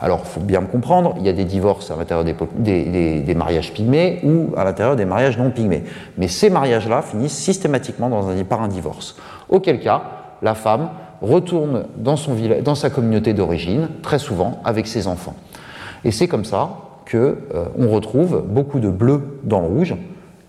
Alors, 0.00 0.22
il 0.24 0.28
faut 0.28 0.40
bien 0.40 0.60
comprendre, 0.62 1.14
il 1.18 1.24
y 1.24 1.28
a 1.28 1.32
des 1.32 1.44
divorces 1.44 1.90
à 1.90 1.96
l'intérieur 1.96 2.24
des, 2.24 3.34
mariages 3.34 3.72
pygmées 3.72 4.20
ou 4.24 4.52
à 4.56 4.64
l'intérieur 4.64 4.96
des 4.96 5.06
mariages 5.06 5.38
non 5.38 5.50
pygmées. 5.50 5.84
Mais 6.18 6.28
ces 6.28 6.50
mariages-là 6.50 7.00
finissent 7.00 7.36
systématiquement 7.36 8.10
par 8.48 8.62
un 8.62 8.68
divorce. 8.68 9.16
Auquel 9.48 9.80
cas, 9.80 10.02
la 10.42 10.54
femme 10.54 10.90
retourne 11.22 11.86
dans, 11.96 12.16
sa 12.16 12.90
communauté 12.90 13.32
d'origine, 13.32 13.88
très 14.02 14.18
souvent 14.18 14.60
avec 14.64 14.86
ses 14.86 15.06
enfants. 15.06 15.34
Et 16.04 16.10
c'est 16.10 16.28
comme 16.28 16.44
ça 16.44 16.70
qu'on 17.10 17.16
euh, 17.18 17.88
retrouve 17.88 18.44
beaucoup 18.46 18.80
de 18.80 18.90
bleu 18.90 19.40
dans 19.44 19.60
le 19.60 19.66
rouge 19.66 19.94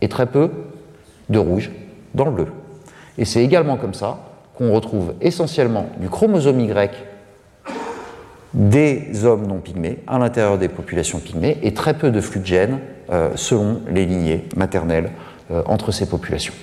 et 0.01 0.09
très 0.09 0.25
peu 0.25 0.51
de 1.29 1.39
rouge 1.39 1.71
dans 2.15 2.25
le 2.25 2.31
bleu. 2.31 2.47
Et 3.17 3.25
c'est 3.25 3.43
également 3.43 3.77
comme 3.77 3.93
ça 3.93 4.19
qu'on 4.57 4.73
retrouve 4.73 5.13
essentiellement 5.21 5.88
du 5.99 6.09
chromosome 6.09 6.59
Y 6.59 6.91
des 8.53 9.25
hommes 9.25 9.45
non 9.45 9.59
pygmées 9.59 9.99
à 10.07 10.17
l'intérieur 10.17 10.57
des 10.57 10.69
populations 10.69 11.19
pygmées 11.19 11.57
et 11.61 11.73
très 11.73 11.93
peu 11.93 12.11
de 12.11 12.21
flux 12.21 12.39
de 12.39 12.45
gènes 12.45 12.79
euh, 13.11 13.29
selon 13.35 13.81
les 13.89 14.05
lignées 14.05 14.45
maternelles 14.55 15.11
euh, 15.51 15.61
entre 15.65 15.91
ces 15.91 16.07
populations. 16.07 16.53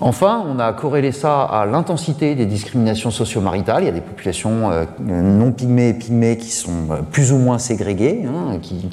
Enfin, 0.00 0.44
on 0.48 0.60
a 0.60 0.72
corrélé 0.72 1.10
ça 1.10 1.42
à 1.42 1.66
l'intensité 1.66 2.36
des 2.36 2.46
discriminations 2.46 3.10
socio-maritales. 3.10 3.82
Il 3.82 3.86
y 3.86 3.88
a 3.88 3.92
des 3.92 4.00
populations 4.00 4.70
euh, 4.70 4.84
non 5.00 5.50
pygmées 5.50 5.88
et 5.88 5.94
pygmées 5.94 6.36
qui 6.36 6.50
sont 6.50 6.70
euh, 6.90 6.96
plus 7.10 7.32
ou 7.32 7.38
moins 7.38 7.58
ségrégées, 7.58 8.24
hein, 8.24 8.58
qui, 8.62 8.90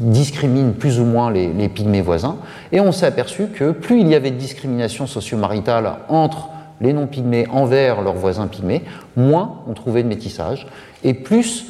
discriminent 0.00 0.72
plus 0.72 0.98
ou 0.98 1.04
moins 1.04 1.30
les, 1.30 1.68
pygmées 1.68 2.00
voisins. 2.00 2.36
Et 2.72 2.80
on 2.80 2.90
s'est 2.90 3.04
aperçu 3.04 3.48
que 3.48 3.72
plus 3.72 4.00
il 4.00 4.08
y 4.08 4.14
avait 4.14 4.30
de 4.30 4.38
discrimination 4.38 5.06
socio-maritale 5.06 5.96
entre 6.08 6.48
les 6.80 6.94
non-pygmées 6.94 7.46
envers 7.50 8.00
leurs 8.00 8.14
voisins 8.14 8.46
pygmées, 8.46 8.82
moins 9.16 9.56
on 9.68 9.74
trouvait 9.74 10.02
de 10.02 10.08
métissage, 10.08 10.66
et 11.04 11.14
plus 11.14 11.66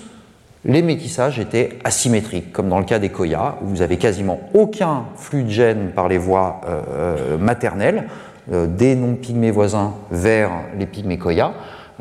les 0.64 0.82
métissages 0.82 1.39
étaient 1.39 1.78
asymétriques, 1.84 2.53
comme 2.53 2.68
dans 2.68 2.80
le 2.80 2.84
cas 2.84 2.99
des 2.99 3.09
koyas, 3.09 3.55
où 3.62 3.68
vous 3.68 3.82
avez 3.82 3.99
quasiment 3.99 4.41
aucun 4.53 5.05
flux 5.14 5.45
de 5.45 5.49
gènes 5.49 5.93
par 5.95 6.09
les 6.09 6.18
voies 6.18 6.61
euh, 6.68 7.39
maternelles, 7.39 8.09
des 8.49 8.94
non-pygmées 8.94 9.51
voisins 9.51 9.94
vers 10.11 10.51
les 10.78 10.86
pygmées 10.86 11.18
Koya, 11.18 11.53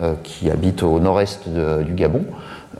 euh, 0.01 0.13
qui 0.23 0.51
habitent 0.51 0.83
au 0.83 0.99
nord-est 0.99 1.47
du 1.47 1.93
Gabon, 1.93 2.25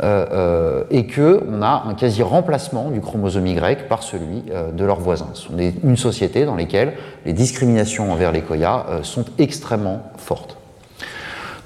euh, 0.03 0.84
et 0.91 1.07
qu'on 1.07 1.61
a 1.61 1.84
un 1.88 1.93
quasi-remplacement 1.93 2.91
du 2.91 2.99
chromosome 2.99 3.47
Y 3.47 3.88
par 3.88 4.03
celui 4.03 4.43
de 4.74 4.86
leurs 4.86 4.99
voisins. 4.99 5.30
Ce 5.34 5.43
sont 5.43 5.53
une 5.57 5.95
société 5.97 6.45
dans 6.45 6.55
laquelle 6.55 6.93
les 7.26 7.32
discriminations 7.34 8.11
envers 8.11 8.34
les 8.34 8.41
Koya 8.41 8.86
sont 9.03 9.24
extrêmement 9.38 10.01
fortes. 10.18 10.57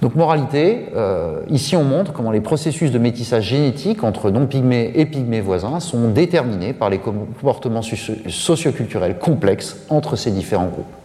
Donc 0.03 0.15
moralité, 0.15 0.85
ici 1.49 1.75
on 1.75 1.83
montre 1.83 2.13
comment 2.13 2.31
les 2.31 2.41
processus 2.41 2.91
de 2.91 2.99
métissage 2.99 3.45
génétique 3.45 4.03
entre 4.03 4.29
non-pygmées 4.29 4.91
et 4.93 5.07
pygmées 5.07 5.41
voisins 5.41 5.79
sont 5.79 6.09
déterminés 6.09 6.73
par 6.73 6.91
les 6.91 6.99
comportements 6.99 7.81
socioculturels 7.81 9.17
complexes 9.17 9.77
entre 9.89 10.15
ces 10.15 10.29
différents 10.29 10.67
groupes. 10.67 10.98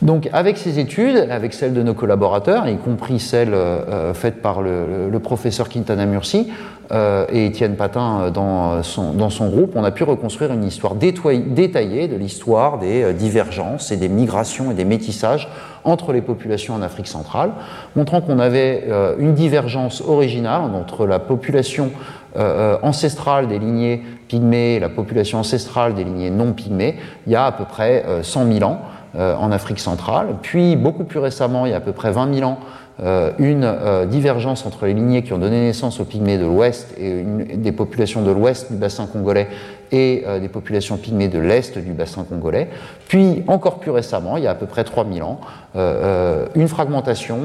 Donc 0.00 0.28
avec 0.32 0.58
ces 0.58 0.78
études, 0.78 1.26
avec 1.28 1.52
celles 1.52 1.74
de 1.74 1.82
nos 1.82 1.94
collaborateurs, 1.94 2.68
y 2.68 2.76
compris 2.76 3.18
celles 3.18 3.52
euh, 3.52 3.80
euh, 3.88 4.14
faites 4.14 4.40
par 4.40 4.62
le, 4.62 5.18
professeur 5.18 5.68
Quintana 5.68 6.06
Murci 6.06 6.52
euh, 6.92 7.26
et 7.32 7.46
Étienne 7.46 7.74
Patin 7.74 8.30
dans 8.30 8.84
son, 8.84 9.12
dans 9.12 9.30
son, 9.30 9.48
groupe, 9.48 9.72
on 9.74 9.82
a 9.82 9.90
pu 9.90 10.04
reconstruire 10.04 10.52
une 10.52 10.62
histoire 10.62 10.94
détaillée 10.94 12.06
de 12.06 12.14
l'histoire 12.14 12.78
des 12.78 13.12
divergences 13.14 13.90
et 13.90 13.96
des 13.96 14.08
migrations 14.08 14.70
et 14.70 14.74
des 14.74 14.84
métissages 14.84 15.48
entre 15.82 16.12
les 16.12 16.22
populations 16.22 16.74
en 16.74 16.82
Afrique 16.82 17.08
centrale, 17.08 17.50
montrant 17.96 18.20
qu'on 18.20 18.38
avait 18.38 18.84
une 19.18 19.34
divergence 19.34 20.00
originale 20.06 20.62
entre 20.72 21.04
la 21.04 21.18
population 21.18 21.90
ancestrale 22.36 23.48
des 23.48 23.58
lignées 23.58 24.02
pygmées 24.28 24.76
et 24.76 24.80
la 24.80 24.88
population 24.88 25.40
ancestrale 25.40 25.94
des 25.94 26.04
lignées 26.04 26.30
non 26.30 26.52
pygmées 26.52 26.96
il 27.26 27.32
y 27.32 27.36
a 27.36 27.46
à 27.46 27.52
peu 27.52 27.64
près 27.64 28.04
100 28.22 28.52
000 28.52 28.70
ans. 28.70 28.82
Euh, 29.16 29.34
en 29.36 29.50
Afrique 29.52 29.78
centrale. 29.78 30.36
Puis, 30.42 30.76
beaucoup 30.76 31.04
plus 31.04 31.18
récemment, 31.18 31.64
il 31.64 31.70
y 31.70 31.72
a 31.72 31.78
à 31.78 31.80
peu 31.80 31.92
près 31.92 32.12
20 32.12 32.34
000 32.34 32.46
ans, 32.46 32.58
euh, 33.02 33.30
une 33.38 33.64
euh, 33.64 34.04
divergence 34.04 34.66
entre 34.66 34.84
les 34.84 34.92
lignées 34.92 35.22
qui 35.22 35.32
ont 35.32 35.38
donné 35.38 35.62
naissance 35.62 35.98
aux 35.98 36.04
pygmées 36.04 36.36
de 36.36 36.44
l'Ouest 36.44 36.92
et 36.98 37.24
des 37.54 37.72
populations 37.72 38.20
de 38.20 38.30
l'Ouest 38.30 38.70
du 38.70 38.76
bassin 38.76 39.06
congolais 39.06 39.48
et 39.92 40.24
des 40.42 40.48
populations 40.48 40.98
pygmées 40.98 41.28
de 41.28 41.38
l'Est 41.38 41.78
du 41.78 41.92
bassin 41.92 42.26
congolais. 42.28 42.68
Puis, 43.08 43.44
encore 43.46 43.78
plus 43.78 43.90
récemment, 43.90 44.36
il 44.36 44.42
y 44.42 44.46
a 44.46 44.50
à 44.50 44.54
peu 44.54 44.66
près 44.66 44.84
3000 44.84 45.22
ans, 45.22 45.40
une 45.74 46.68
fragmentation 46.68 47.38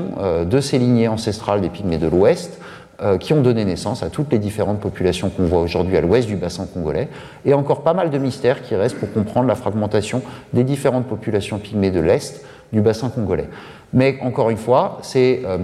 de 0.45 0.59
ces 0.59 0.77
lignées 0.77 1.07
ancestrales 1.07 1.61
des 1.61 1.69
pygmées 1.69 1.97
de 1.97 2.07
l'Ouest 2.07 2.59
euh, 3.03 3.17
qui 3.17 3.33
ont 3.33 3.41
donné 3.41 3.65
naissance 3.65 4.01
à 4.01 4.09
toutes 4.09 4.31
les 4.31 4.39
différentes 4.39 4.79
populations 4.79 5.29
qu'on 5.29 5.43
voit 5.43 5.59
aujourd'hui 5.59 5.97
à 5.97 6.01
l'ouest 6.01 6.25
du 6.25 6.37
bassin 6.37 6.65
congolais, 6.73 7.09
et 7.43 7.53
encore 7.53 7.81
pas 7.81 7.93
mal 7.93 8.11
de 8.11 8.17
mystères 8.17 8.61
qui 8.61 8.75
restent 8.75 8.97
pour 8.97 9.11
comprendre 9.11 9.45
la 9.45 9.55
fragmentation 9.55 10.21
des 10.53 10.63
différentes 10.63 11.05
populations 11.07 11.57
pygmées 11.57 11.91
de 11.91 11.99
l'est 11.99 12.45
du 12.71 12.79
bassin 12.79 13.09
congolais. 13.09 13.49
Mais 13.91 14.17
encore 14.21 14.49
une 14.51 14.57
fois, 14.57 15.01
euh, 15.17 15.57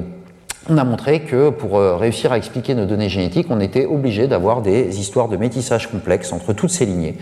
on 0.69 0.77
a 0.77 0.83
montré 0.83 1.21
que 1.21 1.49
pour 1.49 1.77
euh, 1.77 1.95
réussir 1.95 2.33
à 2.33 2.37
expliquer 2.37 2.75
nos 2.75 2.85
données 2.85 3.07
génétiques, 3.07 3.47
on 3.49 3.61
était 3.61 3.85
obligé 3.85 4.27
d'avoir 4.27 4.61
des 4.61 4.99
histoires 4.99 5.29
de 5.29 5.37
métissage 5.37 5.89
complexes 5.89 6.33
entre 6.33 6.51
toutes 6.51 6.71
ces 6.71 6.85
lignées. 6.85 7.17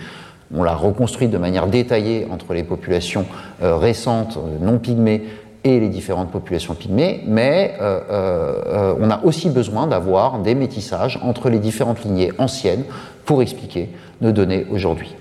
On 0.51 0.63
l'a 0.63 0.73
reconstruit 0.73 1.27
de 1.27 1.37
manière 1.37 1.67
détaillée 1.67 2.25
entre 2.31 2.53
les 2.53 2.63
populations 2.63 3.25
récentes, 3.59 4.39
non 4.61 4.79
pygmées, 4.79 5.25
et 5.67 5.79
les 5.79 5.89
différentes 5.89 6.31
populations 6.31 6.73
pygmées, 6.73 7.23
mais 7.27 7.75
euh, 7.81 7.99
euh, 8.09 8.93
on 8.99 9.09
a 9.09 9.23
aussi 9.23 9.49
besoin 9.49 9.87
d'avoir 9.87 10.39
des 10.39 10.55
métissages 10.55 11.19
entre 11.21 11.49
les 11.49 11.59
différentes 11.59 12.03
lignées 12.03 12.31
anciennes 12.37 12.83
pour 13.25 13.41
expliquer 13.41 13.89
nos 14.21 14.31
données 14.31 14.65
aujourd'hui. 14.71 15.15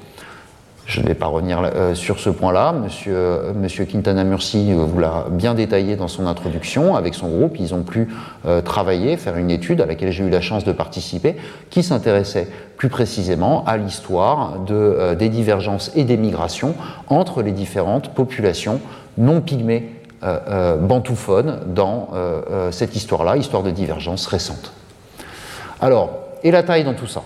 Je 0.84 1.00
ne 1.00 1.06
vais 1.08 1.14
pas 1.14 1.26
revenir 1.26 1.60
euh, 1.64 1.94
sur 1.96 2.20
ce 2.20 2.30
point-là. 2.30 2.72
Monsieur, 2.72 3.84
Quintana 3.86 4.22
Murci 4.22 4.72
vous 4.72 5.00
l'a 5.00 5.26
bien 5.32 5.54
détaillé 5.54 5.96
dans 5.96 6.06
son 6.06 6.28
introduction. 6.28 6.94
Avec 6.94 7.14
son 7.14 7.28
groupe, 7.28 7.56
ils 7.58 7.74
ont 7.74 7.82
pu 7.82 8.08
travailler, 8.64 9.16
faire 9.16 9.36
une 9.36 9.50
étude 9.50 9.80
à 9.80 9.86
laquelle 9.86 10.12
j'ai 10.12 10.22
eu 10.22 10.30
la 10.30 10.40
chance 10.40 10.62
de 10.62 10.70
participer, 10.70 11.34
qui 11.70 11.82
s'intéressait 11.82 12.46
plus 12.76 12.88
précisément 12.88 13.64
à 13.64 13.76
l'histoire 13.76 14.60
de, 14.60 15.14
des 15.18 15.28
divergences 15.28 15.90
et 15.96 16.04
des 16.04 16.16
migrations 16.16 16.76
entre 17.08 17.42
les 17.42 17.50
différentes 17.50 18.10
populations 18.10 18.80
non 19.18 19.40
pygmées 19.40 19.76
euh, 19.78 19.88
euh, 19.88 19.95
bantouphone 20.80 21.60
dans 21.66 22.08
euh, 22.14 22.70
cette 22.72 22.96
histoire-là, 22.96 23.36
histoire 23.36 23.62
de 23.62 23.70
divergence 23.70 24.26
récente. 24.26 24.72
Alors, 25.80 26.10
et 26.42 26.50
la 26.50 26.62
taille 26.62 26.84
dans 26.84 26.94
tout 26.94 27.06
ça? 27.06 27.22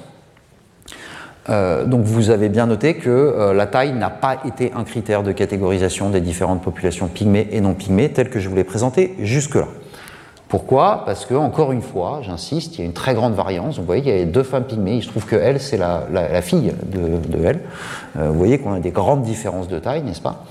Donc 1.48 2.02
vous 2.04 2.30
avez 2.30 2.48
bien 2.48 2.66
noté 2.66 2.94
que 2.94 3.52
la 3.52 3.66
taille 3.66 3.92
n'a 3.92 4.10
pas 4.10 4.36
été 4.44 4.72
un 4.72 4.84
critère 4.84 5.24
de 5.24 5.32
catégorisation 5.32 6.08
des 6.08 6.20
différentes 6.20 6.62
populations 6.62 7.08
pygmées 7.08 7.48
et 7.50 7.60
non 7.60 7.74
pygmées 7.74 8.12
telles 8.12 8.30
que 8.30 8.38
je 8.38 8.48
vous 8.48 8.54
l'ai 8.54 8.62
présenté 8.62 9.16
jusque-là. 9.18 9.66
Pourquoi? 10.50 11.04
Parce 11.06 11.26
que, 11.26 11.34
encore 11.34 11.70
une 11.70 11.80
fois, 11.80 12.22
j'insiste, 12.22 12.74
il 12.74 12.80
y 12.80 12.82
a 12.82 12.84
une 12.84 12.92
très 12.92 13.14
grande 13.14 13.34
variance. 13.34 13.78
vous 13.78 13.84
voyez 13.84 14.02
qu'il 14.02 14.18
y 14.18 14.20
a 14.20 14.24
deux 14.24 14.42
femmes 14.42 14.64
pygmées. 14.64 14.96
Il 14.96 15.02
se 15.04 15.08
trouve 15.08 15.24
que 15.24 15.36
elle, 15.36 15.60
c'est 15.60 15.76
la, 15.76 16.42
fille 16.42 16.72
de, 16.86 17.44
elle. 17.44 17.60
Euh, 18.18 18.30
vous 18.30 18.34
voyez 18.38 18.58
qu'on 18.58 18.72
a 18.72 18.80
des 18.80 18.90
grandes 18.90 19.22
différences 19.22 19.68
de 19.68 19.78
taille, 19.78 20.02
n'est-ce 20.02 20.20
pas? 20.20 20.44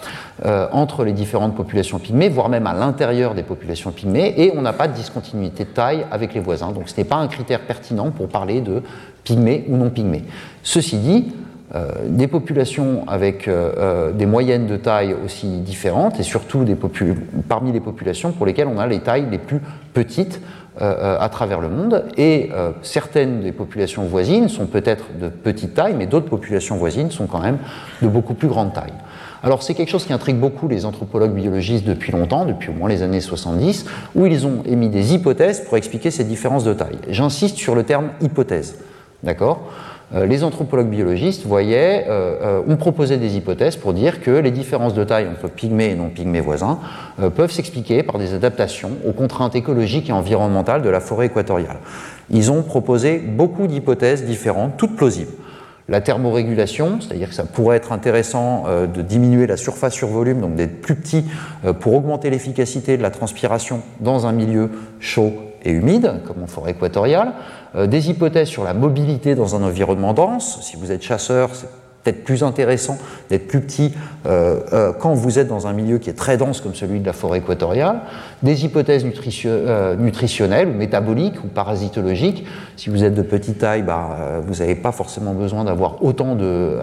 Euh, 0.45 0.69
Entre 0.71 1.03
les 1.03 1.11
différentes 1.11 1.53
populations 1.53 1.99
pygmées, 1.99 2.29
voire 2.29 2.47
même 2.47 2.65
à 2.65 2.73
l'intérieur 2.73 3.35
des 3.35 3.43
populations 3.43 3.91
pygmées. 3.91 4.33
Et 4.37 4.53
on 4.55 4.61
n'a 4.61 4.71
pas 4.71 4.87
de 4.87 4.93
discontinuité 4.93 5.65
de 5.65 5.69
taille 5.69 6.05
avec 6.11 6.33
les 6.33 6.39
voisins. 6.39 6.71
Donc 6.71 6.87
ce 6.87 6.95
n'est 6.95 7.03
pas 7.03 7.17
un 7.17 7.27
critère 7.27 7.59
pertinent 7.59 8.09
pour 8.09 8.29
parler 8.29 8.61
de 8.61 8.81
pygmées 9.25 9.65
ou 9.67 9.75
non 9.75 9.89
pygmées. 9.89 10.23
Ceci 10.63 10.95
dit, 10.95 11.33
des 12.07 12.27
populations 12.27 13.03
avec 13.07 13.47
euh, 13.47 13.71
euh, 13.77 14.11
des 14.11 14.25
moyennes 14.25 14.65
de 14.65 14.75
taille 14.75 15.15
aussi 15.23 15.59
différentes 15.59 16.19
et 16.19 16.23
surtout 16.23 16.65
parmi 17.47 17.71
les 17.71 17.79
populations 17.79 18.31
pour 18.31 18.47
lesquelles 18.47 18.67
on 18.67 18.79
a 18.79 18.87
les 18.87 19.01
tailles 19.01 19.27
les 19.29 19.37
plus 19.37 19.61
petites 19.93 20.41
à 20.81 21.27
travers 21.27 21.59
le 21.59 21.67
monde. 21.67 22.05
Et 22.15 22.51
certaines 22.83 23.41
des 23.41 23.51
populations 23.51 24.03
voisines 24.03 24.47
sont 24.47 24.65
peut-être 24.65 25.07
de 25.19 25.27
petite 25.27 25.73
taille, 25.73 25.93
mais 25.97 26.05
d'autres 26.05 26.29
populations 26.29 26.77
voisines 26.77 27.11
sont 27.11 27.27
quand 27.27 27.41
même 27.41 27.57
de 28.01 28.07
beaucoup 28.07 28.33
plus 28.33 28.47
grande 28.47 28.71
taille. 28.71 28.93
Alors 29.43 29.61
c'est 29.61 29.73
quelque 29.73 29.89
chose 29.89 30.05
qui 30.05 30.13
intrigue 30.13 30.37
beaucoup 30.37 30.69
les 30.69 30.85
anthropologues 30.85 31.33
biologistes 31.33 31.85
depuis 31.85 32.13
longtemps, 32.13 32.45
depuis 32.45 32.69
au 32.69 32.73
moins 32.73 32.87
les 32.87 33.01
années 33.01 33.19
70, 33.19 33.87
où 34.15 34.25
ils 34.25 34.47
ont 34.47 34.63
émis 34.65 34.87
des 34.87 35.13
hypothèses 35.13 35.65
pour 35.65 35.75
expliquer 35.75 36.11
ces 36.11 36.23
différences 36.23 36.63
de 36.63 36.73
taille. 36.73 36.99
J'insiste 37.09 37.57
sur 37.57 37.75
le 37.75 37.83
terme 37.83 38.11
hypothèse. 38.21 38.77
D'accord? 39.21 39.63
euh, 39.63 39.88
les 40.11 40.43
anthropologues 40.43 40.89
biologistes 40.89 41.45
voyaient, 41.45 42.05
euh, 42.09 42.35
euh, 42.41 42.61
ont 42.67 42.77
proposé 42.77 43.17
des 43.17 43.37
hypothèses 43.37 43.75
pour 43.75 43.93
dire 43.93 44.21
que 44.21 44.31
les 44.31 44.49
différences 44.49 44.95
de 44.95 45.03
taille 45.03 45.27
entre 45.27 45.49
pygmées 45.49 45.91
et 45.91 45.95
non 45.95 46.09
pygmées 46.09 46.41
voisins 46.41 46.79
peuvent 47.35 47.51
s'expliquer 47.51 48.01
par 48.01 48.17
des 48.17 48.33
adaptations 48.33 48.91
aux 49.07 49.11
contraintes 49.11 49.55
écologiques 49.55 50.09
et 50.09 50.13
environnementales 50.13 50.81
de 50.81 50.89
la 50.89 50.99
forêt 50.99 51.27
équatoriale. 51.27 51.77
Ils 52.31 52.51
ont 52.51 52.63
proposé 52.63 53.19
beaucoup 53.19 53.67
d'hypothèses 53.67 54.25
différentes, 54.25 54.77
toutes 54.77 54.95
plausibles. 54.95 55.31
La 55.89 56.01
thermorégulation, 56.01 57.01
c'est-à-dire 57.01 57.29
que 57.29 57.35
ça 57.35 57.43
pourrait 57.43 57.77
être 57.77 57.91
intéressant 57.91 58.65
de 58.67 59.01
diminuer 59.01 59.47
la 59.47 59.57
surface 59.57 59.93
sur 59.93 60.07
volume, 60.07 60.39
donc 60.39 60.55
d'être 60.55 60.81
plus 60.81 60.95
petit 60.95 61.25
pour 61.79 61.93
augmenter 61.93 62.29
l'efficacité 62.29 62.95
de 62.95 63.01
la 63.01 63.09
transpiration 63.09 63.81
dans 63.99 64.27
un 64.27 64.31
milieu 64.31 64.69
chaud 64.99 65.33
et 65.63 65.71
humide, 65.71 66.21
comme 66.25 66.43
en 66.43 66.47
forêt 66.47 66.71
équatoriale. 66.71 67.33
Euh, 67.75 67.87
des 67.87 68.09
hypothèses 68.09 68.47
sur 68.47 68.63
la 68.63 68.73
mobilité 68.73 69.35
dans 69.35 69.55
un 69.55 69.63
environnement 69.63 70.13
dense. 70.13 70.59
Si 70.61 70.75
vous 70.75 70.91
êtes 70.91 71.03
chasseur, 71.03 71.51
c'est 71.53 71.67
peut-être 72.03 72.23
plus 72.23 72.43
intéressant 72.43 72.97
d'être 73.29 73.47
plus 73.47 73.61
petit 73.61 73.93
euh, 74.25 74.61
euh, 74.73 74.93
quand 74.97 75.13
vous 75.13 75.37
êtes 75.37 75.49
dans 75.49 75.67
un 75.67 75.73
milieu 75.73 75.99
qui 75.99 76.09
est 76.09 76.13
très 76.13 76.37
dense 76.37 76.61
comme 76.61 76.73
celui 76.73 76.99
de 76.99 77.05
la 77.05 77.13
forêt 77.13 77.39
équatoriale. 77.39 77.99
Des 78.41 78.65
hypothèses 78.65 79.05
nutritionnelles 79.05 80.69
ou 80.69 80.73
métaboliques 80.73 81.43
ou 81.43 81.47
parasitologiques. 81.47 82.45
Si 82.75 82.89
vous 82.89 83.03
êtes 83.03 83.13
de 83.13 83.21
petite 83.21 83.59
taille, 83.59 83.83
bah, 83.83 84.41
vous 84.47 84.55
n'avez 84.55 84.75
pas 84.75 84.91
forcément 84.91 85.33
besoin 85.33 85.65
d'avoir 85.65 86.03
autant 86.03 86.35
de, 86.35 86.77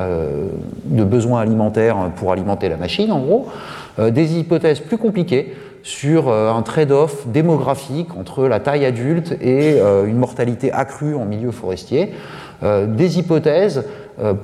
de, 0.85 1.05
besoins 1.05 1.41
alimentaires 1.41 1.97
pour 2.17 2.31
alimenter 2.31 2.69
la 2.69 2.77
machine, 2.77 3.11
en 3.11 3.21
gros. 3.21 3.49
des 3.99 4.39
hypothèses 4.39 4.81
plus 4.81 4.99
compliquées 4.99 5.55
sur 5.87 6.29
euh, 6.29 6.51
un 6.51 6.63
trade-off 6.63 7.29
démographique 7.29 8.17
entre 8.19 8.49
la 8.49 8.59
taille 8.59 8.85
adulte 8.85 9.37
et 9.41 9.81
euh, 9.81 10.05
une 10.07 10.19
mortalité 10.19 10.73
accrue 10.73 11.15
en 11.15 11.25
milieu 11.25 11.53
forestier, 11.53 12.13
euh, 12.65 12.87
des 12.87 13.19
hypothèses 13.21 13.85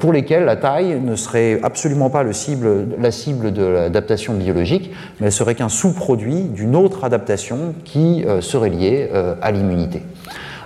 pour 0.00 0.12
lesquelles 0.12 0.44
la 0.44 0.56
taille 0.56 1.00
ne 1.00 1.16
serait 1.16 1.58
absolument 1.62 2.10
pas 2.10 2.22
la 2.22 2.32
cible 2.34 3.52
de 3.54 3.64
l'adaptation 3.64 4.34
biologique, 4.34 4.90
mais 5.18 5.28
elle 5.28 5.32
serait 5.32 5.54
qu'un 5.54 5.70
sous-produit 5.70 6.42
d'une 6.42 6.76
autre 6.76 7.04
adaptation 7.04 7.74
qui 7.82 8.22
serait 8.42 8.68
liée 8.68 9.08
à 9.40 9.50
l'immunité. 9.50 10.02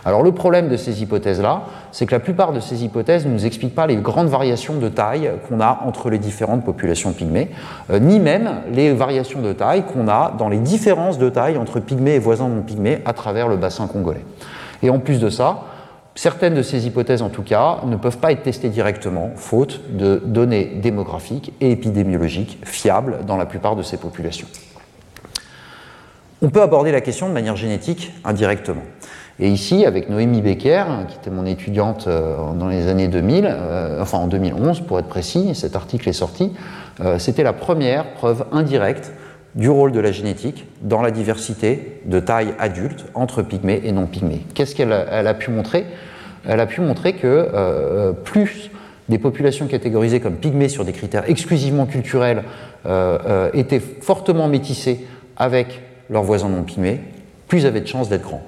Alors 0.06 0.22
le 0.22 0.30
problème 0.30 0.68
de 0.68 0.76
ces 0.76 1.02
hypothèses-là, 1.02 1.62
c'est 1.90 2.06
que 2.06 2.12
la 2.12 2.20
plupart 2.20 2.52
de 2.52 2.60
ces 2.60 2.84
hypothèses 2.84 3.26
ne 3.26 3.32
nous 3.32 3.44
expliquent 3.44 3.74
pas 3.74 3.88
les 3.88 3.96
grandes 3.96 4.28
variations 4.28 4.74
de 4.74 4.88
taille 4.88 5.32
qu'on 5.48 5.58
a 5.58 5.80
entre 5.84 6.10
les 6.10 6.18
différentes 6.18 6.64
populations 6.64 7.12
pygmées, 7.12 7.50
euh, 7.90 7.98
ni 7.98 8.20
même 8.20 8.62
les 8.72 8.94
variations 8.94 9.42
de 9.42 9.52
taille 9.52 9.82
qu'on 9.82 10.06
a 10.06 10.32
dans 10.38 10.48
les 10.48 10.58
différences 10.58 11.18
de 11.18 11.28
taille 11.28 11.58
entre 11.58 11.80
pygmées 11.80 12.14
et 12.14 12.18
voisins 12.20 12.48
non 12.48 12.62
pygmées 12.62 13.02
à 13.04 13.12
travers 13.14 13.48
le 13.48 13.56
bassin 13.56 13.88
congolais. 13.88 14.24
Et 14.82 14.90
en 14.90 15.00
plus 15.00 15.20
de 15.20 15.28
ça, 15.28 15.64
Certaines 16.18 16.54
de 16.54 16.62
ces 16.62 16.86
hypothèses, 16.86 17.20
en 17.20 17.28
tout 17.28 17.42
cas, 17.42 17.80
ne 17.84 17.94
peuvent 17.94 18.16
pas 18.16 18.32
être 18.32 18.42
testées 18.42 18.70
directement, 18.70 19.32
faute 19.36 19.82
de 19.90 20.22
données 20.24 20.78
démographiques 20.80 21.52
et 21.60 21.70
épidémiologiques 21.72 22.58
fiables 22.64 23.18
dans 23.26 23.36
la 23.36 23.44
plupart 23.44 23.76
de 23.76 23.82
ces 23.82 23.98
populations. 23.98 24.48
On 26.40 26.48
peut 26.48 26.62
aborder 26.62 26.90
la 26.90 27.02
question 27.02 27.28
de 27.28 27.34
manière 27.34 27.56
génétique 27.56 28.14
indirectement. 28.24 28.80
Et 29.38 29.48
ici, 29.50 29.84
avec 29.84 30.08
Noémie 30.08 30.40
Becker, 30.40 30.84
qui 31.08 31.16
était 31.16 31.30
mon 31.30 31.44
étudiante 31.44 32.06
euh, 32.06 32.36
dans 32.58 32.68
les 32.68 32.88
années 32.88 33.08
2000, 33.08 33.46
euh, 33.46 34.00
enfin 34.00 34.16
en 34.16 34.28
2011 34.28 34.80
pour 34.80 34.98
être 34.98 35.08
précis, 35.08 35.54
cet 35.54 35.76
article 35.76 36.08
est 36.08 36.14
sorti, 36.14 36.52
euh, 37.00 37.18
c'était 37.18 37.42
la 37.42 37.52
première 37.52 38.14
preuve 38.14 38.46
indirecte 38.50 39.12
du 39.54 39.68
rôle 39.68 39.92
de 39.92 40.00
la 40.00 40.10
génétique 40.10 40.64
dans 40.80 41.02
la 41.02 41.10
diversité 41.10 42.00
de 42.06 42.18
taille 42.18 42.54
adulte 42.58 43.04
entre 43.14 43.42
pygmées 43.42 43.82
et 43.84 43.92
non 43.92 44.06
pygmées. 44.06 44.40
Qu'est-ce 44.54 44.74
qu'elle 44.74 44.92
a, 44.92 45.34
pu 45.34 45.50
montrer? 45.50 45.86
Elle 46.46 46.60
a 46.60 46.66
pu 46.66 46.82
montrer 46.82 47.14
que 47.14 48.12
plus 48.24 48.70
des 49.08 49.16
populations 49.16 49.66
catégorisées 49.66 50.20
comme 50.20 50.34
pygmées 50.34 50.68
sur 50.68 50.84
des 50.84 50.92
critères 50.92 51.24
exclusivement 51.26 51.86
culturels 51.86 52.42
étaient 53.54 53.80
fortement 53.80 54.46
métissées 54.48 55.06
avec 55.38 55.80
leurs 56.10 56.24
voisins 56.24 56.50
non 56.50 56.62
pygmées, 56.62 57.00
plus 57.48 57.64
avaient 57.64 57.80
de 57.80 57.86
chances 57.86 58.10
d'être 58.10 58.24
grands 58.24 58.44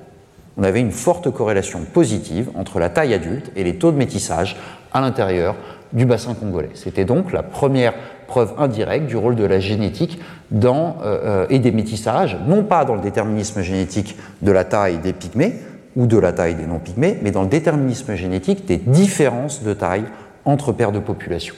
on 0.59 0.65
avait 0.65 0.81
une 0.81 0.91
forte 0.91 1.31
corrélation 1.31 1.81
positive 1.93 2.51
entre 2.55 2.81
la 2.81 2.91
taille 2.91 3.15
adulte 3.15 3.51
et 3.57 3.63
les 3.65 3.77
taux 3.77 3.93
de 3.93 3.97
métissage 3.97 4.57
à 4.93 5.01
l'intérieur 5.01 5.55
du 5.93 6.05
bassin 6.05 6.35
congolais. 6.35 6.71
C'était 6.75 7.05
donc 7.05 7.33
la 7.33 7.43
première 7.43 7.95
preuve 8.27 8.53
indirecte 8.59 9.07
du 9.07 9.17
rôle 9.17 9.37
de 9.37 9.45
la 9.45 9.61
génétique 9.61 10.21
dans, 10.51 10.99
euh, 11.03 11.19
euh, 11.25 11.47
et 11.49 11.61
des 11.61 11.73
métissages, 11.73 12.37
non 12.47 12.65
pas 12.65 12.85
dans 12.85 12.95
le 12.95 13.01
déterminisme 13.01 13.63
génétique 13.63 14.17
de 14.43 14.53
la 14.53 14.65
taille 14.65 14.99
des 14.99 15.13
pygmées 15.13 15.55
ou 15.97 16.07
de 16.07 16.19
la 16.19 16.33
taille 16.33 16.57
des 16.57 16.67
non-pygmées, 16.67 17.19
mais 17.23 17.31
dans 17.31 17.43
le 17.43 17.49
déterminisme 17.49 18.15
génétique 18.15 18.67
des 18.67 18.77
différences 18.77 19.63
de 19.63 19.73
taille 19.73 20.05
entre 20.45 20.73
paires 20.73 20.93
de 20.93 20.99
populations. 20.99 21.55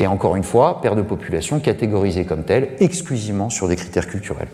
Et 0.00 0.06
encore 0.06 0.34
une 0.34 0.42
fois, 0.42 0.80
paires 0.80 0.96
de 0.96 1.02
populations 1.02 1.60
catégorisées 1.60 2.24
comme 2.24 2.42
telles 2.42 2.70
exclusivement 2.80 3.50
sur 3.50 3.68
des 3.68 3.76
critères 3.76 4.08
culturels. 4.08 4.48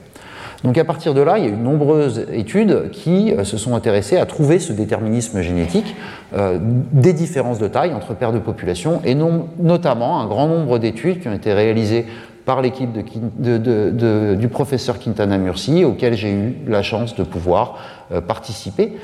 Donc 0.65 0.77
à 0.77 0.85
partir 0.85 1.15
de 1.15 1.21
là, 1.21 1.39
il 1.39 1.45
y 1.45 1.47
a 1.47 1.51
eu 1.51 1.57
de 1.57 1.63
nombreuses 1.63 2.27
études 2.33 2.91
qui 2.91 3.33
euh, 3.33 3.45
se 3.45 3.57
sont 3.57 3.75
intéressées 3.77 4.17
à 4.17 4.27
trouver 4.27 4.59
ce 4.59 4.73
déterminisme 4.73 5.41
génétique 5.41 5.95
euh, 6.37 6.59
des 6.61 7.13
différences 7.13 7.59
de 7.59 7.69
taille 7.69 7.95
entre 7.95 8.15
paires 8.15 8.33
de 8.33 8.41
populations, 8.41 9.01
et 9.05 9.15
notamment 9.15 10.21
un 10.21 10.27
grand 10.27 10.49
nombre 10.49 10.79
d'études 10.79 11.21
qui 11.21 11.29
ont 11.29 11.35
été 11.35 11.53
réalisées 11.53 12.07
par 12.45 12.63
l'équipe 12.63 12.91
du 13.39 14.49
professeur 14.49 14.99
Quintana 14.99 15.37
Murci, 15.37 15.85
auquel 15.85 16.15
j'ai 16.15 16.33
eu 16.33 16.57
la 16.67 16.83
chance 16.83 17.15
de 17.15 17.23
pouvoir 17.23 17.77
euh, 18.11 18.21
participer. 18.23 18.95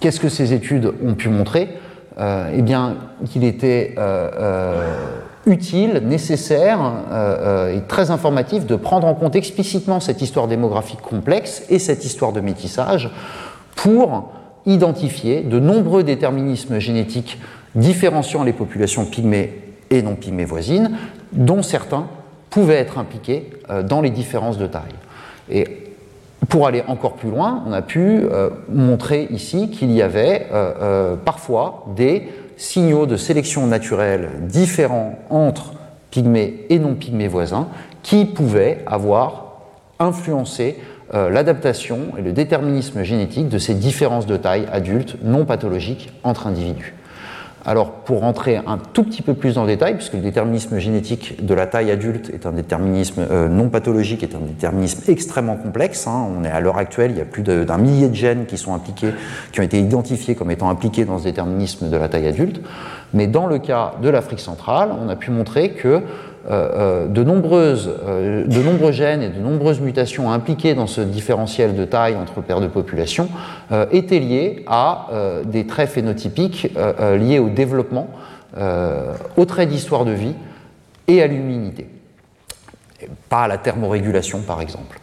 Qu'est-ce 0.00 0.20
que 0.20 0.28
ces 0.28 0.52
études 0.52 0.92
ont 1.04 1.14
pu 1.14 1.28
montrer? 1.28 1.78
Eh 2.18 2.62
bien, 2.62 2.96
qu'il 3.30 3.42
était 3.42 3.94
utile, 5.46 6.02
nécessaire 6.04 6.80
euh, 6.80 7.68
euh, 7.70 7.76
et 7.76 7.82
très 7.82 8.10
informatif 8.10 8.66
de 8.66 8.76
prendre 8.76 9.06
en 9.06 9.14
compte 9.14 9.36
explicitement 9.36 10.00
cette 10.00 10.22
histoire 10.22 10.48
démographique 10.48 11.00
complexe 11.00 11.64
et 11.68 11.78
cette 11.78 12.04
histoire 12.04 12.32
de 12.32 12.40
métissage 12.40 13.10
pour 13.76 14.32
identifier 14.66 15.42
de 15.42 15.58
nombreux 15.58 16.02
déterminismes 16.02 16.78
génétiques 16.78 17.38
différenciant 17.74 18.44
les 18.44 18.52
populations 18.52 19.04
pygmées 19.04 19.60
et 19.90 20.00
non 20.00 20.14
pygmées 20.14 20.46
voisines, 20.46 20.96
dont 21.32 21.62
certains 21.62 22.06
pouvaient 22.48 22.76
être 22.76 22.98
impliqués 22.98 23.50
euh, 23.68 23.82
dans 23.82 24.00
les 24.00 24.10
différences 24.10 24.56
de 24.56 24.66
taille. 24.66 24.82
Et 25.50 25.66
pour 26.48 26.66
aller 26.66 26.82
encore 26.86 27.14
plus 27.14 27.30
loin, 27.30 27.62
on 27.66 27.72
a 27.72 27.82
pu 27.82 28.22
montrer 28.68 29.28
ici 29.30 29.70
qu'il 29.70 29.90
y 29.90 30.02
avait 30.02 30.46
parfois 31.24 31.86
des 31.96 32.28
signaux 32.56 33.06
de 33.06 33.16
sélection 33.16 33.66
naturelle 33.66 34.30
différents 34.42 35.18
entre 35.30 35.74
pygmées 36.10 36.66
et 36.70 36.78
non 36.78 36.94
pygmées 36.94 37.28
voisins 37.28 37.68
qui 38.02 38.24
pouvaient 38.24 38.84
avoir 38.86 39.60
influencé 39.98 40.78
euh, 41.12 41.30
l'adaptation 41.30 42.12
et 42.18 42.22
le 42.22 42.32
déterminisme 42.32 43.02
génétique 43.02 43.48
de 43.48 43.58
ces 43.58 43.74
différences 43.74 44.26
de 44.26 44.36
taille 44.36 44.66
adultes 44.72 45.16
non 45.22 45.44
pathologiques 45.44 46.12
entre 46.22 46.46
individus. 46.46 46.94
Alors, 47.66 47.92
pour 47.92 48.20
rentrer 48.20 48.56
un 48.56 48.76
tout 48.76 49.04
petit 49.04 49.22
peu 49.22 49.32
plus 49.32 49.54
dans 49.54 49.62
le 49.62 49.68
détail, 49.68 49.94
puisque 49.94 50.12
le 50.12 50.20
déterminisme 50.20 50.78
génétique 50.78 51.44
de 51.44 51.54
la 51.54 51.66
taille 51.66 51.90
adulte 51.90 52.28
est 52.28 52.44
un 52.44 52.52
déterminisme 52.52 53.26
euh, 53.30 53.48
non 53.48 53.70
pathologique, 53.70 54.22
est 54.22 54.34
un 54.34 54.40
déterminisme 54.40 55.10
extrêmement 55.10 55.56
complexe. 55.56 56.06
Hein. 56.06 56.28
On 56.38 56.44
est 56.44 56.50
à 56.50 56.60
l'heure 56.60 56.76
actuelle, 56.76 57.12
il 57.12 57.16
y 57.16 57.22
a 57.22 57.24
plus 57.24 57.42
d'un 57.42 57.78
millier 57.78 58.08
de 58.08 58.14
gènes 58.14 58.44
qui 58.44 58.58
sont 58.58 58.74
impliqués, 58.74 59.14
qui 59.52 59.60
ont 59.60 59.62
été 59.62 59.80
identifiés 59.80 60.34
comme 60.34 60.50
étant 60.50 60.68
impliqués 60.68 61.06
dans 61.06 61.18
ce 61.18 61.24
déterminisme 61.24 61.88
de 61.88 61.96
la 61.96 62.08
taille 62.08 62.26
adulte. 62.26 62.60
Mais 63.14 63.28
dans 63.28 63.46
le 63.46 63.58
cas 63.58 63.94
de 64.02 64.10
l'Afrique 64.10 64.40
centrale, 64.40 64.90
on 65.02 65.08
a 65.08 65.16
pu 65.16 65.30
montrer 65.30 65.70
que 65.70 66.02
de, 66.50 67.24
nombreuses, 67.24 67.90
de 68.06 68.62
nombreux 68.62 68.92
gènes 68.92 69.22
et 69.22 69.28
de 69.28 69.40
nombreuses 69.40 69.80
mutations 69.80 70.30
impliquées 70.30 70.74
dans 70.74 70.86
ce 70.86 71.00
différentiel 71.00 71.74
de 71.74 71.84
taille 71.84 72.16
entre 72.16 72.40
paires 72.42 72.60
de 72.60 72.66
populations 72.66 73.28
étaient 73.92 74.18
liées 74.18 74.64
à 74.66 75.08
des 75.44 75.66
traits 75.66 75.90
phénotypiques 75.90 76.70
liés 77.18 77.38
au 77.38 77.48
développement, 77.48 78.08
aux 79.36 79.44
traits 79.46 79.68
d'histoire 79.68 80.04
de 80.04 80.12
vie 80.12 80.34
et 81.08 81.22
à 81.22 81.26
l'immunité 81.26 81.86
pas 83.28 83.42
à 83.42 83.48
la 83.48 83.58
thermorégulation 83.58 84.40
par 84.40 84.60
exemple. 84.60 85.00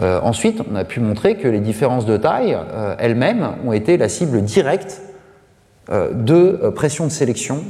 Euh, 0.00 0.20
ensuite, 0.22 0.60
on 0.70 0.74
a 0.76 0.84
pu 0.84 1.00
montrer 1.00 1.36
que 1.36 1.48
les 1.48 1.60
différences 1.60 2.06
de 2.06 2.16
taille 2.16 2.56
euh, 2.56 2.94
elles-mêmes 2.98 3.48
ont 3.64 3.72
été 3.72 3.96
la 3.96 4.08
cible 4.08 4.42
directe 4.42 5.02
euh, 5.90 6.12
de 6.12 6.70
pression 6.70 7.06
de 7.06 7.10
sélection 7.10 7.64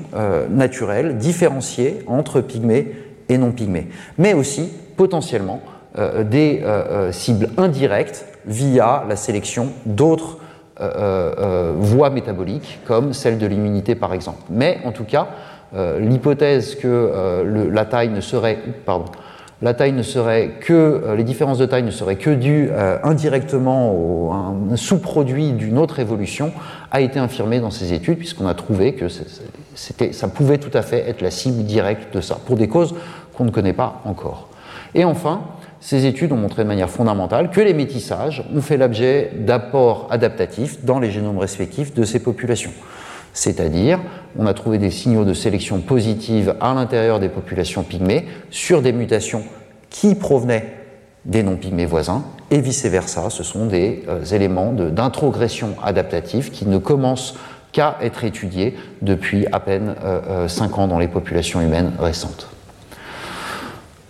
naturelle 0.50 1.18
différenciée 1.18 2.00
entre 2.06 2.40
pygmées 2.40 2.92
et 3.28 3.38
non 3.38 3.52
pygmées, 3.52 3.88
mais 4.16 4.34
aussi 4.34 4.70
potentiellement 4.96 5.60
des 6.30 6.62
cibles 7.12 7.48
indirectes 7.56 8.24
via 8.46 9.04
la 9.08 9.16
sélection 9.16 9.68
d'autres 9.86 10.38
voies 10.78 12.10
métaboliques 12.10 12.80
comme 12.86 13.12
celle 13.12 13.38
de 13.38 13.46
l'immunité 13.46 13.94
par 13.94 14.12
exemple. 14.12 14.38
Mais 14.50 14.78
en 14.84 14.92
tout 14.92 15.04
cas, 15.04 15.28
l'hypothèse 15.98 16.74
que 16.76 17.70
la 17.72 17.84
taille 17.84 18.10
ne 18.10 18.20
serait, 18.20 18.58
pardon, 18.84 19.06
la 19.60 19.74
taille 19.74 19.92
ne 19.92 20.02
serait 20.02 20.50
que, 20.60 20.72
euh, 20.72 21.16
les 21.16 21.24
différences 21.24 21.58
de 21.58 21.66
taille 21.66 21.82
ne 21.82 21.90
seraient 21.90 22.16
que 22.16 22.30
dues 22.30 22.68
euh, 22.70 22.98
indirectement 23.02 24.30
à 24.32 24.72
un 24.72 24.76
sous-produit 24.76 25.52
d'une 25.52 25.78
autre 25.78 25.98
évolution, 25.98 26.52
a 26.92 27.00
été 27.00 27.18
infirmée 27.18 27.58
dans 27.58 27.72
ces 27.72 27.92
études, 27.92 28.18
puisqu'on 28.18 28.46
a 28.46 28.54
trouvé 28.54 28.94
que 28.94 29.06
ça 29.08 30.28
pouvait 30.28 30.58
tout 30.58 30.70
à 30.74 30.82
fait 30.82 31.08
être 31.08 31.22
la 31.22 31.30
cible 31.30 31.64
directe 31.64 32.14
de 32.14 32.20
ça, 32.20 32.38
pour 32.46 32.56
des 32.56 32.68
causes 32.68 32.94
qu'on 33.38 33.44
ne 33.44 33.50
connaît 33.50 33.72
pas 33.72 34.02
encore. 34.04 34.48
Et 34.94 35.04
enfin, 35.04 35.42
ces 35.80 36.06
études 36.06 36.32
ont 36.32 36.36
montré 36.36 36.64
de 36.64 36.68
manière 36.68 36.90
fondamentale 36.90 37.50
que 37.50 37.60
les 37.60 37.72
métissages 37.72 38.44
ont 38.54 38.60
fait 38.60 38.76
l'objet 38.76 39.30
d'apports 39.38 40.08
adaptatifs 40.10 40.84
dans 40.84 40.98
les 40.98 41.10
génomes 41.10 41.38
respectifs 41.38 41.94
de 41.94 42.04
ces 42.04 42.18
populations. 42.18 42.72
C'est-à-dire, 43.32 44.00
on 44.36 44.46
a 44.46 44.54
trouvé 44.54 44.78
des 44.78 44.90
signaux 44.90 45.24
de 45.24 45.34
sélection 45.34 45.80
positive 45.80 46.56
à 46.60 46.74
l'intérieur 46.74 47.20
des 47.20 47.28
populations 47.28 47.84
pygmées 47.84 48.26
sur 48.50 48.82
des 48.82 48.92
mutations 48.92 49.44
qui 49.90 50.16
provenaient 50.16 50.74
des 51.24 51.44
non-pygmées 51.44 51.86
voisins, 51.86 52.24
et 52.50 52.60
vice-versa, 52.60 53.30
ce 53.30 53.44
sont 53.44 53.66
des 53.66 54.02
euh, 54.08 54.24
éléments 54.24 54.72
d'introgression 54.72 55.76
adaptative 55.84 56.50
qui 56.50 56.66
ne 56.66 56.78
commencent 56.78 57.36
qu'à 57.72 57.98
être 58.00 58.24
étudiés 58.24 58.76
depuis 59.02 59.46
à 59.52 59.60
peine 59.60 59.94
5 59.94 60.02
euh, 60.02 60.46
euh, 60.48 60.80
ans 60.80 60.88
dans 60.88 60.98
les 60.98 61.08
populations 61.08 61.60
humaines 61.60 61.92
récentes. 61.98 62.48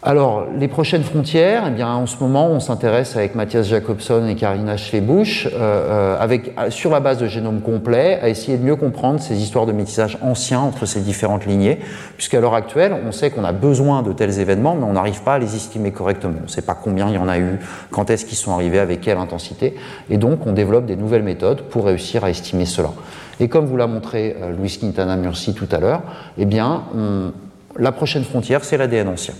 Alors, 0.08 0.46
les 0.58 0.68
prochaines 0.68 1.02
frontières, 1.02 1.64
eh 1.68 1.70
bien, 1.70 1.92
en 1.92 2.06
ce 2.06 2.16
moment, 2.18 2.46
on 2.46 2.60
s'intéresse 2.60 3.14
avec 3.14 3.34
Mathias 3.34 3.68
Jacobson 3.68 4.26
et 4.26 4.36
Karina 4.36 4.78
Schlebusch, 4.78 5.44
euh, 5.44 5.50
euh, 5.54 6.16
avec, 6.18 6.54
sur 6.70 6.90
la 6.90 7.00
base 7.00 7.18
de 7.18 7.26
génome 7.26 7.60
complet, 7.60 8.18
à 8.22 8.30
essayer 8.30 8.56
de 8.56 8.64
mieux 8.64 8.76
comprendre 8.76 9.20
ces 9.20 9.36
histoires 9.36 9.66
de 9.66 9.72
métissage 9.72 10.16
anciens 10.22 10.60
entre 10.60 10.86
ces 10.86 11.00
différentes 11.00 11.44
lignées, 11.44 11.80
puisqu'à 12.16 12.40
l'heure 12.40 12.54
actuelle, 12.54 12.96
on 13.06 13.12
sait 13.12 13.28
qu'on 13.28 13.44
a 13.44 13.52
besoin 13.52 14.00
de 14.00 14.14
tels 14.14 14.40
événements, 14.40 14.74
mais 14.76 14.84
on 14.84 14.94
n'arrive 14.94 15.20
pas 15.20 15.34
à 15.34 15.38
les 15.38 15.54
estimer 15.54 15.92
correctement. 15.92 16.36
On 16.40 16.44
ne 16.44 16.48
sait 16.48 16.62
pas 16.62 16.74
combien 16.74 17.08
il 17.08 17.16
y 17.16 17.18
en 17.18 17.28
a 17.28 17.38
eu, 17.38 17.58
quand 17.90 18.08
est-ce 18.08 18.24
qu'ils 18.24 18.38
sont 18.38 18.52
arrivés, 18.52 18.78
avec 18.78 19.02
quelle 19.02 19.18
intensité, 19.18 19.74
et 20.08 20.16
donc 20.16 20.46
on 20.46 20.54
développe 20.54 20.86
des 20.86 20.96
nouvelles 20.96 21.22
méthodes 21.22 21.64
pour 21.64 21.84
réussir 21.84 22.24
à 22.24 22.30
estimer 22.30 22.64
cela. 22.64 22.92
Et 23.40 23.48
comme 23.48 23.66
vous 23.66 23.76
l'a 23.76 23.86
montré 23.86 24.38
euh, 24.40 24.56
Louis 24.56 24.74
Quintana 24.80 25.16
Murci 25.16 25.52
tout 25.52 25.68
à 25.70 25.80
l'heure, 25.80 26.00
eh 26.38 26.46
bien, 26.46 26.84
la 27.76 27.92
prochaine 27.92 28.24
frontière, 28.24 28.64
c'est 28.64 28.78
l'ADN 28.78 29.08
ancien 29.08 29.34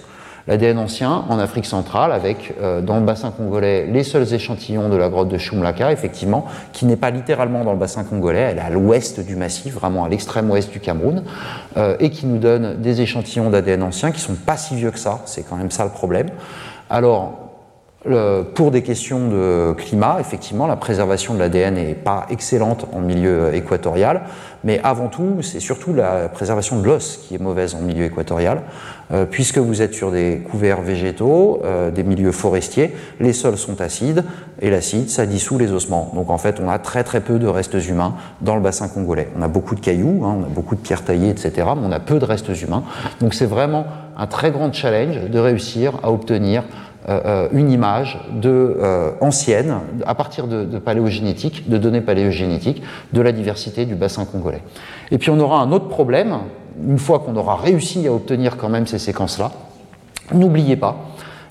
l'ADN 0.49 0.79
ancien 0.79 1.25
en 1.29 1.39
Afrique 1.39 1.67
centrale, 1.67 2.11
avec 2.11 2.55
euh, 2.61 2.81
dans 2.81 2.99
le 2.99 3.05
bassin 3.05 3.31
congolais 3.31 3.87
les 3.87 4.03
seuls 4.03 4.33
échantillons 4.33 4.89
de 4.89 4.97
la 4.97 5.11
grotte 5.11 5.29
de 5.29 5.39
Shumlaka, 5.39 5.93
effectivement, 5.93 6.47
qui 6.73 6.87
n'est 6.87 6.97
pas 6.97 7.11
littéralement 7.11 7.65
dans 7.65 7.73
le 7.73 7.79
bassin 7.79 8.03
congolais, 8.03 8.41
elle 8.41 8.59
est 8.59 8.63
à 8.63 8.71
l'ouest 8.71 9.21
du 9.21 9.37
massif, 9.37 9.75
vraiment 9.75 10.05
à 10.05 10.09
l'extrême 10.09 10.51
ouest 10.51 10.73
du 10.73 10.81
Cameroun, 10.81 11.23
euh, 11.77 11.97
et 12.01 12.11
qui 12.11 12.27
nous 12.27 12.39
donne 12.39 12.81
des 12.81 13.03
échantillons 13.03 13.51
d'ADN 13.51 13.83
ancien 13.83 14.11
qui 14.11 14.21
sont 14.21 14.35
pas 14.35 14.57
si 14.57 14.75
vieux 14.75 14.91
que 14.91 14.99
ça, 14.99 15.21
c'est 15.27 15.43
quand 15.43 15.57
même 15.57 15.71
ça 15.71 15.85
le 15.85 15.91
problème. 15.91 16.29
Alors, 16.89 17.48
pour 18.55 18.71
des 18.71 18.83
questions 18.83 19.29
de 19.29 19.73
climat, 19.77 20.17
effectivement, 20.21 20.67
la 20.67 20.77
préservation 20.77 21.35
de 21.35 21.39
l'ADN 21.39 21.75
n'est 21.75 21.95
pas 21.95 22.27
excellente 22.31 22.87
en 22.93 23.01
milieu 23.01 23.55
équatorial, 23.55 24.23
mais 24.65 24.81
avant 24.83 25.09
tout, 25.09 25.43
c'est 25.43 25.61
surtout 25.61 25.93
la 25.95 26.29
préservation 26.29 26.81
de 26.81 26.85
l'os 26.85 27.17
qui 27.17 27.35
est 27.35 27.41
mauvaise 27.41 27.75
en 27.75 27.81
milieu 27.81 28.05
équatorial, 28.05 28.63
euh, 29.13 29.25
puisque 29.25 29.59
vous 29.59 29.83
êtes 29.83 29.95
sur 29.95 30.11
des 30.11 30.43
couverts 30.51 30.83
végétaux, 30.83 31.61
euh, 31.65 31.91
des 31.91 32.03
milieux 32.03 32.33
forestiers, 32.33 32.95
les 33.21 33.33
sols 33.33 33.57
sont 33.57 33.81
acides, 33.81 34.25
et 34.61 34.71
l'acide, 34.71 35.11
ça 35.11 35.27
dissout 35.27 35.59
les 35.59 35.71
ossements. 35.73 36.11
Donc 36.15 36.31
en 36.31 36.39
fait, 36.39 36.61
on 36.61 36.69
a 36.69 36.79
très 36.79 37.05
très 37.05 37.21
peu 37.21 37.39
de 37.39 37.47
restes 37.47 37.87
humains 37.89 38.15
dans 38.41 38.57
le 38.57 38.61
bassin 38.61 38.89
congolais. 38.89 39.29
On 39.39 39.43
a 39.43 39.49
beaucoup 39.49 39.75
de 39.75 39.81
cailloux, 39.81 40.25
hein, 40.25 40.39
on 40.41 40.45
a 40.45 40.49
beaucoup 40.49 40.75
de 40.75 40.81
pierres 40.81 41.05
taillées, 41.05 41.31
etc., 41.31 41.53
mais 41.77 41.87
on 41.87 41.93
a 41.93 42.01
peu 42.01 42.19
de 42.19 42.25
restes 42.25 42.61
humains. 42.61 42.83
Donc 43.21 43.35
c'est 43.35 43.47
vraiment 43.47 43.87
un 44.17 44.27
très 44.27 44.51
grand 44.51 44.73
challenge 44.73 45.31
de 45.31 45.39
réussir 45.39 46.01
à 46.03 46.11
obtenir 46.11 46.65
euh, 47.09 47.21
euh, 47.25 47.49
une 47.53 47.71
image 47.71 48.19
euh, 48.45 49.13
ancienne, 49.23 49.79
à 50.05 50.15
partir 50.15 50.47
de, 50.47 50.65
de, 50.65 50.79
de 50.79 51.79
données 51.79 52.01
paléogénétiques, 52.03 52.83
de 53.13 53.21
la 53.23 53.33
diversité 53.33 53.87
du 53.87 53.95
bassin 53.95 54.27
congolais. 54.27 54.63
Et 55.11 55.17
puis 55.17 55.31
on 55.31 55.41
aura 55.41 55.61
un 55.61 55.73
autre 55.73 55.89
problème, 55.89 56.37
une 56.87 56.99
fois 56.99 57.21
qu'on 57.21 57.35
aura 57.37 57.57
réussi 57.57 58.07
à 58.07 58.13
obtenir 58.13 58.59
quand 58.59 58.69
même 58.69 58.87
ces 58.87 58.99
séquences-là, 58.99 59.53
n'oubliez 60.35 60.77
pas, 60.77 60.97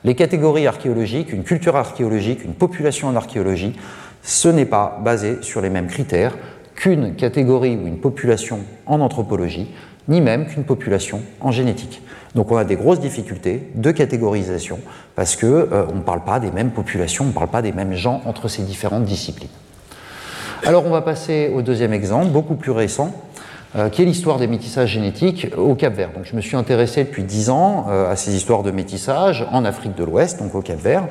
les 0.03 0.13
catégories 0.13 0.67
archéologiques, 0.67 1.33
une 1.33 1.43
culture 1.43 1.75
archéologique, 1.75 2.45
une 2.45 2.53
population 2.53 3.07
en 3.07 3.15
archéologie, 3.15 3.75
ce 4.21 4.49
n'est 4.49 4.65
pas 4.65 4.99
basé 5.03 5.39
sur 5.41 5.61
les 5.61 5.71
mêmes 5.71 5.87
critères 5.87 6.35
qu'une 6.75 7.15
catégorie 7.15 7.75
ou 7.75 7.87
une 7.87 7.97
population 7.97 8.59
en 8.85 8.99
anthropologie, 8.99 9.67
ni 10.07 10.21
même 10.21 10.45
qu'une 10.45 10.63
population 10.63 11.21
en 11.41 11.51
génétique. 11.51 12.01
Donc 12.35 12.51
on 12.51 12.57
a 12.57 12.63
des 12.63 12.75
grosses 12.75 12.99
difficultés 12.99 13.69
de 13.75 13.91
catégorisation 13.91 14.79
parce 15.15 15.35
qu'on 15.35 15.47
euh, 15.47 15.85
ne 15.93 16.01
parle 16.01 16.23
pas 16.23 16.39
des 16.39 16.51
mêmes 16.51 16.71
populations, 16.71 17.25
on 17.25 17.29
ne 17.29 17.33
parle 17.33 17.47
pas 17.47 17.61
des 17.61 17.71
mêmes 17.71 17.93
gens 17.93 18.21
entre 18.25 18.47
ces 18.47 18.61
différentes 18.61 19.05
disciplines. 19.05 19.49
Alors 20.63 20.85
on 20.85 20.91
va 20.91 21.01
passer 21.01 21.51
au 21.53 21.61
deuxième 21.61 21.93
exemple, 21.93 22.27
beaucoup 22.27 22.55
plus 22.55 22.71
récent, 22.71 23.11
euh, 23.75 23.89
qui 23.89 24.01
est 24.01 24.05
l'histoire 24.05 24.37
des 24.37 24.47
métissages 24.47 24.89
génétiques 24.89 25.47
au 25.57 25.75
Cap 25.75 25.95
Vert. 25.95 26.11
Donc 26.15 26.25
je 26.25 26.35
me 26.35 26.41
suis 26.41 26.55
intéressé 26.55 27.03
depuis 27.03 27.23
dix 27.23 27.49
ans 27.49 27.87
euh, 27.89 28.11
à 28.11 28.15
ces 28.15 28.35
histoires 28.35 28.63
de 28.63 28.71
métissage 28.71 29.45
en 29.51 29.65
Afrique 29.65 29.95
de 29.95 30.03
l'Ouest, 30.03 30.39
donc 30.39 30.53
au 30.55 30.61
Cap 30.61 30.79
Vert, 30.79 31.07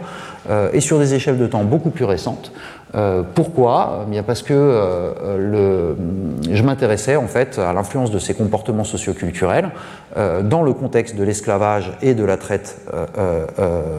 et 0.72 0.78
sur 0.78 1.00
des 1.00 1.14
échelles 1.14 1.38
de 1.38 1.46
temps 1.48 1.64
beaucoup 1.64 1.90
plus 1.90 2.04
récentes. 2.04 2.52
Euh, 2.96 3.22
pourquoi? 3.34 4.04
Eh 4.06 4.10
Bien 4.10 4.22
Parce 4.22 4.42
que 4.42 4.54
euh, 4.54 5.94
je 6.50 6.62
m'intéressais 6.62 7.16
en 7.16 7.26
fait 7.26 7.58
à 7.58 7.72
l'influence 7.72 8.10
de 8.10 8.18
ces 8.18 8.34
comportements 8.34 8.84
socioculturels 8.84 9.70
euh, 10.16 10.42
dans 10.42 10.62
le 10.62 10.72
contexte 10.72 11.16
de 11.16 11.22
l'esclavage 11.22 11.92
et 12.00 12.14
de 12.14 12.24
la 12.24 12.36
traite 12.36 12.80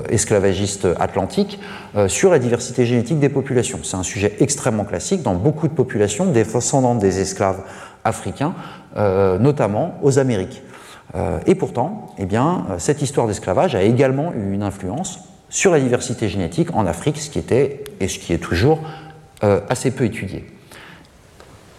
esclavagiste 0.09 0.87
atlantique 0.99 1.59
sur 2.07 2.29
la 2.29 2.39
diversité 2.39 2.85
génétique 2.85 3.19
des 3.19 3.29
populations. 3.29 3.79
C'est 3.83 3.97
un 3.97 4.03
sujet 4.03 4.35
extrêmement 4.39 4.85
classique 4.85 5.21
dans 5.21 5.35
beaucoup 5.35 5.67
de 5.67 5.73
populations 5.73 6.25
descendantes 6.25 6.99
des 6.99 7.19
esclaves 7.19 7.61
africains, 8.03 8.53
notamment 8.95 9.95
aux 10.01 10.19
Amériques. 10.19 10.61
et 11.45 11.55
pourtant, 11.55 12.07
eh 12.17 12.25
bien, 12.25 12.65
cette 12.77 13.01
histoire 13.01 13.27
d'esclavage 13.27 13.75
a 13.75 13.83
également 13.83 14.33
eu 14.33 14.53
une 14.53 14.63
influence 14.63 15.26
sur 15.49 15.71
la 15.71 15.79
diversité 15.79 16.29
génétique 16.29 16.75
en 16.75 16.85
Afrique, 16.85 17.17
ce 17.17 17.29
qui 17.29 17.39
était 17.39 17.83
et 17.99 18.07
ce 18.07 18.19
qui 18.19 18.33
est 18.33 18.37
toujours 18.37 18.79
euh, 19.43 19.61
assez 19.69 19.91
peu 19.91 20.05
étudié. 20.05 20.45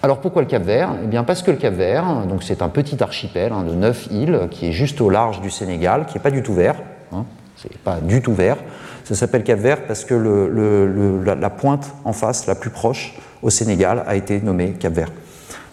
Alors 0.03 0.21
pourquoi 0.21 0.43
le 0.43 0.49
Cap 0.49 0.62
Vert? 0.62 0.91
Eh 1.03 1.07
bien 1.07 1.25
parce 1.25 1.43
que 1.43 1.51
le 1.51 1.57
Cap 1.57 1.75
Vert, 1.75 2.27
donc 2.27 2.45
c'est 2.45 2.62
un 2.62 2.69
petit 2.69 3.03
archipel 3.03 3.53
hein, 3.53 3.64
de 3.64 3.75
neuf 3.75 4.07
îles 4.11 4.49
qui 4.51 4.69
est 4.69 4.73
juste 4.73 5.01
au 5.01 5.11
large 5.11 5.41
du 5.41 5.51
Sénégal, 5.51 6.07
qui 6.07 6.14
n'est 6.14 6.23
pas 6.23 6.31
du 6.31 6.43
tout 6.43 6.55
vert, 6.55 6.77
hein, 7.12 7.25
c'est 7.57 7.77
pas 7.79 7.99
du 8.01 8.23
tout 8.23 8.33
vert. 8.33 8.59
Ça 9.05 9.14
s'appelle 9.14 9.43
Cap 9.43 9.59
Vert 9.59 9.87
parce 9.87 10.05
que 10.05 10.14
la, 10.14 11.51
pointe 11.51 11.91
en 12.05 12.12
face, 12.12 12.47
la 12.47 12.55
plus 12.55 12.71
proche 12.71 13.14
au 13.43 13.51
Sénégal, 13.51 14.05
a 14.07 14.16
été 14.16 14.41
nommée 14.41 14.73
Cap 14.73 14.93
Vert. 14.93 15.11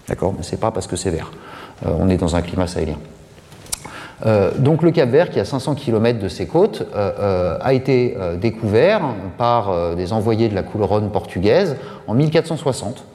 D'accord? 0.07 0.33
Mais 0.37 0.43
c'est 0.43 0.59
pas 0.59 0.71
parce 0.71 0.87
que 0.87 0.95
c'est 0.95 1.09
vert. 1.09 1.31
Euh, 1.85 1.89
on 1.99 2.09
est 2.09 2.17
dans 2.17 2.35
un 2.35 2.41
climat 2.41 2.65
sahélien. 2.65 2.97
Euh, 4.25 4.51
donc 4.57 4.81
le 4.81 4.91
Cap 4.91 5.09
Vert, 5.09 5.29
qui 5.29 5.39
est 5.39 5.41
à 5.41 5.45
500 5.45 5.75
km 5.75 6.19
de 6.19 6.27
ses 6.27 6.47
côtes, 6.47 6.87
euh, 6.95 7.11
euh, 7.19 7.57
a 7.61 7.73
été 7.73 8.17
découvert 8.39 9.01
par 9.37 9.95
des 9.95 10.13
envoyés 10.13 10.49
de 10.49 10.55
la 10.55 10.63
couronne 10.63 11.11
portugaise 11.11 11.75
en 12.07 12.13
1460. 12.13 13.05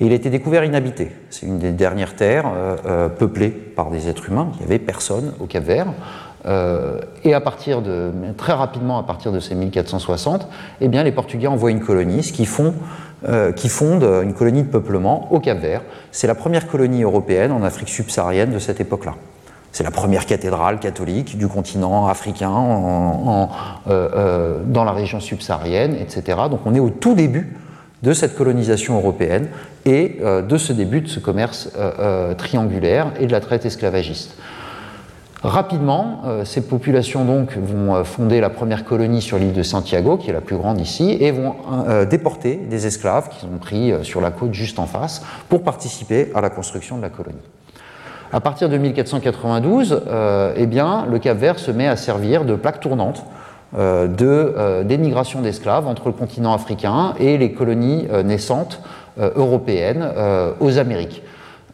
Et 0.00 0.06
il 0.06 0.12
a 0.12 0.16
été 0.16 0.28
découvert 0.28 0.64
inhabité. 0.64 1.12
C'est 1.30 1.46
une 1.46 1.58
des 1.58 1.70
dernières 1.70 2.16
terres 2.16 2.50
peuplées 3.16 3.50
par 3.50 3.90
des 3.90 4.08
êtres 4.08 4.28
humains. 4.28 4.48
Il 4.54 4.58
n'y 4.58 4.64
avait 4.64 4.80
personne 4.80 5.32
au 5.38 5.46
Cap 5.46 5.62
Vert. 5.62 5.86
et 7.24 7.32
très 8.36 8.52
rapidement, 8.52 8.98
à 8.98 9.04
partir 9.04 9.30
de 9.30 9.38
ces 9.38 9.54
1460, 9.54 10.48
eh 10.80 10.88
bien, 10.88 11.04
les 11.04 11.12
Portugais 11.12 11.46
envoient 11.46 11.70
une 11.70 11.80
colonie, 11.80 12.24
ce 12.24 12.32
qui, 12.32 12.44
font, 12.44 12.74
qui 13.54 13.68
fonde 13.68 14.02
une 14.02 14.34
colonie 14.34 14.64
de 14.64 14.68
peuplement 14.68 15.32
au 15.32 15.38
Cap 15.38 15.58
Vert. 15.58 15.82
C'est 16.10 16.26
la 16.26 16.34
première 16.34 16.66
colonie 16.66 17.04
européenne 17.04 17.52
en 17.52 17.62
Afrique 17.62 17.88
subsaharienne 17.88 18.50
de 18.50 18.58
cette 18.58 18.80
époque-là. 18.80 19.14
C'est 19.74 19.82
la 19.82 19.90
première 19.90 20.24
cathédrale 20.24 20.78
catholique 20.78 21.36
du 21.36 21.48
continent 21.48 22.06
africain 22.06 22.48
euh, 22.48 23.46
euh, 23.90 24.60
dans 24.64 24.84
la 24.84 24.92
région 24.92 25.18
subsaharienne, 25.18 25.96
etc. 25.96 26.38
Donc 26.48 26.60
on 26.64 26.76
est 26.76 26.80
au 26.80 26.90
tout 26.90 27.16
début 27.16 27.56
de 28.04 28.12
cette 28.12 28.36
colonisation 28.36 28.96
européenne 28.96 29.48
et 29.84 30.18
euh, 30.22 30.42
de 30.42 30.58
ce 30.58 30.72
début 30.72 31.00
de 31.00 31.08
ce 31.08 31.18
commerce 31.18 31.70
triangulaire 32.38 33.08
et 33.18 33.26
de 33.26 33.32
la 33.32 33.40
traite 33.40 33.66
esclavagiste. 33.66 34.36
Rapidement, 35.42 36.22
ces 36.44 36.60
populations 36.60 37.24
donc 37.24 37.58
vont 37.58 38.02
fonder 38.04 38.40
la 38.40 38.50
première 38.50 38.84
colonie 38.84 39.20
sur 39.20 39.38
l'île 39.38 39.52
de 39.52 39.64
Santiago, 39.64 40.16
qui 40.16 40.30
est 40.30 40.32
la 40.32 40.40
plus 40.40 40.56
grande 40.56 40.80
ici, 40.80 41.18
et 41.20 41.32
vont 41.32 41.56
déporter 42.08 42.56
des 42.56 42.86
esclaves 42.86 43.28
qui 43.28 43.40
sont 43.40 43.58
pris 43.60 43.92
sur 44.04 44.20
la 44.20 44.30
côte 44.30 44.54
juste 44.54 44.78
en 44.78 44.86
face 44.86 45.20
pour 45.48 45.62
participer 45.62 46.30
à 46.34 46.40
la 46.40 46.48
construction 46.48 46.96
de 46.96 47.02
la 47.02 47.10
colonie. 47.10 47.42
À 48.32 48.40
partir 48.40 48.68
de 48.68 48.76
1492, 48.76 50.02
euh, 50.06 50.54
eh 50.56 50.66
bien, 50.66 51.06
le 51.10 51.18
Cap 51.18 51.38
Vert 51.38 51.58
se 51.58 51.70
met 51.70 51.86
à 51.86 51.96
servir 51.96 52.44
de 52.44 52.54
plaque 52.54 52.80
tournante 52.80 53.24
euh, 53.76 54.08
euh, 54.20 54.82
d'émigration 54.84 55.40
d'esclaves 55.40 55.86
entre 55.86 56.06
le 56.06 56.12
continent 56.12 56.52
africain 56.52 57.14
et 57.18 57.38
les 57.38 57.52
colonies 57.52 58.06
naissantes 58.24 58.80
européennes 59.16 60.04
aux 60.58 60.78
Amériques. 60.78 61.22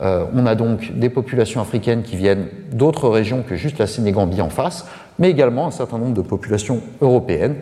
on 0.00 0.44
a 0.44 0.54
donc 0.54 0.92
des 0.94 1.08
populations 1.08 1.62
africaines 1.62 2.02
qui 2.02 2.16
viennent 2.16 2.48
d'autres 2.70 3.08
régions 3.08 3.42
que 3.42 3.56
juste 3.56 3.78
la 3.78 3.86
Sénégambie 3.86 4.42
en 4.42 4.50
face, 4.50 4.86
mais 5.18 5.30
également 5.30 5.66
un 5.66 5.70
certain 5.70 5.96
nombre 5.96 6.12
de 6.12 6.20
populations 6.20 6.80
européennes 7.00 7.56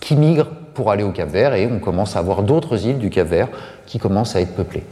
qui 0.00 0.16
migrent 0.16 0.48
pour 0.72 0.90
aller 0.90 1.04
au 1.04 1.10
Cap 1.10 1.28
Vert 1.28 1.52
et 1.52 1.68
on 1.70 1.80
commence 1.80 2.16
à 2.16 2.20
avoir 2.20 2.42
d'autres 2.42 2.86
îles 2.86 2.98
du 2.98 3.10
Cap 3.10 3.28
Vert 3.28 3.48
qui 3.86 3.98
commencent 3.98 4.36
à 4.36 4.40
être 4.40 4.54
peuplées. 4.54 4.84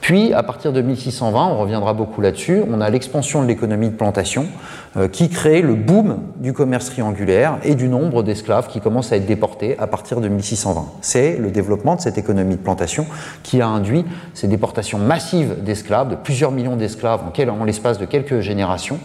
Puis, 0.00 0.32
à 0.32 0.42
partir 0.42 0.72
de 0.72 0.80
1620, 0.80 1.48
on 1.48 1.58
reviendra 1.58 1.92
beaucoup 1.92 2.20
là-dessus, 2.20 2.62
on 2.70 2.80
a 2.80 2.88
l'expansion 2.88 3.42
de 3.42 3.46
l'économie 3.46 3.90
de 3.90 3.94
plantation 3.94 4.46
euh, 4.96 5.08
qui 5.08 5.28
crée 5.28 5.60
le 5.60 5.74
boom 5.74 6.18
du 6.36 6.52
commerce 6.54 6.86
triangulaire 6.86 7.58
et 7.64 7.74
du 7.74 7.86
nombre 7.86 8.22
d'esclaves 8.22 8.68
qui 8.68 8.80
commencent 8.80 9.12
à 9.12 9.16
être 9.16 9.26
déportés 9.26 9.78
à 9.78 9.86
partir 9.86 10.20
de 10.20 10.28
1620. 10.28 10.86
C'est 11.02 11.36
le 11.36 11.50
développement 11.50 11.96
de 11.96 12.00
cette 12.00 12.16
économie 12.16 12.56
de 12.56 12.60
plantation 12.60 13.06
qui 13.42 13.60
a 13.60 13.68
induit 13.68 14.06
ces 14.32 14.48
déportations 14.48 14.98
massives 14.98 15.62
d'esclaves, 15.62 16.08
de 16.08 16.16
plusieurs 16.16 16.50
millions 16.50 16.76
d'esclaves 16.76 17.20
en, 17.22 17.64
l'espace 17.64 17.98
de 17.98 18.06
quelques 18.06 18.40
générations, 18.40 18.98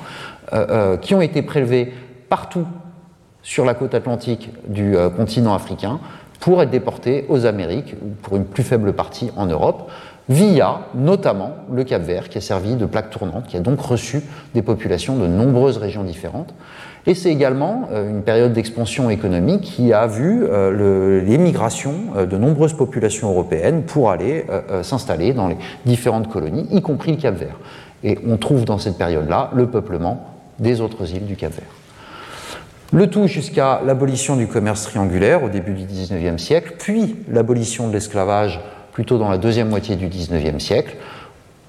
euh, 0.53 0.65
euh, 0.69 0.97
qui 0.97 1.13
ont 1.13 1.21
été 1.21 1.41
prélevés 1.41 1.91
partout 2.29 2.65
sur 3.43 3.65
la 3.65 3.73
côte 3.73 3.93
atlantique 3.93 4.49
du 4.67 4.95
continent 5.15 5.53
africain 5.53 5.99
pour 6.39 6.61
être 6.63 6.71
déportés 6.71 7.25
aux 7.29 7.45
Amériques, 7.45 7.95
pour 8.23 8.37
une 8.37 8.45
plus 8.45 8.63
faible 8.63 8.93
partie 8.93 9.29
en 9.35 9.45
Europe 9.45 9.89
via 10.27 10.79
notamment 10.95 11.51
le 11.71 11.83
Cap 11.83 12.01
Vert, 12.01 12.29
qui 12.29 12.37
a 12.37 12.41
servi 12.41 12.75
de 12.75 12.85
plaque 12.85 13.09
tournante, 13.09 13.45
qui 13.47 13.57
a 13.57 13.59
donc 13.59 13.79
reçu 13.79 14.21
des 14.53 14.61
populations 14.61 15.15
de 15.15 15.27
nombreuses 15.27 15.77
régions 15.77 16.03
différentes. 16.03 16.53
Et 17.07 17.13
c'est 17.13 17.29
également 17.29 17.87
euh, 17.91 18.09
une 18.09 18.23
période 18.23 18.53
d'expansion 18.53 19.09
économique 19.11 19.61
qui 19.61 19.93
a 19.93 20.07
vu 20.07 20.43
euh, 20.43 21.21
l'émigration 21.21 21.93
euh, 22.15 22.25
de 22.25 22.37
nombreuses 22.37 22.73
populations 22.73 23.29
européennes 23.29 23.83
pour 23.83 24.09
aller 24.09 24.45
s'installer 24.81 25.33
dans 25.33 25.47
les 25.47 25.57
différentes 25.85 26.29
colonies, 26.31 26.67
y 26.71 26.81
compris 26.81 27.11
le 27.11 27.17
Cap 27.17 27.35
Vert. 27.35 27.59
Et 28.03 28.17
on 28.27 28.37
trouve 28.37 28.65
dans 28.65 28.77
cette 28.77 28.97
période-là 28.97 29.51
le 29.53 29.67
peuplement 29.67 30.25
des 30.59 30.81
autres 30.81 31.13
îles 31.13 31.25
du 31.25 31.35
Cap 31.35 31.51
Vert. 31.53 31.65
Le 32.93 33.07
tout 33.07 33.27
jusqu'à 33.27 33.81
l'abolition 33.85 34.35
du 34.35 34.47
commerce 34.47 34.83
triangulaire 34.83 35.43
au 35.43 35.49
début 35.49 35.73
du 35.73 35.85
XIXe 35.85 36.41
siècle, 36.41 36.75
puis 36.77 37.15
l'abolition 37.29 37.87
de 37.87 37.93
l'esclavage 37.93 38.61
plutôt 38.95 39.17
dans 39.17 39.29
la 39.29 39.37
deuxième 39.37 39.67
moitié 39.67 39.97
du 39.97 40.07
XIXe 40.07 40.63
siècle, 40.63 40.95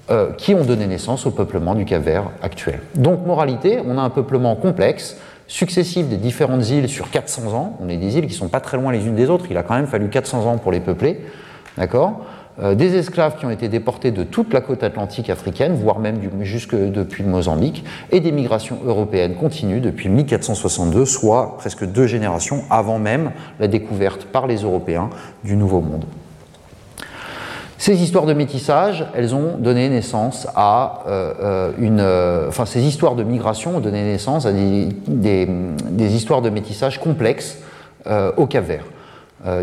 euh, 0.09 0.31
qui 0.37 0.55
ont 0.55 0.63
donné 0.63 0.87
naissance 0.87 1.25
au 1.25 1.31
peuplement 1.31 1.75
du 1.75 1.83
Cap-Vert 1.83 2.31
actuel. 2.41 2.79
Donc, 2.95 3.25
moralité, 3.27 3.79
on 3.85 3.97
a 3.97 4.01
un 4.01 4.09
peuplement 4.09 4.55
complexe, 4.55 5.17
successif 5.45 6.07
des 6.07 6.15
différentes 6.15 6.69
îles 6.69 6.87
sur 6.87 7.09
400 7.09 7.53
ans. 7.53 7.77
On 7.81 7.89
est 7.89 7.97
des 7.97 8.17
îles 8.17 8.27
qui 8.27 8.31
ne 8.31 8.37
sont 8.37 8.47
pas 8.47 8.61
très 8.61 8.77
loin 8.77 8.93
les 8.93 9.05
unes 9.05 9.15
des 9.15 9.29
autres. 9.29 9.47
Il 9.49 9.57
a 9.57 9.63
quand 9.63 9.75
même 9.75 9.87
fallu 9.87 10.07
400 10.07 10.45
ans 10.45 10.57
pour 10.57 10.71
les 10.71 10.79
peupler. 10.79 11.19
Euh, 11.79 12.75
Des 12.75 12.95
esclaves 12.95 13.37
qui 13.37 13.45
ont 13.45 13.49
été 13.49 13.67
déportés 13.67 14.11
de 14.11 14.23
toute 14.23 14.53
la 14.53 14.61
côte 14.61 14.81
atlantique 14.81 15.29
africaine, 15.29 15.75
voire 15.75 15.99
même 15.99 16.21
jusque 16.43 16.75
depuis 16.75 17.23
le 17.23 17.29
Mozambique, 17.29 17.83
et 18.09 18.21
des 18.21 18.31
migrations 18.31 18.79
européennes 18.85 19.35
continues 19.35 19.81
depuis 19.81 20.07
1462, 20.07 21.05
soit 21.05 21.57
presque 21.57 21.85
deux 21.85 22.07
générations 22.07 22.63
avant 22.69 22.99
même 22.99 23.31
la 23.59 23.67
découverte 23.67 24.23
par 24.23 24.47
les 24.47 24.61
Européens 24.61 25.09
du 25.43 25.57
Nouveau 25.57 25.81
Monde. 25.81 26.05
Ces 27.77 28.01
histoires 28.01 28.25
de 28.25 28.33
métissage, 28.33 29.05
elles 29.15 29.35
ont 29.35 29.57
donné 29.59 29.87
naissance 29.89 30.47
à 30.55 31.03
euh, 31.07 31.33
euh, 31.41 31.71
une. 31.77 31.99
Euh, 31.99 32.47
enfin, 32.47 32.65
ces 32.65 32.81
histoires 32.81 33.15
de 33.15 33.23
migration 33.23 33.77
ont 33.77 33.79
donné 33.79 34.01
naissance 34.03 34.47
à 34.47 34.51
des, 34.51 34.89
histoires 36.15 36.41
de 36.41 36.49
métissage 36.49 36.99
complexes 36.99 37.59
au 38.37 38.45
Cap-Vert. 38.45 38.85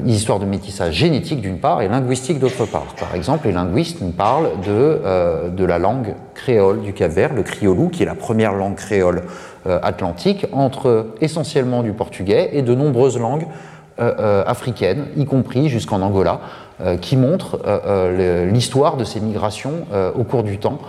des 0.03 0.15
histoires 0.15 0.39
de 0.39 0.45
métissage 0.45 0.95
génétique 0.95 1.41
d'une 1.41 1.59
part 1.59 1.81
et 1.81 1.89
linguistique 1.89 2.39
d'autre 2.39 2.67
part. 2.67 2.95
Par 3.01 3.15
exemple, 3.15 3.47
les 3.47 3.55
linguistes 3.55 4.03
nous 4.03 4.11
parlent 4.11 4.51
de, 4.67 5.49
de 5.49 5.65
la 5.65 5.79
langue 5.79 6.15
créole 6.35 6.83
du 6.83 6.93
Cap-Vert, 6.93 7.33
le 7.33 7.43
criolou, 7.43 7.89
qui 7.89 8.03
est 8.03 8.07
la 8.07 8.15
première 8.15 8.53
langue 8.53 8.75
créole 8.75 9.23
atlantique, 9.65 10.47
entre 10.53 11.07
essentiellement 11.23 11.83
du 11.83 11.93
portugais 11.93 12.51
et 12.53 12.61
de 12.61 12.75
nombreuses 12.75 13.19
langues 13.19 13.47
africaines, 13.99 15.07
y 15.16 15.24
compris 15.24 15.68
jusqu'en 15.68 16.03
Angola. 16.03 16.40
Euh, 16.80 16.97
qui 16.97 17.16
montrent 17.16 17.61
euh, 17.64 17.78
euh, 17.86 18.51
l'histoire 18.51 18.97
de 18.97 19.05
ces 19.05 19.20
migrations 19.20 19.86
au 20.16 20.24
cours 20.24 20.42
du 20.42 20.59
temps 20.59 20.80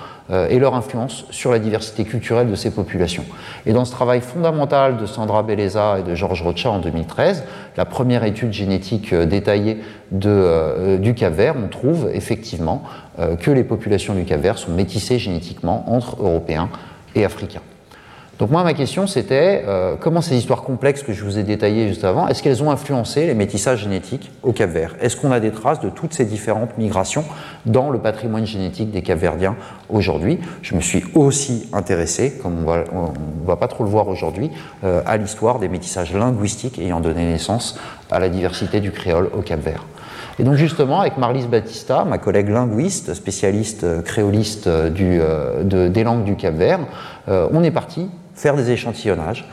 et 0.50 0.58
leur 0.58 0.74
influence 0.74 1.26
sur 1.30 1.52
la 1.52 1.60
diversité 1.60 2.04
culturelle 2.04 2.50
de 2.50 2.56
ces 2.56 2.72
populations. 2.72 3.24
Et 3.68 3.74
dans 3.74 3.86
ce 3.86 3.92
travail 3.92 4.22
fondamental 4.22 4.98
de 4.98 5.06
Sandra 5.06 5.44
Belleza 5.44 6.00
et 6.00 6.04
de 6.04 6.16
Georges 6.16 6.42
Rocha 6.42 6.72
en 6.72 6.80
2013, 6.80 7.44
la 7.78 7.86
première 7.86 8.24
étude 8.24 8.52
génétique 8.52 9.14
détaillée 9.14 9.82
du 10.12 11.14
Cap-Vert, 11.14 11.54
on 11.64 11.68
trouve 11.68 12.10
effectivement 12.12 12.82
que 13.40 13.52
les 13.52 13.64
populations 13.64 14.16
du 14.16 14.24
Cap-Vert 14.24 14.58
sont 14.58 14.72
métissées 14.72 15.20
génétiquement 15.20 15.86
entre 15.88 16.18
Européens 16.20 16.70
et 17.14 17.24
Africains. 17.24 17.62
Donc 18.38 18.52
moi, 18.52 18.66
ma 18.66 18.74
question, 18.74 19.08
c'était 19.08 19.64
euh, 19.66 19.96
comment 19.98 20.20
ces 20.20 20.36
histoires 20.36 20.64
complexes 20.64 21.04
que 21.04 21.14
je 21.14 21.24
vous 21.24 21.40
ai 21.40 21.44
détaillées 21.44 21.88
juste 21.88 22.04
avant, 22.04 22.28
est-ce 22.28 22.44
qu'elles 22.44 22.62
ont 22.62 22.70
influencé 22.70 23.26
les 23.28 23.34
métissages 23.34 23.84
génétiques 23.84 24.30
au 24.44 24.52
Cap 24.52 24.72
Vert? 24.72 24.94
Est-ce 25.00 25.16
qu'on 25.16 25.32
a 25.32 25.40
des 25.40 25.52
traces 25.52 25.80
de 25.80 25.88
toutes 25.88 26.14
ces 26.14 26.26
différentes 26.26 26.78
migrations 26.78 27.24
dans 27.66 27.90
le 27.90 27.98
patrimoine 27.98 28.46
génétique 28.46 28.92
des 28.92 29.04
Capverdiens 29.04 29.56
aujourd'hui? 29.88 30.40
Je 30.64 30.76
me 30.76 30.82
suis 30.82 31.06
aussi 31.16 31.70
intéressé, 31.72 32.38
comme 32.44 32.66
on 32.92 33.04
ne 33.04 33.48
va 33.48 33.56
pas 33.56 33.70
trop 33.70 33.86
le 33.86 33.90
voir 33.90 34.10
aujourd'hui, 34.10 34.52
euh, 34.84 35.02
à 35.06 35.16
l'histoire 35.16 35.60
des 35.60 35.70
métissages 35.70 36.14
linguistiques 36.14 36.78
ayant 36.78 37.00
donné 37.00 37.24
naissance 37.24 37.80
à 38.12 38.20
la 38.20 38.28
diversité 38.28 38.82
du 38.82 38.92
créole 38.92 39.30
au 39.34 39.44
Cap 39.44 39.62
Vert. 39.62 39.86
Et 40.40 40.44
donc 40.44 40.56
justement, 40.56 41.00
avec 41.00 41.18
Marlise 41.18 41.48
Battista, 41.48 42.04
ma 42.04 42.18
collègue 42.18 42.50
linguiste, 42.50 43.14
spécialiste 43.14 43.86
euh, 43.86 44.02
créoliste 44.02 44.68
des 44.68 46.04
langues 46.04 46.26
du 46.26 46.36
Cap 46.36 46.56
Vert, 46.56 46.82
on 47.28 47.64
est 47.64 47.72
parti 47.72 48.10
faire 48.36 48.56
des 48.56 48.72
échantillonnages 48.72 49.46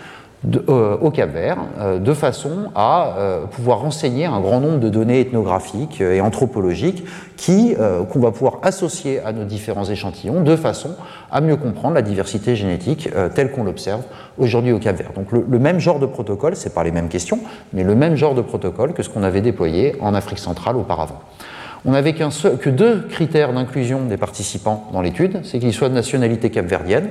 euh, 0.68 0.96
au 1.00 1.12
Cap 1.12 1.30
Vert, 1.30 1.58
euh, 1.78 2.00
de 2.00 2.12
façon 2.12 2.72
à 2.74 3.16
euh, 3.16 3.46
pouvoir 3.46 3.78
renseigner 3.78 4.24
un 4.24 4.40
grand 4.40 4.58
nombre 4.58 4.80
de 4.80 4.88
données 4.88 5.20
ethnographiques 5.20 6.00
et 6.00 6.20
anthropologiques 6.20 7.04
qui 7.36 7.76
qu'on 8.10 8.20
va 8.20 8.30
pouvoir 8.30 8.58
associer 8.62 9.20
à 9.20 9.32
nos 9.32 9.44
différents 9.44 9.84
échantillons, 9.84 10.42
de 10.42 10.56
façon 10.56 10.96
à 11.30 11.40
mieux 11.40 11.56
comprendre 11.56 11.94
la 11.94 12.02
diversité 12.02 12.54
génétique 12.54 13.08
telle 13.34 13.50
qu'on 13.50 13.64
l'observe 13.64 14.02
aujourd'hui 14.38 14.72
au 14.72 14.78
Cap 14.78 14.96
Vert. 14.96 15.12
Donc 15.14 15.32
le, 15.32 15.58
même 15.58 15.80
genre 15.80 15.98
de 15.98 16.06
protocole, 16.06 16.54
c'est 16.54 16.74
pas 16.74 16.84
les 16.84 16.92
mêmes 16.92 17.08
questions, 17.08 17.40
mais 17.72 17.82
le 17.82 17.96
même 17.96 18.14
genre 18.14 18.34
de 18.34 18.42
protocole 18.42 18.92
que 18.92 19.02
ce 19.02 19.08
qu'on 19.08 19.24
avait 19.24 19.40
déployé 19.40 19.96
en 20.00 20.14
Afrique 20.14 20.38
centrale 20.38 20.76
auparavant. 20.76 21.20
On 21.84 21.92
n'avait 21.92 22.14
que 22.14 22.70
deux 22.70 23.00
critères 23.10 23.52
d'inclusion 23.52 24.04
des 24.04 24.16
participants 24.16 24.88
dans 24.92 25.02
l'étude, 25.02 25.40
c'est 25.42 25.58
qu'ils 25.58 25.72
soient 25.72 25.88
de 25.88 25.94
nationalité 25.94 26.50
capverdienne, 26.50 27.08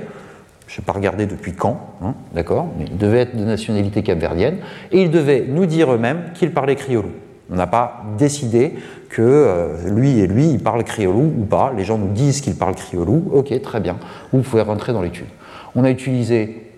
je 0.72 0.80
n'ai 0.80 0.84
pas 0.86 0.92
regardé 0.92 1.26
depuis 1.26 1.52
quand, 1.52 1.78
hein, 2.02 2.14
d'accord, 2.34 2.68
mais 2.78 2.86
ils 2.86 2.96
devaient 2.96 3.20
être 3.20 3.36
de 3.36 3.44
nationalité 3.44 4.02
capverdienne, 4.02 4.56
et 4.90 5.02
ils 5.02 5.10
devaient 5.10 5.44
nous 5.46 5.66
dire 5.66 5.92
eux-mêmes 5.92 6.30
qu'ils 6.34 6.52
parlaient 6.52 6.76
criolou. 6.76 7.10
On 7.50 7.56
n'a 7.56 7.66
pas 7.66 8.04
décidé 8.16 8.76
que 9.10 9.20
euh, 9.20 9.90
lui 9.90 10.20
et 10.20 10.26
lui, 10.26 10.48
ils 10.48 10.62
parlent 10.62 10.84
criolou 10.84 11.30
ou 11.38 11.44
pas. 11.44 11.74
Les 11.76 11.84
gens 11.84 11.98
nous 11.98 12.12
disent 12.12 12.40
qu'ils 12.40 12.54
parlent 12.54 12.74
criolou. 12.74 13.30
Ok, 13.32 13.60
très 13.60 13.80
bien. 13.80 13.98
Vous 14.32 14.40
pouvez 14.40 14.62
rentrer 14.62 14.94
dans 14.94 15.02
l'étude. 15.02 15.26
On 15.74 15.84
a 15.84 15.90
utilisé 15.90 16.70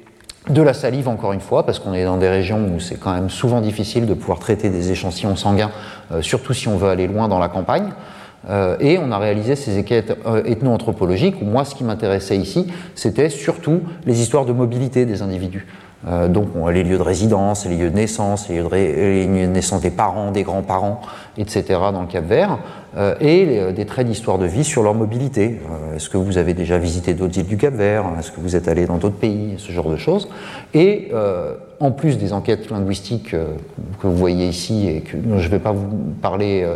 de 0.48 0.60
la 0.60 0.74
salive, 0.74 1.06
encore 1.06 1.32
une 1.32 1.40
fois, 1.40 1.64
parce 1.64 1.78
qu'on 1.78 1.94
est 1.94 2.04
dans 2.04 2.16
des 2.16 2.28
régions 2.28 2.68
où 2.74 2.80
c'est 2.80 2.98
quand 2.98 3.14
même 3.14 3.30
souvent 3.30 3.60
difficile 3.60 4.06
de 4.06 4.14
pouvoir 4.14 4.40
traiter 4.40 4.68
des 4.70 4.90
échantillons 4.90 5.36
sanguins, 5.36 5.70
euh, 6.10 6.22
surtout 6.22 6.54
si 6.54 6.66
on 6.66 6.76
veut 6.76 6.88
aller 6.88 7.06
loin 7.06 7.28
dans 7.28 7.38
la 7.38 7.48
campagne. 7.48 7.92
Euh, 8.48 8.76
et 8.80 8.98
on 8.98 9.10
a 9.10 9.18
réalisé 9.18 9.56
ces 9.56 9.78
enquêtes 9.78 10.16
euh, 10.26 10.44
ethno-anthropologiques 10.44 11.36
où 11.40 11.44
moi, 11.44 11.64
ce 11.64 11.74
qui 11.74 11.84
m'intéressait 11.84 12.36
ici, 12.36 12.66
c'était 12.94 13.30
surtout 13.30 13.80
les 14.06 14.20
histoires 14.20 14.44
de 14.44 14.52
mobilité 14.52 15.06
des 15.06 15.22
individus. 15.22 15.66
Donc 16.28 16.48
les 16.72 16.82
lieux 16.82 16.98
de 16.98 17.02
résidence, 17.02 17.66
les 17.66 17.76
lieux 17.76 17.90
de 17.90 17.96
naissance, 17.96 18.48
les 18.48 18.58
lieux 18.58 18.68
de, 18.68 19.46
naissance 19.46 19.80
des 19.80 19.90
parents, 19.90 20.30
des 20.30 20.42
grands-parents, 20.42 21.00
etc. 21.38 21.64
dans 21.92 22.02
le 22.02 22.06
Cap 22.06 22.24
Vert, 22.24 22.58
et 23.20 23.72
des 23.72 23.86
traits 23.86 24.06
d'histoire 24.06 24.38
de 24.38 24.46
vie 24.46 24.64
sur 24.64 24.82
leur 24.82 24.94
mobilité. 24.94 25.60
Est-ce 25.96 26.08
que 26.08 26.16
vous 26.16 26.38
avez 26.38 26.54
déjà 26.54 26.78
visité 26.78 27.14
d'autres 27.14 27.38
îles 27.38 27.46
du 27.46 27.56
Cap 27.56 27.74
Vert? 27.74 28.04
Est-ce 28.18 28.30
que 28.30 28.40
vous 28.40 28.54
êtes 28.54 28.68
allé 28.68 28.86
dans 28.86 28.98
d'autres 28.98 29.16
pays? 29.16 29.54
Ce 29.58 29.72
genre 29.72 29.90
de 29.90 29.96
choses. 29.96 30.28
Et 30.74 31.10
en 31.80 31.90
plus 31.90 32.18
des 32.18 32.32
enquêtes 32.32 32.70
linguistiques 32.70 33.30
que 33.30 34.06
vous 34.06 34.16
voyez 34.16 34.46
ici 34.46 34.88
et 34.88 35.00
que 35.00 35.16
je 35.16 35.44
ne 35.44 35.50
vais 35.50 35.58
pas 35.58 35.72
vous 35.72 35.88
parler 36.20 36.66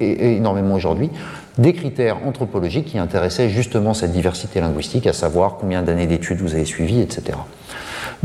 énormément 0.00 0.74
aujourd'hui, 0.74 1.10
des 1.58 1.72
critères 1.72 2.18
anthropologiques 2.26 2.86
qui 2.86 2.98
intéressaient 2.98 3.48
justement 3.48 3.94
cette 3.94 4.12
diversité 4.12 4.60
linguistique, 4.60 5.06
à 5.06 5.12
savoir 5.12 5.56
combien 5.60 5.82
d'années 5.82 6.06
d'études 6.06 6.40
vous 6.40 6.54
avez 6.54 6.64
suivies, 6.64 7.00
etc. 7.00 7.38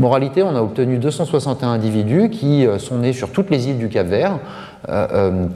Moralité, 0.00 0.42
on 0.42 0.56
a 0.56 0.62
obtenu 0.62 0.96
261 0.96 1.72
individus 1.72 2.30
qui 2.30 2.66
euh, 2.66 2.78
sont 2.78 2.96
nés 2.96 3.12
sur 3.12 3.32
toutes 3.32 3.50
les 3.50 3.68
îles 3.68 3.76
du 3.76 3.90
Cap 3.90 4.06
Vert. 4.06 4.38
Euh, 4.88 5.06
euh, 5.12 5.46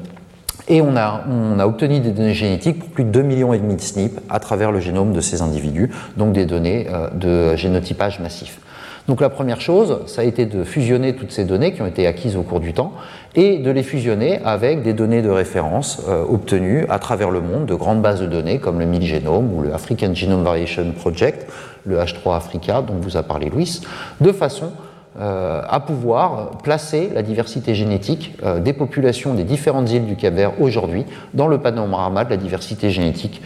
et 0.69 0.83
on 0.83 0.97
a, 0.97 1.25
obtenu 1.65 2.01
des 2.01 2.11
données 2.11 2.35
génétiques 2.35 2.79
pour 2.79 2.91
plus 2.91 3.05
de 3.05 3.23
2,5 3.23 3.25
millions 3.25 3.53
de 3.53 3.79
SNP 3.79 4.21
à 4.29 4.39
travers 4.41 4.71
le 4.71 4.81
génome 4.81 5.13
de 5.13 5.21
ces 5.21 5.43
individus, 5.43 5.91
donc 6.17 6.33
des 6.33 6.47
données 6.47 6.87
de 7.15 7.55
génotypage 7.55 8.19
massif. 8.21 8.61
Donc 9.07 9.21
la 9.21 9.29
première 9.29 9.61
chose, 9.61 10.01
ça 10.07 10.23
a 10.23 10.25
été 10.25 10.47
de 10.47 10.65
fusionner 10.65 11.15
toutes 11.15 11.31
ces 11.31 11.45
données 11.45 11.75
qui 11.75 11.83
ont 11.83 11.87
été 11.87 12.07
acquises 12.07 12.37
au 12.37 12.43
cours 12.43 12.61
du 12.61 12.73
temps 12.73 12.93
et 13.35 13.59
de 13.59 13.71
les 13.71 13.83
fusionner 13.83 14.41
avec 14.45 14.83
des 14.83 14.95
données 14.95 15.21
de 15.21 15.29
référence 15.29 16.01
euh, 16.09 16.25
obtenues 16.27 16.87
à 16.89 16.99
travers 16.99 17.31
le 17.31 17.43
monde 17.43 17.67
de 17.67 17.75
grandes 17.75 18.01
bases 18.01 18.21
de 18.21 18.27
données 18.27 18.59
comme 18.59 18.79
le 18.79 19.01
Genome 19.03 19.53
ou 19.53 19.61
le 19.61 19.75
African 19.75 20.15
Genome 20.15 20.43
Variation 20.43 20.91
Project, 20.93 21.47
le 21.85 21.99
H3 21.99 22.35
Africa 22.35 22.81
dont 22.81 22.95
vous 22.99 23.19
a 23.19 23.23
parlé 23.23 23.51
Louis, 23.51 23.83
de 24.23 24.33
façon 24.33 24.73
euh, 25.21 25.61
à 25.69 25.81
pouvoir 25.81 26.53
placer 26.63 27.11
la 27.15 27.23
diversité 27.23 27.75
génétique 27.75 28.35
euh, 28.43 28.59
des 28.59 28.73
populations 28.73 29.35
des 29.35 29.45
différentes 29.45 29.91
îles 29.91 30.07
du 30.07 30.17
Cap-Vert 30.17 30.63
aujourd'hui 30.63 31.05
dans 31.35 31.47
le 31.47 31.59
panorama 31.59 32.25
de 32.25 32.31
la 32.31 32.39
diversité 32.39 32.91
génétique 32.91 33.43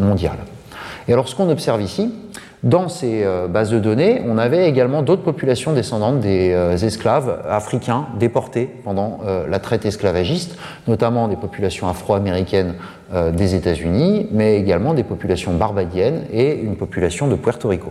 mondiale. 0.00 0.38
Et 1.06 1.12
alors 1.12 1.28
ce 1.28 1.36
qu'on 1.36 1.48
observe 1.48 1.80
ici, 1.80 2.12
dans 2.62 2.88
ces 2.90 3.24
euh, 3.24 3.48
bases 3.48 3.70
de 3.70 3.78
données, 3.78 4.22
on 4.26 4.36
avait 4.36 4.68
également 4.68 5.02
d'autres 5.02 5.22
populations 5.22 5.72
descendantes 5.72 6.20
des 6.20 6.52
euh, 6.52 6.76
esclaves 6.76 7.40
africains 7.48 8.06
déportés 8.18 8.68
pendant 8.84 9.20
euh, 9.24 9.46
la 9.48 9.58
traite 9.60 9.86
esclavagiste, 9.86 10.56
notamment 10.86 11.28
des 11.28 11.36
populations 11.36 11.88
afro-américaines 11.88 12.74
des 13.32 13.56
États-Unis, 13.56 14.28
mais 14.30 14.56
également 14.56 14.94
des 14.94 15.02
populations 15.02 15.52
barbadiennes 15.54 16.26
et 16.32 16.54
une 16.54 16.76
population 16.76 17.26
de 17.26 17.34
Puerto 17.34 17.68
Rico. 17.68 17.90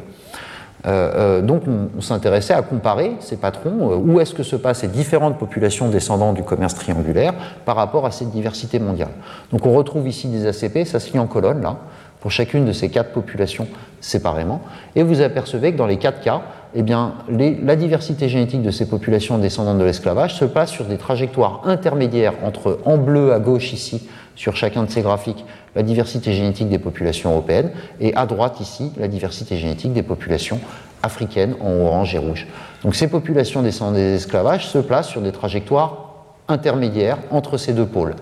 donc 0.86 1.64
on, 1.68 2.00
s'intéressait 2.00 2.54
à 2.54 2.62
comparer 2.62 3.12
ces 3.20 3.36
patrons, 3.36 3.98
où 3.98 4.22
est-ce 4.22 4.34
que 4.34 4.44
se 4.44 4.56
passent 4.56 4.80
ces 4.80 4.88
différentes 4.88 5.38
populations 5.38 5.90
descendantes 5.90 6.36
du 6.36 6.44
commerce 6.44 6.74
triangulaire 6.74 7.34
par 7.66 7.76
rapport 7.76 8.06
à 8.06 8.12
cette 8.12 8.32
diversité 8.32 8.80
mondiale. 8.80 9.12
Donc 9.52 9.66
on 9.66 9.74
retrouve 9.74 10.08
ici 10.08 10.30
des 10.30 10.48
ACP, 10.48 10.86
ça 10.86 11.02
se 11.02 11.12
lit 11.12 11.20
en 11.20 11.28
colonne 11.28 11.62
là, 11.62 11.76
pour 12.20 12.32
chacune 12.32 12.66
de 12.66 12.72
ces 12.72 12.90
quatre 12.90 13.12
populations 13.12 13.68
séparément, 14.02 14.62
et 14.96 15.04
vous 15.04 15.22
apercevez 15.22 15.74
que 15.74 15.78
dans 15.78 15.88
les 15.88 15.98
quatre 15.98 16.22
cas, 16.22 16.42
eh 16.76 16.84
bien, 16.84 17.16
la 17.30 17.76
diversité 17.76 18.30
génétique 18.30 18.62
de 18.62 18.72
ces 18.72 18.88
populations 18.88 19.38
descendantes 19.38 19.80
de 19.80 19.84
l'esclavage 19.84 20.36
se 20.36 20.46
passe 20.46 20.70
sur 20.70 20.86
des 20.86 20.98
trajectoires 20.98 21.62
intermédiaires 21.66 22.34
entre 22.44 22.80
en 22.86 22.98
bleu 22.98 23.34
à 23.34 23.40
gauche 23.40 23.74
ici, 23.74 24.08
sur 24.36 24.56
chacun 24.56 24.84
de 24.84 24.90
ces 24.90 25.02
graphiques, 25.02 25.44
la 25.76 25.84
diversité 25.84 26.32
génétique 26.34 26.70
des 26.70 26.80
populations 26.80 27.32
européennes, 27.32 27.72
et 28.00 28.16
à 28.16 28.26
droite 28.26 28.60
ici, 28.60 28.92
la 28.98 29.08
diversité 29.08 29.58
génétique 29.58 29.94
des 29.94 30.04
populations 30.04 30.60
africaines 31.04 31.56
en 31.60 31.72
orange 31.72 32.14
et 32.16 32.20
rouge. 32.20 32.48
Donc 32.84 32.96
ces 32.96 33.08
populations 33.08 33.62
descendantes 33.62 33.96
des 33.96 34.16
esclavages 34.16 34.68
se 34.68 34.78
placent 34.78 35.10
sur 35.10 35.22
des 35.22 35.32
trajectoires 35.32 36.14
intermédiaires 36.48 37.18
entre 37.32 37.58
ces 37.58 37.74
deux 37.74 37.86
pôles. 37.86 38.16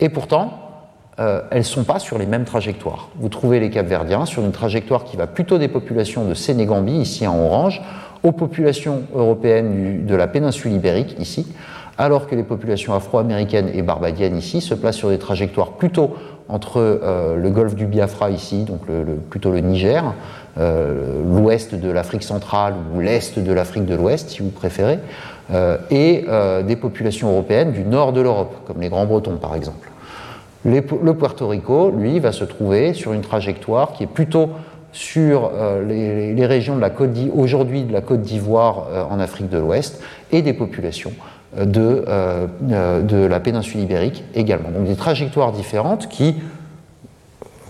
Et 0.00 0.08
pourtant, 0.08 0.63
euh, 1.20 1.42
elles 1.50 1.58
ne 1.58 1.62
sont 1.62 1.84
pas 1.84 2.00
sur 2.00 2.18
les 2.18 2.26
mêmes 2.26 2.44
trajectoires. 2.44 3.08
Vous 3.16 3.28
trouvez 3.28 3.60
les 3.60 3.70
Capverdiens 3.70 4.26
sur 4.26 4.42
une 4.44 4.50
trajectoire 4.50 5.04
qui 5.04 5.16
va 5.16 5.26
plutôt 5.28 5.58
des 5.58 5.68
populations 5.68 6.24
de 6.24 6.34
Sénégambie, 6.34 6.96
ici 6.96 7.26
en 7.26 7.38
orange, 7.38 7.80
aux 8.24 8.32
populations 8.32 9.02
européennes 9.14 10.06
de 10.06 10.14
la 10.16 10.26
péninsule 10.26 10.72
ibérique, 10.72 11.14
ici, 11.20 11.46
alors 11.98 12.26
que 12.26 12.34
les 12.34 12.42
populations 12.42 12.94
afro-américaines 12.94 13.70
et 13.72 13.82
barbadiennes, 13.82 14.36
ici, 14.36 14.60
se 14.60 14.74
placent 14.74 14.96
sur 14.96 15.10
des 15.10 15.18
trajectoires 15.18 15.72
plutôt 15.72 16.16
entre 16.48 16.78
euh, 16.78 17.36
le 17.36 17.50
golfe 17.50 17.76
du 17.76 17.86
Biafra, 17.86 18.30
ici, 18.30 18.64
donc 18.64 18.80
plutôt 19.30 19.52
le 19.52 19.60
Niger, 19.60 20.14
euh, 20.58 21.22
l'ouest 21.24 21.76
de 21.76 21.90
l'Afrique 21.90 22.24
centrale 22.24 22.74
ou 22.94 23.00
l'est 23.00 23.38
de 23.38 23.52
l'Afrique 23.52 23.86
de 23.86 23.94
l'Ouest, 23.94 24.30
si 24.30 24.42
vous 24.42 24.50
préférez, 24.50 24.98
et 25.90 26.24
des 26.66 26.76
populations 26.76 27.30
européennes 27.30 27.72
du 27.72 27.84
nord 27.84 28.14
de 28.14 28.22
l'Europe, 28.22 28.56
comme 28.66 28.80
les 28.80 28.88
Grands-Bretons 28.88 29.36
par 29.36 29.54
exemple 29.54 29.90
le 30.64 31.14
Puerto 31.14 31.48
Rico, 31.48 31.90
lui, 31.90 32.20
va 32.20 32.32
se 32.32 32.44
trouver 32.44 32.94
sur 32.94 33.12
une 33.12 33.20
trajectoire 33.20 33.92
qui 33.92 34.04
est 34.04 34.08
plutôt 34.08 34.50
sur 34.94 35.50
euh, 35.52 35.84
les, 35.84 36.46
régions 36.46 36.76
de 36.76 36.80
la 36.80 36.88
côte 36.88 37.10
aujourd'hui 37.34 37.82
de 37.82 37.92
la 37.92 38.00
Côte 38.00 38.22
d'Ivoire 38.22 38.86
euh, 38.90 39.04
en 39.10 39.18
Afrique 39.18 39.50
de 39.50 39.58
l'Ouest 39.58 40.00
et 40.30 40.40
des 40.40 40.52
populations 40.52 41.12
euh, 41.58 42.46
de, 42.60 43.26
la 43.26 43.40
péninsule 43.40 43.80
ibérique 43.80 44.22
également. 44.34 44.70
Donc 44.70 44.86
des 44.86 44.94
trajectoires 44.94 45.50
différentes 45.50 46.08
qui 46.08 46.36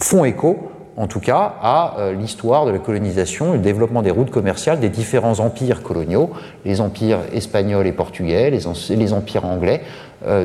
font 0.00 0.26
écho, 0.26 0.70
en 0.98 1.06
tout 1.06 1.18
cas, 1.18 1.54
à 1.62 1.96
l'histoire 2.16 2.66
de 2.66 2.70
la 2.70 2.78
colonisation 2.78 3.52
le 3.54 3.58
développement 3.58 4.02
des 4.02 4.10
routes 4.10 4.30
commerciales 4.30 4.78
des 4.78 4.90
différents 4.90 5.40
empires 5.40 5.82
coloniaux, 5.82 6.30
les 6.64 6.80
empires 6.80 7.20
espagnols 7.32 7.86
et 7.86 7.92
portugais, 7.92 8.50
les 8.50 9.12
empires 9.12 9.44
anglais, 9.44 9.80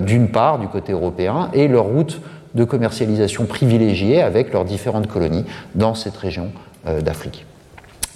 d'une 0.01 0.29
part 0.29 0.57
du 0.57 0.67
côté 0.67 0.93
européen, 0.93 1.49
et 1.53 1.67
leurs 1.67 1.85
routes 1.85 2.21
de 2.55 2.63
commercialisation 2.63 3.45
privilégiée 3.45 4.21
avec 4.21 4.53
leurs 4.53 4.65
différentes 4.65 5.07
colonies 5.07 5.45
dans 5.75 5.95
cette 5.95 6.17
région 6.17 6.51
euh, 6.87 7.01
d'Afrique. 7.01 7.45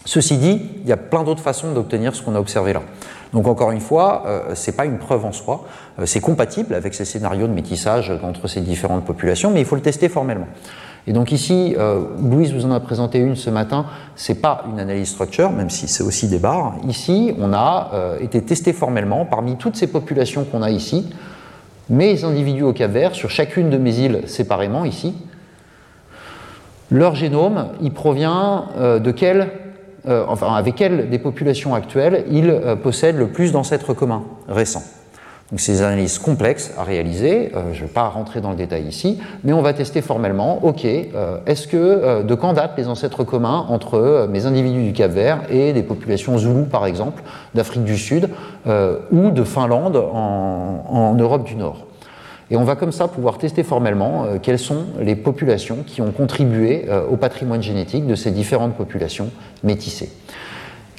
Ceci 0.05 0.37
dit, 0.37 0.61
il 0.83 0.89
y 0.89 0.91
a 0.91 0.97
plein 0.97 1.23
d'autres 1.23 1.41
façons 1.41 1.71
d'obtenir 1.73 2.15
ce 2.15 2.21
qu'on 2.21 2.35
a 2.35 2.39
observé 2.39 2.73
là. 2.73 2.81
Donc 3.31 3.47
encore 3.47 3.71
une 3.71 3.79
fois, 3.79 4.23
euh, 4.25 4.55
ce 4.55 4.69
n'est 4.69 4.77
pas 4.77 4.85
une 4.85 4.97
preuve 4.97 5.25
en 5.25 5.31
soi, 5.31 5.65
euh, 5.99 6.05
c'est 6.05 6.19
compatible 6.19 6.75
avec 6.75 6.93
ces 6.93 7.05
scénarios 7.05 7.47
de 7.47 7.53
métissage 7.53 8.11
entre 8.23 8.47
ces 8.47 8.61
différentes 8.61 9.05
populations, 9.05 9.51
mais 9.51 9.61
il 9.61 9.65
faut 9.65 9.75
le 9.75 9.81
tester 9.81 10.09
formellement. 10.09 10.47
Et 11.05 11.13
donc 11.13 11.33
ici, 11.33 11.75
Louise 12.21 12.53
vous 12.53 12.65
en 12.65 12.71
a 12.71 12.79
présenté 12.79 13.19
une 13.19 13.35
ce 13.35 13.49
matin, 13.49 13.87
c'est 14.15 14.35
pas 14.35 14.63
une 14.71 14.79
analyse 14.79 15.09
structure, 15.09 15.51
même 15.51 15.69
si 15.69 15.89
c'est 15.89 16.01
aussi 16.01 16.29
des 16.29 16.39
barres. 16.39 16.75
Ici, 16.87 17.35
on 17.39 17.51
a 17.51 18.15
été 18.21 18.41
testé 18.41 18.71
formellement 18.71 19.25
parmi 19.25 19.57
toutes 19.57 19.75
ces 19.75 19.87
populations 19.87 20.45
qu'on 20.45 20.61
a 20.61 20.69
ici, 20.69 21.09
mes 21.89 22.23
individus 22.23 22.63
au 22.63 22.73
Cap 22.73 22.91
Vert, 22.91 23.15
sur 23.15 23.29
chacune 23.29 23.69
de 23.69 23.77
mes 23.77 23.99
îles 23.99 24.21
séparément 24.27 24.85
ici, 24.85 25.13
leur 26.91 27.15
génome, 27.15 27.69
il 27.81 27.91
provient 27.91 28.69
euh, 28.77 28.99
de 28.99 29.11
quel, 29.11 29.49
euh, 30.07 30.25
enfin, 30.27 30.53
avec 30.53 30.75
quelles 30.75 31.09
des 31.09 31.19
populations 31.19 31.73
actuelles 31.73 32.25
ils 32.29 32.49
euh, 32.49 32.75
possèdent 32.75 33.17
le 33.17 33.29
plus 33.29 33.51
d'ancêtres 33.51 33.93
communs 33.93 34.23
récents. 34.47 34.83
Donc 35.51 35.59
des 35.59 35.81
analyses 35.81 36.17
complexes 36.17 36.71
à 36.77 36.83
réaliser, 36.83 37.51
je 37.73 37.79
ne 37.79 37.85
vais 37.85 37.93
pas 37.93 38.07
rentrer 38.07 38.41
dans 38.41 38.49
le 38.49 38.55
détail 38.55 38.85
ici, 38.85 39.19
mais 39.43 39.53
on 39.53 39.61
va 39.61 39.73
tester 39.73 40.01
formellement, 40.01 40.65
ok, 40.65 40.83
est-ce 40.83 41.67
que 41.67 42.23
de 42.23 42.33
quand 42.33 42.53
datent 42.53 42.75
les 42.75 42.87
ancêtres 42.87 43.23
communs 43.23 43.65
entre 43.69 44.27
mes 44.31 44.47
individus 44.47 44.83
du 44.83 44.93
Cap 44.93 45.11
Vert 45.11 45.41
et 45.51 45.73
des 45.73 45.83
populations 45.83 46.37
zoulous 46.39 46.65
par 46.65 46.87
exemple, 46.87 47.21
d'Afrique 47.53 47.83
du 47.83 47.97
Sud 47.97 48.29
ou 48.65 49.29
de 49.29 49.43
Finlande 49.43 49.97
en 49.97 51.13
Europe 51.19 51.43
du 51.43 51.55
Nord? 51.55 51.85
Et 52.53 52.55
on 52.55 52.63
va 52.63 52.75
comme 52.75 52.91
ça 52.91 53.07
pouvoir 53.07 53.39
tester 53.39 53.63
formellement 53.63 54.25
euh, 54.25 54.37
quelles 54.39 54.59
sont 54.59 54.85
les 54.99 55.15
populations 55.15 55.77
qui 55.85 56.01
ont 56.01 56.11
contribué 56.11 56.85
euh, 56.87 57.03
au 57.07 57.17
patrimoine 57.17 57.63
génétique 57.63 58.05
de 58.05 58.13
ces 58.13 58.29
différentes 58.29 58.75
populations 58.75 59.31
métissées. 59.63 60.11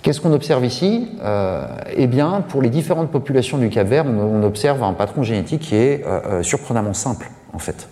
Qu'est-ce 0.04 0.20
qu'on 0.20 0.34
observe 0.34 0.66
ici 0.66 1.08
euh, 1.24 1.66
Eh 1.96 2.06
bien, 2.06 2.44
pour 2.46 2.60
les 2.60 2.68
différentes 2.68 3.10
populations 3.10 3.56
du 3.56 3.70
Cap-Vert, 3.70 4.04
on, 4.04 4.42
observe 4.42 4.82
un 4.82 4.92
patron 4.92 5.22
génétique 5.22 5.62
qui 5.62 5.76
est 5.76 6.04
surprenamment 6.42 6.92
simple, 6.92 7.30
en 7.54 7.58
fait. 7.58 7.88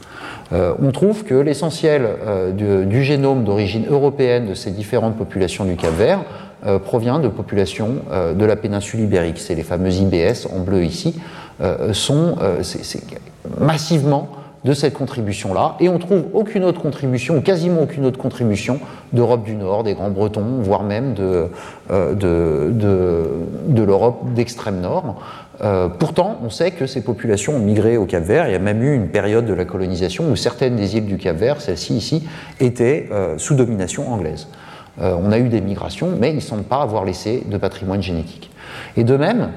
on 0.53 0.93
trouve 0.93 1.25
que 1.25 1.33
l'essentiel 1.33 2.07
du, 2.55 3.03
génome 3.03 3.45
d'origine 3.45 3.87
européenne 3.89 4.47
de 4.47 4.53
ces 4.53 4.71
différentes 4.71 5.17
populations 5.17 5.65
du 5.65 5.75
Cap-Vert 5.75 6.23
provient 6.85 7.19
de 7.19 7.29
populations 7.29 8.03
de 8.13 8.45
la 8.45 8.57
péninsule 8.57 9.01
ibérique. 9.01 9.39
C'est 9.39 9.55
les 9.55 9.63
fameux 9.63 9.91
IBS 9.91 10.49
en 10.55 10.59
bleu 10.59 10.85
ici. 10.85 11.19
sont, 11.95 12.37
massivement 13.59 14.29
de 14.65 14.75
cette 14.75 14.95
contribution-là, 14.95 15.77
et 15.81 15.89
on 15.89 15.99
trouve 15.99 16.25
aucune 16.35 16.63
autre 16.65 16.81
contribution, 16.81 17.41
quasiment 17.41 17.83
aucune 17.83 18.07
autre 18.07 18.19
contribution 18.19 18.79
d'Europe 19.13 19.43
du 19.43 19.57
Nord, 19.57 19.83
des 19.83 19.95
Grands 19.95 20.11
Bretons, 20.11 20.61
voire 20.61 20.85
même 20.85 21.15
de, 21.15 21.49
euh, 21.91 22.15
de, 22.15 23.83
l'Europe 23.83 24.33
d'extrême 24.35 24.81
Nord. 24.81 25.21
Euh, 25.65 25.89
pourtant, 25.89 26.39
on 26.45 26.51
sait 26.51 26.71
que 26.71 26.87
ces 26.87 27.03
populations 27.03 27.57
ont 27.57 27.59
migré 27.59 27.97
au 27.97 28.07
Cap 28.07 28.23
Vert. 28.23 28.47
Il 28.47 28.53
y 28.53 28.57
a 28.57 28.61
même 28.61 28.83
eu 28.83 28.95
une 28.95 29.09
période 29.09 29.47
de 29.47 29.53
la 29.53 29.65
colonisation 29.65 30.31
où 30.31 30.37
certaines 30.37 30.77
des 30.77 30.97
îles 30.97 31.07
du 31.07 31.19
Cap 31.19 31.37
Vert, 31.37 31.61
celles-ci 31.61 31.95
ici, 31.95 32.29
étaient 32.61 33.09
euh, 33.11 33.39
sous 33.39 33.55
domination 33.55 34.13
anglaise. 34.13 34.47
on 35.01 35.33
a 35.33 35.39
eu 35.39 35.49
des 35.49 35.61
migrations, 35.61 36.11
mais 36.21 36.31
ils 36.31 36.37
ne 36.37 36.41
semblent 36.41 36.63
pas 36.63 36.83
avoir 36.83 37.05
laissé 37.05 37.43
de 37.47 37.57
patrimoine 37.57 38.03
génétique. 38.03 38.51
Et 38.97 39.03
de 39.03 39.17
même, 39.17 39.51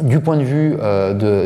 du 0.00 0.20
point 0.20 0.36
de 0.38 0.42
vue 0.42 0.76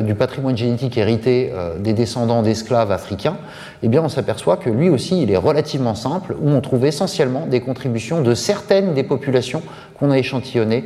du 0.05 0.15
patrimoine 0.15 0.57
génétique 0.57 0.97
hérité 0.97 1.53
des 1.81 1.93
descendants 1.95 2.43
d'esclaves 2.43 2.93
africains, 2.93 3.37
eh 3.83 3.89
bien, 3.89 4.03
on 4.03 4.09
s'aperçoit 4.09 4.57
que 4.57 4.71
lui 4.71 4.89
aussi, 4.89 5.21
il 5.21 5.31
est 5.33 5.37
relativement 5.37 5.97
simple, 5.97 6.37
où 6.41 6.51
on 6.51 6.61
trouve 6.61 6.87
essentiellement 6.87 7.47
des 7.47 7.61
contributions 7.61 8.23
de 8.23 8.35
certaines 8.35 8.95
des 8.95 9.03
populations 9.03 9.63
qu'on 9.99 10.13
a 10.13 10.19
échantillonnées 10.19 10.85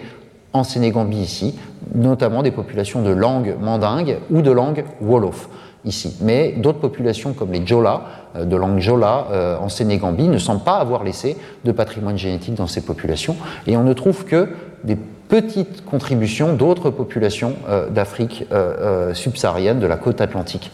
en 0.52 0.64
Sénégambie 0.64 1.18
ici, 1.18 1.58
notamment 1.94 2.42
des 2.42 2.50
populations 2.50 3.02
de 3.02 3.10
langue 3.10 3.56
mandingue 3.60 4.18
ou 4.30 4.42
de 4.42 4.50
langue 4.50 4.84
wolof 5.00 5.48
ici. 5.84 6.16
Mais 6.20 6.52
d'autres 6.58 6.80
populations 6.80 7.32
comme 7.32 7.52
les 7.52 7.66
Jola, 7.66 8.02
euh, 8.36 8.44
de 8.44 8.56
langue 8.56 8.80
Jola 8.80 9.26
euh, 9.30 9.56
en 9.58 9.68
Sénégambie, 9.68 10.28
ne 10.28 10.38
semblent 10.38 10.64
pas 10.64 10.78
avoir 10.78 11.04
laissé 11.04 11.36
de 11.64 11.72
patrimoine 11.72 12.18
génétique 12.18 12.54
dans 12.54 12.66
ces 12.66 12.82
populations. 12.82 13.36
Et 13.66 13.76
on 13.76 13.84
ne 13.84 13.92
trouve 13.92 14.24
que 14.24 14.48
des 14.84 14.98
petites 15.30 15.84
contributions 15.86 16.52
d'autres 16.52 16.90
populations 16.90 17.54
euh, 17.68 17.88
d'Afrique 17.88 18.44
subsaharienne, 19.14 19.80
de 19.80 19.86
la 19.86 19.96
côte 19.96 20.20
atlantique. 20.20 20.70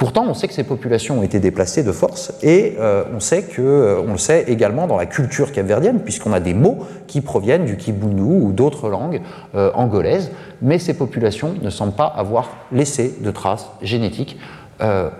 Pourtant, 0.00 0.24
on 0.26 0.32
sait 0.32 0.48
que 0.48 0.54
ces 0.54 0.64
populations 0.64 1.18
ont 1.18 1.22
été 1.22 1.40
déplacées 1.40 1.82
de 1.82 1.92
force 1.92 2.32
et 2.42 2.76
euh, 2.78 3.04
on 3.14 3.20
sait 3.20 3.42
que, 3.42 3.60
euh, 3.60 4.00
on 4.00 4.12
le 4.12 4.18
sait 4.18 4.46
également 4.48 4.86
dans 4.86 4.96
la 4.96 5.04
culture 5.04 5.52
capverdienne, 5.52 6.00
puisqu'on 6.00 6.32
a 6.32 6.40
des 6.40 6.54
mots 6.54 6.86
qui 7.06 7.20
proviennent 7.20 7.66
du 7.66 7.76
kibundu 7.76 8.22
ou 8.22 8.52
d'autres 8.52 8.88
langues 8.88 9.20
euh, 9.54 9.70
angolaises, 9.74 10.30
mais 10.62 10.78
ces 10.78 10.94
populations 10.94 11.54
ne 11.60 11.68
semblent 11.68 11.92
pas 11.92 12.06
avoir 12.06 12.48
laissé 12.72 13.14
de 13.20 13.30
traces 13.30 13.68
génétiques 13.82 14.38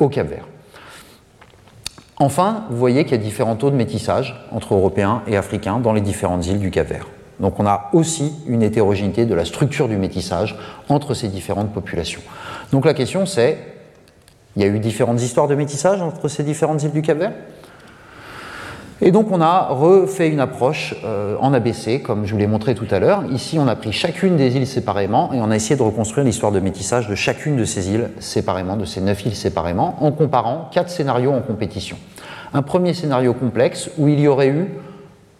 au 0.01 0.09
Cap-Vert. 0.09 0.49
Enfin, 2.17 2.65
vous 2.71 2.79
voyez 2.79 3.05
qu'il 3.05 3.13
y 3.13 3.21
a 3.21 3.23
différents 3.23 3.57
taux 3.57 3.71
de 3.71 3.77
métissage 3.77 4.43
entre 4.51 4.73
Européens 4.73 5.21
et 5.27 5.37
Africains 5.37 5.81
dans 5.81 5.93
les 5.93 6.01
différentes 6.01 6.47
îles 6.47 6.59
du 6.59 6.71
Cap-Vert. 6.71 7.07
Donc 7.41 7.59
on 7.59 7.67
a 7.67 7.89
aussi 7.93 8.33
une 8.47 8.63
hétérogénéité 8.63 9.25
de 9.27 9.35
la 9.35 9.45
structure 9.45 9.89
du 9.89 9.97
métissage 9.97 10.57
entre 10.89 11.15
ces 11.15 11.29
différentes 11.29 11.73
populations. 11.73 12.21
Donc 12.73 12.85
la 12.85 12.95
question 12.95 13.27
c'est 13.27 13.59
il 14.57 14.63
y 14.63 14.65
a 14.65 14.69
eu 14.69 14.79
différentes 14.79 15.23
histoires 15.23 15.49
de 15.49 15.55
métissage 15.55 16.03
entre 16.03 16.29
ces 16.29 16.43
différentes 16.43 16.83
îles 16.83 16.91
du 16.91 17.03
Cap-Vert. 17.03 17.33
Et 19.03 19.13
donc 19.13 19.31
on 19.31 19.41
a 19.41 19.69
refait 19.69 20.29
une 20.29 20.41
approche 20.41 20.95
euh, 21.05 21.37
en 21.41 21.55
ABC, 21.55 22.01
comme 22.01 22.27
je 22.27 22.33
vous 22.33 22.39
l'ai 22.39 22.47
montré 22.47 22.75
tout 22.75 22.87
à 22.91 22.99
l'heure. 22.99 23.25
Ici, 23.31 23.59
on 23.59 23.67
a 23.67 23.75
pris 23.75 23.93
chacune 23.93 24.37
des 24.37 24.57
îles 24.57 24.67
séparément 24.67 25.33
et 25.33 25.41
on 25.41 25.51
a 25.51 25.57
essayé 25.57 25.77
de 25.77 25.83
reconstruire 25.83 26.27
l'histoire 26.27 26.53
de 26.53 26.61
métissage 26.61 27.09
de 27.09 27.15
chacune 27.15 27.57
de 27.57 27.65
ces 27.65 27.89
îles 27.91 28.11
séparément, 28.19 28.77
de 28.77 28.85
ces 28.85 29.01
neuf 29.01 29.25
îles 29.25 29.37
séparément, 29.37 29.97
en 30.05 30.13
comparant 30.13 30.69
quatre 30.71 30.91
scénarios 30.91 31.33
en 31.33 31.41
compétition. 31.41 31.97
Un 32.53 32.61
premier 32.61 32.93
scénario 32.93 33.33
complexe 33.33 33.89
où 33.97 34.09
il 34.09 34.21
y 34.21 34.29
aurait 34.29 34.49
eu 34.49 34.69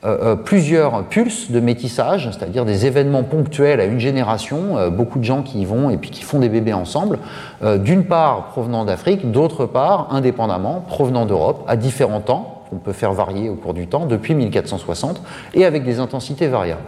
euh, 0.03 0.33
euh, 0.33 0.35
plusieurs 0.35 1.05
pulses 1.05 1.51
de 1.51 1.61
métissage, 1.61 2.31
c'est-à-dire 2.33 2.65
des 2.65 2.87
événements 2.87 3.23
ponctuels 3.23 3.81
à 3.81 3.85
une 3.85 4.01
génération, 4.01 4.79
euh, 4.79 4.89
beaucoup 4.89 5.19
de 5.19 5.25
gens 5.25 5.43
qui 5.43 5.61
y 5.61 5.65
vont 5.67 5.91
et 5.91 5.99
puis 5.99 6.09
qui 6.09 6.23
font 6.23 6.39
des 6.39 6.49
bébés 6.49 6.73
ensemble, 6.73 7.19
d'une 7.63 8.07
part 8.07 8.47
provenant 8.47 8.87
d'Afrique, 8.87 9.31
d'autre 9.31 9.67
part 9.67 10.09
indépendamment 10.11 10.83
provenant 10.89 11.27
d'Europe, 11.27 11.65
à 11.69 11.77
différents 11.77 12.23
temps, 12.23 12.63
qu'on 12.71 12.77
peut 12.77 12.95
faire 12.95 13.13
varier 13.13 13.51
au 13.51 13.57
cours 13.57 13.75
du 13.75 13.89
temps, 13.89 14.07
depuis 14.07 14.35
1460, 14.35 15.21
et 15.53 15.67
avec 15.67 15.85
des 15.85 15.99
intensités 15.99 16.49
variables. 16.49 16.81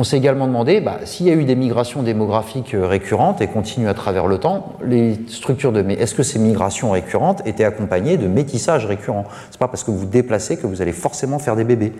On 0.00 0.04
s'est 0.04 0.16
également 0.16 0.46
demandé 0.46 0.80
bah, 0.80 0.98
s'il 1.04 1.26
y 1.26 1.30
a 1.30 1.34
eu 1.34 1.44
des 1.44 1.56
migrations 1.56 2.04
démographiques 2.04 2.70
récurrentes 2.72 3.40
et 3.40 3.48
continuent 3.48 3.88
à 3.88 3.94
travers 3.94 4.28
le 4.28 4.38
temps, 4.38 4.74
les 4.80 5.18
structures 5.26 5.72
de 5.72 5.80
est-ce 5.90 6.14
que 6.14 6.22
ces 6.22 6.38
migrations 6.38 6.92
récurrentes 6.92 7.44
étaient 7.46 7.64
accompagnées 7.64 8.16
de 8.16 8.28
métissage 8.28 8.86
récurrent 8.86 9.24
C'est 9.50 9.58
pas 9.58 9.66
parce 9.66 9.82
que 9.82 9.90
vous 9.90 9.98
vous 9.98 10.06
déplacez 10.06 10.56
que 10.56 10.68
vous 10.68 10.82
allez 10.82 10.92
forcément 10.92 11.40
faire 11.40 11.56
des 11.56 11.64
bébés. 11.64 11.92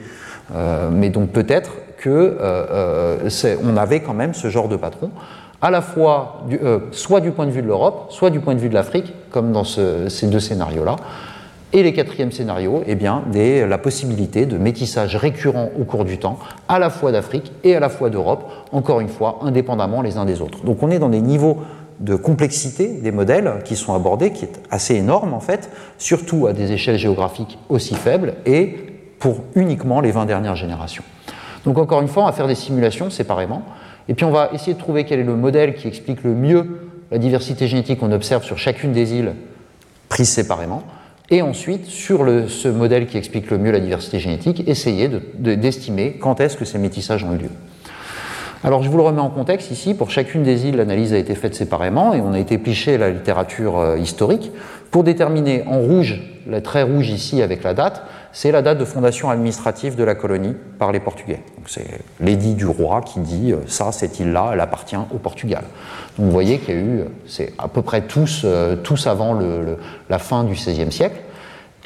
Euh, 0.55 0.91
mais 0.93 1.11
donc 1.11 1.31
peut-être 1.31 1.73
que 1.97 2.09
euh, 2.09 2.37
euh, 2.41 3.57
on 3.65 3.77
avait 3.77 3.99
quand 3.99 4.15
même 4.15 4.33
ce 4.33 4.49
genre 4.49 4.69
de 4.69 4.77
patron, 4.77 5.11
à 5.61 5.73
la 5.73 5.83
fois 5.83 6.45
soit 6.93 7.21
du 7.21 7.33
point 7.33 7.47
de 7.47 7.51
vue 7.51 7.63
de 7.63 7.67
l'Europe, 7.67 8.07
soit 8.11 8.31
du 8.31 8.39
point 8.39 8.55
de 8.55 8.61
vue 8.61 8.69
de 8.69 8.75
l'Afrique, 8.75 9.13
comme 9.33 9.51
dans 9.51 9.65
ces 9.65 10.29
deux 10.29 10.39
scénarios-là. 10.39 10.95
Et 11.75 11.83
les 11.83 11.93
quatrièmes 11.93 12.33
scénarios, 12.33 12.83
eh 12.87 12.95
bien, 12.95 13.23
la 13.35 13.79
possibilité 13.79 14.47
de 14.47 14.57
métissage 14.57 15.17
récurrent 15.17 15.69
au 15.79 15.85
cours 15.85 16.07
du 16.07 16.19
temps, 16.19 16.39
à 16.67 16.79
la 16.79 16.89
fois 16.89 17.13
d'Afrique 17.13 17.53
et 17.63 17.77
à 17.77 17.81
la 17.81 17.91
fois 17.91 18.09
d'Europe, 18.09 18.51
encore 18.73 19.01
une 19.01 19.09
fois, 19.09 19.41
indépendamment 19.43 20.01
les 20.01 20.17
uns 20.17 20.25
des 20.25 20.41
autres. 20.41 20.65
Donc 20.65 20.83
on 20.83 20.91
est 20.91 20.99
dans 20.99 21.11
des 21.11 21.21
niveaux 21.21 21.59
de 22.01 22.15
complexité 22.15 22.89
des 22.89 23.11
modèles 23.11 23.59
qui 23.65 23.77
sont 23.77 23.93
abordés, 23.93 24.31
qui 24.31 24.47
est 24.47 24.61
assez 24.71 24.95
énorme 24.95 25.35
en 25.35 25.41
fait, 25.41 25.69
surtout 25.99 26.47
à 26.47 26.55
des 26.55 26.73
échelles 26.73 26.97
géographiques 26.97 27.59
aussi 27.69 27.95
faibles 27.95 28.35
et 28.47 28.77
pour 29.19 29.43
uniquement 29.55 30.01
les 30.01 30.13
20 30.13 30.25
dernières 30.25 30.57
générations. 30.57 31.05
Donc 31.65 31.77
encore 31.77 32.01
une 32.01 32.09
fois, 32.09 32.23
on 32.23 32.27
va 32.27 32.33
faire 32.33 32.47
des 32.47 32.55
simulations 32.55 33.11
séparément, 33.11 33.63
et 34.09 34.15
puis 34.15 34.25
on 34.25 34.31
va 34.31 34.49
essayer 34.55 34.73
de 34.73 34.79
trouver 34.79 35.05
quel 35.05 35.21
est 35.21 35.25
le 35.25 35.37
modèle 35.37 35.75
qui 35.75 35.87
explique 35.87 36.23
le 36.23 36.35
mieux 36.35 36.89
la 37.11 37.19
diversité 37.19 37.67
génétique 37.67 37.99
qu'on 37.99 38.13
observe 38.13 38.43
sur 38.43 38.57
chacune 38.57 38.93
des 38.93 39.13
îles 39.13 39.35
prises 40.09 40.31
séparément 40.31 40.83
et 41.31 41.43
ensuite, 41.43 41.87
sur 41.87 42.27
ce 42.49 42.69
modèle 42.69 43.07
qui 43.07 43.19
explique 43.19 43.51
le 43.51 43.59
mieux 43.59 43.71
la 43.71 43.81
diversité 43.81 44.19
génétique, 44.19 44.67
essayer 44.67 45.11
d'estimer 45.39 46.17
quand 46.19 46.41
est-ce 46.41 46.57
que 46.57 46.65
ces 46.65 46.79
métissages 46.79 47.25
ont 47.25 47.35
eu 47.35 47.39
lieu. 47.39 47.51
Alors 48.65 48.83
je 48.83 48.89
vous 48.89 48.97
le 48.97 49.05
remets 49.05 49.21
en 49.21 49.31
contexte 49.31 49.71
ici, 49.71 49.95
pour 49.95 50.11
chacune 50.11 50.43
des 50.43 50.67
îles, 50.67 50.77
l'analyse 50.77 51.13
a 51.13 51.19
été 51.19 51.37
faite 51.37 51.55
séparément 51.55 52.13
et 52.13 52.21
on 52.21 52.33
a 52.33 52.41
été 52.41 52.59
piché 52.59 52.99
la 52.99 53.11
littérature 53.11 53.79
euh, 53.79 53.99
historique 53.99 54.51
pour 54.91 55.05
déterminer 55.05 55.63
en 55.69 55.79
rouge, 55.79 56.21
le 56.45 56.61
trait 56.61 56.83
rouge 56.83 57.09
ici 57.09 57.41
avec 57.41 57.63
la 57.63 57.73
date, 57.73 58.03
c'est 58.33 58.53
la 58.53 58.63
date 58.63 58.79
de 58.79 58.85
fondation 58.85 59.31
administrative 59.31 59.97
de 59.97 60.05
la 60.05 60.15
colonie 60.15 60.55
par 60.79 60.93
les 60.93 61.01
Portugais. 61.01 61.41
C'est 61.67 61.87
l'édit 62.21 62.55
du 62.55 62.67
roi 62.67 63.01
qui 63.01 63.21
dit 63.21 63.53
euh, 63.53 63.59
ça, 63.67 63.93
cette 63.93 64.21
île-là, 64.21 64.51
elle 64.53 64.61
appartient 64.61 64.97
au 64.97 65.19
Portugal. 65.19 65.65
Donc 66.19 66.27
vous 66.27 66.33
voyez 66.33 66.59
qu'il 66.59 66.75
y 66.75 66.79
a 66.79 66.81
eu, 66.81 67.05
c'est 67.27 67.53
à 67.59 67.69
peu 67.69 67.83
près 67.83 68.03
tous, 68.03 68.43
euh, 68.45 68.77
tous 68.77 69.07
avant 69.07 69.39
la 70.09 70.19
fin 70.19 70.45
du 70.45 70.55
XVIe 70.55 70.93
siècle. 70.93 71.21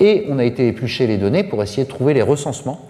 Et 0.00 0.26
on 0.28 0.38
a 0.38 0.44
été 0.44 0.68
éplucher 0.68 1.06
les 1.06 1.18
données 1.18 1.44
pour 1.44 1.62
essayer 1.62 1.84
de 1.84 1.88
trouver 1.88 2.14
les 2.14 2.22
recensements 2.22 2.80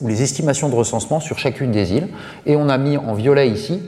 ou 0.00 0.08
les 0.08 0.22
estimations 0.22 0.68
de 0.68 0.74
recensement 0.74 1.20
sur 1.20 1.38
chacune 1.38 1.70
des 1.70 1.94
îles. 1.94 2.08
Et 2.44 2.56
on 2.56 2.68
a 2.68 2.76
mis 2.76 2.98
en 2.98 3.14
violet 3.14 3.48
ici 3.48 3.82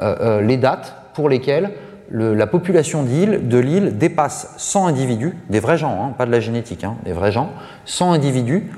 euh, 0.00 0.42
les 0.42 0.58
dates 0.58 0.94
pour 1.14 1.28
lesquelles 1.28 1.72
la 2.10 2.46
population 2.46 3.02
de 3.02 3.58
l'île 3.58 3.98
dépasse 3.98 4.54
100 4.58 4.86
individus, 4.86 5.36
des 5.50 5.60
vrais 5.60 5.76
gens, 5.76 6.02
hein, 6.02 6.14
pas 6.16 6.26
de 6.26 6.30
la 6.30 6.40
génétique, 6.40 6.84
hein, 6.84 6.96
des 7.04 7.12
vrais 7.12 7.32
gens, 7.32 7.50
100 7.84 8.12
individus, 8.12 8.70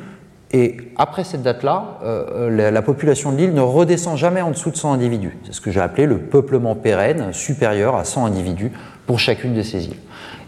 et 0.50 0.78
après 0.96 1.24
cette 1.24 1.42
date-là, 1.42 1.98
euh, 2.02 2.48
la, 2.50 2.70
la, 2.70 2.82
population 2.82 3.32
de 3.32 3.36
l'île 3.36 3.52
ne 3.52 3.60
redescend 3.60 4.16
jamais 4.16 4.40
en 4.40 4.50
dessous 4.50 4.70
de 4.70 4.76
100 4.76 4.94
individus. 4.94 5.36
C'est 5.44 5.52
ce 5.52 5.60
que 5.60 5.70
j'ai 5.70 5.80
appelé 5.80 6.06
le 6.06 6.16
peuplement 6.16 6.74
pérenne 6.74 7.34
supérieur 7.34 7.96
à 7.96 8.04
100 8.04 8.24
individus 8.24 8.72
pour 9.06 9.18
chacune 9.18 9.52
de 9.54 9.62
ces 9.62 9.86
îles. 9.86 9.96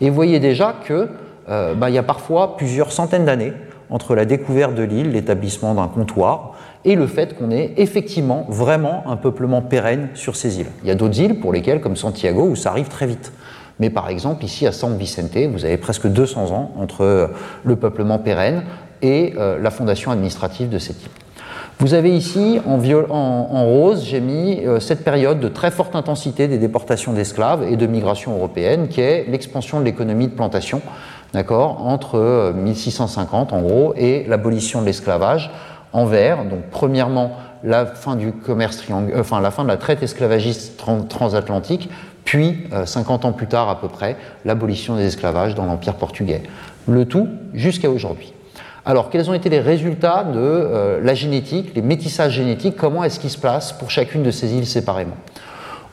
Et 0.00 0.08
vous 0.08 0.14
voyez 0.14 0.40
déjà 0.40 0.74
qu'il 0.86 1.08
euh, 1.50 1.74
bah, 1.74 1.90
y 1.90 1.98
a 1.98 2.02
parfois 2.02 2.56
plusieurs 2.56 2.92
centaines 2.92 3.26
d'années 3.26 3.52
entre 3.90 4.14
la 4.14 4.24
découverte 4.24 4.74
de 4.74 4.82
l'île, 4.82 5.10
l'établissement 5.10 5.74
d'un 5.74 5.88
comptoir, 5.88 6.54
et 6.84 6.94
le 6.94 7.06
fait 7.06 7.36
qu'on 7.36 7.50
ait 7.50 7.72
effectivement 7.76 8.46
vraiment 8.48 9.04
un 9.06 9.16
peuplement 9.16 9.62
pérenne 9.62 10.08
sur 10.14 10.36
ces 10.36 10.60
îles. 10.60 10.70
Il 10.82 10.88
y 10.88 10.90
a 10.90 10.94
d'autres 10.94 11.20
îles 11.20 11.40
pour 11.40 11.52
lesquelles, 11.52 11.80
comme 11.80 11.96
Santiago, 11.96 12.44
où 12.44 12.56
ça 12.56 12.70
arrive 12.70 12.88
très 12.88 13.06
vite. 13.06 13.32
Mais 13.78 13.90
par 13.90 14.08
exemple, 14.08 14.44
ici 14.44 14.66
à 14.66 14.72
San 14.72 14.96
Vicente, 14.96 15.36
vous 15.52 15.64
avez 15.64 15.78
presque 15.78 16.06
200 16.06 16.52
ans 16.52 16.72
entre 16.76 17.30
le 17.64 17.76
peuplement 17.76 18.18
pérenne 18.18 18.62
et 19.02 19.34
euh, 19.38 19.58
la 19.58 19.70
fondation 19.70 20.10
administrative 20.10 20.68
de 20.68 20.78
cette 20.78 21.02
île. 21.02 21.10
Vous 21.78 21.94
avez 21.94 22.14
ici, 22.14 22.60
en, 22.66 23.64
rose, 23.64 24.04
j'ai 24.04 24.20
mis 24.20 24.60
euh, 24.66 24.80
cette 24.80 25.02
période 25.02 25.40
de 25.40 25.48
très 25.48 25.70
forte 25.70 25.96
intensité 25.96 26.46
des 26.46 26.58
déportations 26.58 27.14
d'esclaves 27.14 27.62
et 27.62 27.76
de 27.76 27.86
migration 27.86 28.36
européenne, 28.36 28.88
qui 28.88 29.00
est 29.00 29.24
l'expansion 29.30 29.80
de 29.80 29.86
l'économie 29.86 30.28
de 30.28 30.34
plantation, 30.34 30.82
d'accord, 31.32 31.86
entre 31.86 32.52
1650 32.54 33.54
euh, 33.54 33.56
en 33.56 33.62
gros 33.62 33.94
et 33.96 34.26
l'abolition 34.28 34.82
de 34.82 34.86
l'esclavage 34.86 35.50
en 35.92 36.04
vert. 36.04 36.44
Donc, 36.44 36.62
premièrement, 36.70 37.36
la 37.62 37.86
fin 37.86 38.16
fin 39.50 39.64
de 39.64 39.68
la 39.68 39.76
traite 39.76 40.02
esclavagiste 40.02 40.82
transatlantique, 41.08 41.90
puis 42.24 42.68
50 42.84 43.24
ans 43.24 43.32
plus 43.32 43.48
tard 43.48 43.68
à 43.68 43.80
peu 43.80 43.88
près, 43.88 44.16
l'abolition 44.44 44.96
des 44.96 45.06
esclavages 45.06 45.54
dans 45.54 45.66
l'Empire 45.66 45.94
portugais. 45.94 46.42
Le 46.86 47.04
tout 47.04 47.28
jusqu'à 47.54 47.90
aujourd'hui. 47.90 48.32
Alors, 48.86 49.10
quels 49.10 49.28
ont 49.28 49.34
été 49.34 49.48
les 49.50 49.60
résultats 49.60 50.24
de 50.24 50.38
euh, 50.38 51.00
la 51.02 51.14
génétique, 51.14 51.74
les 51.74 51.82
métissages 51.82 52.32
génétiques? 52.32 52.76
Comment 52.76 53.04
est-ce 53.04 53.20
qu'ils 53.20 53.30
se 53.30 53.38
placent 53.38 53.72
pour 53.72 53.90
chacune 53.90 54.22
de 54.22 54.30
ces 54.30 54.54
îles 54.54 54.66
séparément? 54.66 55.16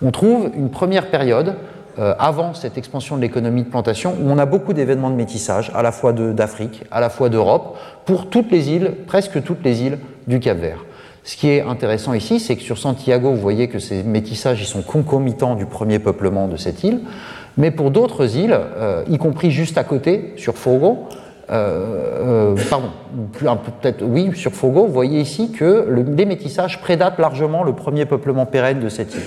On 0.02 0.12
trouve 0.12 0.52
une 0.56 0.70
première 0.70 1.08
période, 1.08 1.56
euh, 2.00 2.14
avant 2.20 2.54
cette 2.54 2.78
expansion 2.78 3.16
de 3.16 3.22
l'économie 3.22 3.64
de 3.64 3.70
plantation, 3.70 4.16
où 4.22 4.30
on 4.30 4.38
a 4.38 4.46
beaucoup 4.46 4.74
d'événements 4.74 5.10
de 5.10 5.16
métissage, 5.16 5.72
à 5.74 5.82
la 5.82 5.92
fois 5.92 6.14
d'Afrique, 6.14 6.84
à 6.92 7.00
la 7.00 7.10
fois 7.10 7.30
d'Europe, 7.30 7.76
pour 8.06 8.30
toutes 8.30 8.52
les 8.52 8.70
îles, 8.70 8.94
presque 9.08 9.42
toutes 9.44 9.64
les 9.64 9.82
îles 9.82 9.98
du 10.28 10.40
Cap-Vert. 10.40 10.86
Ce 11.24 11.36
qui 11.36 11.50
est 11.50 11.62
intéressant 11.62 12.14
ici, 12.14 12.40
c'est 12.40 12.56
que 12.56 12.62
sur 12.62 12.78
Santiago, 12.78 13.32
vous 13.32 13.42
voyez 13.42 13.68
que 13.68 13.80
ces 13.80 14.04
métissages 14.04 14.62
ils 14.62 14.68
sont 14.68 14.84
concomitants 14.84 15.56
du 15.56 15.66
premier 15.66 15.98
peuplement 15.98 16.48
de 16.48 16.56
cette 16.56 16.84
île, 16.84 17.02
mais 17.58 17.72
pour 17.72 17.90
d'autres 17.90 18.38
îles, 18.38 18.56
euh, 18.56 19.04
y 19.10 19.18
compris 19.18 19.50
juste 19.50 19.80
à 19.80 19.84
côté, 19.84 20.34
sur 20.38 20.56
Fogo, 20.56 21.08
pardon, 21.48 22.92
peut-être 23.82 24.04
oui, 24.04 24.32
sur 24.36 24.52
Fogo, 24.52 24.86
vous 24.86 24.94
voyez 24.94 25.20
ici 25.20 25.52
que 25.52 25.88
les 26.16 26.26
métissages 26.26 26.80
prédatent 26.80 27.18
largement 27.20 27.64
le 27.64 27.74
premier 27.74 28.06
peuplement 28.06 28.46
pérenne 28.46 28.82
de 28.82 28.90
cette 28.90 29.16
île. 29.16 29.22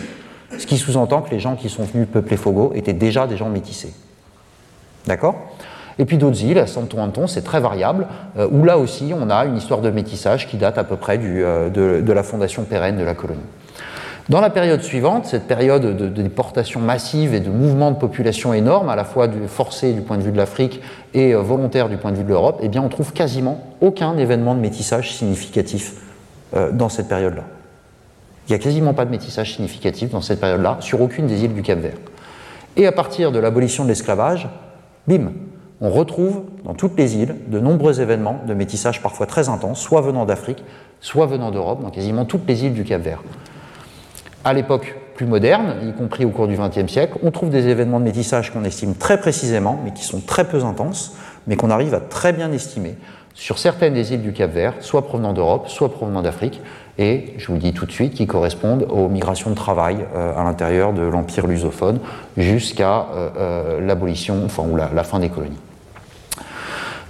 Ce 0.59 0.67
qui 0.67 0.79
sous-entend 0.79 1.23
que 1.23 1.31
les 1.31 1.41
gens 1.41 1.57
qui 1.57 1.69
sont 1.69 1.85
venus 1.85 2.09
peupler 2.13 2.37
Fogo 2.37 2.73
étaient 2.75 2.93
déjà 2.93 3.27
des 3.27 3.37
gens 3.37 3.49
métissés. 3.49 3.95
D'accord? 5.07 5.37
Et 6.01 6.07
puis 6.07 6.17
d'autres 6.17 6.43
îles, 6.43 6.59
à 6.59 6.67
Santo 6.67 6.99
Anton, 6.99 7.27
c'est 7.27 7.43
très 7.43 7.61
variable, 7.61 8.07
euh, 8.39 8.49
où 8.51 8.65
là 8.65 8.79
aussi 8.79 9.13
on 9.15 9.29
a 9.29 9.45
une 9.45 9.59
histoire 9.59 9.83
de 9.83 9.91
métissage 9.91 10.49
qui 10.49 10.57
date 10.57 10.79
à 10.79 10.85
peu 10.85 10.97
près 10.97 11.19
euh, 11.23 11.69
de, 11.69 12.13
la 12.13 12.23
fondation 12.23 12.65
pérenne 12.65 12.97
de 12.97 13.05
la 13.05 13.15
colonie. 13.15 13.41
Dans 14.31 14.41
la 14.41 14.49
période 14.49 14.81
suivante, 14.81 15.27
cette 15.27 15.47
période 15.47 15.97
de, 15.97 16.09
déportation 16.09 16.81
massive 16.81 17.35
et 17.35 17.41
de 17.41 17.51
mouvement 17.51 17.91
de 17.91 17.97
population 17.97 18.55
énorme, 18.55 18.89
à 18.89 18.97
la 18.97 19.05
fois 19.05 19.29
du, 19.29 19.47
forcé 19.47 19.93
du 19.93 20.01
point 20.01 20.17
de 20.17 20.23
vue 20.23 20.33
de 20.33 20.39
l'Afrique 20.39 20.81
et 21.13 21.35
euh, 21.35 21.43
volontaire 21.43 21.91
du 21.91 21.99
point 21.99 22.13
de 22.13 22.17
vue 22.17 22.25
de 22.25 22.31
l'Europe, 22.31 22.61
eh 22.63 22.69
bien 22.69 22.81
on 22.81 22.89
trouve 22.89 23.13
quasiment 23.13 23.63
aucun 23.83 24.17
événement 24.17 24.55
de 24.55 24.61
métissage 24.61 25.15
significatif 25.15 25.97
dans 26.73 26.89
cette 26.89 27.07
période-là. 27.07 27.45
Il 28.51 28.55
n'y 28.55 28.59
a 28.59 28.65
quasiment 28.65 28.95
pas 28.95 29.05
de 29.05 29.13
métissage 29.13 29.55
significatif 29.55 30.11
dans 30.11 30.21
cette 30.21 30.41
période-là 30.41 30.79
sur 30.81 31.01
aucune 31.01 31.29
des 31.29 31.45
îles 31.45 31.55
du 31.55 31.63
Cap-Vert. 31.63 31.95
Et 32.77 32.85
à 32.85 32.91
partir 32.91 33.31
de 33.31 33.39
l'abolition 33.39 33.85
de 33.85 33.89
l'esclavage, 33.89 34.49
bim, 35.07 35.31
on 35.81 35.89
retrouve 35.89 36.43
dans 36.65 36.75
toutes 36.75 36.99
les 36.99 37.15
îles 37.15 37.37
de 37.47 37.61
nombreux 37.61 38.01
événements 38.01 38.41
de 38.49 38.53
métissage 38.53 39.03
parfois 39.03 39.27
très 39.27 39.49
intenses, 39.49 39.81
soit 39.81 40.01
venant 40.01 40.25
d'Afrique, 40.25 40.65
soit 41.01 41.27
venant 41.27 41.53
d'Europe, 41.53 41.81
dans 41.81 41.91
quasiment 41.91 42.25
toutes 42.25 42.43
les 42.49 42.65
îles 42.65 42.75
du 42.75 42.83
Cap-Vert. 42.83 43.23
À 44.43 44.53
l'époque 44.53 44.97
plus 45.15 45.27
moderne, 45.27 45.77
y 45.89 45.93
compris 45.93 46.25
au 46.25 46.31
cours 46.31 46.49
du 46.49 46.57
XXe 46.57 46.91
siècle, 46.91 47.19
on 47.23 47.31
trouve 47.31 47.51
des 47.51 47.69
événements 47.69 48.01
de 48.01 48.05
métissage 48.05 48.53
qu'on 48.53 48.65
estime 48.65 48.97
très 48.97 49.21
précisément, 49.21 49.79
mais 49.85 49.93
qui 49.93 50.03
sont 50.03 50.21
très 50.21 50.49
peu 50.49 50.65
intenses, 50.65 51.15
mais 51.47 51.55
qu'on 51.55 51.71
arrive 51.71 51.95
à 51.95 52.01
très 52.01 52.33
bien 52.33 52.51
estimer 52.51 52.97
sur 53.35 53.59
certaines 53.59 53.95
des 53.95 54.13
îles 54.13 54.23
du 54.23 54.33
Cap-Vert, 54.33 54.75
soit 54.81 55.07
provenant 55.07 55.33
d'Europe, 55.33 55.69
soit 55.69 55.93
provenant 55.93 56.21
d'Afrique, 56.21 56.61
et 57.01 57.33
je 57.39 57.47
vous 57.47 57.57
dis 57.57 57.73
tout 57.73 57.87
de 57.87 57.93
suite, 57.93 58.13
qui 58.13 58.27
correspondent 58.27 58.87
aux 58.91 59.09
migrations 59.09 59.51
de 59.51 59.55
travail 59.55 59.97
euh, 60.15 60.39
à 60.39 60.45
l'intérieur 60.45 60.93
de 60.93 61.01
l'empire 61.01 61.47
lusophone 61.47 61.99
jusqu'à 62.37 63.07
euh, 63.15 63.31
euh, 63.39 63.81
l'abolition, 63.81 64.43
enfin 64.45 64.63
ou 64.71 64.77
la 64.77 65.03
fin 65.03 65.19
des 65.19 65.31
colonies. 65.31 65.57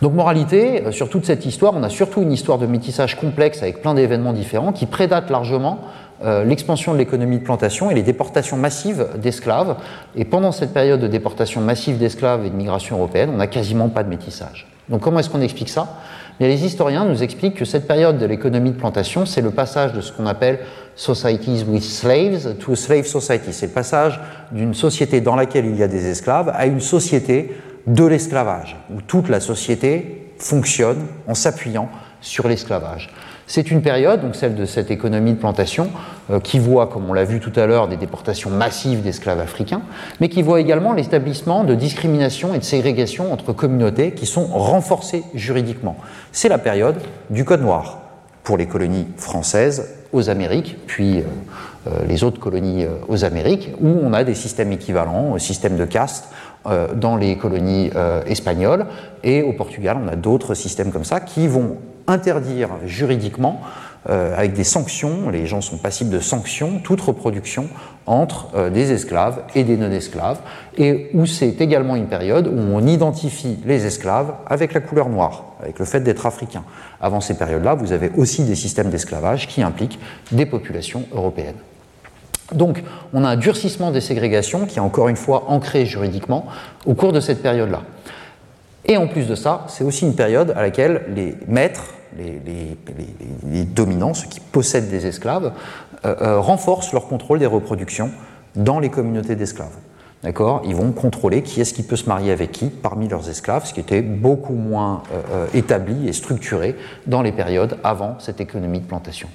Donc 0.00 0.14
moralité, 0.14 0.84
sur 0.92 1.10
toute 1.10 1.26
cette 1.26 1.44
histoire, 1.44 1.74
on 1.76 1.82
a 1.82 1.90
surtout 1.90 2.22
une 2.22 2.32
histoire 2.32 2.56
de 2.56 2.66
métissage 2.66 3.16
complexe 3.16 3.62
avec 3.62 3.82
plein 3.82 3.92
d'événements 3.92 4.32
différents 4.32 4.72
qui 4.72 4.86
prédatent 4.86 5.28
largement 5.28 5.80
l'expansion 6.46 6.92
de 6.92 6.98
l'économie 6.98 7.38
de 7.38 7.44
plantation 7.44 7.90
et 7.90 7.94
les 7.94 8.02
déportations 8.02 8.56
massives 8.56 9.08
d'esclaves. 9.16 9.76
Et 10.16 10.24
pendant 10.24 10.52
cette 10.52 10.72
période 10.72 11.00
de 11.00 11.06
déportation 11.06 11.60
massive 11.60 11.98
d'esclaves 11.98 12.46
et 12.46 12.50
de 12.50 12.54
migration 12.54 12.96
européenne, 12.96 13.30
on 13.32 13.36
n'a 13.36 13.46
quasiment 13.46 13.90
pas 13.90 14.02
de 14.02 14.08
métissage. 14.08 14.66
Donc 14.88 15.02
comment 15.02 15.18
est-ce 15.18 15.28
qu'on 15.28 15.42
explique 15.42 15.68
ça? 15.68 15.98
Les 16.40 16.64
historiens 16.64 17.04
nous 17.04 17.22
expliquent 17.22 17.56
que 17.56 17.66
cette 17.66 17.86
période 17.86 18.16
de 18.16 18.24
l'économie 18.24 18.70
de 18.70 18.78
plantation, 18.78 19.26
c'est 19.26 19.42
le 19.42 19.50
passage 19.50 19.92
de 19.92 20.00
ce 20.00 20.10
qu'on 20.10 20.24
appelle 20.24 20.60
societies 20.96 21.64
with 21.68 21.82
slaves 21.82 22.56
to 22.58 22.72
a 22.72 22.76
slave 22.76 23.04
society. 23.04 23.52
C'est 23.52 23.66
le 23.66 23.72
passage 23.72 24.18
d'une 24.50 24.72
société 24.72 25.20
dans 25.20 25.36
laquelle 25.36 25.66
il 25.66 25.76
y 25.76 25.82
a 25.82 25.88
des 25.88 26.08
esclaves 26.08 26.50
à 26.54 26.64
une 26.64 26.80
société 26.80 27.54
de 27.86 28.04
l'esclavage, 28.06 28.76
où 28.90 29.02
toute 29.02 29.28
la 29.28 29.40
société 29.40 30.32
fonctionne 30.38 31.06
en 31.26 31.34
s'appuyant 31.34 31.90
sur 32.22 32.48
l'esclavage. 32.48 33.10
C'est 33.50 33.72
une 33.72 33.82
période, 33.82 34.20
donc 34.20 34.36
celle 34.36 34.54
de 34.54 34.64
cette 34.64 34.92
économie 34.92 35.32
de 35.32 35.38
plantation, 35.38 35.88
euh, 36.30 36.38
qui 36.38 36.60
voit, 36.60 36.86
comme 36.86 37.10
on 37.10 37.12
l'a 37.12 37.24
vu 37.24 37.40
tout 37.40 37.50
à 37.56 37.66
l'heure, 37.66 37.88
des 37.88 37.96
déportations 37.96 38.48
massives 38.48 39.02
d'esclaves 39.02 39.40
africains, 39.40 39.82
mais 40.20 40.28
qui 40.28 40.40
voit 40.40 40.60
également 40.60 40.92
l'établissement 40.92 41.64
de 41.64 41.74
discrimination 41.74 42.54
et 42.54 42.58
de 42.58 42.62
ségrégation 42.62 43.32
entre 43.32 43.52
communautés 43.52 44.12
qui 44.12 44.24
sont 44.24 44.46
renforcées 44.46 45.24
juridiquement. 45.34 45.96
C'est 46.30 46.48
la 46.48 46.58
période 46.58 46.94
du 47.28 47.44
Code 47.44 47.62
noir 47.62 47.98
pour 48.44 48.56
les 48.56 48.66
colonies 48.66 49.08
françaises 49.16 49.96
aux 50.12 50.30
Amériques, 50.30 50.76
puis 50.86 51.18
euh, 51.18 51.22
euh, 51.88 52.06
les 52.06 52.22
autres 52.22 52.38
colonies 52.38 52.86
aux 53.08 53.24
Amériques, 53.24 53.72
où 53.80 53.88
on 53.88 54.12
a 54.12 54.22
des 54.22 54.36
systèmes 54.36 54.70
équivalents, 54.70 55.36
système 55.38 55.76
de 55.76 55.86
caste, 55.86 56.28
dans 56.94 57.16
les 57.16 57.38
colonies 57.38 57.90
espagnoles. 58.26 58.84
Et 59.24 59.42
au 59.42 59.54
Portugal, 59.54 59.96
on 60.04 60.08
a 60.08 60.14
d'autres 60.14 60.52
systèmes 60.52 60.92
comme 60.92 61.04
ça 61.04 61.18
qui 61.18 61.48
vont 61.48 61.78
interdire 62.10 62.70
juridiquement, 62.84 63.60
euh, 64.08 64.36
avec 64.36 64.54
des 64.54 64.64
sanctions, 64.64 65.30
les 65.30 65.46
gens 65.46 65.60
sont 65.60 65.78
passibles 65.78 66.10
de 66.10 66.20
sanctions, 66.20 66.80
toute 66.82 67.00
reproduction 67.00 67.68
entre 68.06 68.70
des 68.70 68.92
esclaves 68.92 69.42
et 69.54 69.62
des 69.62 69.76
non-esclaves, 69.76 70.38
et 70.76 71.10
où 71.14 71.26
c'est 71.26 71.60
également 71.60 71.96
une 71.96 72.08
période 72.08 72.48
où 72.48 72.58
on 72.58 72.86
identifie 72.86 73.58
les 73.64 73.86
esclaves 73.86 74.32
avec 74.46 74.72
la 74.72 74.80
couleur 74.80 75.08
noire, 75.08 75.44
avec 75.62 75.78
le 75.78 75.84
fait 75.84 76.00
d'être 76.00 76.26
africain. 76.26 76.64
Avant 77.00 77.20
ces 77.20 77.34
périodes-là, 77.34 77.74
vous 77.74 77.92
avez 77.92 78.10
aussi 78.16 78.42
des 78.42 78.56
systèmes 78.56 78.90
d'esclavage 78.90 79.46
qui 79.46 79.62
impliquent 79.62 80.00
des 80.32 80.46
populations 80.46 81.04
européennes. 81.12 81.58
Donc, 82.52 82.82
on 83.12 83.24
a 83.24 83.28
un 83.28 83.36
durcissement 83.36 83.90
des 83.90 84.00
ségrégations 84.00 84.66
qui 84.66 84.78
est 84.78 84.82
encore 84.82 85.08
une 85.08 85.16
fois 85.16 85.44
ancré 85.48 85.86
juridiquement 85.86 86.46
au 86.84 86.94
cours 86.94 87.12
de 87.12 87.20
cette 87.20 87.42
période-là. 87.42 87.82
Et 88.86 88.96
en 88.96 89.06
plus 89.06 89.26
de 89.28 89.34
ça, 89.34 89.66
c'est 89.68 89.84
aussi 89.84 90.04
une 90.04 90.16
période 90.16 90.52
à 90.56 90.62
laquelle 90.62 91.02
les 91.14 91.36
maîtres, 91.46 91.84
les, 92.16 93.64
dominants, 93.64 94.14
ceux 94.14 94.28
qui 94.28 94.40
possèdent 94.40 94.90
des 94.90 95.06
esclaves, 95.06 95.52
euh, 96.04 96.14
euh, 96.20 96.40
renforcent 96.40 96.92
leur 96.92 97.08
contrôle 97.08 97.38
des 97.38 97.46
reproductions 97.46 98.10
dans 98.56 98.80
les 98.80 98.90
communautés 98.90 99.36
d'esclaves. 99.36 99.76
D'accord? 100.22 100.60
Ils 100.66 100.76
vont 100.76 100.92
contrôler 100.92 101.42
qui 101.42 101.62
est-ce 101.62 101.72
qui 101.72 101.82
peut 101.82 101.96
se 101.96 102.06
marier 102.06 102.30
avec 102.30 102.52
qui 102.52 102.66
parmi 102.66 103.08
leurs 103.08 103.30
esclaves, 103.30 103.64
ce 103.64 103.72
qui 103.72 103.80
était 103.80 104.02
beaucoup 104.02 104.54
moins 104.54 105.02
euh, 105.12 105.46
établi 105.54 106.08
et 106.08 106.12
structuré 106.12 106.76
dans 107.06 107.22
les 107.22 107.32
périodes 107.32 107.78
avant 107.84 108.16
cette 108.18 108.38
économie 108.38 108.80
de 108.80 108.84
plantation. 108.84 109.28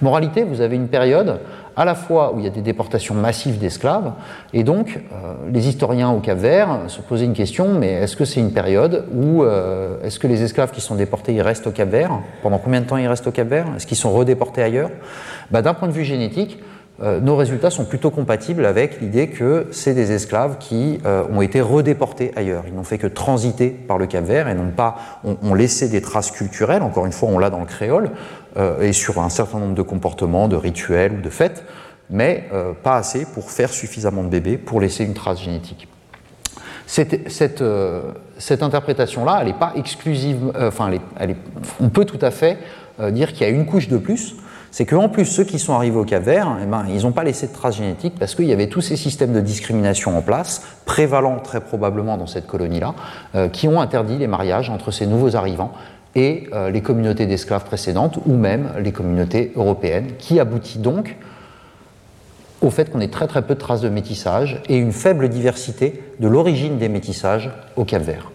Moralité, 0.00 0.44
vous 0.44 0.60
avez 0.60 0.76
une 0.76 0.86
période 0.86 1.40
à 1.76 1.84
la 1.84 1.94
fois 1.94 2.32
où 2.32 2.38
il 2.38 2.44
y 2.44 2.48
a 2.48 2.50
des 2.50 2.62
déportations 2.62 3.14
massives 3.14 3.58
d'esclaves, 3.58 4.12
et 4.52 4.64
donc 4.64 4.98
euh, 4.98 5.34
les 5.50 5.68
historiens 5.68 6.10
au 6.10 6.20
Cap-Vert 6.20 6.80
se 6.88 7.00
posaient 7.00 7.24
une 7.24 7.32
question, 7.32 7.74
mais 7.74 7.92
est-ce 7.92 8.16
que 8.16 8.24
c'est 8.24 8.40
une 8.40 8.52
période 8.52 9.06
où 9.14 9.42
euh, 9.42 9.96
est-ce 10.04 10.18
que 10.18 10.26
les 10.26 10.42
esclaves 10.42 10.70
qui 10.70 10.80
sont 10.80 10.94
déportés, 10.94 11.34
ils 11.34 11.42
restent 11.42 11.66
au 11.66 11.70
Cap-Vert 11.70 12.20
Pendant 12.42 12.58
combien 12.58 12.80
de 12.80 12.86
temps 12.86 12.96
ils 12.96 13.08
restent 13.08 13.26
au 13.26 13.32
Cap-Vert 13.32 13.66
Est-ce 13.76 13.86
qu'ils 13.86 13.96
sont 13.96 14.12
redéportés 14.12 14.62
ailleurs? 14.62 14.90
Bah, 15.50 15.62
D'un 15.62 15.74
point 15.74 15.88
de 15.88 15.92
vue 15.92 16.04
génétique, 16.04 16.58
euh, 16.60 16.64
nos 17.00 17.34
résultats 17.34 17.70
sont 17.70 17.86
plutôt 17.86 18.10
compatibles 18.10 18.66
avec 18.66 19.00
l'idée 19.00 19.28
que 19.28 19.68
c'est 19.70 19.94
des 19.94 20.12
esclaves 20.12 20.58
qui 20.58 21.00
ont 21.04 21.40
été 21.40 21.62
redéportés 21.62 22.30
ailleurs. 22.36 22.64
Ils 22.66 22.74
n'ont 22.74 22.84
fait 22.84 22.98
que 22.98 23.06
transiter 23.06 23.68
par 23.70 23.96
le 23.96 24.06
Cap-Vert 24.06 24.48
et 24.48 24.54
n'ont 24.54 24.70
pas 24.70 24.96
ont, 25.24 25.54
laissé 25.54 25.88
des 25.88 26.02
traces 26.02 26.30
culturelles. 26.30 26.82
Encore 26.82 27.06
une 27.06 27.12
fois, 27.12 27.30
on 27.30 27.38
l'a 27.38 27.48
dans 27.48 27.60
le 27.60 27.66
créole, 27.66 28.10
euh, 28.56 28.82
et 28.82 28.92
sur 28.92 29.20
un 29.20 29.28
certain 29.28 29.60
nombre 29.60 29.74
de 29.74 29.82
comportements, 29.82 30.48
de 30.48 30.56
rituels 30.56 31.12
ou 31.12 31.20
de 31.20 31.30
fêtes, 31.30 31.64
mais 32.10 32.48
euh, 32.52 32.72
pas 32.72 32.96
assez 32.96 33.24
pour 33.24 33.50
faire 33.50 33.70
suffisamment 33.70 34.24
de 34.24 34.28
bébés 34.28 34.58
pour 34.58 34.80
laisser 34.80 35.04
une 35.04 35.14
trace 35.14 35.40
génétique. 35.40 35.86
Cette, 36.86 37.62
euh, 37.62 38.10
cette 38.38 38.64
interprétation-là, 38.64 39.38
elle 39.40 39.46
n'est 39.46 39.52
pas 39.52 39.72
exclusive, 39.76 40.52
enfin, 40.60 40.90
on 41.80 41.88
peut 41.88 42.04
tout 42.04 42.18
à 42.20 42.32
fait 42.32 42.58
dire 43.12 43.32
qu'il 43.32 43.42
y 43.42 43.44
a 43.44 43.48
une 43.48 43.64
couche 43.64 43.88
de 43.88 43.96
plus, 43.96 44.34
c'est 44.70 44.86
qu'en 44.86 45.08
plus, 45.08 45.24
ceux 45.24 45.44
qui 45.44 45.58
sont 45.58 45.74
arrivés 45.74 45.98
au 45.98 46.04
Cap 46.04 46.22
Vert, 46.22 46.56
eh 46.62 46.66
ben, 46.66 46.84
ils 46.88 47.02
n'ont 47.02 47.12
pas 47.12 47.24
laissé 47.24 47.46
de 47.46 47.52
traces 47.52 47.76
génétiques 47.76 48.14
parce 48.18 48.34
qu'il 48.34 48.46
y 48.46 48.52
avait 48.52 48.68
tous 48.68 48.80
ces 48.80 48.96
systèmes 48.96 49.32
de 49.32 49.40
discrimination 49.40 50.16
en 50.16 50.22
place, 50.22 50.62
prévalents 50.84 51.38
très 51.40 51.60
probablement 51.60 52.16
dans 52.16 52.26
cette 52.26 52.46
colonie-là, 52.46 52.94
qui 53.52 53.66
ont 53.66 53.80
interdit 53.80 54.16
les 54.16 54.28
mariages 54.28 54.70
entre 54.70 54.90
ces 54.90 55.06
nouveaux 55.06 55.34
arrivants 55.34 55.72
et 56.14 56.48
euh, 56.52 56.70
les 56.70 56.80
communautés 56.80 57.26
d'esclaves 57.26 57.64
précédentes 57.64 58.18
ou 58.26 58.34
même 58.34 58.70
les 58.78 58.92
communautés 58.92 59.52
européennes, 59.54 60.12
qui 60.18 60.40
aboutit 60.40 60.78
donc 60.78 61.16
au 62.60 62.70
fait 62.70 62.90
qu'on 62.90 63.00
ait 63.00 63.08
très 63.08 63.26
très 63.26 63.42
peu 63.42 63.54
de 63.54 63.60
traces 63.60 63.80
de 63.80 63.88
métissage 63.88 64.60
et 64.68 64.76
une 64.76 64.92
faible 64.92 65.28
diversité 65.28 66.02
de 66.18 66.28
l'origine 66.28 66.78
des 66.78 66.88
métissages 66.88 67.50
au 67.76 67.84
Cap 67.84 68.02
Vert. 68.02 68.30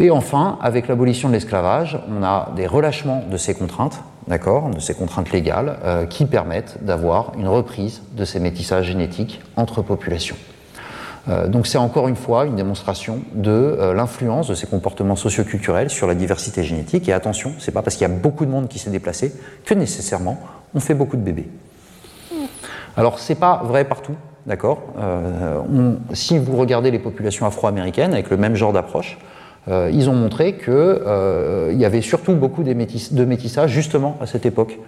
Et 0.00 0.10
enfin, 0.10 0.58
avec 0.62 0.88
l'abolition 0.88 1.28
de 1.28 1.34
l'esclavage, 1.34 1.98
on 2.10 2.22
a 2.22 2.52
des 2.56 2.66
relâchements 2.66 3.22
de 3.30 3.36
ces 3.36 3.52
contraintes, 3.52 4.00
d'accord, 4.28 4.70
de 4.70 4.80
ces 4.80 4.94
contraintes 4.94 5.30
légales, 5.30 5.78
euh, 5.84 6.06
qui 6.06 6.24
permettent 6.24 6.82
d'avoir 6.82 7.32
une 7.38 7.46
reprise 7.46 8.00
de 8.16 8.24
ces 8.24 8.40
métissages 8.40 8.86
génétiques 8.86 9.42
entre 9.56 9.82
populations. 9.82 10.36
Euh, 11.28 11.48
donc 11.48 11.66
c'est 11.66 11.76
encore 11.76 12.08
une 12.08 12.16
fois 12.16 12.46
une 12.46 12.56
démonstration 12.56 13.18
de 13.34 13.50
euh, 13.50 13.92
l'influence 13.92 14.48
de 14.48 14.54
ces 14.54 14.66
comportements 14.66 15.16
socioculturels 15.16 15.90
sur 15.90 16.06
la 16.06 16.14
diversité 16.14 16.64
génétique. 16.64 17.06
Et 17.10 17.12
attention, 17.12 17.52
c'est 17.58 17.72
pas 17.72 17.82
parce 17.82 17.96
qu'il 17.96 18.08
y 18.08 18.10
a 18.10 18.14
beaucoup 18.14 18.46
de 18.46 18.50
monde 18.50 18.68
qui 18.68 18.78
s'est 18.78 18.88
déplacé 18.88 19.34
que 19.66 19.74
nécessairement 19.74 20.38
on 20.74 20.80
fait 20.80 20.94
beaucoup 20.94 21.18
de 21.18 21.22
bébés. 21.22 21.50
Alors 22.96 23.18
c'est 23.18 23.34
pas 23.34 23.60
vrai 23.66 23.84
partout, 23.84 24.14
d'accord. 24.46 24.80
Si 26.14 26.38
vous 26.38 26.56
regardez 26.56 26.90
les 26.90 26.98
populations 26.98 27.46
afro-américaines 27.46 28.14
avec 28.14 28.30
le 28.30 28.36
même 28.36 28.54
genre 28.54 28.72
d'approche, 28.72 29.18
ils 29.68 30.08
ont 30.08 30.14
montré 30.14 30.54
qu'il 30.54 31.78
y 31.78 31.84
avait 31.84 32.00
surtout 32.00 32.34
beaucoup 32.34 32.62
de 32.62 33.24
métissage 33.24 33.70
justement 33.70 34.16
à 34.20 34.26
cette 34.26 34.46
époque 34.46 34.78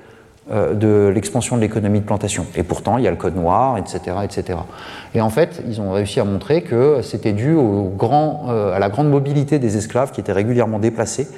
euh, 0.51 0.75
de 0.75 1.07
l'expansion 1.15 1.55
de 1.55 1.61
l'économie 1.61 2.01
de 2.01 2.05
plantation. 2.05 2.47
Et 2.57 2.65
pourtant, 2.65 2.99
il 2.99 3.05
y 3.05 3.07
a 3.07 3.13
le 3.13 3.17
code 3.17 3.37
noir, 3.37 3.79
etc., 3.79 4.17
etc. 4.25 4.59
Et 5.15 5.21
en 5.21 5.31
fait, 5.31 5.63
ils 5.69 5.81
ont 5.81 5.93
réussi 5.93 6.19
à 6.19 6.25
montrer 6.25 6.63
que 6.63 7.01
c'était 7.01 7.33
dû 7.33 7.57
euh, 7.57 8.75
à 8.75 8.81
la 8.81 8.89
grande 8.89 9.09
mobilité 9.09 9.61
des 9.61 9.77
esclaves 9.77 10.11
qui 10.11 10.21
étaient 10.21 10.33
régulièrement 10.33 10.81
déplacés 10.81 11.29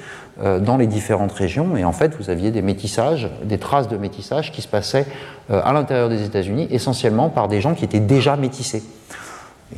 euh, 0.41 0.59
dans 0.59 0.75
les 0.75 0.87
différentes 0.87 1.33
régions. 1.33 1.77
Et 1.77 1.85
en 1.85 1.91
fait, 1.91 2.15
vous 2.19 2.31
aviez 2.31 2.49
des 2.49 2.63
métissages, 2.63 3.29
des 3.43 3.59
traces 3.59 3.89
de 3.89 3.97
métissage 3.97 4.51
qui 4.51 4.63
se 4.63 4.67
passaient 4.67 5.05
à 5.51 5.71
l'intérieur 5.71 6.09
des 6.09 6.25
États-Unis, 6.25 6.67
essentiellement 6.71 7.29
par 7.29 7.47
des 7.47 7.61
gens 7.61 7.75
qui 7.75 7.85
étaient 7.85 7.99
déjà 7.99 8.35
métissés 8.37 8.81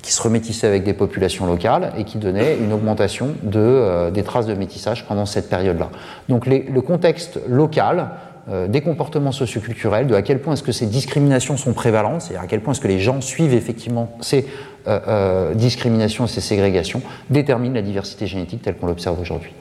qui 0.02 0.12
se 0.12 0.22
remétissaient 0.22 0.68
avec 0.68 0.84
des 0.84 0.94
populations 0.94 1.46
locales 1.46 1.94
et 1.98 2.04
qui 2.04 2.18
donnaient 2.18 2.58
une 2.58 2.74
augmentation 2.74 3.30
de, 3.44 4.10
des 4.12 4.24
traces 4.24 4.46
de 4.46 4.54
métissage 4.54 5.06
pendant 5.08 5.26
cette 5.26 5.50
période-là. 5.50 5.90
Donc 6.28 6.46
le 6.46 6.82
contexte 6.82 7.40
local 7.48 8.10
euh, 8.50 8.70
des 8.70 8.80
comportements 8.80 9.34
socioculturels, 9.34 10.08
de 10.08 10.16
à 10.16 10.22
quel 10.22 10.40
point 10.40 10.54
est-ce 10.54 10.64
que 10.64 10.72
ces 10.72 10.86
discriminations 10.86 11.58
sont 11.58 11.74
prévalentes, 11.74 12.22
c'est-à-dire 12.22 12.44
à 12.44 12.48
quel 12.48 12.62
point 12.62 12.72
est-ce 12.72 12.80
que 12.80 12.88
les 12.88 13.00
gens 13.00 13.20
suivent 13.20 13.54
effectivement 13.54 14.16
ces 14.22 14.48
euh, 14.88 15.00
euh, 15.06 15.54
discriminations, 15.54 16.28
ces 16.28 16.40
ségrégations, 16.40 17.02
détermine 17.30 17.74
la 17.74 17.82
diversité 17.82 18.26
génétique 18.26 18.62
telle 18.62 18.78
qu'on 18.78 18.88
l'observe 18.88 19.20
aujourd'hui. 19.20 19.52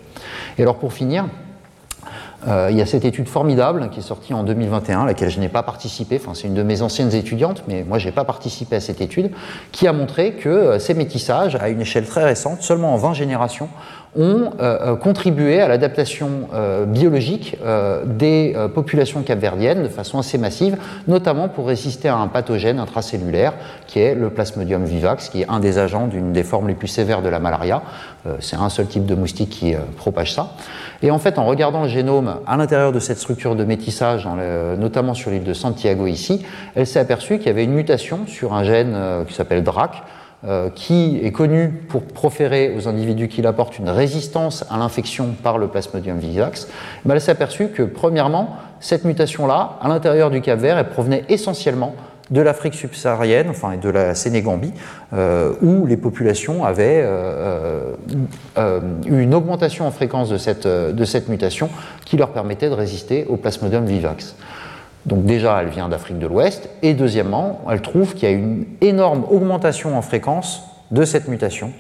Et 0.57 0.62
alors 0.62 0.77
pour 0.77 0.93
finir, 0.93 1.27
il 2.47 2.77
y 2.77 2.81
a 2.81 2.86
cette 2.86 3.05
étude 3.05 3.28
formidable 3.28 3.89
qui 3.90 3.98
est 3.98 4.02
sortie 4.02 4.32
en 4.32 4.44
2021, 4.44 5.02
à 5.02 5.06
laquelle 5.06 5.31
je 5.31 5.40
n'ai 5.40 5.48
pas 5.48 5.62
participé, 5.62 6.20
enfin 6.23 6.32
c'est 6.35 6.47
une 6.47 6.55
de 6.55 6.62
mes 6.62 6.82
anciennes 6.82 7.12
étudiantes, 7.12 7.64
mais 7.66 7.85
moi 7.85 7.98
je 7.98 8.06
n'ai 8.06 8.12
pas 8.12 8.24
participé 8.24 8.77
à 8.77 8.81
cette 8.81 9.01
étude, 9.01 9.32
qui 9.73 9.89
a 9.89 9.93
montré 9.93 10.32
que 10.32 10.78
ces 10.78 10.94
métissages, 10.94 11.56
à 11.56 11.68
une 11.68 11.81
échelle 11.81 12.06
très 12.06 12.24
récente, 12.24 12.62
seulement 12.62 12.94
en 12.94 12.97
20 12.97 13.14
générations, 13.14 13.68
ont 14.16 14.51
euh, 14.60 14.93
euh, 14.93 14.97
contribué 14.97 15.60
à 15.60 15.68
l'adaptation 15.68 16.48
euh, 16.55 16.84
biologique 16.84 17.56
des 18.05 18.56
populations 18.74 19.22
capverdiennes 19.22 19.82
de 19.82 19.88
façon 19.88 20.18
assez 20.18 20.38
massive, 20.38 20.76
notamment 21.09 21.48
pour 21.48 21.66
résister 21.66 22.09
à 22.09 22.16
un 22.16 22.28
pathogène 22.28 22.78
intracellulaire 22.78 23.52
qui 23.86 24.01
est 24.01 24.14
le 24.14 24.30
plasmodium 24.30 24.84
vivax, 24.84 25.28
qui 25.28 25.43
est 25.43 25.48
un 25.48 25.60
des 25.60 25.78
agents 25.78 26.06
d'une 26.06 26.32
des 26.32 26.43
formes 26.43 26.68
les 26.68 26.74
plus 26.74 26.88
sévères 26.88 27.22
de 27.22 27.28
la 27.28 27.38
malaria. 27.38 27.82
C'est 28.40 28.56
un 28.56 28.68
seul 28.68 28.86
type 28.86 29.06
de 29.06 29.14
moustique 29.14 29.51
qui 29.51 29.74
propage 29.97 30.32
ça. 30.32 30.52
Et 31.02 31.10
en 31.10 31.18
fait, 31.18 31.38
en 31.38 31.44
regardant 31.44 31.82
le 31.82 31.88
génome 31.88 32.36
à 32.47 32.56
l'intérieur 32.56 32.93
de 32.93 32.98
cette 32.98 33.18
structure 33.18 33.56
de 33.56 33.64
métissage, 33.64 34.28
notamment 34.78 35.14
sur 35.14 35.30
l'île 35.30 35.44
de 35.44 35.55
Santiago 35.55 36.06
ici, 36.06 36.44
elle 36.74 36.86
s'est 36.86 37.01
aperçue 37.01 37.38
qu'il 37.38 37.47
y 37.47 37.51
avait 37.51 37.64
une 37.64 37.74
mutation 37.74 38.20
sur 38.26 38.55
un 38.55 38.64
gène 38.64 38.97
qui 39.26 39.34
s'appelle 39.34 39.62
DRAC, 39.62 40.02
qui 40.75 41.19
est 41.23 41.33
connu 41.33 41.71
pour 41.89 42.03
proférer 42.03 42.73
aux 42.77 42.87
individus 42.87 43.27
qui 43.27 43.43
l'apportent 43.43 43.79
une 43.79 43.89
résistance 43.89 44.65
à 44.71 44.77
l'infection 44.77 45.35
par 45.43 45.59
le 45.59 45.67
plasmodium 45.67 46.19
vivax, 46.19 46.69
ben 47.05 47.15
elle 47.15 47.21
s'est 47.21 47.33
aperçue 47.33 47.69
que, 47.69 47.83
premièrement, 47.83 48.57
cette 48.79 49.05
mutation-là, 49.05 49.79
à 49.81 49.89
l'intérieur 49.89 50.31
du 50.31 50.41
Cap 50.41 50.61
Vert, 50.61 50.79
elle 50.79 50.89
provenait 50.89 51.25
essentiellement 51.29 51.95
de 52.31 52.41
l'Afrique 52.41 52.75
subsaharienne, 52.75 53.49
enfin 53.51 53.77
de 53.77 53.89
la 53.89 54.15
Sénégambie, 54.15 54.73
euh, 55.13 55.55
où 55.63 55.87
les 55.87 55.97
populations 55.97 56.65
avaient 56.65 57.03
euh, 57.05 57.93
eu 59.07 59.21
une 59.21 59.35
augmentation 59.35 59.87
en 59.87 59.91
fréquence 59.91 60.31
de 60.31 61.05
cette 61.05 61.29
mutation 61.29 61.71
qui 62.05 62.17
leur 62.17 62.31
permettait 62.31 62.69
de 62.69 62.75
résister 62.75 63.27
au 63.29 63.37
plasmodium 63.37 63.85
vivax. 63.85 64.35
Donc 65.07 65.24
déjà, 65.24 65.62
elle 65.62 65.69
vient 65.69 65.89
d'Afrique 65.89 66.19
de 66.19 66.27
l'Ouest. 66.27 66.69
Et 66.83 66.93
deuxièmement, 66.93 67.61
elle 67.70 67.81
trouve 67.81 68.15
qu'il 68.15 68.28
y 68.28 68.33
a 68.33 68.35
une 68.35 68.66
énorme 68.81 69.24
augmentation 69.31 69.97
en 69.97 70.03
fréquence 70.03 70.62
de 70.91 71.05
cette 71.05 71.28
mutation 71.28 71.73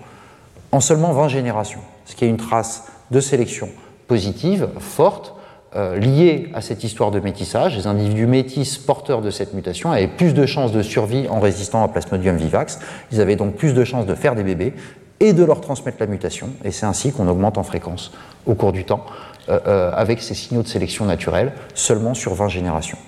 en 0.72 0.80
seulement 0.80 1.12
20 1.12 1.28
générations, 1.28 1.80
ce 2.04 2.14
qui 2.14 2.24
est 2.24 2.28
une 2.28 2.36
trace 2.36 2.84
de 3.10 3.20
sélection 3.20 3.68
positive, 4.08 4.68
forte, 4.78 5.34
euh, 5.74 5.98
liée 5.98 6.50
à 6.54 6.60
cette 6.60 6.84
histoire 6.84 7.10
de 7.10 7.18
métissage. 7.18 7.76
Les 7.76 7.86
individus 7.86 8.26
métis 8.26 8.78
porteurs 8.78 9.20
de 9.20 9.30
cette 9.30 9.52
mutation 9.54 9.90
avaient 9.90 10.06
plus 10.06 10.32
de 10.32 10.46
chances 10.46 10.72
de 10.72 10.82
survie 10.82 11.26
en 11.28 11.40
résistant 11.40 11.82
à 11.82 11.88
Plasmodium 11.88 12.36
vivax. 12.36 12.78
Ils 13.10 13.20
avaient 13.20 13.36
donc 13.36 13.56
plus 13.56 13.74
de 13.74 13.84
chances 13.84 14.06
de 14.06 14.14
faire 14.14 14.34
des 14.34 14.44
bébés 14.44 14.72
et 15.18 15.32
de 15.32 15.44
leur 15.44 15.60
transmettre 15.60 15.98
la 16.00 16.06
mutation. 16.06 16.50
Et 16.64 16.70
c'est 16.70 16.86
ainsi 16.86 17.12
qu'on 17.12 17.26
augmente 17.26 17.58
en 17.58 17.62
fréquence 17.62 18.12
au 18.46 18.54
cours 18.54 18.72
du 18.72 18.84
temps 18.84 19.04
euh, 19.48 19.58
euh, 19.66 19.92
avec 19.94 20.22
ces 20.22 20.34
signaux 20.34 20.62
de 20.62 20.68
sélection 20.68 21.04
naturelle 21.04 21.52
seulement 21.74 22.14
sur 22.14 22.34
20 22.34 22.48
générations. 22.48 22.98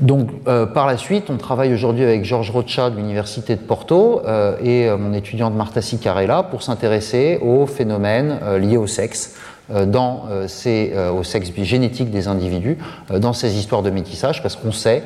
Donc, 0.00 0.30
euh, 0.48 0.66
par 0.66 0.86
la 0.86 0.96
suite, 0.96 1.28
on 1.28 1.36
travaille 1.36 1.72
aujourd'hui 1.72 2.02
avec 2.02 2.24
Georges 2.24 2.50
Rocha 2.50 2.90
de 2.90 2.96
l'Université 2.96 3.56
de 3.56 3.60
Porto 3.60 4.22
euh, 4.26 4.56
et 4.62 4.88
euh, 4.88 4.96
mon 4.96 5.12
étudiante 5.12 5.54
Marta 5.54 5.82
Sicarella 5.82 6.42
pour 6.42 6.62
s'intéresser 6.62 7.38
aux 7.42 7.66
phénomènes 7.66 8.38
liés 8.58 8.76
au 8.76 8.86
sexe 8.86 9.36
au 9.70 11.22
sexe 11.22 11.50
génétique 11.62 12.10
des 12.10 12.28
individus 12.28 12.76
dans 13.10 13.32
ces 13.32 13.56
histoires 13.56 13.82
de 13.82 13.88
métissage 13.88 14.42
parce 14.42 14.54
qu'on 14.54 14.72
sait 14.72 15.02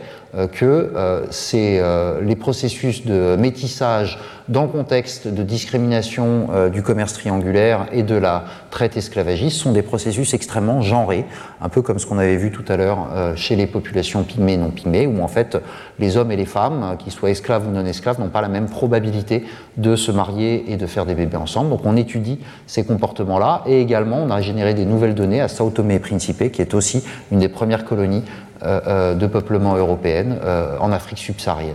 que 0.53 0.93
c'est 1.31 1.83
les 2.23 2.37
processus 2.37 3.05
de 3.07 3.37
métissage 3.39 4.19
dans 4.49 4.63
le 4.63 4.69
contexte 4.69 5.27
de 5.27 5.43
discrimination 5.43 6.49
euh, 6.53 6.69
du 6.69 6.83
commerce 6.83 7.15
triangulaire 7.15 7.87
et 7.93 8.03
de 8.03 8.15
la 8.15 8.45
traite 8.71 8.97
esclavagiste 8.97 9.59
sont 9.59 9.73
des 9.73 9.83
processus 9.83 10.35
extrêmement 10.35 10.83
genrés, 10.83 11.25
un 11.61 11.69
peu 11.69 11.83
comme 11.83 11.99
ce 11.99 12.07
qu'on 12.07 12.19
avait 12.19 12.37
vu 12.37 12.53
tout 12.53 12.65
à 12.69 12.77
l'heure 12.77 13.09
euh, 13.13 13.35
chez 13.35 13.57
les 13.57 13.67
populations 13.67 14.23
pygmées 14.23 14.53
et 14.53 14.57
non 14.57 14.71
pygmées, 14.71 15.07
où 15.07 15.21
en 15.23 15.29
fait 15.29 15.59
les 15.99 16.17
hommes 16.17 16.31
et 16.31 16.37
les 16.37 16.47
femmes, 16.47 16.83
euh, 16.83 16.97
qu'ils 16.97 17.13
soient 17.13 17.31
esclaves 17.31 17.67
ou 17.67 17.73
non 17.73 17.85
esclaves, 17.85 18.21
n'ont 18.21 18.29
pas 18.29 18.41
la 18.41 18.49
même 18.49 18.67
probabilité 18.67 19.45
de 19.77 19.97
se 19.97 20.13
marier 20.13 20.71
et 20.71 20.77
de 20.77 20.87
faire 20.87 21.07
des 21.07 21.15
bébés 21.15 21.37
ensemble. 21.37 21.71
Donc 21.71 21.81
on 21.85 21.97
étudie 21.97 22.39
ces 22.69 22.85
comportements-là 22.85 23.63
et 23.67 23.81
également 23.81 24.19
on 24.19 24.31
a 24.31 24.41
généré 24.41 24.75
des 24.75 24.85
nouvelles 24.85 25.15
données 25.15 25.41
à 25.41 25.49
Sao 25.49 25.71
Tomé 25.71 25.97
et 25.97 25.99
Principe, 25.99 26.53
qui 26.53 26.63
est 26.63 26.75
aussi 26.75 27.03
une 27.33 27.41
des 27.41 27.49
premières 27.49 27.85
colonies 27.85 28.23
de 28.63 29.27
peuplement 29.27 29.77
européenne 29.77 30.39
en 30.81 30.93
Afrique 30.93 31.19
subsaharienne. 31.19 31.75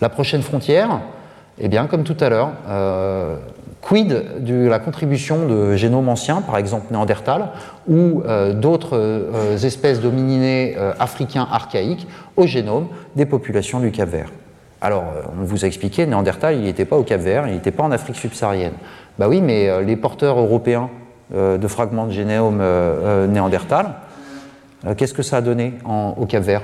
La 0.00 0.08
prochaine 0.08 0.42
frontière, 0.42 1.00
eh 1.58 1.68
comme 1.88 2.02
tout 2.02 2.16
à 2.20 2.28
l'heure, 2.28 2.50
euh, 2.68 3.36
quid 3.80 4.44
de 4.44 4.66
la 4.66 4.78
contribution 4.78 5.46
de 5.46 5.76
génomes 5.76 6.08
anciens, 6.08 6.42
par 6.42 6.56
exemple 6.56 6.86
Néandertal, 6.90 7.50
ou 7.88 8.22
euh, 8.26 8.52
d'autres 8.52 8.98
euh, 8.98 9.56
espèces 9.56 10.00
d'homininés 10.00 10.76
africains 10.98 11.46
archaïques 11.50 12.08
au 12.36 12.46
génome 12.46 12.88
des 13.14 13.26
populations 13.26 13.78
du 13.78 13.92
Cap-Vert 13.92 14.30
Alors, 14.80 15.04
on 15.40 15.44
vous 15.44 15.64
a 15.64 15.68
expliqué, 15.68 16.06
Néandertal, 16.06 16.56
il 16.56 16.62
n'était 16.62 16.84
pas 16.84 16.96
au 16.96 17.04
Cap-Vert, 17.04 17.46
il 17.46 17.54
n'était 17.54 17.70
pas 17.70 17.84
en 17.84 17.92
Afrique 17.92 18.16
subsaharienne. 18.16 18.74
Bah 19.18 19.28
oui, 19.28 19.40
mais 19.40 19.84
les 19.84 19.96
porteurs 19.96 20.38
européens 20.40 20.90
de 21.32 21.68
fragments 21.68 22.06
de 22.06 22.12
génome 22.12 22.60
Néandertal, 23.28 23.94
qu'est-ce 24.96 25.14
que 25.14 25.22
ça 25.22 25.38
a 25.38 25.40
donné 25.40 25.74
au 25.84 26.26
Cap-Vert 26.26 26.62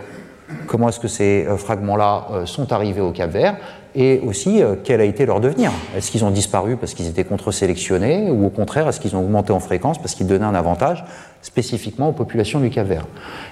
Comment 0.67 0.89
est-ce 0.89 1.01
que 1.01 1.09
ces 1.09 1.47
fragments-là 1.57 2.45
sont 2.45 2.73
arrivés 2.73 3.01
au 3.01 3.13
Cap-Vert 3.13 3.57
et 3.95 4.21
aussi 4.25 4.63
euh, 4.63 4.77
quel 4.83 5.01
a 5.01 5.05
été 5.05 5.27
leur 5.27 5.41
devenir? 5.41 5.73
Est-ce 5.97 6.11
qu'ils 6.11 6.25
ont 6.25 6.31
disparu 6.31 6.77
parce 6.77 6.95
qu'ils 6.95 7.09
étaient 7.09 7.25
contre-sélectionnés 7.25 8.31
ou 8.31 8.47
au 8.47 8.51
contraire 8.51 8.89
est-ce 8.89 9.01
qu'ils 9.01 9.17
ont 9.17 9.21
augmenté 9.21 9.53
en 9.53 9.61
fréquence 9.61 9.99
parce 9.99 10.15
qu'ils 10.15 10.27
donnaient 10.27 10.45
un 10.45 10.55
avantage 10.55 11.05
spécifiquement 11.43 12.11
aux 12.11 12.13
populations 12.13 12.61
du 12.61 12.71
Cap-Vert 12.71 13.07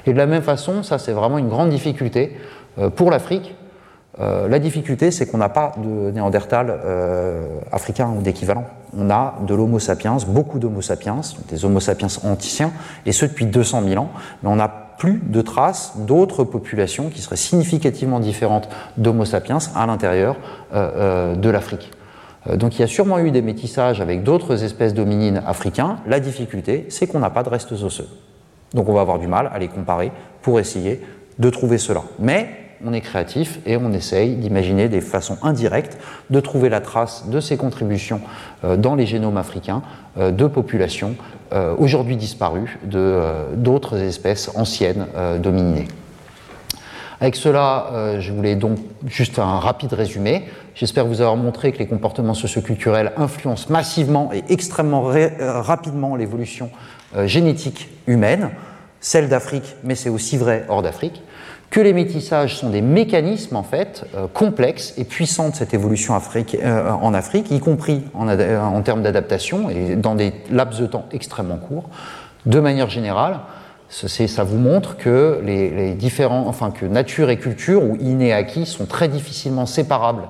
Et 0.06 0.12
de 0.12 0.18
la 0.18 0.26
même 0.26 0.42
façon, 0.42 0.82
ça 0.82 0.98
c'est 0.98 1.12
vraiment 1.12 1.38
une 1.38 1.48
grande 1.48 1.70
difficulté 1.70 2.36
euh, 2.78 2.90
pour 2.90 3.10
l'Afrique. 3.10 3.54
Euh, 4.20 4.48
la 4.48 4.58
difficulté, 4.58 5.10
c'est 5.10 5.26
qu'on 5.26 5.38
n'a 5.38 5.48
pas 5.48 5.72
de 5.76 6.10
néandertal 6.10 6.80
africain 7.70 8.12
ou 8.16 8.22
d'équivalent. 8.22 8.64
On 8.96 9.10
a 9.10 9.34
de 9.46 9.54
l'Homo 9.54 9.78
sapiens, 9.78 10.16
beaucoup 10.26 10.58
d'Homo 10.58 10.82
sapiens, 10.82 11.20
des 11.50 11.64
Homo 11.64 11.80
sapiens 11.80 12.08
anciens, 12.24 12.72
et 13.06 13.12
ceux 13.12 13.28
depuis 13.28 13.46
200 13.46 13.82
000 13.86 14.02
ans, 14.02 14.10
mais 14.42 14.48
on 14.50 14.58
a 14.58 14.88
plus 14.98 15.22
de 15.24 15.40
traces 15.40 15.92
d'autres 15.96 16.44
populations 16.44 17.08
qui 17.08 17.22
seraient 17.22 17.36
significativement 17.36 18.20
différentes 18.20 18.68
d'Homo 18.96 19.24
sapiens 19.24 19.58
à 19.74 19.86
l'intérieur 19.86 20.36
euh, 20.74 20.90
euh, 20.96 21.34
de 21.36 21.48
l'Afrique. 21.48 21.92
Euh, 22.48 22.56
donc 22.56 22.76
il 22.76 22.80
y 22.80 22.84
a 22.84 22.88
sûrement 22.88 23.18
eu 23.20 23.30
des 23.30 23.40
métissages 23.40 24.00
avec 24.00 24.24
d'autres 24.24 24.64
espèces 24.64 24.94
d'hominines 24.94 25.42
africains. 25.46 25.98
La 26.06 26.20
difficulté, 26.20 26.86
c'est 26.90 27.06
qu'on 27.06 27.20
n'a 27.20 27.30
pas 27.30 27.44
de 27.44 27.48
restes 27.48 27.72
osseux. 27.72 28.08
Donc 28.74 28.88
on 28.88 28.92
va 28.92 29.00
avoir 29.00 29.18
du 29.18 29.28
mal 29.28 29.48
à 29.52 29.58
les 29.58 29.68
comparer 29.68 30.12
pour 30.42 30.60
essayer 30.60 31.00
de 31.38 31.50
trouver 31.50 31.78
cela. 31.78 32.02
Mais 32.18 32.50
on 32.84 32.92
est 32.92 33.00
créatif 33.00 33.58
et 33.66 33.76
on 33.76 33.92
essaye 33.92 34.36
d'imaginer 34.36 34.88
des 34.88 35.00
façons 35.00 35.38
indirectes 35.42 35.98
de 36.30 36.40
trouver 36.40 36.68
la 36.68 36.80
trace 36.80 37.28
de 37.28 37.40
ces 37.40 37.56
contributions 37.56 38.20
dans 38.62 38.94
les 38.94 39.06
génomes 39.06 39.36
africains 39.36 39.82
de 40.16 40.46
populations 40.46 41.16
euh, 41.52 41.74
aujourd'hui 41.78 42.16
disparues 42.16 42.78
euh, 42.94 43.54
d'autres 43.54 43.96
espèces 43.96 44.50
anciennes 44.54 45.06
euh, 45.16 45.38
domininées. 45.38 45.88
Avec 47.20 47.36
cela, 47.36 48.16
je 48.20 48.32
voulais 48.32 48.54
donc 48.54 48.78
juste 49.06 49.40
un 49.40 49.58
rapide 49.58 49.92
résumé. 49.92 50.44
J'espère 50.76 51.04
vous 51.04 51.20
avoir 51.20 51.34
montré 51.34 51.72
que 51.72 51.78
les 51.78 51.88
comportements 51.88 52.32
socioculturels 52.32 53.10
influencent 53.16 53.72
massivement 53.72 54.30
et 54.32 54.44
extrêmement 54.50 55.10
rapidement 55.40 56.14
l'évolution 56.14 56.70
génétique 57.24 57.88
humaine, 58.06 58.50
celle 59.00 59.28
d'Afrique, 59.28 59.74
mais 59.82 59.96
c'est 59.96 60.10
aussi 60.10 60.36
vrai 60.36 60.64
hors 60.68 60.80
d'Afrique 60.80 61.20
que 61.70 61.80
les 61.80 61.92
métissages 61.92 62.56
sont 62.56 62.70
des 62.70 62.80
mécanismes 62.80 63.56
en 63.56 63.62
fait 63.62 64.04
euh, 64.14 64.26
complexes 64.32 64.94
et 64.96 65.04
puissants 65.04 65.50
de 65.50 65.54
cette 65.54 65.74
évolution 65.74 66.14
euh, 66.14 66.90
en 66.90 67.14
Afrique, 67.14 67.50
y 67.50 67.60
compris 67.60 68.02
en, 68.14 68.82
termes 68.82 69.02
d'adaptation 69.02 69.68
et 69.68 69.96
dans 69.96 70.14
des 70.14 70.32
laps 70.50 70.80
de 70.80 70.86
temps 70.86 71.06
extrêmement 71.12 71.56
courts. 71.56 71.88
De 72.46 72.60
manière 72.60 72.88
générale, 72.88 73.40
Ça 73.90 74.44
vous 74.44 74.58
montre 74.58 74.96
que 74.96 75.40
les, 75.44 75.94
différents, 75.94 76.46
enfin 76.46 76.70
que 76.70 76.86
nature 76.86 77.30
et 77.30 77.38
culture 77.38 77.82
ou 77.82 77.96
inné 78.00 78.32
acquis 78.32 78.66
sont 78.66 78.86
très 78.86 79.08
difficilement 79.08 79.66
séparables. 79.66 80.28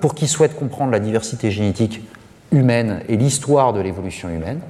pour 0.00 0.14
qui 0.14 0.28
souhaite 0.28 0.54
comprendre 0.54 0.92
la 0.92 1.00
diversité 1.00 1.50
génétique 1.50 2.02
humaine 2.52 3.00
et 3.08 3.16
l'histoire 3.16 3.72
de 3.72 3.80
l'évolution 3.80 4.28
humaine. 4.28 4.60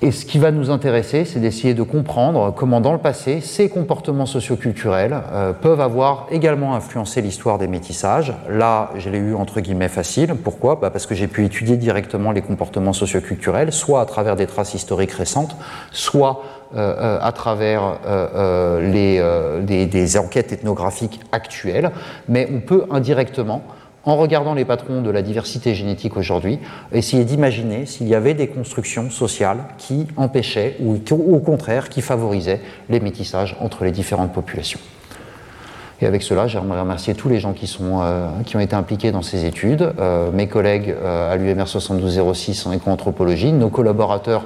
Et 0.00 0.12
ce 0.12 0.24
qui 0.24 0.38
va 0.38 0.52
nous 0.52 0.70
intéresser, 0.70 1.24
c'est 1.24 1.40
d'essayer 1.40 1.74
de 1.74 1.82
comprendre 1.82 2.54
comment 2.54 2.80
dans 2.80 2.92
le 2.92 2.98
passé, 2.98 3.40
ces 3.40 3.68
comportements 3.68 4.26
socioculturels 4.26 5.22
euh, 5.32 5.52
peuvent 5.52 5.80
avoir 5.80 6.28
également 6.30 6.76
influencé 6.76 7.20
l'histoire 7.20 7.58
des 7.58 7.66
métissages. 7.66 8.32
Là, 8.48 8.90
je 8.96 9.10
l'ai 9.10 9.18
eu 9.18 9.34
entre 9.34 9.58
guillemets 9.58 9.88
facile. 9.88 10.36
Pourquoi? 10.36 10.76
Bah 10.76 10.90
Parce 10.90 11.06
que 11.06 11.16
j'ai 11.16 11.26
pu 11.26 11.44
étudier 11.44 11.76
directement 11.76 12.30
les 12.30 12.42
comportements 12.42 12.92
socioculturels, 12.92 13.72
soit 13.72 14.00
à 14.00 14.06
travers 14.06 14.36
des 14.36 14.46
traces 14.46 14.72
historiques 14.72 15.10
récentes, 15.10 15.56
soit 15.90 16.44
euh, 16.76 16.94
euh, 16.96 17.18
à 17.20 17.32
travers 17.32 17.98
des 18.86 20.16
enquêtes 20.16 20.52
ethnographiques 20.52 21.20
actuelles. 21.32 21.90
Mais 22.28 22.48
on 22.54 22.60
peut 22.60 22.84
indirectement 22.92 23.64
en 24.08 24.16
regardant 24.16 24.54
les 24.54 24.64
patrons 24.64 25.02
de 25.02 25.10
la 25.10 25.20
diversité 25.20 25.74
génétique 25.74 26.16
aujourd'hui, 26.16 26.58
essayer 26.92 27.26
d'imaginer 27.26 27.84
s'il 27.84 28.08
y 28.08 28.14
avait 28.14 28.32
des 28.32 28.48
constructions 28.48 29.10
sociales 29.10 29.58
qui 29.76 30.06
empêchaient 30.16 30.76
ou, 30.80 30.96
au 31.12 31.38
contraire 31.40 31.90
qui 31.90 32.00
favorisaient 32.00 32.62
les 32.88 33.00
métissages 33.00 33.54
entre 33.60 33.84
les 33.84 33.90
différentes 33.90 34.32
populations. 34.32 34.80
Et 36.00 36.06
avec 36.06 36.22
cela, 36.22 36.46
j'aimerais 36.46 36.80
remercier 36.80 37.14
tous 37.14 37.28
les 37.28 37.38
gens 37.38 37.52
qui, 37.52 37.70
euh, 37.82 38.28
ont 38.54 38.60
été 38.60 38.74
impliqués 38.74 39.12
dans 39.12 39.20
ces 39.20 39.44
études, 39.44 39.92
euh, 39.98 40.30
mes 40.32 40.46
collègues 40.46 40.94
euh, 41.02 41.30
à 41.30 41.36
l'UMR 41.36 41.68
7206 41.68 42.64
en 42.64 42.72
éco-anthropologie, 42.72 43.52
nos 43.52 43.68
collaborateurs 43.68 44.44